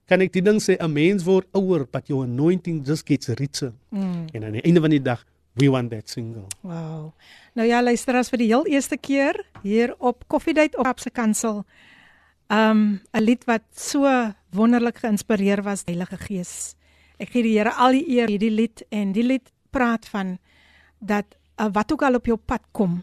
kan 0.09 0.21
ek 0.25 0.33
die 0.33 0.43
ding 0.43 0.61
sê 0.61 0.77
'n 0.81 0.93
mens 0.93 1.25
word 1.25 1.47
ouer 1.53 1.85
but 1.93 2.09
your 2.09 2.25
anointing 2.25 2.85
just 2.87 3.07
gets 3.07 3.29
richer 3.29 3.73
Mm. 3.91 4.27
en 4.33 4.45
aan 4.45 4.53
die 4.53 4.63
einde 4.63 4.81
van 4.81 4.91
die 4.91 5.03
dag 5.03 5.25
we 5.55 5.69
want 5.71 5.91
that 5.91 6.09
single 6.09 6.47
Wow. 6.63 7.13
Nou 7.55 7.67
ja, 7.69 7.83
luisteraars 7.83 8.29
vir 8.31 8.39
die 8.39 8.47
heel 8.47 8.67
eerste 8.67 8.97
keer 8.97 9.35
hier 9.63 9.95
op 9.99 10.25
Koffiedייט 10.29 10.77
op 10.79 10.85
Kapse 10.85 11.11
Kansel. 11.11 11.65
Um 12.49 13.01
'n 13.13 13.21
lied 13.23 13.45
wat 13.45 13.63
so 13.75 14.07
wonderlik 14.53 14.99
geïnspireer 14.99 15.63
was 15.63 15.83
Heilige 15.87 16.17
Gees. 16.17 16.75
Ek 17.19 17.29
gee 17.31 17.43
die 17.43 17.59
Here 17.59 17.73
al 17.75 17.93
die 17.93 18.07
eer 18.09 18.29
hierdie 18.29 18.51
lied 18.51 18.83
en 18.91 19.13
die 19.13 19.23
lied 19.25 19.51
praat 19.71 20.07
van 20.09 20.39
dat 21.01 21.25
uh, 21.61 21.67
wat 21.73 21.93
ook 21.93 22.03
al 22.03 22.15
op 22.15 22.27
jou 22.27 22.37
pad 22.39 22.63
kom, 22.73 23.03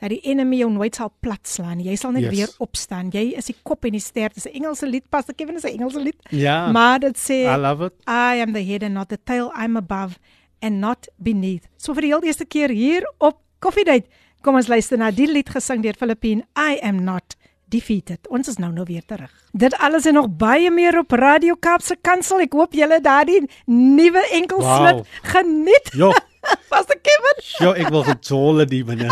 dat 0.00 0.08
die 0.10 0.20
enemy 0.20 0.56
jou 0.56 0.70
nooit 0.72 0.94
sal 0.96 1.12
platslaan. 1.20 1.80
Jy 1.80 1.94
sal 1.96 2.10
net 2.12 2.22
Yes. 2.22 2.36
weer 2.36 2.48
opstaan. 2.58 3.10
Jy 3.12 3.34
is 3.36 3.46
die 3.46 3.56
kop 3.62 3.84
en 3.84 3.92
die 3.92 4.00
ster. 4.00 4.30
Dis 4.34 4.46
'n 4.46 4.54
Engelse 4.54 4.86
lied, 4.86 5.08
Pastor 5.10 5.34
Kevin 5.34 5.56
is 5.56 5.64
'n 5.64 5.68
Engelse 5.78 6.00
lied. 6.00 6.16
Ja. 6.30 6.70
Maar 6.72 6.98
dit 7.00 7.16
sê 7.18 7.44
I 7.44 7.56
love 7.56 7.84
it 7.84 7.92
I 8.08 8.40
am 8.40 8.52
the 8.52 8.62
head 8.64 8.82
and 8.82 8.94
not 8.94 9.08
the 9.08 9.18
tail. 9.24 9.52
I'm 9.56 9.76
above 9.76 10.18
and 10.62 10.78
not 10.80 11.08
beneath. 11.16 11.68
So 11.76 11.92
vir 11.94 12.00
die 12.02 12.10
heel 12.10 12.22
eerste 12.24 12.44
keer 12.44 12.68
hier 12.70 13.12
op 13.18 13.36
Coffee 13.58 13.84
Date, 13.84 14.06
kom 14.42 14.54
ons 14.54 14.66
luister 14.68 14.98
na 14.98 15.10
die 15.10 15.26
lied 15.26 15.48
gesing 15.50 15.82
deur 15.82 15.94
Filippine. 15.94 16.42
I 16.56 16.78
am 16.82 17.04
not 17.04 17.36
defeated. 17.68 18.18
Ons 18.28 18.48
is 18.48 18.56
nou 18.56 18.72
nou 18.72 18.84
weer 18.84 19.02
terug. 19.06 19.30
Dit 19.52 19.74
alles 19.78 20.06
en 20.06 20.14
nog 20.14 20.28
baie 20.36 20.70
meer 20.70 20.98
op 20.98 21.10
Radio 21.12 21.54
Kaapse 21.54 21.96
Kansel. 22.02 22.40
Ek 22.40 22.52
hoop 22.52 22.72
julle 22.72 23.00
daardie 23.00 23.46
nuwe 23.66 24.26
enkelsnit 24.32 24.94
Wow. 24.94 25.04
geniet. 25.22 25.90
jo 25.92 26.12
Pastor 26.72 26.96
Kevin. 27.02 27.44
jo 27.60 27.74
ek 27.76 27.92
wil 27.92 28.04
gejole 28.08 28.66
die 28.70 28.82
binne 28.86 29.08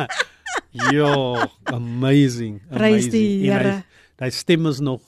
jo 0.94 1.10
amazing 1.72 2.60
Prys 2.70 3.10
die 3.12 3.46
Here. 3.48 3.80
hy 4.22 4.30
stem 4.34 4.66
is 4.70 4.80
nog 4.84 5.02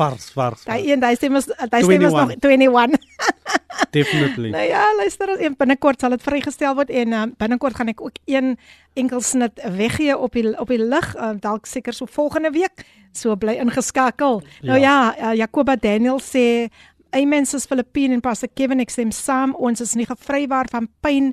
vars 0.00 0.30
vars, 0.32 0.64
Daai 0.64 0.92
een, 0.92 1.00
daai 1.02 1.16
stem 1.18 1.36
is 1.36 1.48
daai 1.50 1.82
stem 1.84 2.06
is 2.08 2.14
nog 2.14 2.36
21. 2.40 2.48
21. 2.48 3.08
definitely 3.96 4.50
Nou 4.50 4.64
ja, 4.64 4.84
luister, 4.96 5.32
en 5.38 5.56
binnekort 5.58 6.00
sal 6.00 6.14
dit 6.14 6.22
vrygestel 6.24 6.74
word 6.78 6.92
en 6.94 7.16
um, 7.16 7.34
binnekort 7.40 7.76
gaan 7.78 7.90
ek 7.92 8.00
ook 8.04 8.20
een 8.30 8.54
enkel 8.98 9.20
snit 9.24 9.60
weggee 9.76 10.16
op 10.16 10.34
die 10.36 10.52
op 10.60 10.70
die 10.72 10.80
lig, 10.80 11.10
uh, 11.16 11.34
dalk 11.40 11.66
seker 11.66 11.94
so 11.96 12.06
volgende 12.10 12.50
week. 12.54 12.84
So 13.12 13.34
bly 13.36 13.56
ingeskakel. 13.62 14.40
Nou 14.66 14.78
ja, 14.78 15.14
uh, 15.18 15.34
Jakoba 15.38 15.76
Daniel 15.76 16.20
sê 16.22 16.70
Amen 17.10 17.46
soos 17.46 17.66
Filippine 17.66 18.14
en 18.14 18.20
Pastor 18.20 18.48
Kevin 18.54 18.80
ek 18.80 18.90
stem 18.90 19.10
saam, 19.10 19.54
ons 19.58 19.80
is 19.80 19.94
nie 19.98 20.06
gevrywaar 20.06 20.70
van 20.70 20.88
pyn. 21.02 21.32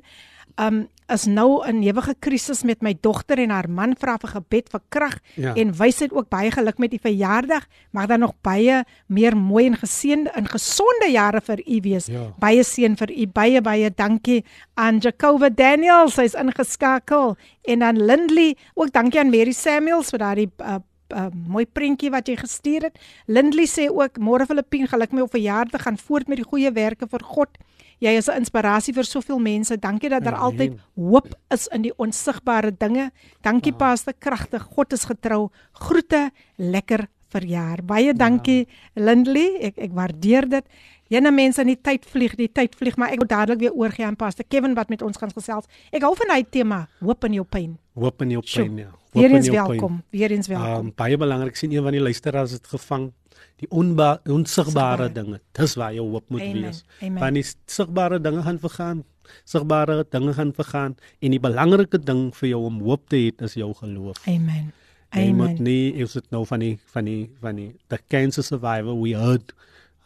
Um 0.58 0.88
is 1.08 1.24
nou 1.24 1.64
'n 1.64 1.82
ewige 1.82 2.14
krisis 2.20 2.62
met 2.64 2.82
my 2.82 2.94
dogter 3.00 3.38
en 3.38 3.50
haar 3.50 3.70
man 3.70 3.94
vra 3.96 4.18
vir 4.18 4.28
gebed 4.28 4.68
vir 4.68 4.80
krag 4.90 5.18
Ja. 5.36 5.54
en 5.54 5.72
wysheid 5.72 6.12
ook 6.12 6.28
baie 6.28 6.50
geluk 6.50 6.78
met 6.78 6.90
die 6.90 7.00
verjaardag. 7.00 7.66
Mag 7.92 8.06
daar 8.06 8.18
nog 8.18 8.34
baie 8.42 8.84
meer 9.06 9.36
mooi 9.36 9.66
en 9.66 9.76
geseënde 9.76 10.30
en 10.34 10.46
gesonde 10.46 11.08
jare 11.10 11.40
vir 11.40 11.60
u 11.66 11.80
wees. 11.80 12.06
Ja. 12.06 12.34
Baie 12.38 12.62
seën 12.62 12.96
vir 12.96 13.10
u. 13.10 13.26
Baie 13.26 13.60
baie 13.62 13.90
dankie 13.94 14.44
aan 14.74 14.98
Jacoba 14.98 15.48
Daniels, 15.48 16.14
sy's 16.14 16.34
ingeskakel 16.34 17.36
en 17.64 17.82
aan 17.82 17.96
Lindley, 18.04 18.56
ook 18.74 18.92
dankie 18.92 19.20
aan 19.20 19.30
Mary 19.30 19.52
Samuels 19.52 20.10
vir 20.10 20.18
daardie 20.18 20.50
uh, 20.60 20.76
uh, 21.14 21.28
mooi 21.32 21.66
prentjie 21.66 22.10
wat 22.10 22.28
jy 22.28 22.36
gestuur 22.36 22.88
het. 22.88 22.98
Lindley 23.26 23.66
sê 23.66 23.88
ook 23.88 24.18
môre 24.18 24.46
Filippien 24.46 24.88
geluk 24.88 25.12
met 25.12 25.24
jou 25.24 25.30
verjaardag, 25.36 25.82
gaan 25.82 25.98
voort 25.98 26.28
met 26.28 26.40
die 26.40 26.46
goeie 26.48 26.72
werke 26.72 27.08
vir 27.08 27.24
God. 27.24 27.58
Jy 27.98 28.14
is 28.14 28.28
'n 28.28 28.38
inspirasie 28.38 28.94
vir 28.94 29.04
soveel 29.04 29.38
mense. 29.38 29.76
Dankie 29.76 30.08
dat 30.08 30.22
daar 30.22 30.38
Amen. 30.38 30.44
altyd 30.44 30.78
hoop 30.94 31.34
is 31.50 31.66
in 31.66 31.82
die 31.82 31.92
onsigbare 31.96 32.70
dinge. 32.78 33.10
Dankie 33.42 33.72
wow. 33.72 33.78
Pastor 33.80 34.14
kragtig. 34.18 34.62
God 34.62 34.92
is 34.92 35.04
getrou. 35.04 35.50
Groete, 35.72 36.30
lekker 36.56 37.08
verjaar. 37.28 37.82
Baie 37.84 38.14
dankie 38.14 38.66
Lindley. 38.94 39.58
Ek 39.60 39.78
ek 39.78 39.92
waardeer 39.92 40.48
dit. 40.48 40.64
Jene 41.08 41.30
mense 41.32 41.62
in 41.64 41.70
die 41.72 41.78
tyd 41.80 42.04
vlieg, 42.04 42.34
die 42.36 42.50
tyd 42.52 42.74
vlieg, 42.76 42.96
maar 43.00 43.14
ek 43.14 43.22
wil 43.22 43.28
dadelik 43.30 43.62
weer 43.62 43.72
oorgie 43.72 44.04
aan 44.04 44.16
Pastor 44.20 44.44
Kevin 44.44 44.74
wat 44.76 44.90
met 44.92 45.00
ons 45.02 45.16
gaan 45.16 45.30
gesels. 45.32 45.64
Ek 45.88 46.04
hou 46.04 46.12
van 46.18 46.34
hy 46.34 46.42
tema, 46.44 46.82
hoop 47.00 47.24
in 47.24 47.38
jou 47.38 47.44
pyn. 47.48 47.78
hoop 47.96 48.22
in 48.22 48.34
jou 48.36 48.42
pyn 48.44 48.76
ja 48.84 48.90
Hoop 49.08 49.22
Weer 49.24 49.32
eens 49.34 49.48
welkom. 49.48 50.02
Weer 50.12 50.30
eens 50.30 50.46
welkom. 50.46 50.86
Um, 50.86 50.92
baie 50.94 51.16
belangrik 51.16 51.56
sien 51.56 51.72
een 51.72 51.82
van 51.82 51.94
die 51.96 52.02
luisteraars 52.02 52.52
het 52.52 52.66
gevang 52.68 53.06
die 53.56 53.68
onba 53.70 54.20
onsigbare 54.28 55.08
Sigbare. 55.08 55.12
dinge. 55.12 55.40
Dis 55.56 55.74
waar 55.80 55.94
jou 55.94 56.04
hoop 56.10 56.28
moet 56.28 56.44
Amen, 56.44 56.62
wees. 56.62 56.84
amen. 57.00 57.18
Want 57.22 57.34
die 57.34 57.44
sigbare 57.66 58.20
dinge 58.20 58.42
gaan 58.42 58.58
vergaan. 58.58 59.04
Sigbare 59.44 60.04
dinge 60.10 60.34
gaan 60.36 60.52
vergaan 60.52 60.96
en 61.20 61.30
die 61.30 61.40
belangrike 61.40 61.98
ding 62.04 62.28
vir 62.36 62.48
jou 62.48 62.60
om 62.68 62.82
hoop 62.84 63.08
te 63.08 63.16
hê 63.16 63.32
is 63.44 63.54
jou 63.54 63.72
geloof. 63.80 64.20
Amen. 64.28 64.72
Jy 65.16 65.32
moet 65.32 65.56
Amen. 65.56 65.62
nie 65.62 65.94
is 66.04 66.12
dit 66.12 66.30
nou 66.30 66.44
van 66.46 66.60
die 66.60 66.78
van 66.92 67.04
die 67.08 67.30
van 67.40 67.56
die 67.56 67.70
the 67.88 67.98
cancer 68.12 68.44
survivor 68.44 68.92
we 69.00 69.16
heard 69.16 69.54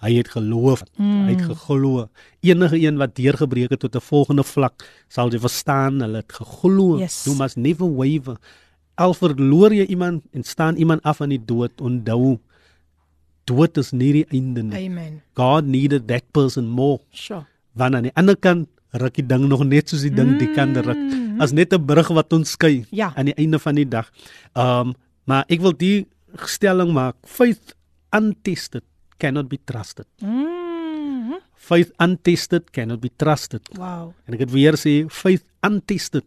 Hy 0.02 0.16
het 0.18 0.32
geloof, 0.34 0.82
mm. 0.98 1.26
hy 1.28 1.34
het 1.36 1.44
geglo. 1.46 2.08
Enige 2.42 2.78
een 2.80 2.96
wat 2.98 3.14
deurgebreek 3.14 3.70
het 3.70 3.80
tot 3.80 3.94
'n 3.96 4.02
volgende 4.02 4.42
vlak, 4.42 4.82
sal 5.08 5.30
jy 5.30 5.38
verstaan, 5.38 6.00
hulle 6.02 6.16
het 6.16 6.32
geglo. 6.32 6.98
Yes. 6.98 7.24
You 7.24 7.36
must 7.36 7.56
never 7.56 7.86
waver. 7.86 8.36
Al 8.94 9.14
verloor 9.14 9.72
jy 9.72 9.86
iemand 9.86 10.22
en 10.32 10.42
staan 10.42 10.76
iemand 10.76 11.02
af 11.02 11.20
aan 11.20 11.28
die 11.28 11.44
dood, 11.44 11.80
onthou 11.80 12.38
dood 13.44 13.78
is 13.78 13.92
nie 13.92 14.12
die 14.12 14.26
einde 14.30 14.62
nie. 14.62 14.86
Amen. 14.88 15.22
God 15.34 15.66
needed 15.66 16.08
that 16.08 16.24
person 16.32 16.66
more. 16.66 17.00
Sure. 17.10 17.46
Want 17.72 17.94
aan 17.94 18.02
die 18.02 18.14
ander 18.14 18.36
kant 18.36 18.68
ruk 18.92 19.14
die 19.14 19.26
ding 19.26 19.46
nog 19.48 19.64
net 19.64 19.88
soos 19.88 20.04
die 20.04 20.12
ding 20.14 20.36
die 20.38 20.50
kant 20.52 20.76
ruk. 20.76 20.98
As 21.40 21.52
net 21.52 21.72
'n 21.72 21.84
brug 21.84 22.08
wat 22.08 22.32
ons 22.32 22.50
skei 22.50 22.84
Ja. 22.90 23.12
aan 23.16 23.26
die 23.26 23.34
einde 23.34 23.58
van 23.58 23.74
die 23.74 23.88
dag. 23.88 24.10
Um 24.54 24.94
maar 25.24 25.44
ek 25.48 25.60
wil 25.60 25.72
die 25.72 26.06
stelling 26.46 26.92
maak. 26.92 27.14
Faith 27.24 27.74
untested 28.10 28.82
cannot 29.18 29.48
be 29.48 29.58
trusted. 29.64 30.06
Mm. 30.20 31.38
Faith 31.54 31.92
untested 32.02 32.70
cannot 32.72 33.00
be 33.00 33.10
trusted. 33.16 33.62
Wow. 33.78 34.12
En 34.26 34.34
ek 34.34 34.46
het 34.46 34.52
weer 34.54 34.78
sê 34.80 35.04
faith 35.06 35.44
untested 35.62 36.26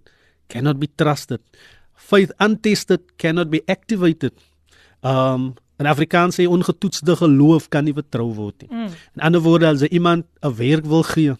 cannot 0.51 0.79
be 0.79 0.87
trusted. 0.87 1.41
Faith 1.95 2.31
untested 2.39 3.03
cannot 3.19 3.51
be 3.51 3.61
activated. 3.67 4.33
Um 5.03 5.53
in 5.75 5.89
Afrikaans 5.91 6.37
sê 6.39 6.45
ongetoetste 6.47 7.17
geloof 7.19 7.67
kan 7.67 7.83
nie 7.83 7.95
vertrou 7.95 8.29
word 8.31 8.63
nie. 8.63 8.69
Mm. 8.71 8.93
In 9.17 9.23
ander 9.27 9.41
woorde 9.43 9.67
as 9.67 9.83
jy 9.83 9.89
iemand 9.99 10.23
'n 10.39 10.55
werk 10.55 10.85
wil 10.87 11.03
gee, 11.03 11.35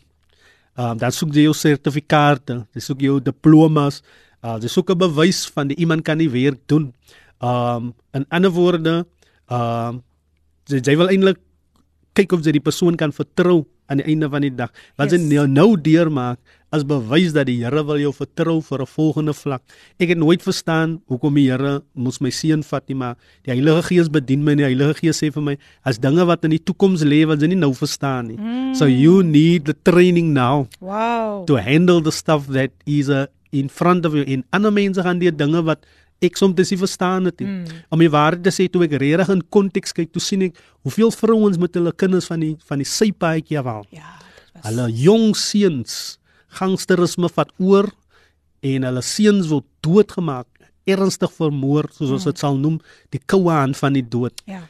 um 0.76 0.98
dan 0.98 1.12
soek 1.12 1.32
jy 1.32 1.48
jou 1.48 1.56
sertifikate, 1.56 2.66
jy 2.76 2.82
soek 2.82 3.00
jou 3.00 3.20
diplomas, 3.24 4.02
uh 4.44 4.60
jy 4.60 4.68
soek 4.68 4.92
'n 4.92 4.98
bewys 4.98 5.46
van 5.56 5.72
die 5.72 5.78
iemand 5.80 6.04
kan 6.04 6.18
die 6.18 6.30
werk 6.30 6.60
doen. 6.68 6.94
Um 7.40 7.96
in 8.12 8.26
ander 8.30 8.52
woorde, 8.52 9.06
um 9.48 10.04
jy, 10.70 10.82
jy 10.82 10.96
wil 10.98 11.10
eintlik 11.14 11.38
kyk 12.16 12.32
of 12.32 12.46
jy 12.46 12.56
die 12.56 12.64
persoon 12.64 12.96
kan 12.96 13.12
vertrou 13.12 13.66
aan 13.92 14.00
die 14.02 14.06
einde 14.10 14.30
van 14.32 14.42
die 14.42 14.50
dag. 14.56 14.72
Wat 14.98 15.12
yes. 15.12 15.22
Jy 15.22 15.36
nou, 15.36 15.48
nou 15.52 15.76
deurmaak 15.78 16.40
as 16.74 16.84
bewys 16.88 17.36
dat 17.36 17.46
die 17.48 17.60
Here 17.62 17.84
wil 17.86 18.00
jou 18.02 18.12
vertrou 18.16 18.58
vir 18.64 18.82
'n 18.82 18.88
volgende 18.88 19.34
vlak. 19.34 19.62
Ek 20.00 20.10
het 20.10 20.18
nooit 20.18 20.42
verstaan 20.42 21.02
hoekom 21.08 21.36
die 21.36 21.50
Here 21.52 21.84
moes 21.94 22.20
my 22.20 22.30
seun 22.30 22.64
vat 22.64 22.88
nie, 22.90 22.96
maar 22.96 23.16
die 23.44 23.52
Heilige 23.52 23.84
Gees 23.84 24.10
bedien 24.10 24.44
my 24.44 24.52
en 24.54 24.58
die 24.58 24.66
Heilige 24.66 24.94
Gees 24.96 25.22
sê 25.22 25.32
vir 25.32 25.44
my 25.44 25.58
as 25.84 26.00
dinge 26.00 26.26
wat 26.26 26.44
in 26.46 26.52
die 26.52 26.60
toekoms 26.64 27.04
lê 27.04 27.26
wat 27.28 27.40
jy 27.42 27.48
nie 27.48 27.62
nou 27.62 27.74
verstaan 27.74 28.28
nie. 28.28 28.38
Mm. 28.38 28.76
So 28.76 28.86
you 28.88 29.22
need 29.24 29.66
the 29.66 29.76
training 29.84 30.34
now 30.34 30.68
Wow. 30.82 31.46
to 31.46 31.56
handle 31.58 32.02
the 32.02 32.12
stuff 32.12 32.48
that 32.48 32.72
is 32.86 33.10
uh, 33.10 33.28
in 33.52 33.70
front 33.70 34.06
of 34.06 34.14
you. 34.14 34.24
En 34.26 34.44
ander 34.52 34.72
mense 34.74 35.02
gaan 35.02 35.20
die 35.20 35.32
dinge 35.32 35.62
wat 35.64 35.86
ek 36.24 36.38
soms 36.40 36.72
nie 36.72 36.80
verstaan 36.80 37.26
het 37.30 37.40
nie. 37.40 37.48
Mm. 37.48 37.82
Om 37.90 38.04
die 38.04 38.12
waarheid 38.12 38.44
te 38.46 38.54
sê 38.54 38.68
toe 38.72 38.86
ek 38.86 38.96
regtig 39.02 39.32
in 39.34 39.42
konteks 39.54 39.96
kyk, 39.96 40.12
toe 40.14 40.24
sien 40.24 40.48
ek 40.48 40.60
hoeveel 40.88 41.12
vrouens 41.12 41.60
met 41.62 41.76
hulle 41.76 41.92
kinders 41.92 42.30
van 42.32 42.44
die 42.44 42.54
van 42.70 42.82
die 42.82 42.88
sypaadjie 42.90 43.60
af. 43.60 43.86
Ja, 43.92 44.16
dit 44.20 44.54
was 44.56 44.70
Hulle 44.70 44.90
jong 44.92 45.36
seuns 45.36 46.18
gangsterisme 46.56 47.30
vat 47.30 47.52
oor 47.60 47.92
en 48.66 48.88
hulle 48.88 49.04
seuns 49.06 49.50
word 49.52 49.68
doodgemaak, 49.86 50.48
ernstig 50.88 51.34
vermoor 51.34 51.90
soos 51.94 52.14
ons 52.16 52.30
dit 52.30 52.40
sal 52.40 52.58
noem, 52.62 52.80
die 53.14 53.22
koue 53.26 53.52
hand 53.52 53.78
van 53.78 53.94
die 53.98 54.06
dood. 54.06 54.42
ja. 54.46 54.64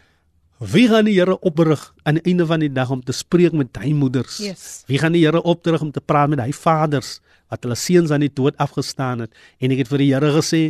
Wie 0.64 0.88
gaan 0.88 1.04
die 1.04 1.18
Here 1.18 1.36
oprig 1.44 1.82
aan 2.08 2.16
die 2.16 2.32
einde 2.32 2.46
van 2.48 2.62
die 2.64 2.72
dag 2.72 2.90
om 2.90 3.02
te 3.04 3.12
spreek 3.12 3.52
met 3.52 3.76
hy 3.82 3.92
moeders? 3.92 4.38
Yes. 4.40 4.84
Wie 4.88 4.98
gaan 4.98 5.12
die 5.12 5.26
Here 5.26 5.42
opdruk 5.44 5.82
om 5.84 5.92
te 5.92 6.00
praat 6.00 6.32
met 6.32 6.40
hy 6.40 6.54
vaders 6.56 7.20
wat 7.52 7.66
hulle 7.66 7.76
seuns 7.76 8.14
aan 8.16 8.24
die 8.24 8.32
dood 8.32 8.56
afgestaan 8.64 9.26
het? 9.26 9.34
En 9.60 9.74
ek 9.76 9.84
het 9.84 9.92
vir 9.92 10.04
die 10.06 10.14
Here 10.14 10.32
gesê 10.32 10.62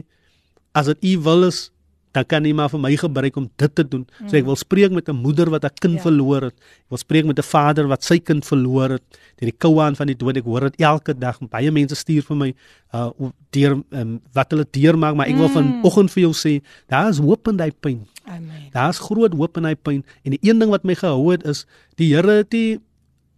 as 0.76 0.86
dit 0.92 1.04
u 1.16 1.20
wil 1.26 1.48
is, 1.48 1.70
dan 2.16 2.24
kan 2.32 2.46
u 2.48 2.52
maar 2.56 2.70
vir 2.72 2.80
my 2.80 2.94
gebruik 2.96 3.36
om 3.36 3.50
dit 3.60 3.72
te 3.76 3.84
doen. 3.84 4.06
Mm. 4.22 4.30
So 4.32 4.38
ek 4.40 4.46
wil 4.48 4.56
spreek 4.56 4.92
met 4.96 5.10
'n 5.10 5.16
moeder 5.20 5.50
wat 5.52 5.66
'n 5.66 5.74
kind 5.80 5.96
Ja. 5.96 6.02
verloor 6.02 6.42
het. 6.48 6.54
Ek 6.56 6.90
wil 6.90 6.98
spreek 6.98 7.26
met 7.26 7.38
'n 7.40 7.44
vader 7.44 7.88
wat 7.88 8.04
sy 8.04 8.20
kind 8.20 8.46
verloor 8.46 8.90
het 8.90 9.04
deur 9.36 9.50
die 9.52 9.58
koue 9.58 9.82
aan 9.84 9.96
van 9.96 10.08
die 10.08 10.16
dood. 10.16 10.38
Ek 10.38 10.44
hoor 10.46 10.62
dit 10.62 10.76
elke 10.80 11.14
dag. 11.18 11.40
Baie 11.50 11.72
mense 11.72 11.96
stuur 11.96 12.24
vir 12.24 12.36
my 12.38 12.54
uh 12.94 13.10
deur 13.52 13.84
um, 13.92 14.22
wat 14.34 14.52
hulle 14.52 14.66
deurmaak, 14.72 15.16
maar 15.16 15.28
ek 15.28 15.36
wil 15.36 15.48
Mm. 15.50 15.54
vanoggend 15.54 16.12
vir 16.12 16.22
jou 16.24 16.34
sê, 16.34 16.62
daar 16.88 17.10
is 17.10 17.18
hoop 17.18 17.48
in 17.48 17.58
daai 17.58 17.72
pyn. 17.72 18.08
Amen. 18.26 18.70
Daar's 18.72 19.00
groot 19.00 19.34
hoop 19.34 19.58
in 19.58 19.66
hy 19.66 19.76
pyn 19.76 20.04
en 20.24 20.32
die 20.32 20.40
een 20.42 20.60
ding 20.60 20.70
wat 20.72 20.84
my 20.84 20.96
gehou 20.96 21.32
het 21.32 21.44
is 21.46 21.66
die 21.98 22.14
Here 22.16 22.32
het 22.32 22.50
die 22.50 22.80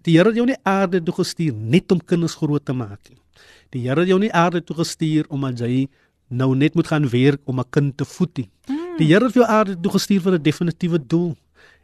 die 0.04 0.14
Here 0.18 0.28
het 0.30 0.36
jou 0.36 0.46
nie 0.46 0.56
aarde 0.64 1.02
toe 1.04 1.14
gestuur 1.16 1.54
net 1.54 1.92
om 1.92 2.00
kinders 2.00 2.36
groot 2.36 2.64
te 2.66 2.74
maak 2.74 3.00
nie. 3.10 3.18
Die 3.72 3.82
Here 3.88 4.00
het 4.00 4.08
jou 4.10 4.20
nie 4.20 4.32
aarde 4.32 4.62
toe 4.64 4.76
gestuur 4.76 5.26
omdat 5.30 5.60
jy 5.60 5.88
nou 6.28 6.56
net 6.56 6.76
moet 6.76 6.88
gaan 6.88 7.10
werk 7.10 7.42
om 7.46 7.60
'n 7.60 7.70
kind 7.70 7.98
te 7.98 8.06
voed 8.06 8.38
nie. 8.38 8.50
Die 8.98 9.08
Here 9.08 9.26
het 9.26 9.34
jou 9.34 9.46
aarde 9.46 9.80
toe 9.80 9.92
gestuur 9.92 10.22
vir 10.22 10.34
'n 10.34 10.42
definitiewe 10.42 11.00
doel. 11.08 11.36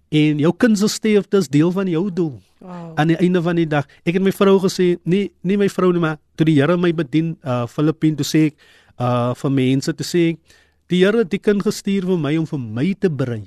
En 0.10 0.38
jou 0.38 0.54
kind 0.58 0.78
se 0.78 0.88
sterfte 0.88 1.38
is 1.38 1.48
deel 1.48 1.72
van 1.72 1.88
jou 1.88 2.14
doel. 2.14 2.42
Wow. 2.60 2.92
Aan 2.96 3.08
die 3.08 3.18
einde 3.18 3.42
van 3.42 3.56
die 3.56 3.68
dag, 3.68 3.86
ek 4.06 4.14
het 4.14 4.24
my 4.24 4.32
vrou 4.32 4.60
gesê, 4.60 4.98
nie 5.04 5.32
nie 5.42 5.58
my 5.58 5.70
vrou 5.70 5.92
nie, 5.92 6.00
maar 6.00 6.18
toe 6.36 6.46
die 6.46 6.56
Here 6.56 6.78
my 6.78 6.94
bedien, 6.94 7.38
uh 7.44 7.68
Filippien 7.68 8.16
toe 8.16 8.26
sê 8.26 8.46
ek 8.46 8.56
uh 9.00 9.34
vir 9.34 9.52
mense 9.52 9.94
te 9.94 10.04
sê 10.04 10.30
ek, 10.30 10.40
die 10.88 11.04
Here 11.04 11.18
het 11.18 11.30
die 11.30 11.40
kind 11.40 11.62
gestuur 11.62 12.06
vir 12.06 12.18
my 12.18 12.38
om 12.38 12.46
vir 12.46 12.60
my 12.60 12.94
te 12.94 13.10
brei 13.10 13.44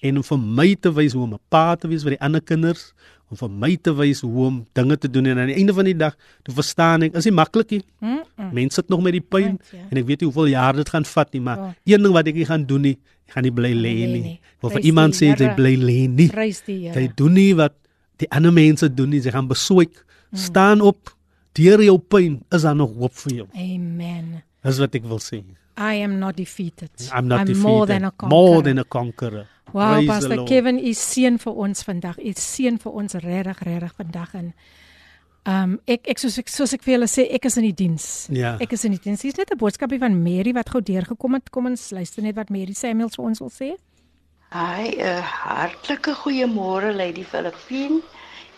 en 0.00 0.16
om 0.20 0.22
vir 0.22 0.38
my 0.38 0.74
te 0.80 0.92
wys 0.92 1.12
hoe 1.16 1.22
om 1.22 1.34
'n 1.34 1.40
pa 1.48 1.74
te 1.76 1.88
wees 1.88 2.02
vir 2.02 2.16
die 2.16 2.20
ander 2.20 2.40
kinders, 2.40 2.92
om 3.30 3.36
vir 3.36 3.48
my 3.50 3.72
te 3.82 3.90
wys 3.98 4.20
hoe 4.22 4.44
om 4.46 4.60
dinge 4.78 4.96
te 5.02 5.08
doen 5.10 5.26
en 5.26 5.38
aan 5.38 5.50
die 5.50 5.56
einde 5.58 5.74
van 5.74 5.84
die 5.88 5.96
dag, 5.98 6.14
toe 6.46 6.54
verstaan 6.54 7.02
ek, 7.02 7.14
is 7.18 7.24
nie 7.26 7.32
maklik 7.34 7.70
nie. 7.70 7.82
Mm 8.00 8.20
-mm. 8.22 8.52
Mense 8.54 8.74
sit 8.80 8.88
nog 8.88 9.02
met 9.02 9.12
die 9.12 9.20
pyn 9.20 9.56
Right, 9.56 9.72
ja. 9.72 9.78
en 9.90 9.96
ek 9.98 10.06
weet 10.06 10.20
nie 10.20 10.28
hoeveel 10.30 10.46
jaar 10.52 10.76
dit 10.76 10.88
gaan 10.88 11.04
vat 11.04 11.32
nie, 11.32 11.40
maar 11.42 11.58
Ja. 11.58 11.74
een 11.84 12.02
ding 12.02 12.12
wat 12.14 12.26
ek 12.26 12.34
nie 12.34 12.44
gaan 12.46 12.64
doen 12.66 12.80
nie, 12.82 12.98
ek 13.26 13.32
gaan 13.34 13.42
nie 13.42 13.52
bly 13.52 13.72
lê 13.72 13.82
lê 13.82 14.06
nie. 14.12 14.22
nie. 14.22 14.40
Wil 14.60 14.70
vir 14.70 14.80
iemand 14.80 15.14
sê 15.14 15.34
jy 15.36 15.54
bly 15.54 15.74
lê 15.76 16.08
nie. 16.08 16.28
Jy 16.94 17.10
doen 17.14 17.32
nie 17.32 17.54
wat 17.54 17.72
die 18.16 18.30
ander 18.30 18.52
mense 18.52 18.94
doen 18.94 19.08
nie. 19.08 19.20
Jy 19.20 19.30
gaan 19.30 19.48
besoek. 19.48 20.04
Staan 20.32 20.80
op. 20.80 21.14
Deur 21.52 21.82
jou 21.82 21.98
pyn 21.98 22.42
is 22.52 22.62
daar 22.62 22.76
nog 22.76 22.94
hoop 22.94 23.14
vir 23.14 23.32
jou. 23.34 23.46
Amen. 23.54 24.42
Dis 24.66 24.80
wat 24.82 24.94
ek 24.98 25.04
wil 25.06 25.20
sê. 25.22 25.42
I 25.76 26.00
am 26.02 26.18
not 26.18 26.36
defeated. 26.36 26.90
I'm 27.12 27.28
not 27.28 27.40
I'm 27.40 27.46
defeated. 27.46 27.68
more 27.68 27.86
than 27.86 28.04
a 28.04 28.10
conqueror. 28.10 28.30
More 28.30 28.62
than 28.62 28.78
a 28.78 28.84
conqueror. 28.84 29.46
Wow, 29.72 29.92
Praise 29.92 30.08
Pastor. 30.08 30.44
Kevin, 30.46 30.78
u 30.78 30.92
seën 30.94 31.38
vir 31.42 31.60
ons 31.66 31.82
vandag. 31.84 32.18
U 32.18 32.32
seën 32.32 32.78
vir 32.80 32.92
ons 32.92 33.16
regtig, 33.22 33.62
regtig 33.66 33.94
vandag 33.96 34.34
en 34.34 34.52
ehm 35.46 35.62
um, 35.62 35.74
ek 35.86 36.08
ek 36.10 36.18
soos 36.18 36.38
ek 36.42 36.48
soos 36.50 36.72
ek 36.74 36.82
vir 36.82 36.96
julle 36.96 37.06
sê, 37.06 37.28
ek 37.36 37.44
is 37.46 37.56
in 37.60 37.66
die 37.68 37.76
diens. 37.84 38.06
Ja. 38.34 38.56
Ek 38.58 38.72
is 38.74 38.82
in 38.88 38.96
die 38.96 39.02
diens. 39.02 39.22
Hier's 39.22 39.36
net 39.38 39.52
'n 39.52 39.58
boodskapie 39.58 40.00
van 40.02 40.16
Mary 40.22 40.52
wat 40.52 40.70
gou 40.70 40.80
deurgekom 40.82 41.34
het. 41.34 41.50
Kom 41.50 41.66
ons 41.66 41.90
luister 41.90 42.22
net 42.22 42.34
wat 42.34 42.50
Mary 42.50 42.74
Samuels 42.74 43.14
vir 43.14 43.24
ons 43.24 43.38
wil 43.38 43.50
sê. 43.50 43.76
Hi, 44.50 44.90
'n 44.98 45.22
hartlike 45.22 46.14
goeiemôre 46.22 46.90
Lady 46.94 47.22
Filippine. 47.22 48.02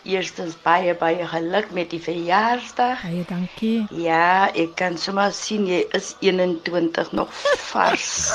Eerstens 0.07 0.55
baie 0.63 0.93
baie 0.95 1.25
geluk 1.27 1.71
met 1.75 1.89
die 1.91 1.99
verjaarsdag. 1.99 3.01
Baie 3.03 3.25
dankie. 3.27 3.85
Ja, 3.91 4.47
ek 4.55 4.77
kan 4.79 4.97
sommer 4.97 5.33
sien 5.35 5.65
jy 5.67 5.81
is 5.97 6.13
21 6.23 7.11
nog 7.11 7.33
vars. 7.71 8.31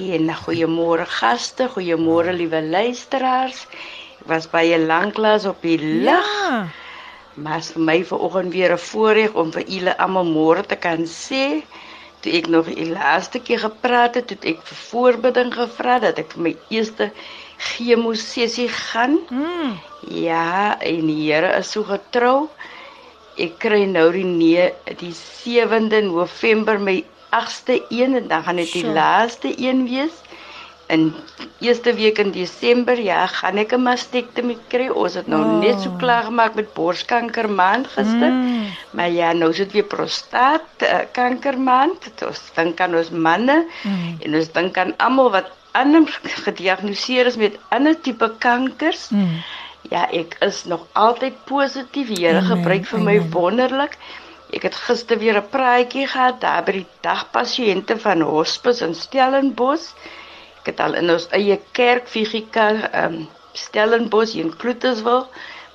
en 0.00 0.32
goeiemôre 0.44 1.04
gaste, 1.18 1.68
goeiemôre 1.74 2.32
liewe 2.32 2.62
luisteraars. 2.72 3.66
Ek 4.22 4.30
was 4.32 4.48
baie 4.48 4.78
lanklaas 4.80 5.44
op 5.44 5.60
die 5.60 5.76
lig. 5.78 6.32
Ja. 6.48 6.64
Maar 7.34 7.62
vir 7.64 7.80
my 7.80 7.98
vanoggend 8.04 8.52
weer 8.52 8.72
'n 8.72 8.78
voorreg 8.78 9.32
om 9.32 9.52
vir 9.52 9.64
julle 9.68 9.98
almal 9.98 10.24
môre 10.24 10.64
te 10.66 10.76
kan 10.76 11.04
sê. 11.04 11.62
Toe 12.22 12.32
ek 12.38 12.48
nog 12.54 12.68
die 12.70 12.88
laaste 12.90 13.40
keer 13.42 13.58
gepraat 13.64 14.14
het, 14.20 14.30
het 14.30 14.44
ek 14.46 14.60
vir 14.68 14.78
voorbidding 14.88 15.52
gevra 15.54 15.98
dat 16.04 16.20
ek 16.22 16.36
vir 16.36 16.44
my 16.48 16.52
eerste 16.70 17.10
chemo 17.58 18.12
sessie 18.18 18.68
gaan. 18.70 19.18
Mm. 19.30 19.78
Ja, 20.22 20.78
en 20.78 21.06
die 21.10 21.18
Here 21.26 21.50
is 21.58 21.72
so 21.74 21.82
getrou. 21.86 22.48
Ek 23.40 23.58
kry 23.64 23.84
nou 23.88 24.10
die 24.14 24.26
nee, 24.28 24.68
die 25.00 25.14
7de 25.16 26.02
November 26.10 26.78
my 26.78 27.00
8ste 27.32 27.80
een 27.88 28.14
en 28.18 28.28
dan 28.28 28.42
gaan 28.44 28.60
dit 28.60 28.72
die 28.72 28.84
Sjoe. 28.84 28.92
laaste 28.94 29.54
een 29.56 29.86
wees. 29.88 30.18
In 30.92 31.14
eerste 31.64 31.94
week 31.96 32.18
in 32.20 32.30
Desember 32.34 32.98
ja, 33.00 33.20
gaan 33.26 33.56
ek 33.62 33.72
'n 33.72 33.82
mastektomie 33.82 34.58
kry. 34.68 34.88
Ons 35.02 35.14
het 35.14 35.26
nou 35.26 35.40
Oh. 35.42 35.58
net 35.60 35.80
so 35.80 35.90
klaar 36.02 36.24
gemaak 36.28 36.54
met 36.54 36.74
borskanker 36.74 37.48
maand 37.50 37.86
gister. 37.86 38.30
Mm. 38.30 38.66
Maar 38.90 39.10
ja, 39.10 39.32
nou 39.32 39.50
is 39.50 39.56
dit 39.56 39.72
weer 39.72 39.88
prostaat 39.88 40.68
uh, 40.82 40.98
kankermaand. 41.12 42.10
Ons 42.26 42.42
dink 42.54 42.80
aan 42.80 42.94
ons 42.94 43.10
manne 43.10 43.64
Mm. 43.84 44.16
en 44.20 44.34
ons 44.34 44.52
dink 44.52 44.76
aan 44.78 44.94
almal 44.98 45.30
wat 45.30 45.48
ander 45.72 46.04
gediagnoseer 46.44 47.26
is 47.26 47.36
met 47.36 47.56
ander 47.70 47.96
tipe 48.00 48.28
kankers. 48.38 49.08
Mm. 49.10 49.40
Ja, 49.90 50.08
ek 50.10 50.36
is 50.40 50.64
nog 50.64 50.86
altyd 50.92 51.34
positief. 51.44 52.08
Here 52.08 52.42
gebruik 52.42 52.84
vir 52.86 53.00
my 53.00 53.16
amen. 53.18 53.30
wonderlik. 53.30 53.96
Ek 54.52 54.62
het 54.62 54.74
gister 54.74 55.18
weer 55.18 55.36
'n 55.40 55.48
praatjie 55.50 56.06
gehad 56.06 56.40
daar 56.40 56.62
by 56.64 56.72
die 56.72 56.86
dagpasiënte 57.00 57.96
van 57.98 58.20
Hospice 58.20 58.84
in 58.84 58.94
Stellenbosch. 58.94 59.88
Ek 60.62 60.70
het 60.72 60.80
al 60.80 60.94
in 61.00 61.10
ons 61.10 61.26
eie 61.34 61.58
kerk 61.74 62.06
Vigika 62.08 62.68
um, 63.04 63.24
Stellenbosch 63.58 64.36
in 64.38 64.52
Kloeterswil 64.56 65.26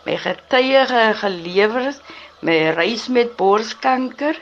my 0.08 0.16
getuie 0.24 0.86
ge- 0.88 1.14
gelewer 1.20 1.88
is, 1.92 2.00
my 2.40 2.56
reis 2.78 3.08
met 3.12 3.36
borskanker. 3.36 4.38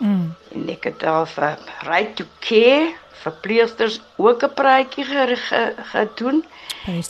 Mm. 0.00 0.30
En 0.56 0.68
ek 0.72 0.86
het 0.88 1.00
daar 1.04 1.26
vir 1.28 1.58
Right 1.84 2.14
to 2.16 2.24
Care 2.40 2.94
verpleegsters 3.22 4.00
ook 4.16 4.42
'n 4.44 4.54
praatjie 4.54 5.04
ge- 5.04 5.36
ge- 5.36 5.74
gedoen. 5.92 6.44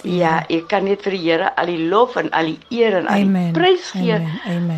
Ja, 0.03 0.45
ek 0.49 0.69
kan 0.69 0.85
net 0.85 1.03
vir 1.03 1.13
die 1.13 1.31
Here 1.31 1.57
al 1.57 1.67
die 1.67 1.89
lof 1.89 2.17
en 2.17 2.31
al 2.31 2.45
die 2.45 2.59
eer 2.71 2.97
en 2.97 3.07
al 3.07 3.15
die 3.23 3.53
prys 3.53 3.91
gee. 3.91 4.19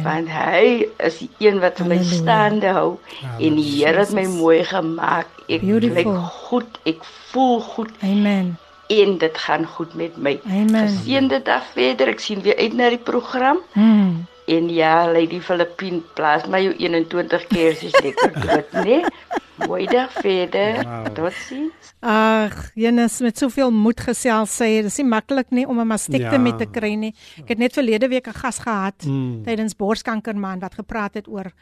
Want 0.05 0.29
hy 0.29 0.87
is 0.99 1.19
die 1.19 1.31
een 1.39 1.61
wat 1.61 1.77
vir 1.77 1.87
my 1.87 1.97
staande 2.05 2.67
hou 2.67 2.99
en 3.41 3.55
die 3.57 3.85
Here 3.85 3.99
het 3.99 4.13
my 4.13 4.27
mooi 4.27 4.65
gemaak. 4.65 5.27
Ek 5.49 5.63
lyk 5.95 6.07
goed, 6.49 6.79
ek 6.85 7.05
voel 7.33 7.61
goed 7.61 7.91
Amen. 8.03 8.59
en 8.89 9.19
dit 9.19 9.39
gaan 9.39 9.65
goed 9.67 9.95
met 9.95 10.17
my. 10.17 10.41
Amen. 10.47 10.89
Geseënde 10.89 11.43
dag 11.43 11.63
verder. 11.73 12.09
Ek 12.09 12.21
sien 12.21 12.43
weer 12.43 12.57
uit 12.57 12.73
na 12.75 12.89
die 12.89 12.99
program. 12.99 13.59
Mm. 13.73 14.27
En 14.47 14.69
ja, 14.69 15.07
Lady 15.13 15.41
Filippine, 15.41 16.01
plaas 16.17 16.47
my 16.51 16.59
jou 16.65 16.75
21 16.79 17.47
keer 17.47 17.77
soos 17.79 17.95
lekker 18.03 18.33
dood, 18.43 18.73
né? 18.85 19.03
Mooi 19.69 19.87
dag 19.87 20.11
verder. 20.13 20.81
Wow. 20.83 21.05
Ag, 21.07 21.13
Totsiens. 21.15 21.93
Jenes 22.75 23.21
met 23.23 23.39
soveel 23.39 23.71
moed 23.71 24.01
gesels 24.03 24.51
sê, 24.59 24.83
dis 24.83 24.97
nie 24.99 25.07
maklik 25.07 25.51
nie 25.55 25.67
om 25.69 25.79
'n 25.79 25.87
mastektomie 25.87 26.53
Ja. 26.53 26.59
te 26.59 26.67
kry 26.67 26.95
nie. 26.95 27.15
Ek 27.39 27.49
het 27.49 27.59
net 27.59 27.73
verlede 27.73 28.09
week 28.09 28.27
'n 28.27 28.33
gas 28.35 28.59
gehad 28.59 29.05
Mm. 29.07 29.43
tydens 29.45 29.77
borskankermaand 29.77 30.61
wat 30.63 30.75
gepraat 30.75 31.15
het 31.15 31.29
oor 31.29 31.53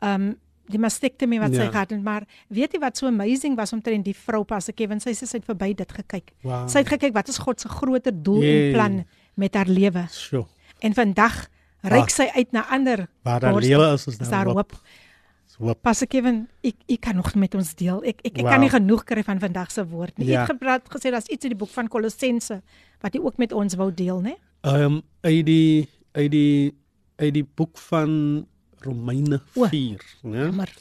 um 0.00 0.36
die 0.70 0.78
mastektomie 0.78 1.40
wat 1.40 1.52
sy 1.54 1.62
Ja. 1.64 1.70
gehad 1.70 1.90
het, 1.90 2.02
maar 2.02 2.22
weet 2.48 2.72
jy 2.72 2.78
wat 2.78 2.96
so 2.96 3.06
amazing 3.06 3.56
was 3.56 3.72
omtrent 3.72 4.04
die 4.04 4.14
vrou 4.16 4.44
pas 4.44 4.70
Kevin, 4.74 5.00
sy 5.00 5.10
sê 5.10 5.26
sy 5.26 5.36
het 5.36 5.44
verby 5.44 5.74
dit 5.74 5.92
gekyk. 5.92 6.32
Wow. 6.42 6.68
Sy 6.68 6.78
het 6.78 6.88
gekyk 6.88 7.12
wat 7.12 7.28
is 7.28 7.38
God 7.38 7.60
se 7.60 7.68
groter 7.68 8.12
doel 8.22 8.42
en 8.42 8.48
Yay. 8.48 8.72
plan 8.72 9.04
met 9.36 9.54
haar 9.54 9.66
lewe. 9.68 10.06
Sjoe. 10.08 10.46
En 10.80 10.94
vandag 10.94 11.48
reik 11.82 12.10
sy 12.10 12.26
uit 12.36 12.52
na 12.52 12.66
ander 12.70 13.06
Waar 13.22 13.40
daar 13.40 13.54
lewe 13.60 13.92
is, 13.94 14.06
is 14.06 14.18
is 14.18 14.28
daar 14.28 14.44
daar 14.44 14.54
hoop. 14.54 14.72
hoop. 14.72 14.82
Hoop. 15.60 15.82
Pas 15.82 15.98
Kevin, 16.08 16.48
ek 16.64 16.74
ek 16.88 17.00
kan 17.00 17.16
nog 17.16 17.34
met 17.34 17.54
ons 17.54 17.74
deel. 17.76 17.98
Ek 18.04 18.20
ek, 18.24 18.38
ek 18.38 18.42
Wow. 18.42 18.50
kan 18.50 18.60
nie 18.60 18.70
genoeg 18.72 19.02
kry 19.04 19.22
van 19.22 19.38
vandag 19.40 19.70
se 19.70 19.84
woord 19.86 20.16
nie. 20.18 20.26
Ja. 20.28 20.40
het 20.40 20.50
gepraat 20.50 20.88
gesê 20.88 21.10
daar's 21.12 21.26
iets 21.28 21.44
in 21.44 21.50
die 21.50 21.58
boek 21.58 21.68
van 21.68 21.88
Kolossense 21.88 22.62
wat 23.02 23.12
jy 23.14 23.20
ook 23.20 23.36
met 23.36 23.52
ons 23.52 23.74
wou 23.76 23.90
deel, 23.94 24.20
né? 24.22 24.34
Ehm 24.64 24.82
um, 24.84 25.02
uit 25.20 25.44
die 25.46 25.88
uit 26.12 26.30
die 26.30 26.74
uit 27.20 27.34
die 27.34 27.44
boek 27.44 27.76
van 27.78 28.46
Romeine 28.80 29.42
O. 29.54 29.66
4, 29.68 30.00
né? 30.24 30.50
Maar 30.52 30.72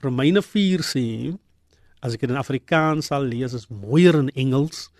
Romeine 0.00 0.42
4 0.42 0.80
sê 0.86 1.34
as 2.00 2.14
ek 2.14 2.20
dit 2.20 2.30
in 2.30 2.36
Afrikaans 2.36 3.06
sal 3.10 3.22
lees 3.26 3.52
is 3.52 3.66
mooier 3.68 4.14
in 4.14 4.28
Engels. 4.36 4.90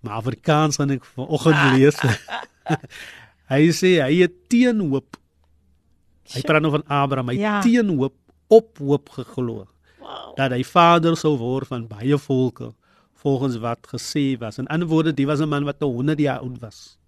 Maar 0.00 0.20
Afrikaans 0.20 0.76
gaan 0.76 0.90
ek 0.90 1.04
vanoggend 1.16 1.56
lees. 1.78 1.96
hy 3.48 3.68
sê 3.72 4.00
hy 4.02 4.20
het 4.22 4.32
teen 4.48 4.80
hoop. 4.90 5.16
Hy 6.34 6.40
praat 6.42 6.62
nou 6.62 6.72
van 6.74 6.82
Abraham, 6.90 7.28
hy 7.28 7.38
Ja. 7.38 7.60
teen 7.62 7.88
hoop 7.96 8.14
op 8.48 8.78
hoop 8.78 9.08
geglo. 9.10 9.66
Wow. 10.00 10.36
Dat 10.36 10.50
hy 10.52 10.62
vader 10.64 11.16
sou 11.16 11.36
word 11.38 11.66
van 11.66 11.86
baie 11.86 12.18
volke 12.18 12.72
volgens 13.14 13.56
wat 13.58 13.86
gesê 13.90 14.36
was. 14.38 14.58
In 14.58 14.66
ander 14.68 14.86
woorde, 14.88 15.12
die 15.14 15.26
was 15.26 15.40
'n 15.40 15.48
man 15.48 15.64
wat 15.64 15.76
100 15.80 16.18
jaar 16.18 16.38
oud 16.40 16.58
was. 16.60 16.98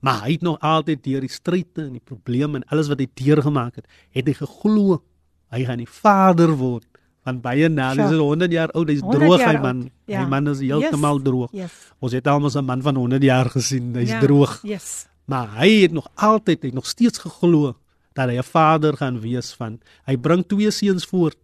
Maar 0.00 0.22
hy 0.24 0.32
het 0.32 0.42
nog 0.42 0.58
altyd 0.60 1.02
deur 1.04 1.20
die 1.20 1.28
stryde 1.30 1.82
en 1.86 1.92
die 1.92 2.02
probleme 2.04 2.56
en 2.56 2.64
alles 2.68 2.88
wat 2.88 2.98
hy 2.98 3.08
deurgemaak 3.14 3.76
het, 3.76 3.86
het 4.10 4.26
hy 4.26 4.32
geglo 4.34 5.02
hy 5.50 5.64
gaan 5.64 5.78
die 5.78 5.88
vader 5.88 6.50
word 6.56 6.84
van 7.24 7.40
baie 7.40 7.68
na. 7.68 7.94
Hy 7.94 8.02
is 8.02 8.08
Sure. 8.10 8.22
100 8.22 8.52
jaar 8.52 8.70
oud, 8.72 8.88
hy's 8.88 9.00
100 9.00 9.20
droog 9.22 9.40
hy 9.44 9.58
man. 9.62 9.90
ja. 10.06 10.22
Hy 10.22 10.28
man 10.28 10.48
is 10.48 10.60
heeltemal 10.60 11.14
Yes, 11.16 11.24
droog. 11.24 11.50
yes. 11.52 11.72
Ons 12.00 12.12
het 12.12 12.26
almal 12.26 12.50
'n 12.54 12.64
man 12.64 12.82
van 12.82 12.94
100 12.96 13.22
jaar 13.22 13.48
gesien, 13.50 13.94
hy's 13.94 14.08
Ja, 14.10 14.20
droog. 14.20 14.60
Yes. 14.62 15.06
Maar 15.26 15.58
hy 15.58 15.82
het 15.82 15.92
nog 15.92 16.08
altyd, 16.14 16.62
hy 16.62 16.70
het 16.70 16.78
nog 16.78 16.86
steeds 16.86 17.18
geglo 17.18 17.74
dat 18.14 18.30
hy 18.30 18.38
'n 18.38 18.42
vader 18.46 18.96
gaan 18.96 19.20
wees 19.20 19.52
van. 19.52 19.80
Hy 20.06 20.16
bring 20.16 20.46
twee 20.46 20.70
seuns 20.70 21.04
voort. 21.04 21.36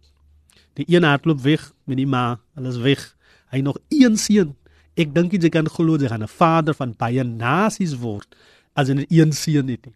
Die 0.73 0.85
een 0.87 1.03
hardloop 1.03 1.41
weg 1.41 1.73
met 1.83 1.97
die 1.97 2.07
ma, 2.07 2.39
hulle 2.55 2.69
is 2.69 2.77
weg. 2.77 3.15
Hy 3.49 3.57
het 3.57 3.65
nog 3.65 3.77
een 3.89 4.17
seun. 4.17 4.55
Ek 4.95 5.13
dink 5.13 5.31
jy 5.31 5.49
kan 5.49 5.69
glo 5.69 5.97
jy 5.97 6.07
gaan 6.07 6.23
'n 6.23 6.27
vader 6.27 6.73
van 6.73 6.95
baie 6.97 7.23
nasies 7.23 7.95
word 7.95 8.35
as 8.73 8.87
jy 8.87 8.93
net 8.93 9.11
een 9.11 9.31
seun 9.31 9.67
het. 9.67 9.87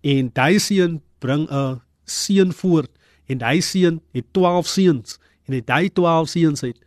En 0.00 0.30
daai 0.32 0.58
seun 0.58 1.02
bring 1.18 1.48
'n 1.50 1.80
seun 2.04 2.52
voort 2.52 2.90
en 3.26 3.38
daai 3.38 3.60
seun 3.60 4.00
het 4.12 4.24
12 4.32 4.66
seuns 4.66 5.18
en 5.46 5.54
uit 5.54 5.66
daai 5.66 5.92
12 5.92 6.28
seuns 6.28 6.62
uit 6.62 6.78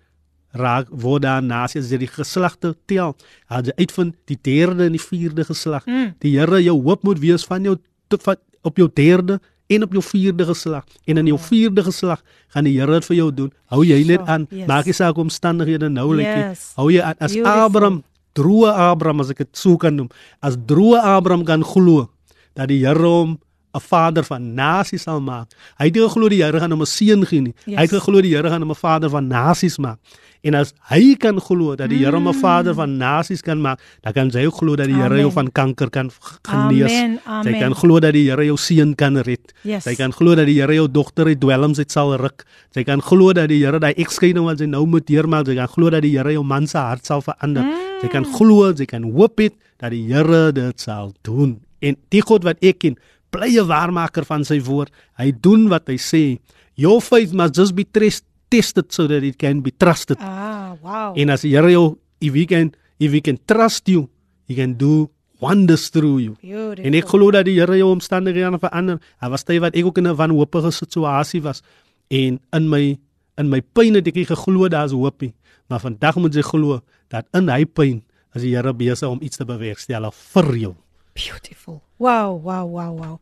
raak 0.52 0.88
word 0.90 1.24
daar 1.24 1.44
nasies 1.44 1.86
as 1.86 1.92
jy 1.92 2.02
die 2.04 2.12
geslagte 2.12 2.76
tel. 2.86 3.16
As 3.48 3.68
jy 3.68 3.74
uitvind 3.80 4.16
die 4.26 4.38
derde 4.42 4.86
en 4.86 4.92
die 4.98 5.04
vierde 5.04 5.46
geslag. 5.48 5.86
Mm. 5.86 6.14
Die 6.20 6.38
Here 6.38 6.62
jou 6.64 6.78
hoop 6.82 7.04
moet 7.04 7.20
wees 7.20 7.46
van 7.48 7.64
jou 7.64 7.78
van, 8.24 8.36
op 8.62 8.78
jou 8.78 8.90
derde 8.94 9.40
en 9.72 9.84
op 9.84 9.92
jou 9.96 10.04
vierde 10.04 10.46
geslag. 10.46 10.84
En 11.06 11.18
in 11.18 11.26
jou 11.32 11.40
vierde 11.40 11.84
geslag 11.84 12.24
gaan 12.48 12.68
die 12.68 12.80
Here 12.80 13.00
dit 13.00 13.06
vir 13.06 13.18
jou 13.18 13.30
doen. 13.34 13.52
Hou 13.72 13.84
jy 13.88 14.02
net 14.08 14.28
aan. 14.28 14.48
yes. 14.52 14.68
Maak 14.68 14.90
nie 14.90 14.96
saak 14.96 15.18
omstandighede 15.18 15.90
nou 15.90 16.10
lyk 16.16 16.28
nie. 16.28 16.48
Yes. 16.50 16.72
Hou 16.76 16.90
jy 16.92 17.02
aan 17.02 17.16
as 17.20 17.36
Beautiful. 17.36 17.68
Abraham, 17.68 18.02
droë 18.36 18.74
Abraham 18.90 19.24
as 19.24 19.32
ek 19.32 19.46
dit 19.46 19.54
sou 19.58 19.78
kan 19.80 19.96
noem. 19.96 20.12
As 20.44 20.60
droë 20.60 21.00
Abraham 21.16 21.46
kan 21.48 21.64
glo 21.64 22.10
dat 22.58 22.68
die 22.72 22.82
Here 22.84 23.08
hom 23.08 23.40
'n 23.72 23.80
vader 23.80 24.24
van 24.24 24.54
nasies 24.54 25.04
sal 25.08 25.22
maak. 25.22 25.54
Hy 25.80 25.86
het 25.88 25.96
geglo 25.96 26.28
die 26.30 26.44
Here 26.44 26.60
gaan 26.60 26.72
hom 26.72 26.82
'n 26.82 26.86
seun 26.86 27.26
gee 27.26 27.42
nie. 27.42 27.54
Yes. 27.66 27.78
Hy 27.78 27.82
het 27.82 27.92
geglo 27.92 28.22
die 28.22 28.36
Here 28.36 28.50
gaan 28.50 28.62
hom 28.62 28.72
'n 28.72 28.76
vader 28.76 29.10
van 29.10 29.28
nasies 29.28 29.78
maak. 29.78 30.00
En 30.44 30.56
as 30.58 30.72
hy 30.90 31.16
kan 31.22 31.38
glo 31.40 31.76
dat 31.78 31.90
die 31.92 32.00
Here 32.02 32.16
hom 32.18 32.28
'n 32.28 32.34
vader 32.34 32.74
van 32.74 32.98
nasies 32.98 33.42
kan 33.42 33.62
maak, 33.62 33.80
dan 34.02 34.14
kan 34.14 34.32
sy 34.32 34.46
ook 34.46 34.56
glo 34.58 34.76
dat 34.76 34.88
die 34.88 34.96
Here 34.96 35.20
jou 35.20 35.32
van 35.32 35.52
kanker 35.52 35.90
kan 35.90 36.10
genees. 36.44 36.92
Amen, 36.92 37.20
Sy 37.24 37.50
amen. 37.50 37.60
kan 37.60 37.76
glo 37.76 38.00
dat 38.00 38.14
die 38.14 38.30
Here 38.30 38.46
jou 38.46 38.58
seun 38.58 38.96
kan 38.96 39.18
red. 39.18 39.54
Yes. 39.64 39.84
Sy 39.84 39.96
kan 39.96 40.12
glo 40.12 40.34
dat 40.36 40.46
die 40.48 40.60
Here 40.60 40.74
jou 40.74 40.88
dogter 40.92 41.26
uit 41.28 41.40
dwelms 41.40 41.78
uit 41.78 41.92
sal 41.92 42.16
ruk. 42.18 42.44
Sy 42.74 42.84
kan 42.84 43.02
glo 43.02 43.34
dat 43.34 43.50
die 43.50 43.64
Here 43.64 43.80
daai 43.80 43.94
egskeiding 43.94 44.44
wat 44.46 44.58
sy 44.58 44.66
nou 44.66 44.86
moet 44.86 45.06
deurmaak, 45.06 45.46
sy 45.46 45.56
kan 45.56 45.68
glo 45.68 45.90
dat 45.90 46.02
die 46.02 46.18
Here 46.18 46.34
jou 46.34 46.44
man 46.44 46.66
se 46.68 46.78
hart 46.78 47.06
sal 47.06 47.22
verander. 47.22 47.62
Mm. 47.64 48.02
Sy 48.02 48.08
kan 48.08 48.26
glo, 48.26 48.74
sy 48.76 48.86
kan 48.86 49.04
hoop 49.04 49.38
het 49.40 49.54
dat 49.80 49.92
die 49.92 50.08
Here 50.08 50.52
dit 50.52 50.80
sal 50.82 51.14
doen. 51.24 51.60
En 51.82 51.96
die 52.10 52.22
God 52.22 52.44
wat 52.44 52.58
ek 52.64 52.80
ken, 52.80 52.98
bly 53.30 53.60
'n 53.60 53.68
waarmaker 53.68 54.26
van 54.26 54.44
sy 54.44 54.60
woord. 54.60 54.90
Hy 55.18 55.32
doen 55.40 55.70
wat 55.70 55.88
hy 55.88 55.98
sê. 55.98 56.40
Your 56.76 57.00
faith 57.00 57.32
must 57.32 57.54
just 57.56 57.76
be 57.76 57.84
tres- 57.84 58.24
tested 58.52 58.92
so 58.92 59.08
that 59.08 59.24
it 59.24 59.40
can 59.40 59.64
be 59.64 59.72
trusted. 59.72 60.20
Ah, 60.20 60.76
wow. 60.84 61.16
En 61.16 61.32
as 61.32 61.46
die 61.48 61.56
Here 61.56 61.72
jou 61.72 61.96
if 62.20 62.36
we 62.36 62.46
can 62.46 62.74
if 63.00 63.12
we 63.12 63.24
can 63.24 63.40
trust 63.48 63.88
you, 63.90 64.10
he 64.48 64.56
can 64.60 64.76
do 64.78 65.10
wonders 65.42 65.90
through 65.90 66.20
you. 66.22 66.36
Beautiful. 66.42 66.86
En 66.86 66.98
ek 67.00 67.08
glo 67.10 67.32
dat 67.34 67.48
die 67.48 67.58
Here 67.58 67.80
jou 67.80 67.90
omstandighede 67.96 68.52
gaan 68.52 68.62
verander. 68.62 69.00
Daar 69.24 69.34
was 69.34 69.48
tye 69.48 69.64
wat 69.64 69.76
ek 69.80 69.88
ook 69.88 69.98
in 70.04 70.08
'n 70.12 70.16
wanhoopige 70.20 70.72
situasie 70.72 71.42
was 71.42 71.64
en 72.12 72.40
in 72.52 72.70
my 72.70 73.00
in 73.38 73.50
my 73.50 73.62
pyn 73.62 73.96
het 73.96 74.08
ek 74.08 74.16
nie 74.16 74.28
geglo 74.28 74.68
daar's 74.68 74.92
hoop 74.92 75.22
nie. 75.22 75.34
Maar 75.68 75.80
vandag 75.80 76.16
moet 76.16 76.36
jy 76.36 76.44
glo 76.44 76.82
dat 77.10 77.26
in 77.34 77.50
hy 77.50 77.66
pyn 77.66 78.04
is 78.36 78.42
die 78.42 78.56
Here 78.56 78.74
besig 78.74 79.10
om 79.10 79.20
iets 79.22 79.38
te 79.38 79.46
bewerkstellig 79.46 80.14
vir 80.14 80.56
jou. 80.58 80.76
Beautiful. 81.14 81.82
Wow, 81.98 82.40
wow, 82.44 82.68
wow, 82.68 82.98
wow. 82.98 83.20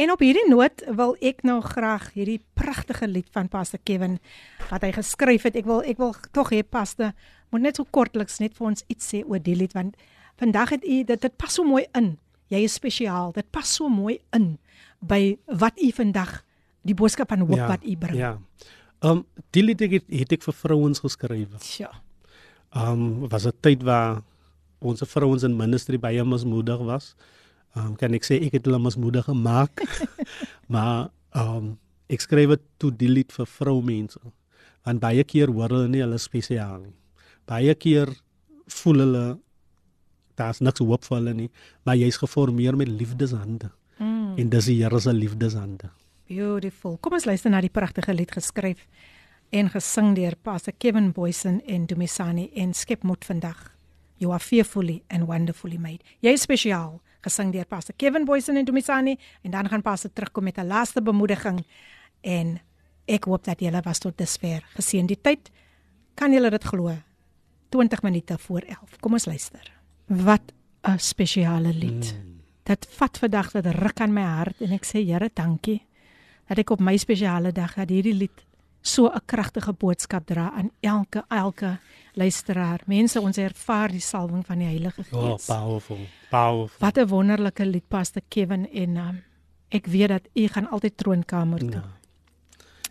En 0.00 0.10
op 0.10 0.22
hierdie 0.24 0.46
noot 0.48 0.80
wil 0.96 1.10
ek 1.20 1.42
nou 1.44 1.58
graag 1.60 2.06
hierdie 2.14 2.38
pragtige 2.56 3.04
lied 3.08 3.26
van 3.34 3.50
Pastor 3.52 3.80
Kevin 3.84 4.16
wat 4.70 4.84
hy 4.86 4.94
geskryf 4.96 5.44
het. 5.44 5.58
Ek 5.60 5.66
wil 5.68 5.82
ek 5.84 5.98
wil 6.00 6.14
tog 6.32 6.52
hê 6.54 6.62
Pastor 6.64 7.10
moet 7.52 7.66
net 7.66 7.76
so 7.76 7.84
kortliks 7.84 8.38
net 8.40 8.54
vir 8.56 8.70
ons 8.70 8.84
iets 8.88 9.10
sê 9.12 9.20
oor 9.26 9.42
die 9.44 9.56
lied 9.58 9.74
want 9.76 9.98
vandag 10.40 10.72
het 10.76 10.86
u 10.86 11.02
dit 11.04 11.26
dit 11.26 11.34
pas 11.36 11.52
so 11.52 11.66
mooi 11.68 11.84
in. 11.98 12.14
Jy 12.48 12.62
is 12.64 12.78
spesiaal. 12.80 13.34
Dit 13.36 13.50
pas 13.52 13.68
so 13.68 13.92
mooi 13.92 14.16
in 14.36 14.54
by 15.04 15.36
wat 15.60 15.76
u 15.76 15.90
vandag 15.98 16.38
die 16.88 16.96
boodskap 16.96 17.28
van 17.34 17.44
hoop 17.44 17.66
wat 17.68 17.84
u 17.84 17.96
bring. 18.00 18.16
Ja. 18.16 18.38
Ehm 19.04 19.20
um, 19.20 19.26
die 19.52 19.64
lied 19.66 19.84
het, 19.84 20.08
het 20.08 20.32
ek 20.32 20.48
vir 20.48 20.56
vrouens 20.62 21.04
geskryf. 21.04 21.60
Ja. 21.76 21.92
Ehm 22.72 23.04
um, 23.04 23.28
was 23.28 23.44
'n 23.44 23.52
tyd 23.60 23.84
waar 23.84 24.22
ons 24.80 25.04
vrouens 25.04 25.44
in 25.44 25.60
ministry 25.60 26.00
baie 26.00 26.24
mismoedig 26.24 26.80
was. 26.88 27.12
Ehm 27.12 27.39
um, 27.76 27.94
kan 27.96 28.14
ek 28.16 28.26
sê 28.26 28.40
ek 28.46 28.58
het 28.58 28.66
hulle 28.68 28.80
mismoedig 28.82 29.24
gemaak. 29.28 29.84
maar 30.72 31.10
ehm 31.34 31.56
um, 31.56 31.70
ek 32.10 32.24
skryf 32.24 32.56
dit 32.56 32.62
toe 32.82 32.90
die 32.90 33.08
lied 33.08 33.30
vir 33.30 33.46
vroumense. 33.46 34.18
Want 34.82 35.02
baie 35.02 35.22
keer 35.24 35.52
hoor 35.54 35.70
hulle 35.70 35.88
nie 35.92 36.02
hulle 36.02 36.18
spesiaal 36.18 36.80
nie. 36.82 36.96
Baie 37.46 37.74
keer 37.78 38.10
voel 38.80 39.04
hulle 39.04 39.24
daar's 40.40 40.58
niks 40.64 40.82
hoop 40.82 41.04
vir 41.06 41.16
hulle 41.18 41.34
nie, 41.36 41.48
maar 41.84 41.98
jy's 42.00 42.18
geformeer 42.18 42.76
met 42.78 42.88
liefdeshande. 42.88 43.70
Mm. 44.00 44.38
En 44.40 44.50
dis 44.50 44.70
die 44.70 44.78
Here 44.80 45.00
se 45.00 45.12
liefdeshande. 45.12 45.90
Beautiful. 46.30 46.96
Kom 47.02 47.18
ons 47.18 47.26
luister 47.26 47.50
na 47.50 47.60
die 47.60 47.72
pragtige 47.72 48.14
lied 48.14 48.32
geskryf 48.32 48.86
en 49.50 49.70
gesing 49.70 50.14
deur 50.14 50.36
Pastor 50.42 50.74
Kevin 50.78 51.10
Boysen 51.12 51.58
en 51.66 51.86
Dumisani 51.90 52.50
en 52.54 52.74
skep 52.74 53.02
moed 53.02 53.26
vandag. 53.26 53.58
You 54.22 54.32
are 54.32 54.42
fearfully 54.42 55.02
and 55.08 55.26
wonderfully 55.26 55.78
made. 55.78 56.04
Jy 56.22 56.36
is 56.36 56.44
spesiaal, 56.46 57.00
gesing 57.20 57.52
deur 57.52 57.66
Pastor 57.66 57.94
Kevin 57.96 58.24
Boysen 58.24 58.56
en 58.56 58.64
Dumisani 58.64 59.16
en 59.42 59.50
dan 59.50 59.68
gaan 59.68 59.82
Pastor 59.82 60.12
terugkom 60.12 60.44
met 60.44 60.58
'n 60.58 60.66
laaste 60.66 61.02
bemoediging 61.02 61.64
en 62.20 62.60
ek 63.04 63.24
hoop 63.24 63.44
dat 63.44 63.60
julle 63.60 63.80
was 63.84 63.98
tot 63.98 64.18
dusver 64.18 64.64
geseën 64.74 65.06
die 65.06 65.20
tyd. 65.20 65.50
Kan 66.14 66.32
julle 66.32 66.50
dit 66.50 66.64
glo? 66.64 66.96
20 67.68 68.02
minute 68.02 68.38
voor 68.38 68.60
11. 68.60 68.96
Kom 69.00 69.12
ons 69.12 69.26
luister. 69.26 69.72
Wat 70.06 70.52
'n 70.82 70.98
spesiale 70.98 71.72
lied. 71.74 72.14
Mm. 72.14 72.40
Dit 72.62 72.86
vat 72.90 73.18
vandag 73.18 73.50
dit 73.50 73.66
ruk 73.66 74.00
aan 74.00 74.12
my 74.12 74.22
hart 74.22 74.60
en 74.60 74.72
ek 74.72 74.84
sê 74.84 75.04
Here, 75.04 75.30
dankie 75.34 75.82
dat 76.50 76.58
ek 76.58 76.70
op 76.74 76.80
my 76.80 76.96
spesiale 76.96 77.52
dag 77.54 77.76
dat 77.78 77.88
hierdie 77.88 78.14
lied 78.14 78.44
so 78.82 79.06
'n 79.08 79.20
kragtige 79.26 79.72
boodskap 79.72 80.26
dra 80.26 80.52
aan 80.56 80.70
elke 80.80 81.24
elke 81.28 81.78
luisteraar. 82.14 82.80
Mense, 82.86 83.20
ons 83.20 83.36
ervaar 83.36 83.88
die 83.90 84.00
salwing 84.00 84.46
van 84.46 84.58
die 84.58 84.66
Heilige 84.66 85.04
Oh, 85.12 85.30
Gees. 85.32 85.46
powerful. 85.46 85.98
Powerful. 86.30 86.78
Wat 86.86 86.96
'n 86.98 87.06
wonderlike 87.08 87.66
lied 87.66 87.88
Pastor 87.88 88.22
Kevin 88.28 88.68
en 88.72 88.96
um, 88.96 89.22
ek 89.68 89.86
weet 89.86 90.08
dat 90.08 90.22
u 90.34 90.46
gaan 90.46 90.70
altyd 90.70 90.96
troonkamer 90.96 91.58
toe. 91.58 91.70
Ja. 91.70 91.84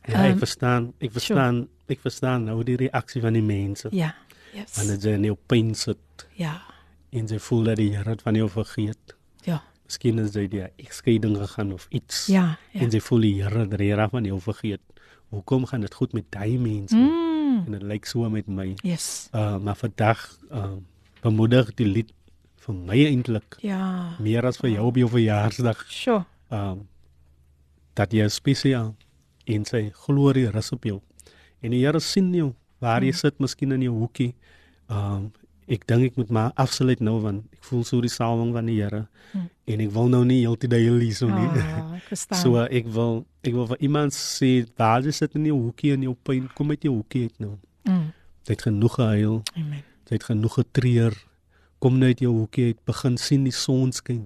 Ja, 0.07 0.23
ek 0.23 0.29
Ehm, 0.31 0.37
verstaan, 0.37 0.93
ek 0.99 1.11
verstaan, 1.11 1.67
ek 1.87 1.99
verstaan 1.99 2.43
nou 2.43 2.63
die 2.63 2.75
reaksie 2.75 3.21
van 3.21 3.33
die 3.33 3.41
mense. 3.41 3.87
Ja. 3.91 4.15
Yes. 4.53 4.75
Wanneer 4.77 4.97
jy 4.97 5.13
in 5.13 5.23
jou 5.23 5.37
pyn 5.47 5.75
sit 5.75 5.97
Ja. 6.35 6.61
en 7.11 7.25
jy 7.27 7.39
voel 7.39 7.63
dat 7.63 7.75
die 7.75 7.95
Here 7.95 8.09
het 8.09 8.21
van 8.21 8.35
jou 8.35 8.49
vergeet. 8.49 9.15
Ja. 9.43 9.61
Miskien 9.85 10.19
is 10.19 10.33
jy 10.33 10.47
die 10.47 10.63
egskeiding 10.77 11.37
gegaan 11.37 11.71
of 11.73 11.87
iets. 11.89 12.27
Ja. 12.27 12.57
ja. 12.71 12.79
En 12.81 12.89
jy 12.89 12.99
voel 13.01 13.19
die 13.21 13.43
Here 13.43 13.59
het 13.59 13.73
regtig 13.73 14.09
van 14.09 14.23
jou 14.23 14.39
vergeet. 14.41 14.81
Hoekom 15.30 15.65
gaan 15.65 15.81
dit 15.81 15.93
goed 15.93 16.14
met 16.14 16.26
daai 16.34 16.57
mense? 16.60 16.95
Mm. 16.95 17.64
En 17.65 17.72
dit 17.72 17.81
lyk 17.81 18.06
so 18.06 18.30
met 18.30 18.47
my. 18.47 18.73
Yes. 18.84 19.30
Uh 19.35 19.57
maar 19.57 19.76
vandag 19.76 20.23
uh 20.51 20.72
bemoedig 21.22 21.73
die 21.76 21.85
lied 21.88 22.11
vir 22.64 22.76
my 22.76 22.95
eintlik 23.06 23.57
Ja. 23.61 24.15
meer 24.19 24.45
as 24.45 24.57
vir 24.57 24.69
jou 24.69 24.85
op 24.88 24.95
jou 24.95 25.10
verjaarsdag. 25.10 25.85
Sjoe. 25.91 26.23
Um 26.51 26.88
dat 27.93 28.14
jy 28.14 28.27
spesiaal 28.31 28.95
en 29.45 29.65
sy 29.65 29.89
glorie 30.06 30.49
rus 30.51 30.72
op 30.72 30.84
jou. 30.88 30.99
En 31.61 31.72
die 31.72 31.81
Here 31.85 31.99
sien 31.99 32.34
jou 32.34 32.53
waar 32.80 33.01
jy 33.03 33.11
Mm. 33.11 33.18
sit 33.18 33.39
miskien 33.39 33.72
in 33.72 33.81
jou 33.81 33.93
hoekie. 33.97 34.34
Um 34.89 35.31
ek 35.69 35.85
dink 35.87 36.03
ek 36.11 36.15
moet 36.17 36.29
maar 36.33 36.51
afsluit 36.57 36.99
nou 37.05 37.19
want 37.21 37.45
ek 37.53 37.63
voel 37.69 37.83
so 37.85 38.01
die 38.01 38.09
salwing 38.11 38.51
van 38.55 38.65
die 38.69 38.79
Here. 38.81 39.03
Mm. 39.33 39.49
En 39.69 39.83
ek 39.85 39.91
wil 39.93 40.07
nou 40.09 40.23
nie 40.25 40.39
heeltyd 40.41 40.73
hier 40.73 40.95
lees 40.97 41.21
nie. 41.21 41.49
Ah, 41.61 41.93
ek 42.11 42.35
so 42.41 42.57
ek 42.65 42.87
wil 42.95 43.19
ek 43.45 43.53
wil 43.53 43.67
vir 43.73 43.83
iemand 43.85 44.15
sê 44.17 44.51
waar 44.79 45.05
jy 45.05 45.13
sit 45.13 45.35
in 45.37 45.45
jou 45.51 45.59
hoekie 45.67 45.93
en 45.93 46.03
jou 46.09 46.15
pyn, 46.25 46.49
kom 46.57 46.73
uit 46.73 46.83
jou 46.87 46.95
hoekie 46.97 47.27
uit 47.29 47.37
nou. 47.45 47.53
Mm. 47.85 48.09
Jy 48.47 48.55
het 48.57 48.65
genoeg 48.65 48.95
gehuil. 48.97 49.37
Amen. 49.55 49.83
Jy 50.09 50.17
het 50.17 50.25
genoeg 50.31 50.55
getreur. 50.57 51.15
Kom 51.79 51.99
nou 52.01 52.09
uit 52.09 52.19
jou 52.25 52.33
hoekie 52.33 52.65
uit, 52.73 52.79
begin 52.89 53.17
sien 53.21 53.45
die 53.45 53.53
son 53.55 53.93
skyn. 53.95 54.25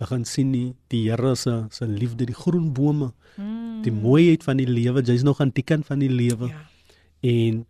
Begin 0.00 0.24
sien 0.26 0.52
die 0.54 0.72
die 0.90 1.04
Here 1.10 1.34
se 1.36 1.66
se 1.70 1.86
liefde, 1.86 2.24
die 2.26 2.34
groen 2.34 2.72
bome, 2.72 3.12
Mm. 3.38 3.82
die 3.84 3.92
mooiheid 3.94 4.42
van 4.42 4.56
die 4.58 4.66
lewe. 4.66 4.98
Jy's 5.06 5.22
nog 5.22 5.38
aan 5.40 5.52
die 5.54 5.62
kant 5.62 5.86
van 5.86 6.00
die 6.02 6.08
lewe. 6.10 6.48
Ja. 6.50 6.64
En 7.22 7.60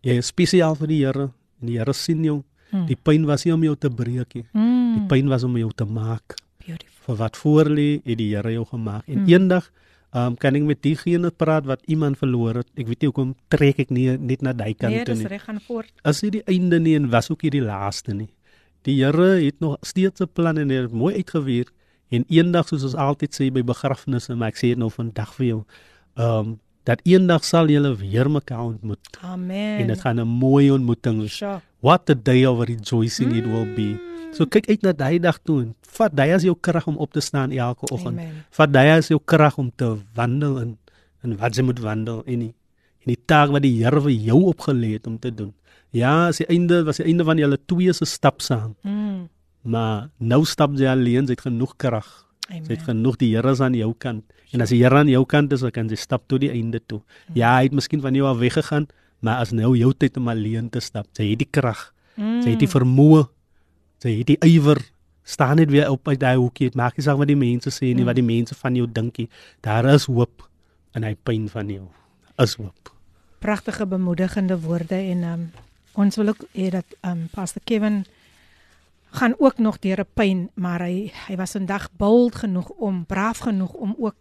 jy 0.00 0.14
is 0.22 0.30
spesiaal 0.32 0.74
vir 0.80 0.88
die 0.88 1.02
Here 1.04 1.26
en 1.60 1.66
die 1.66 1.78
Here 1.78 1.92
sien 1.92 2.24
jou. 2.24 2.42
Mm. 2.72 2.86
Die 2.86 2.96
pyn 2.96 3.24
was 3.26 3.44
nie 3.44 3.52
om 3.54 3.62
jou 3.62 3.76
te 3.76 3.90
breek 3.90 4.34
nie. 4.34 4.44
Mm. 4.52 4.94
Die 4.98 5.06
pyn 5.08 5.28
was 5.28 5.44
om 5.44 5.56
jou 5.56 5.70
te 5.74 5.84
maak. 5.84 6.34
Beautiful. 6.66 6.90
Vir 7.06 7.16
wat 7.16 7.36
voor 7.36 7.64
lê, 7.64 8.00
het 8.04 8.18
die 8.18 8.34
Here 8.34 8.52
jou 8.52 8.64
gemaak. 8.64 9.04
En 9.08 9.18
Mm. 9.22 9.28
eendag 9.28 9.70
um, 10.14 10.36
kan 10.36 10.54
ek 10.54 10.62
met 10.62 10.82
diegene 10.82 11.30
praat 11.30 11.64
wat 11.66 11.82
iemand 11.86 12.18
verloor 12.18 12.54
het. 12.54 12.68
Ek 12.76 12.86
weet 12.86 13.00
nie 13.02 13.08
hoekom 13.10 13.34
trek 13.48 13.78
ek 13.78 13.90
nie 13.90 14.16
net 14.18 14.42
na 14.42 14.52
daai 14.52 14.74
kant 14.74 14.92
Nee, 14.94 15.04
toe 15.04 15.14
dis 15.14 15.22
nie. 15.22 15.28
reg 15.28 15.42
gaan 15.44 15.60
voort. 15.60 15.92
As 16.04 16.20
dit 16.20 16.32
die 16.32 16.42
einde 16.46 16.78
nie 16.80 16.94
en 16.96 17.10
was 17.10 17.30
ook 17.30 17.42
nie 17.42 17.50
die 17.50 17.62
laaste 17.62 18.14
nie. 18.14 18.28
Die 18.84 19.02
Here 19.04 19.40
het 19.44 19.60
nog 19.60 19.76
steeds 19.82 20.20
'n 20.20 20.28
plan 20.32 20.58
en 20.58 20.68
hy 20.70 20.76
het 20.82 20.92
mooi 20.92 21.14
uitgewerk 21.16 21.72
en 22.10 22.24
eendag 22.28 22.68
soos 22.68 22.82
ons 22.84 22.94
altyd 22.94 23.32
sê 23.34 23.50
by 23.52 23.62
begrafnisse, 23.62 24.34
maar 24.36 24.48
ek 24.48 24.56
sê 24.56 24.68
dit 24.68 24.78
nou 24.78 24.90
vandag 24.90 25.34
vir 25.34 25.46
jou, 25.46 25.64
ehm 26.16 26.38
um, 26.38 26.60
dat 26.84 27.00
eendag 27.08 27.44
sal 27.44 27.68
julle 27.72 27.94
weer 27.96 28.28
mekaar 28.30 28.64
ontmoet 28.64 29.18
Amen. 29.20 29.78
en 29.80 29.86
dit 29.86 30.00
gaan 30.00 30.20
'n 30.20 30.28
mooi 30.28 30.70
ontmoeting 30.70 31.20
wees. 31.20 31.36
Sure. 31.36 31.60
What 31.80 32.10
a 32.10 32.14
day 32.14 32.46
of 32.46 32.64
rejoicing 32.64 33.36
it 33.36 33.46
will 33.46 33.74
be. 33.74 33.96
So 34.32 34.46
kyk 34.46 34.68
uit 34.68 34.82
na 34.82 34.92
daai 34.92 35.18
dag 35.18 35.38
toe 35.42 35.62
en 35.62 35.74
vat 35.80 36.12
daai 36.16 36.32
as 36.34 36.42
jou 36.42 36.56
krag 36.60 36.86
om 36.86 36.96
op 36.96 37.12
te 37.12 37.20
staan 37.20 37.50
elke 37.52 37.86
oggend. 37.92 38.20
Vat 38.50 38.72
daai 38.72 38.98
as 38.98 39.08
jou 39.08 39.20
krag 39.24 39.58
om 39.58 39.70
te 39.76 39.96
wandel 40.14 40.58
in 40.60 40.78
en 41.22 41.36
wat 41.36 41.56
jy 41.56 41.62
moet 41.64 41.80
wandel 41.80 42.22
en 42.26 42.38
die 42.38 42.54
en 43.04 43.12
die 43.12 43.20
taak 43.26 43.50
wat 43.52 43.62
die 43.62 43.84
Here 43.84 44.00
vir 44.00 44.10
jou 44.10 44.40
opgelê 44.48 44.96
het 44.96 45.06
om 45.06 45.18
te 45.18 45.30
doen. 45.34 45.52
Ja, 45.94 46.28
as 46.28 46.40
die 46.40 46.48
einde 46.50 46.82
was 46.84 46.96
die 46.96 47.06
einde 47.06 47.24
van 47.24 47.38
julle 47.38 47.58
twee 47.66 47.92
se 47.92 48.04
stap 48.08 48.42
saam. 48.42 48.74
Mm. 48.82 49.28
Maar 49.62 50.08
nou 50.18 50.44
stap 50.44 50.74
jy 50.76 50.88
alleen, 50.90 51.28
jy 51.28 51.36
het 51.36 51.44
genoeg 51.46 51.76
krag. 51.76 52.08
Jy 52.48 52.60
het 52.60 52.66
Amen. 52.68 52.84
genoeg 52.84 53.16
die 53.16 53.30
Here 53.34 53.50
is 53.50 53.60
aan 53.60 53.74
jou 53.74 53.94
kant. 53.98 54.24
En 54.52 54.60
as 54.60 54.68
die 54.68 54.82
Here 54.82 54.98
aan 55.00 55.08
jou 55.08 55.24
kant 55.26 55.52
is, 55.52 55.60
dan 55.64 55.70
kan 55.70 55.88
jy 55.88 55.96
stap 55.96 56.26
tot 56.28 56.40
die 56.40 56.50
einde 56.52 56.80
toe. 56.86 57.00
Ja, 57.32 57.56
hy 57.56 57.70
het 57.70 57.72
miskien 57.72 58.00
van 58.04 58.14
jou 58.14 58.26
af 58.28 58.38
weggegaan, 58.38 58.86
maar 59.20 59.40
as 59.40 59.52
nou 59.52 59.74
jou 59.76 59.92
tyd 59.96 60.16
om 60.20 60.28
alleen 60.28 60.68
te 60.70 60.80
stap, 60.80 61.06
jy 61.16 61.30
het 61.30 61.38
die 61.38 61.48
krag. 61.50 61.92
Jy 62.16 62.52
het 62.52 62.60
die 62.60 62.70
vermoë. 62.70 63.24
Jy 64.04 64.18
het 64.20 64.26
die 64.34 64.38
ywer. 64.54 64.78
Staan 65.24 65.56
net 65.56 65.70
weer 65.72 65.88
op 65.90 66.08
uit 66.08 66.20
daai 66.20 66.36
hoekie. 66.36 66.68
Dit 66.68 66.76
maak 66.76 66.98
nie 66.98 67.04
saak 67.06 67.16
wat 67.16 67.30
die 67.30 67.38
mense 67.38 67.72
sê 67.72 67.94
nie, 67.96 68.04
wat 68.04 68.18
die 68.18 68.26
mense 68.26 68.54
van 68.54 68.76
jou 68.76 68.86
dink 68.86 69.22
nie. 69.22 69.28
Daar 69.64 69.88
is 69.94 70.04
hoop 70.04 70.44
in 70.94 71.06
hy 71.06 71.14
pyn 71.24 71.48
van 71.48 71.70
jou. 71.72 71.86
Is 72.38 72.58
hoop. 72.60 72.92
Pragtige 73.40 73.86
bemoedigende 73.86 74.58
woorde 74.60 75.00
en 75.00 75.24
um, 75.24 75.46
ons 75.94 76.16
wil 76.20 76.34
ook 76.34 76.44
hê 76.52 76.68
dat 76.74 76.96
um, 77.08 77.26
Pastor 77.32 77.62
Kevin 77.64 78.04
gaan 79.13 79.33
ook 79.37 79.57
nog 79.57 79.79
deur 79.79 79.99
'n 79.99 80.07
pyn, 80.13 80.49
maar 80.55 80.79
hy 80.81 81.11
hy 81.27 81.35
was 81.35 81.51
vandag 81.51 81.89
bold 81.97 82.35
genoeg 82.35 82.69
om 82.69 83.05
braaf 83.05 83.37
genoeg 83.37 83.73
om 83.73 83.95
ook 83.99 84.15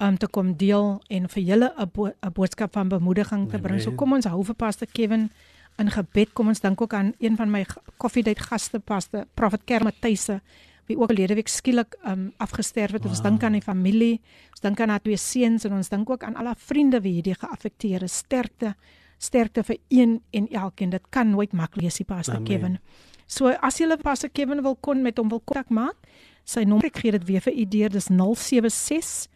um 0.00 0.18
te 0.18 0.28
kom 0.28 0.56
deel 0.56 1.00
en 1.08 1.28
vir 1.28 1.42
julle 1.42 1.72
'n 1.78 1.90
bo 1.92 2.06
'n 2.06 2.32
boodskap 2.32 2.72
van 2.72 2.88
bemoediging 2.88 3.50
te 3.50 3.58
bring. 3.58 3.80
So 3.80 3.86
Amen. 3.86 3.96
kom 3.96 4.12
ons 4.12 4.24
hou 4.24 4.44
vir 4.44 4.54
Pastor 4.54 4.88
Kevin 4.92 5.30
in 5.78 5.90
gebed. 5.90 6.32
Kom 6.32 6.48
ons 6.48 6.60
dink 6.60 6.80
ook 6.80 6.92
aan 6.92 7.12
een 7.18 7.36
van 7.36 7.50
my 7.50 7.64
g- 7.64 7.76
koffiedייט 7.96 8.38
gaste, 8.38 8.78
Pastor 8.80 9.24
Prophet 9.34 9.60
Kermathuise 9.64 10.40
wie 10.86 10.96
ook 10.98 11.06
verlede 11.06 11.34
week 11.34 11.48
skielik 11.48 11.96
um 12.06 12.32
afgesterf 12.36 12.92
het. 12.92 13.02
Wow. 13.02 13.10
Ons 13.10 13.20
Wow. 13.20 13.28
dink 13.30 13.42
aan 13.42 13.52
die 13.52 13.62
familie, 13.62 14.20
ons 14.50 14.60
dink 14.60 14.80
aan 14.80 14.88
haar 14.88 15.02
twee 15.02 15.16
seuns 15.16 15.64
en 15.64 15.72
ons 15.72 15.88
dink 15.88 16.10
ook 16.10 16.22
aan 16.22 16.36
al 16.36 16.44
haar 16.44 16.56
vriende 16.58 17.00
wie 17.00 17.12
hierdie 17.12 17.34
geaffekteer 17.34 18.02
is. 18.02 18.16
Sterkte 18.16 18.74
sterkte 19.18 19.62
vir 19.64 19.76
een 19.88 20.22
en 20.30 20.48
elkeen. 20.48 20.90
Dit 20.90 21.02
kan 21.10 21.30
nooit 21.30 21.52
maklik 21.52 21.80
wees, 21.82 21.98
nie, 21.98 22.06
Pastor 22.06 22.34
Amen. 22.36 22.46
Kevin. 22.48 22.78
So 23.27 23.47
as 23.47 23.79
jy 23.79 23.87
Pastor 24.01 24.29
Kevin 24.29 24.61
wil 24.61 24.75
kon 24.75 25.01
met 25.01 25.17
hom 25.17 25.29
wil 25.29 25.41
kontak 25.41 25.69
maak, 25.69 25.95
sy 26.43 26.63
nommer 26.63 26.85
ek 26.85 26.99
gee 27.03 27.11
dit 27.11 27.25
weer 27.27 27.41
vir 27.41 27.53
u 27.53 27.65
deur, 27.65 27.89
dis 27.89 28.09
076 28.09 29.27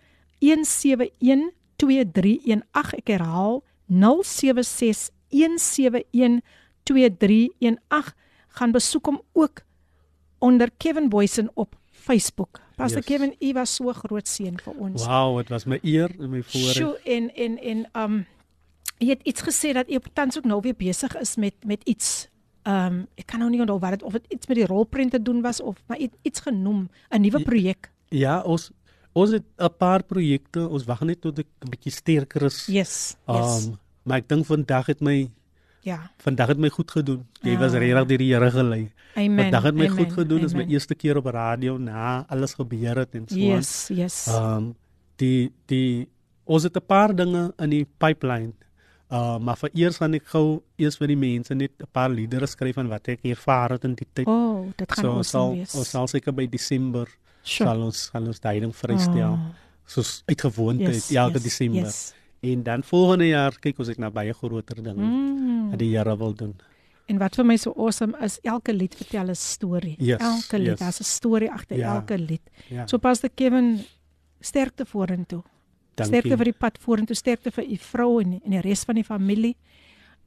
171 0.41 1.51
2318. 1.77 2.97
Ek 2.97 3.07
herhaal 3.15 3.64
076 3.88 5.09
171 5.30 6.41
2318. 6.84 8.15
Gaan 8.57 8.72
besoek 8.73 9.05
hom 9.05 9.22
ook 9.34 9.61
onder 10.39 10.69
Kevin 10.77 11.09
Boysen 11.09 11.51
op 11.53 11.76
Facebook. 11.91 12.59
Pastor 12.76 13.01
Yes. 13.01 13.05
Kevin, 13.05 13.35
u 13.39 13.53
was 13.53 13.76
so 13.76 13.93
groot 13.93 14.27
seën 14.27 14.57
vir 14.61 14.73
ons. 14.77 15.05
Wow, 15.05 15.38
dit 15.38 15.49
was 15.49 15.65
my 15.65 15.80
eer 15.81 16.11
en 16.19 16.30
my 16.30 16.43
voorreg. 16.43 16.76
Sjoe, 16.77 16.97
en 17.03 17.30
en 17.35 17.57
en 17.57 17.85
um 17.97 18.18
jy 18.97 19.09
het 19.14 19.26
iets 19.30 19.41
gesê 19.45 19.73
dat 19.73 19.89
op 19.93 20.07
tans 20.14 20.38
ook 20.38 20.45
nou 20.45 20.61
weer 20.61 20.77
besig 20.77 21.14
is 21.18 21.35
met 21.35 21.53
met 21.65 21.81
iets 21.85 22.30
um 22.68 23.06
ek 23.15 23.30
kan 23.31 23.39
nou 23.39 23.49
nie 23.49 23.61
onthou 23.64 23.80
wat 23.80 23.95
dit 23.98 24.03
of 24.03 24.15
dit 24.18 24.26
iets 24.35 24.48
met 24.49 24.57
die 24.60 24.68
rolprent 24.68 25.11
te 25.15 25.22
doen 25.22 25.41
was 25.41 25.61
of 25.64 25.80
maar 25.88 25.98
iets, 25.98 26.39
genoem, 26.44 26.89
'n 27.10 27.22
nuwe 27.22 27.41
projek. 27.44 27.91
Ja, 28.10 28.41
ons 28.41 28.72
ons 29.14 29.31
het 29.31 29.44
'n 29.57 29.69
paar 29.77 30.03
projekte. 30.03 30.68
Ons 30.68 30.85
wag 30.85 31.02
net 31.02 31.22
tot 31.22 31.39
ek 31.39 31.48
'n 31.65 31.69
bietjie 31.69 31.91
sterker 31.91 32.44
is. 32.44 32.65
Yes. 32.68 33.15
Yes. 33.27 33.65
Um, 33.65 33.77
maar 34.03 34.18
ek 34.18 34.27
dink 34.27 34.45
vandag 34.45 34.85
het 34.88 35.02
my 35.02 35.30
ja. 35.84 36.11
vandag 36.18 36.48
het 36.48 36.57
my 36.57 36.69
goed 36.69 36.91
gedoen. 36.91 37.26
Jy 37.41 37.57
was 37.57 37.73
Ah. 37.73 37.80
regtig 37.80 38.07
deur 38.07 38.18
die 38.18 38.34
Here 38.34 38.52
gelei. 38.52 38.91
Amen. 39.15 39.38
Vandag 39.44 39.64
het 39.64 39.76
my 39.76 39.85
amen, 39.88 39.98
goed 39.98 40.14
gedoen. 40.14 40.39
Dit 40.39 40.48
is 40.49 40.53
my 40.53 40.65
eerste 40.68 40.95
keer 40.95 41.18
op 41.18 41.26
radio 41.26 41.77
na 41.77 42.26
alles 42.27 42.53
gebeur 42.53 42.98
het 42.98 43.15
en 43.15 43.27
so. 43.27 43.35
Yes, 43.35 43.88
yes. 43.88 44.27
Um 44.27 44.76
die 45.18 45.52
die 45.65 46.07
ons 46.45 46.64
het 46.64 46.76
'n 46.76 46.85
paar 46.85 47.15
dinge 47.15 47.53
in 47.57 47.69
die 47.69 47.88
pipeline. 47.98 48.53
Uh 49.09 49.38
maar 49.39 49.55
vir 49.55 49.69
eers 49.73 49.97
gaan 49.97 50.13
ek 50.15 50.25
gou 50.27 50.61
eers 50.77 50.97
vir 50.97 51.07
die 51.07 51.15
mense 51.15 51.55
net 51.55 51.71
'n 51.79 51.88
paar 51.91 52.09
liedere 52.09 52.47
skryf 52.47 52.75
van 52.75 52.89
wat 52.89 53.07
ek 53.07 53.19
ervaar 53.23 53.69
het 53.71 53.84
in 53.85 53.95
die 53.95 54.07
tyd. 54.13 54.27
oh, 54.27 54.67
dit 54.75 54.91
gaan 54.91 55.03
so 55.05 55.11
ons 55.17 55.29
sal 55.29 55.53
wees. 55.53 55.75
ons 55.75 55.89
sal 55.89 56.07
seker 56.07 56.34
by 56.34 56.45
Desember 56.47 57.07
Sure. 57.43 57.69
sal 57.69 57.81
ons 57.81 58.09
sal 58.11 58.27
ons 58.27 58.39
daai 58.39 58.59
ding 58.59 58.73
vrystel. 58.75 59.31
Oh. 59.31 59.39
Soos 59.85 60.23
uitgewoonte 60.27 60.91
Yes, 60.91 61.11
elke 61.11 61.34
yes, 61.39 61.43
Desember. 61.43 61.81
yes. 61.84 62.13
En 62.43 62.63
dan 62.63 62.84
volgende 62.84 63.27
jaar 63.27 63.51
kyk 63.59 63.79
ons 63.79 63.89
ek 63.89 63.97
na 63.97 64.09
baie 64.09 64.34
groter 64.34 64.75
dinge 64.84 64.93
Mm. 65.01 65.69
wat 65.69 65.79
die 65.79 65.95
Here 65.97 66.17
wil 66.17 66.34
doen. 66.34 66.55
En 67.07 67.17
wat 67.17 67.35
vir 67.35 67.45
my 67.45 67.55
so 67.55 67.71
awesome 67.77 68.13
is, 68.21 68.39
elke 68.43 68.73
lied 68.73 68.93
vertel 68.95 69.29
'n 69.29 69.35
storie. 69.35 69.95
Yes, 69.99 70.19
elke 70.19 70.57
lied, 70.59 70.67
yes. 70.67 70.79
daar's 70.79 70.99
'n 70.99 71.03
storie 71.05 71.49
agter 71.51 71.77
Ja. 71.77 71.95
elke 71.95 72.17
lied. 72.17 72.41
Ja. 72.69 72.85
So 72.88 72.97
Pastor 72.97 73.29
Kevin, 73.34 73.85
sterkte 74.41 74.85
vorentoe. 74.85 75.43
Dankie. 75.98 76.14
Sterkte 76.22 76.38
vir 76.38 76.45
die 76.52 76.57
pad 76.60 76.78
vorentoe, 76.84 77.15
sterkte 77.18 77.52
vir 77.52 77.65
u 77.65 77.78
vrou 77.82 78.11
en 78.22 78.38
en 78.44 78.52
die 78.57 78.61
res 78.61 78.84
van 78.86 78.95
die 78.95 79.03
familie. 79.07 79.56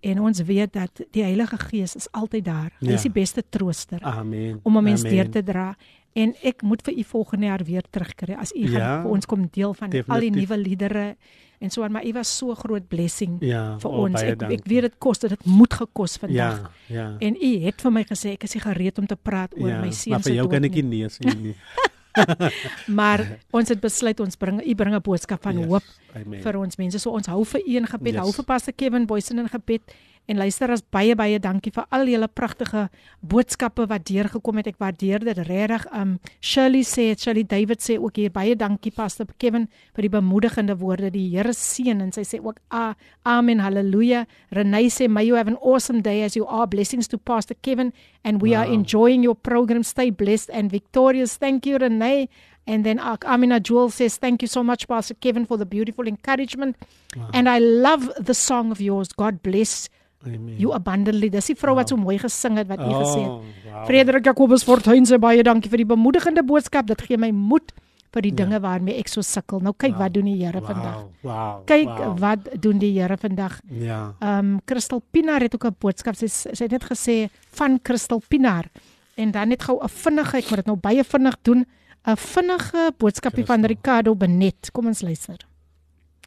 En 0.03 0.21
ons 0.25 0.41
weet 0.49 0.73
dat 0.73 1.03
die 1.13 1.23
Heilige 1.23 1.59
Gees 1.69 1.95
is 1.97 2.09
altyd 2.17 2.45
daar. 2.45 2.71
Hy 2.81 2.87
is 2.95 3.03
Ja. 3.05 3.09
die 3.11 3.21
beste 3.21 3.43
trooster 3.51 4.01
Amen. 4.03 4.61
om 4.65 4.77
'n 4.77 4.83
mens 4.85 5.05
Amen. 5.05 5.13
deur 5.15 5.29
te 5.31 5.43
dra. 5.43 5.77
En 6.15 6.35
ek 6.43 6.63
moet 6.63 6.83
vir 6.83 6.95
u 6.99 7.03
volgende 7.05 7.47
jaar 7.47 7.65
weer 7.65 7.83
terugkry 7.91 8.35
as 8.35 8.53
u 8.53 8.59
Ja, 8.67 8.69
gaan 8.79 9.03
vir 9.03 9.11
ons 9.11 9.27
kom 9.27 9.49
deel 9.53 9.75
van 9.75 9.89
al 9.89 9.93
die 9.93 10.03
definitief. 10.03 10.49
nuwe 10.49 10.59
liedere 10.59 11.17
en 11.61 11.71
so 11.71 11.83
aan, 11.85 11.93
maar 11.93 12.05
u 12.07 12.13
was 12.13 12.37
so 12.37 12.55
groot 12.55 12.89
blessing 12.89 13.37
Ja, 13.41 13.79
vir 13.79 13.91
oh, 13.91 13.99
ons. 13.99 14.13
baie 14.15 14.25
Ek 14.27 14.33
ek 14.33 14.39
dankie. 14.39 14.63
weet 14.65 14.81
dit 14.83 14.99
kos 14.99 15.19
dit 15.19 15.45
moet 15.47 15.73
gekos 15.75 16.17
vandag. 16.17 16.71
Ja, 16.89 16.95
ja. 16.95 17.17
En 17.21 17.37
u 17.37 17.59
het 17.65 17.81
vir 17.81 17.93
my 17.93 18.05
gesê 18.05 18.33
ek 18.33 18.43
is 18.45 18.55
gereed 18.55 18.99
om 18.99 19.07
te 19.07 19.17
praat 19.17 19.55
oor 19.55 19.69
ja, 19.69 19.77
my 19.77 19.83
maar 19.87 19.93
seun 19.93 20.15
vir 20.15 20.23
se 20.23 20.35
jou 20.35 20.43
dood 20.49 20.51
kan 20.51 20.65
ek 20.65 20.73
nie 20.75 20.83
nee 20.83 21.07
sê 21.09 21.35
nie. 21.43 21.55
maar 22.99 23.39
ons 23.51 23.69
het 23.69 23.81
besluit 23.81 24.21
ons 24.21 24.37
bring 24.37 24.61
u 24.67 24.75
bring 24.75 24.95
'n 24.95 25.01
boodskap 25.03 25.43
van 25.43 25.59
Yes, 25.59 25.67
hoop 25.69 25.83
amen. 26.15 26.41
vir 26.43 26.57
ons 26.57 26.77
mense. 26.77 26.99
So 26.99 27.11
ons 27.11 27.27
hou 27.27 27.45
vir 27.45 27.61
u 27.67 27.77
in 27.77 27.87
gebed, 27.87 28.13
Yes. 28.15 28.23
hou 28.23 28.33
vir 28.33 28.45
Pastor 28.45 28.73
Kevin 28.75 29.07
Boysen 29.07 29.39
in 29.39 29.49
gebed. 29.49 29.83
En 30.31 30.39
luister 30.39 30.71
as 30.71 30.83
baie 30.95 31.17
baie 31.19 31.41
dankie 31.43 31.73
vir 31.75 31.89
al 31.91 32.07
julle 32.07 32.29
pragtige 32.31 32.85
boodskappe 33.27 33.89
wat 33.91 34.05
deurgekom 34.07 34.61
het. 34.61 34.69
Ek 34.71 34.79
waardeer 34.79 35.25
dit 35.27 35.41
regtig. 35.49 35.89
Um 35.91 36.13
Shirley 36.39 36.85
sê, 36.87 37.09
Shirley 37.19 37.43
David 37.43 37.83
sê 37.83 37.97
ook 37.99 38.21
hier 38.21 38.31
baie 38.31 38.55
dankie 38.55 38.93
Pastor 38.95 39.27
Kevin 39.43 39.67
vir 39.97 40.07
die 40.07 40.13
bemoedigende 40.13 40.77
woorde. 40.79 41.11
Die 41.11 41.27
Here 41.33 41.51
seën 41.57 41.99
en 41.99 42.15
sy 42.15 42.23
sê 42.23 42.39
ook 42.39 42.61
ah, 42.71 42.95
amen, 43.27 43.59
haleluja. 43.59 44.23
Renee 44.55 44.93
sê 44.95 45.09
may 45.11 45.27
you 45.27 45.35
have 45.35 45.51
an 45.51 45.59
awesome 45.59 46.03
day 46.07 46.23
as 46.23 46.39
you 46.39 46.47
are 46.47 46.69
blessings 46.71 47.11
to 47.11 47.19
Pastor 47.19 47.59
Kevin 47.63 47.93
and 48.23 48.41
we 48.41 48.55
wow. 48.55 48.63
are 48.63 48.71
enjoying 48.71 49.25
your 49.27 49.35
program. 49.35 49.83
Stay 49.83 50.11
blessed 50.11 50.55
and 50.55 50.71
victorious. 50.71 51.39
Thank 51.39 51.67
you 51.67 51.79
Renee. 51.79 52.29
And 52.69 52.87
then 52.87 53.01
uh, 53.01 53.17
Amina 53.27 53.59
Jewel 53.59 53.91
says, 53.91 54.17
Thank 54.17 54.43
you 54.43 54.49
so 54.49 54.63
much, 54.63 54.87
Pastor 54.87 55.15
Kevin, 55.15 55.45
for 55.45 55.57
the 55.57 55.67
beautiful 55.67 56.07
encouragement. 56.07 56.77
Wow. 57.17 57.31
And 57.35 57.49
I 57.49 57.59
love 57.59 58.13
the 58.17 58.35
song 58.35 58.71
of 58.71 58.81
yours. 58.81 59.09
God 59.09 59.43
bless 59.43 59.89
Amen. 60.27 60.57
you 60.59 60.73
abundantly. 60.75 61.31
Dis 61.31 61.47
die 61.47 61.57
vrou 61.57 61.75
wat 61.75 61.89
so 61.89 61.97
mooi 61.97 62.19
gesing 62.19 62.59
het 62.61 62.69
wat 62.69 62.79
jy 62.79 62.93
gesê 62.93 63.21
het. 63.21 63.29
Oh, 63.29 63.43
wow. 63.65 63.85
Frederik 63.87 64.25
Jacobus 64.25 64.65
Fortuin 64.65 65.05
sê 65.09 65.19
baie 65.19 65.43
dankie 65.43 65.71
vir 65.71 65.79
die 65.79 65.87
bemoedigende 65.87 66.43
boodskap. 66.43 66.87
Dit 66.87 67.03
gee 67.03 67.17
my 67.17 67.31
moed 67.31 67.73
vir 68.13 68.23
die 68.23 68.33
dinge 68.35 68.59
waarmee 68.61 68.99
ek 68.99 69.09
so 69.09 69.23
sukkel. 69.23 69.61
Nou 69.63 69.73
kyk 69.73 69.93
Wow. 69.93 70.01
wat 70.03 70.13
doen 70.13 70.25
die 70.25 70.45
Here 70.45 70.61
vandag. 70.61 70.97
Wow. 71.23 71.33
Wow. 71.33 71.65
Kyk 71.67 71.89
wow. 71.89 72.19
wat 72.19 72.49
doen 72.61 72.79
die 72.79 72.93
Here 73.01 73.17
vandag. 73.17 73.61
Ja. 73.71 74.15
Ehm 74.21 74.39
um, 74.39 74.61
Christel 74.67 75.01
Pinaar 75.11 75.41
het 75.41 75.55
ook 75.55 75.65
'n 75.65 75.77
boodskap. 75.79 76.17
Sy 76.17 76.27
sy 76.27 76.65
het 76.65 76.71
net 76.71 76.85
gesê 76.85 77.31
van 77.53 77.79
Christel 77.83 78.21
Pinaar. 78.29 78.69
En 79.17 79.31
dan 79.31 79.49
net 79.49 79.63
gou 79.63 79.79
'n 79.83 79.89
vinnige, 79.89 80.37
ek 80.37 80.51
moet 80.51 80.57
dit 80.57 80.67
nou 80.67 80.77
baie 80.77 81.05
vinnig 81.05 81.37
doen. 81.43 81.67
'n 82.07 82.17
Vinnige 82.17 82.93
boodskapie 82.99 83.45
van 83.45 83.63
Christel. 83.63 83.77
Ricardo 83.77 84.15
Benet. 84.15 84.71
Kom 84.73 84.87
ons 84.87 85.01
luister. 85.03 85.37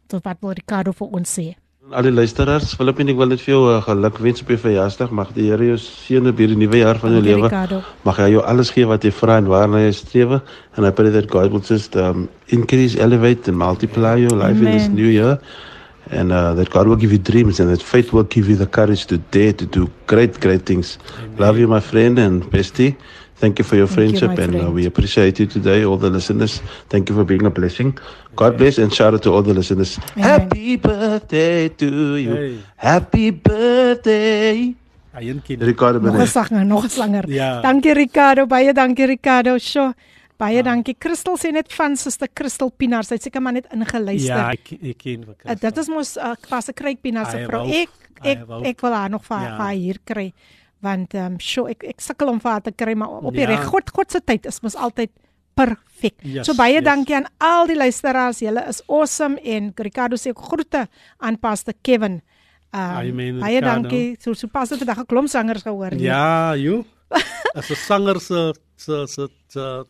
Tot 0.08 0.24
wat 0.24 0.38
wil 0.42 0.52
Ricardo 0.52 0.92
vir 0.92 1.08
ons 1.08 1.40
sê? 1.40 1.56
Al 1.92 2.06
die 2.08 2.14
luisteraars, 2.16 2.70
Filippin, 2.80 3.10
ek 3.12 3.18
wil 3.20 3.28
net 3.34 3.42
vir 3.44 3.52
jou 3.52 3.64
uh, 3.68 3.82
geluk 3.84 4.16
wens 4.24 4.40
op 4.40 4.54
jou 4.54 4.56
verjaarsdag. 4.62 5.10
Mag 5.12 5.34
die 5.36 5.50
Here 5.50 5.66
jou 5.68 5.76
seën 5.84 6.30
op 6.32 6.38
hierdie 6.40 6.56
nuwe 6.56 6.80
jaar 6.80 6.96
van 7.02 7.12
jou 7.12 7.24
lewe. 7.26 7.50
Ricardo. 7.50 7.82
Mag 8.08 8.22
hy 8.24 8.30
jou 8.32 8.44
alles 8.48 8.72
gee 8.72 8.88
wat 8.88 9.04
jy 9.04 9.12
vra 9.12 9.36
en 9.42 9.50
waarna 9.52 9.82
jy 9.82 9.90
streef. 9.98 10.38
And 10.78 10.88
I 10.88 10.94
pray 10.96 11.12
that 11.12 11.28
God 11.28 11.52
will 11.52 11.60
just 11.60 11.98
um, 12.00 12.30
increase, 12.56 12.96
elevate 12.96 13.52
and 13.52 13.60
multiply 13.60 14.16
your 14.16 14.32
life 14.32 14.64
in 14.64 14.72
this 14.72 14.88
Amen. 14.88 14.96
new 14.96 15.12
year. 15.12 15.36
And 16.08 16.32
uh, 16.32 16.54
that 16.56 16.72
God 16.72 16.88
will 16.88 16.96
give 16.96 17.12
you 17.12 17.20
dreams 17.20 17.60
and 17.60 17.68
that 17.68 17.84
faith 17.84 18.14
will 18.14 18.24
give 18.32 18.48
you 18.48 18.56
the 18.56 18.68
courage 18.68 19.06
to 19.12 19.18
dare 19.36 19.52
to 19.52 19.66
do 19.66 19.90
great, 20.08 20.40
great 20.40 20.66
things. 20.66 20.98
Love 21.38 21.60
you, 21.60 21.68
my 21.68 21.82
friend 21.82 22.18
and 22.18 22.48
bestie. 22.48 22.96
Thank 23.40 23.60
you 23.60 23.66
for 23.66 23.76
your 23.76 23.88
Thank 23.88 24.14
you, 24.14 24.20
friendship 24.20 24.38
my 24.38 24.44
and 24.44 24.56
uh, 24.56 24.60
friend. 24.60 24.74
we 24.74 24.86
appreciate 24.86 25.40
you 25.40 25.48
today, 25.48 25.84
all 25.84 25.98
the 25.98 26.10
listeners. 26.10 26.62
Thank 26.88 27.10
you 27.10 27.16
for 27.16 27.26
being 27.26 27.46
a 27.46 27.50
blessing. 27.50 27.98
God 28.36 28.58
bless 28.58 28.78
and 28.78 28.94
shout 28.94 29.14
out 29.14 29.22
to 29.24 29.32
all 29.34 29.42
the 29.44 29.54
listeners. 29.54 30.00
Amen. 30.16 30.24
Happy 30.24 30.78
birthday 30.78 31.70
to 31.70 32.16
you. 32.18 32.36
Hey. 32.36 32.58
Happy 32.78 33.32
birthday. 33.32 34.76
Eien 35.14 35.42
kind. 35.46 35.62
Ricardo 35.62 36.00
Nog 36.00 36.14
'n 36.14 36.18
Benet. 36.18 36.30
sanger, 36.30 36.66
nog 36.66 36.84
'n 36.86 36.90
sanger. 36.90 37.30
Ja. 37.30 37.62
Dankie 37.62 37.94
Ricardo, 37.94 38.46
baie 38.46 38.74
dankie 38.74 39.06
Ricardo. 39.06 39.58
Sjoe. 39.58 39.94
Baie 40.38 40.64
dankie. 40.64 40.96
Christel 41.00 41.38
sê 41.38 41.52
net 41.52 41.74
van 41.74 41.96
Suster 41.96 42.28
Christel 42.34 42.72
Pinaar. 42.78 43.04
Sy 43.04 43.14
het 43.14 43.24
seker 43.24 43.42
maar 43.42 43.54
net 43.54 43.68
ingeluister. 43.74 44.36
Ja, 44.36 44.50
ek 44.52 44.72
ek 44.82 44.98
ken 44.98 45.24
vir 45.26 45.36
Uh, 45.46 45.56
dit 45.60 45.78
is 45.78 45.88
mos 45.88 46.18
uh, 46.18 46.34
was 46.50 46.68
'n 46.70 46.74
kruikpina 46.74 47.26
se 47.30 47.46
vrou. 47.46 47.68
Ek 47.70 47.90
ek 48.24 48.40
ek 48.66 48.82
wil 48.82 48.92
haar 48.94 49.10
nog 49.10 49.24
vir 49.26 49.38
Ja. 49.42 49.58
haar 49.58 49.74
hier 49.74 49.98
kry. 50.04 50.34
Want 50.84 51.14
ehm 51.16 51.34
um, 51.34 51.40
sjoe, 51.40 51.70
ek 51.72 51.84
ek 51.94 52.02
sukkel 52.04 52.28
om 52.34 52.40
vir 52.44 52.52
haar 52.52 52.62
te 52.66 52.72
kry, 52.76 52.94
maar 53.00 53.10
op 53.24 53.34
die 53.34 53.46
Ja. 53.46 53.54
reg 53.54 53.64
God 53.72 53.90
God 53.96 54.12
se 54.12 54.20
tyd 54.20 54.46
is 54.50 54.60
mos 54.62 54.76
altyd 54.76 55.10
perfek. 55.56 56.16
Yes, 56.26 56.46
so 56.50 56.54
baie 56.58 56.74
yes. 56.80 56.84
dankie 56.84 57.16
aan 57.16 57.28
al 57.40 57.68
die 57.70 57.78
luisteraars. 57.78 58.40
Julle 58.42 58.64
is 58.68 58.82
awesome 58.90 59.38
en 59.44 59.72
Ricardo 59.78 60.16
sê 60.18 60.34
groete 60.36 60.88
aan 61.20 61.38
Pastor 61.40 61.74
Kevin. 61.82 62.22
Ehm 62.74 62.98
Amen, 63.14 63.40
baie 63.40 63.60
Ricardo. 63.62 63.82
dankie. 63.90 64.18
So 64.20 64.34
so 64.34 64.48
pas 64.48 64.70
het 64.70 64.80
vandag 64.80 65.00
'n 65.00 65.06
klomp 65.06 65.30
sangers 65.30 65.64
gehoor. 65.64 65.92
hier. 65.92 66.02
Ja, 66.02 66.54
jy. 66.56 66.84
As 67.56 67.70
'n 67.70 67.76
sanger 67.76 68.20
se 68.20 68.54
se 68.76 69.06
se 69.08 69.28
se 69.48 69.86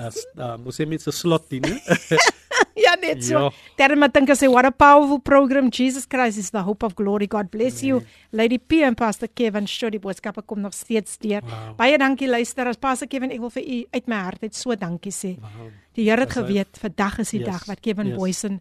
as 0.00 0.26
uh, 0.36 0.56
moet 0.56 0.76
jy 0.76 0.86
met 0.86 1.02
se 1.02 1.10
slot 1.10 1.48
dien, 1.50 1.62
hè? 2.58 2.66
ja, 2.84 2.94
net 3.00 3.24
so. 3.24 3.38
Ja. 3.38 3.50
Daarom 3.76 4.02
ek 4.02 4.12
dink 4.14 4.30
as 4.30 4.40
hy 4.40 4.48
what 4.52 4.64
a 4.64 4.70
powerful 4.70 5.18
program. 5.20 5.70
Jesus 5.70 6.06
Christ 6.06 6.38
is 6.38 6.50
the 6.50 6.62
hope 6.66 6.82
of 6.86 6.94
glory. 6.98 7.26
God 7.26 7.50
bless 7.50 7.82
you. 7.82 8.02
Lady 8.32 8.58
P 8.58 8.82
en 8.82 8.94
Pastor 8.94 9.28
Kevin, 9.34 9.66
sure 9.66 9.90
die 9.90 10.00
boodskappe 10.02 10.42
kom 10.46 10.60
nog 10.60 10.74
steeds 10.74 11.18
deur. 11.18 11.42
Wow. 11.42 11.74
Baie 11.76 11.98
dankie 11.98 12.28
luisteraars. 12.28 12.76
Pastor 12.78 13.08
Kevin, 13.08 13.30
ek 13.30 13.40
wil 13.40 13.50
vir 13.50 13.62
u 13.64 13.78
uit 13.94 14.06
my 14.08 14.22
hart 14.28 14.42
uit 14.42 14.54
so 14.54 14.74
dankie 14.76 15.12
sê. 15.12 15.36
Wow. 15.40 15.70
Die 15.98 16.06
Here 16.08 16.20
het 16.22 16.30
geweet 16.32 16.78
vandag 16.78 17.18
is 17.24 17.30
die 17.34 17.40
Yes, 17.40 17.48
dag 17.48 17.64
wat 17.66 17.80
Kevin 17.82 18.12
yes. 18.12 18.16
Boysen 18.20 18.60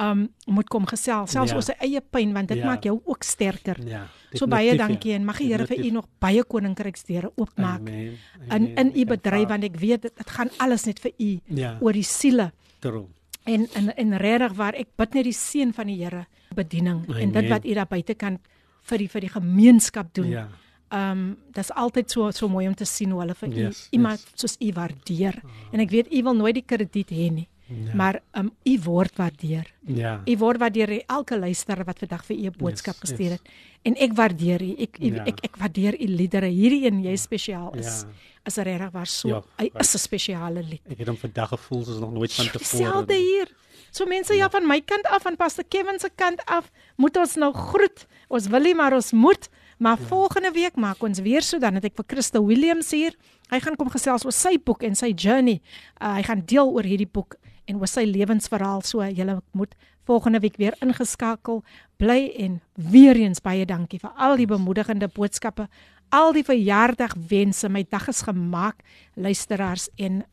um 0.00 0.28
moet 0.46 0.68
kom 0.70 0.84
gesels, 0.86 1.32
selfs 1.34 1.50
Ja. 1.50 1.56
oor 1.58 1.64
sy 1.66 1.74
eie 1.82 2.00
pyn 2.00 2.30
want 2.32 2.48
dit 2.48 2.58
Ja. 2.60 2.66
maak 2.66 2.84
jou 2.86 3.00
ook 3.04 3.24
sterker. 3.26 3.76
Ja. 3.84 4.04
So 4.32 4.46
baie 4.46 4.70
definitief, 4.70 4.86
dankie 4.86 5.10
ja. 5.10 5.16
en 5.18 5.24
mag 5.26 5.38
die 5.42 5.48
Here 5.52 5.66
vir 5.66 5.78
u 5.84 5.90
nog 5.90 6.06
baie 6.22 6.44
koninkryksdeure 6.44 7.32
oopmaak 7.36 7.80
Amen. 7.80 7.96
in 7.98 8.18
Amen. 8.50 8.76
in 8.78 8.92
u 8.94 9.00
Ek 9.02 9.08
bedryf 9.08 9.48
want 9.48 9.64
ek 9.64 9.76
weet 9.76 10.02
dit 10.02 10.30
gaan 10.30 10.50
alles 10.58 10.86
net 10.86 11.00
vir 11.00 11.12
u 11.18 11.40
Ja. 11.46 11.76
oor 11.80 11.92
die 11.92 12.02
siele 12.06 12.52
True. 12.80 13.08
En 13.48 13.66
en 13.78 13.90
en 13.96 14.16
regtig 14.20 14.54
waar 14.58 14.76
ek 14.78 14.94
bid 15.00 15.14
net 15.18 15.24
die 15.28 15.36
seën 15.36 15.72
van 15.76 15.90
die 15.90 15.98
Here 16.02 16.26
bediening 16.54 17.04
en 17.08 17.32
dit 17.32 17.36
Amen. 17.36 17.50
wat 17.50 17.64
u 17.66 17.74
daar 17.74 17.90
buitekant 17.90 18.40
vir 18.88 18.98
die 18.98 19.08
vir 19.08 19.20
die 19.26 19.32
gemeenskap 19.34 20.14
doen. 20.14 20.30
Ja. 20.30 20.48
Ehm 20.88 21.10
um, 21.10 21.36
dis 21.52 21.70
altyd 21.76 22.10
so 22.10 22.30
so 22.32 22.48
mooi 22.48 22.66
om 22.68 22.74
te 22.74 22.86
sien 22.88 23.10
hoe 23.12 23.20
hulle 23.20 23.34
vir 23.34 23.48
u 23.48 23.60
Yes, 23.66 23.88
iemand 23.92 24.20
yes. 24.20 24.32
soos 24.40 24.56
u 24.60 24.72
waardeer. 24.72 25.42
En 25.72 25.80
ek 25.80 25.90
weet 25.90 26.12
u 26.12 26.22
wil 26.22 26.34
nooit 26.34 26.54
die 26.54 26.64
krediet 26.64 27.10
hê 27.10 27.30
nie. 27.32 27.48
Ja. 27.68 27.94
Maar 27.94 28.20
ehm 28.32 28.46
um, 28.46 28.52
u 28.64 28.78
word 28.84 29.16
waardeer. 29.16 29.72
Ja. 29.86 30.22
U 30.24 30.36
word 30.36 30.58
waardeer 30.58 30.86
deur 30.86 31.02
elke 31.06 31.38
luisteraar 31.38 31.84
wat 31.84 31.98
vandag 31.98 32.24
vir 32.24 32.36
u 32.36 32.46
'n 32.46 32.54
boodskap 32.58 32.94
Yes, 32.94 33.00
gestuur 33.10 33.30
yes. 33.30 33.38
het. 33.38 33.48
En 33.82 33.94
ek 33.94 34.12
waardeer 34.12 34.62
u. 34.62 34.70
Ek 34.78 34.96
ek, 35.00 35.14
Ja. 35.14 35.24
ek 35.24 35.38
ek 35.44 35.56
waardeer 35.56 36.00
u 36.00 36.04
liedere. 36.06 36.46
Hierdie 36.46 36.86
een 36.86 37.02
jy 37.02 37.16
spesiaal 37.16 37.74
is. 37.74 38.04
Ja. 38.06 38.08
Is 38.44 38.56
regtig 38.56 38.90
waar 38.90 39.06
so. 39.06 39.28
Ja, 39.28 39.42
Hy 39.58 39.62
right. 39.64 39.80
is 39.80 39.94
'n 39.94 39.98
spesiale 39.98 40.62
lied. 40.62 40.80
Ek 40.90 40.98
het 40.98 41.06
hom 41.08 41.16
vandag 41.16 41.48
gevoel 41.48 41.84
soos 41.84 41.98
nog 42.00 42.12
nooit 42.12 42.32
van 42.32 42.44
tevore. 42.44 42.58
Dieselfde 42.58 43.14
nie. 43.14 43.22
hier. 43.22 43.48
So 43.90 44.04
mense 44.06 44.34
ja 44.34 44.48
van 44.50 44.66
my 44.66 44.80
kant 44.80 45.04
af 45.06 45.24
en 45.26 45.36
Pastor 45.36 45.64
Kevin 45.68 45.98
se 45.98 46.10
kant 46.14 46.42
af, 46.46 46.70
moet 46.96 47.16
ons 47.16 47.34
nou 47.36 47.52
groet. 47.52 48.06
Ons 48.28 48.46
wil 48.46 48.60
nie 48.60 48.74
maar 48.74 48.92
ons 48.94 49.12
moet, 49.12 49.48
maar 49.78 49.98
ja. 50.00 50.06
volgende 50.06 50.50
week 50.52 50.76
maak 50.76 51.02
ons 51.02 51.20
weer 51.20 51.42
so 51.42 51.58
dan 51.58 51.74
het 51.74 51.84
ek 51.84 51.94
vir 51.96 52.04
Christa 52.06 52.42
Williams 52.42 52.90
hier. 52.90 53.14
Hy 53.50 53.60
gaan 53.60 53.76
kom 53.76 53.88
gesels 53.90 54.24
oor 54.24 54.32
sy 54.32 54.58
boek 54.64 54.82
en 54.82 54.94
sy 54.94 55.12
journey. 55.16 55.60
Uh, 56.02 56.14
hy 56.14 56.22
gaan 56.22 56.42
deel 56.46 56.68
oor 56.68 56.82
hierdie 56.84 57.08
boek 57.12 57.36
en 57.67 57.79
oor 57.79 57.89
sy 57.89 58.05
lewensverhaal. 58.09 58.83
So 58.85 59.05
julle 59.07 59.39
moet 59.51 59.75
volgende 60.07 60.41
week 60.43 60.57
weer 60.59 60.75
ingeskakel 60.83 61.63
bly 61.97 62.33
en 62.37 62.61
weer 62.75 63.15
eens 63.15 63.41
baie 63.41 63.65
dankie 63.65 64.01
vir 64.01 64.11
al 64.19 64.35
die 64.37 64.49
bemoedigende 64.49 65.07
boodskappe, 65.07 65.67
al 66.11 66.33
die 66.35 66.43
verjaardagwense. 66.43 67.69
My 67.69 67.85
dag 67.89 68.07
is 68.11 68.23
gemaak, 68.27 68.83
luisteraars 69.15 69.89
en 69.97 70.23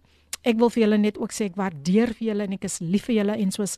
ek 0.43 0.59
wil 0.59 0.73
vir 0.73 0.87
julle 0.87 1.01
net 1.01 1.19
ook 1.21 1.35
sê 1.37 1.51
ek 1.51 1.59
waardeer 1.61 2.15
vir 2.17 2.31
julle 2.33 2.47
en 2.49 2.57
ek 2.57 2.65
is 2.69 2.81
lief 2.81 3.11
vir 3.11 3.21
julle 3.21 3.37
en 3.37 3.51
soos 3.55 3.77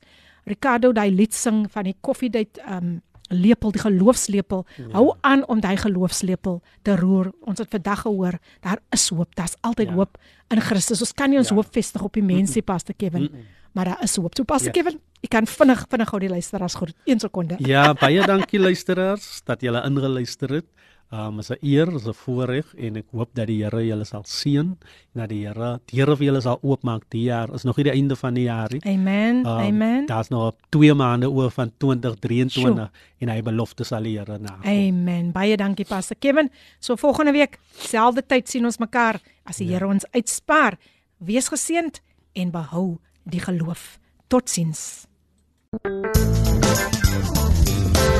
Ricardo 0.49 0.93
daai 0.95 1.11
lied 1.11 1.35
sing 1.35 1.65
van 1.71 1.89
die 1.91 1.97
koffiedייט 2.01 2.63
um 2.67 3.01
lepel 3.30 3.72
die 3.72 3.82
geloofslepel 3.82 4.66
ja. 4.78 4.86
hou 4.94 5.16
aan 5.22 5.46
om 5.48 5.60
daai 5.62 5.78
geloofslepel 5.78 6.62
te 6.84 6.96
roer 6.96 7.32
ons 7.42 7.60
het 7.60 7.70
vandag 7.72 8.02
gehoor 8.06 8.38
daar 8.62 8.80
is 8.96 9.10
hoop 9.10 9.36
daar's 9.36 9.56
altyd 9.62 9.88
ja. 9.90 9.94
Hoop 9.96 10.18
in 10.54 10.62
Christus 10.62 11.02
ons 11.02 11.14
kan 11.14 11.30
nie 11.30 11.38
ons 11.38 11.50
Ja. 11.50 11.56
hoop 11.56 11.68
vestig 11.74 12.02
op 12.02 12.14
die 12.14 12.24
mense 12.24 12.62
pastor 12.62 12.96
Kevin 12.98 13.22
Mm-mm. 13.32 13.46
maar 13.74 13.86
daar 13.86 14.04
is 14.04 14.16
hoop 14.16 14.36
so 14.38 14.44
pastor 14.44 14.72
Ja. 14.76 14.82
Kevin 14.82 15.00
ek 15.24 15.30
kan 15.30 15.46
vinnig 15.48 15.86
vinnig 15.90 16.10
gou 16.10 16.20
die 16.20 16.30
luisteraars 16.30 16.76
groet 16.76 16.96
1 17.06 17.20
sekonde 17.20 17.56
Ja, 17.60 17.94
baie 17.94 18.22
dankie 18.26 18.60
luisteraars 18.60 19.42
dat 19.46 19.62
julle 19.62 19.82
ingeluister 19.84 20.50
het. 20.54 20.66
Um 21.10 21.40
is 21.40 21.50
'n 21.52 21.58
eer, 21.62 21.88
is 21.96 22.06
'n 22.06 22.14
voorreg 22.14 22.74
en 22.76 22.96
ek 22.98 23.06
hoop 23.12 23.30
dat 23.34 23.48
die 23.48 23.64
Here 23.64 23.86
julle 23.86 24.04
sal 24.04 24.24
seën 24.26 24.60
en 24.60 24.78
dat 25.14 25.30
die 25.30 25.48
Here 25.48 25.80
die 25.86 26.00
Here 26.00 26.16
vir 26.18 26.26
julle 26.26 26.42
sal 26.42 26.60
oopmaak 26.62 27.04
die 27.10 27.24
jaar. 27.24 27.54
Is 27.54 27.64
nog 27.64 27.78
nie 27.78 27.84
die 27.84 27.94
einde 27.94 28.16
van 28.16 28.34
die 28.34 28.44
jaar 28.44 28.68
nie. 28.72 28.82
amen 28.84 29.46
Um, 29.46 29.48
amen 29.48 30.06
Daar's 30.06 30.30
nog 30.30 30.54
2 30.70 30.94
maande 30.94 31.30
oor 31.30 31.52
van 31.52 31.72
2023 31.78 32.74
Sjoe. 32.76 32.90
en 33.20 33.30
hy 33.30 33.42
belofte 33.42 33.84
sal 33.84 34.04
die 34.04 34.18
Here 34.18 34.38
na. 34.38 34.58
Amen. 34.64 35.32
Baie 35.32 35.56
dankie 35.58 35.86
Pastor 35.86 36.18
Kevin. 36.20 36.50
So 36.80 36.96
volgende 36.96 37.32
week, 37.32 37.60
selfde 37.72 38.26
tyd 38.26 38.50
sien 38.50 38.66
ons 38.66 38.78
mekaar 38.78 39.22
as 39.46 39.58
die 39.58 39.68
ja. 39.68 39.74
Here 39.74 39.88
ons 39.88 40.06
uitspaar. 40.12 40.78
Wees 41.18 41.48
geseënd 41.48 42.02
en 42.34 42.52
behou 42.52 42.98
die 43.24 43.40
geloof. 43.40 44.00
Totsiens. 44.28 45.08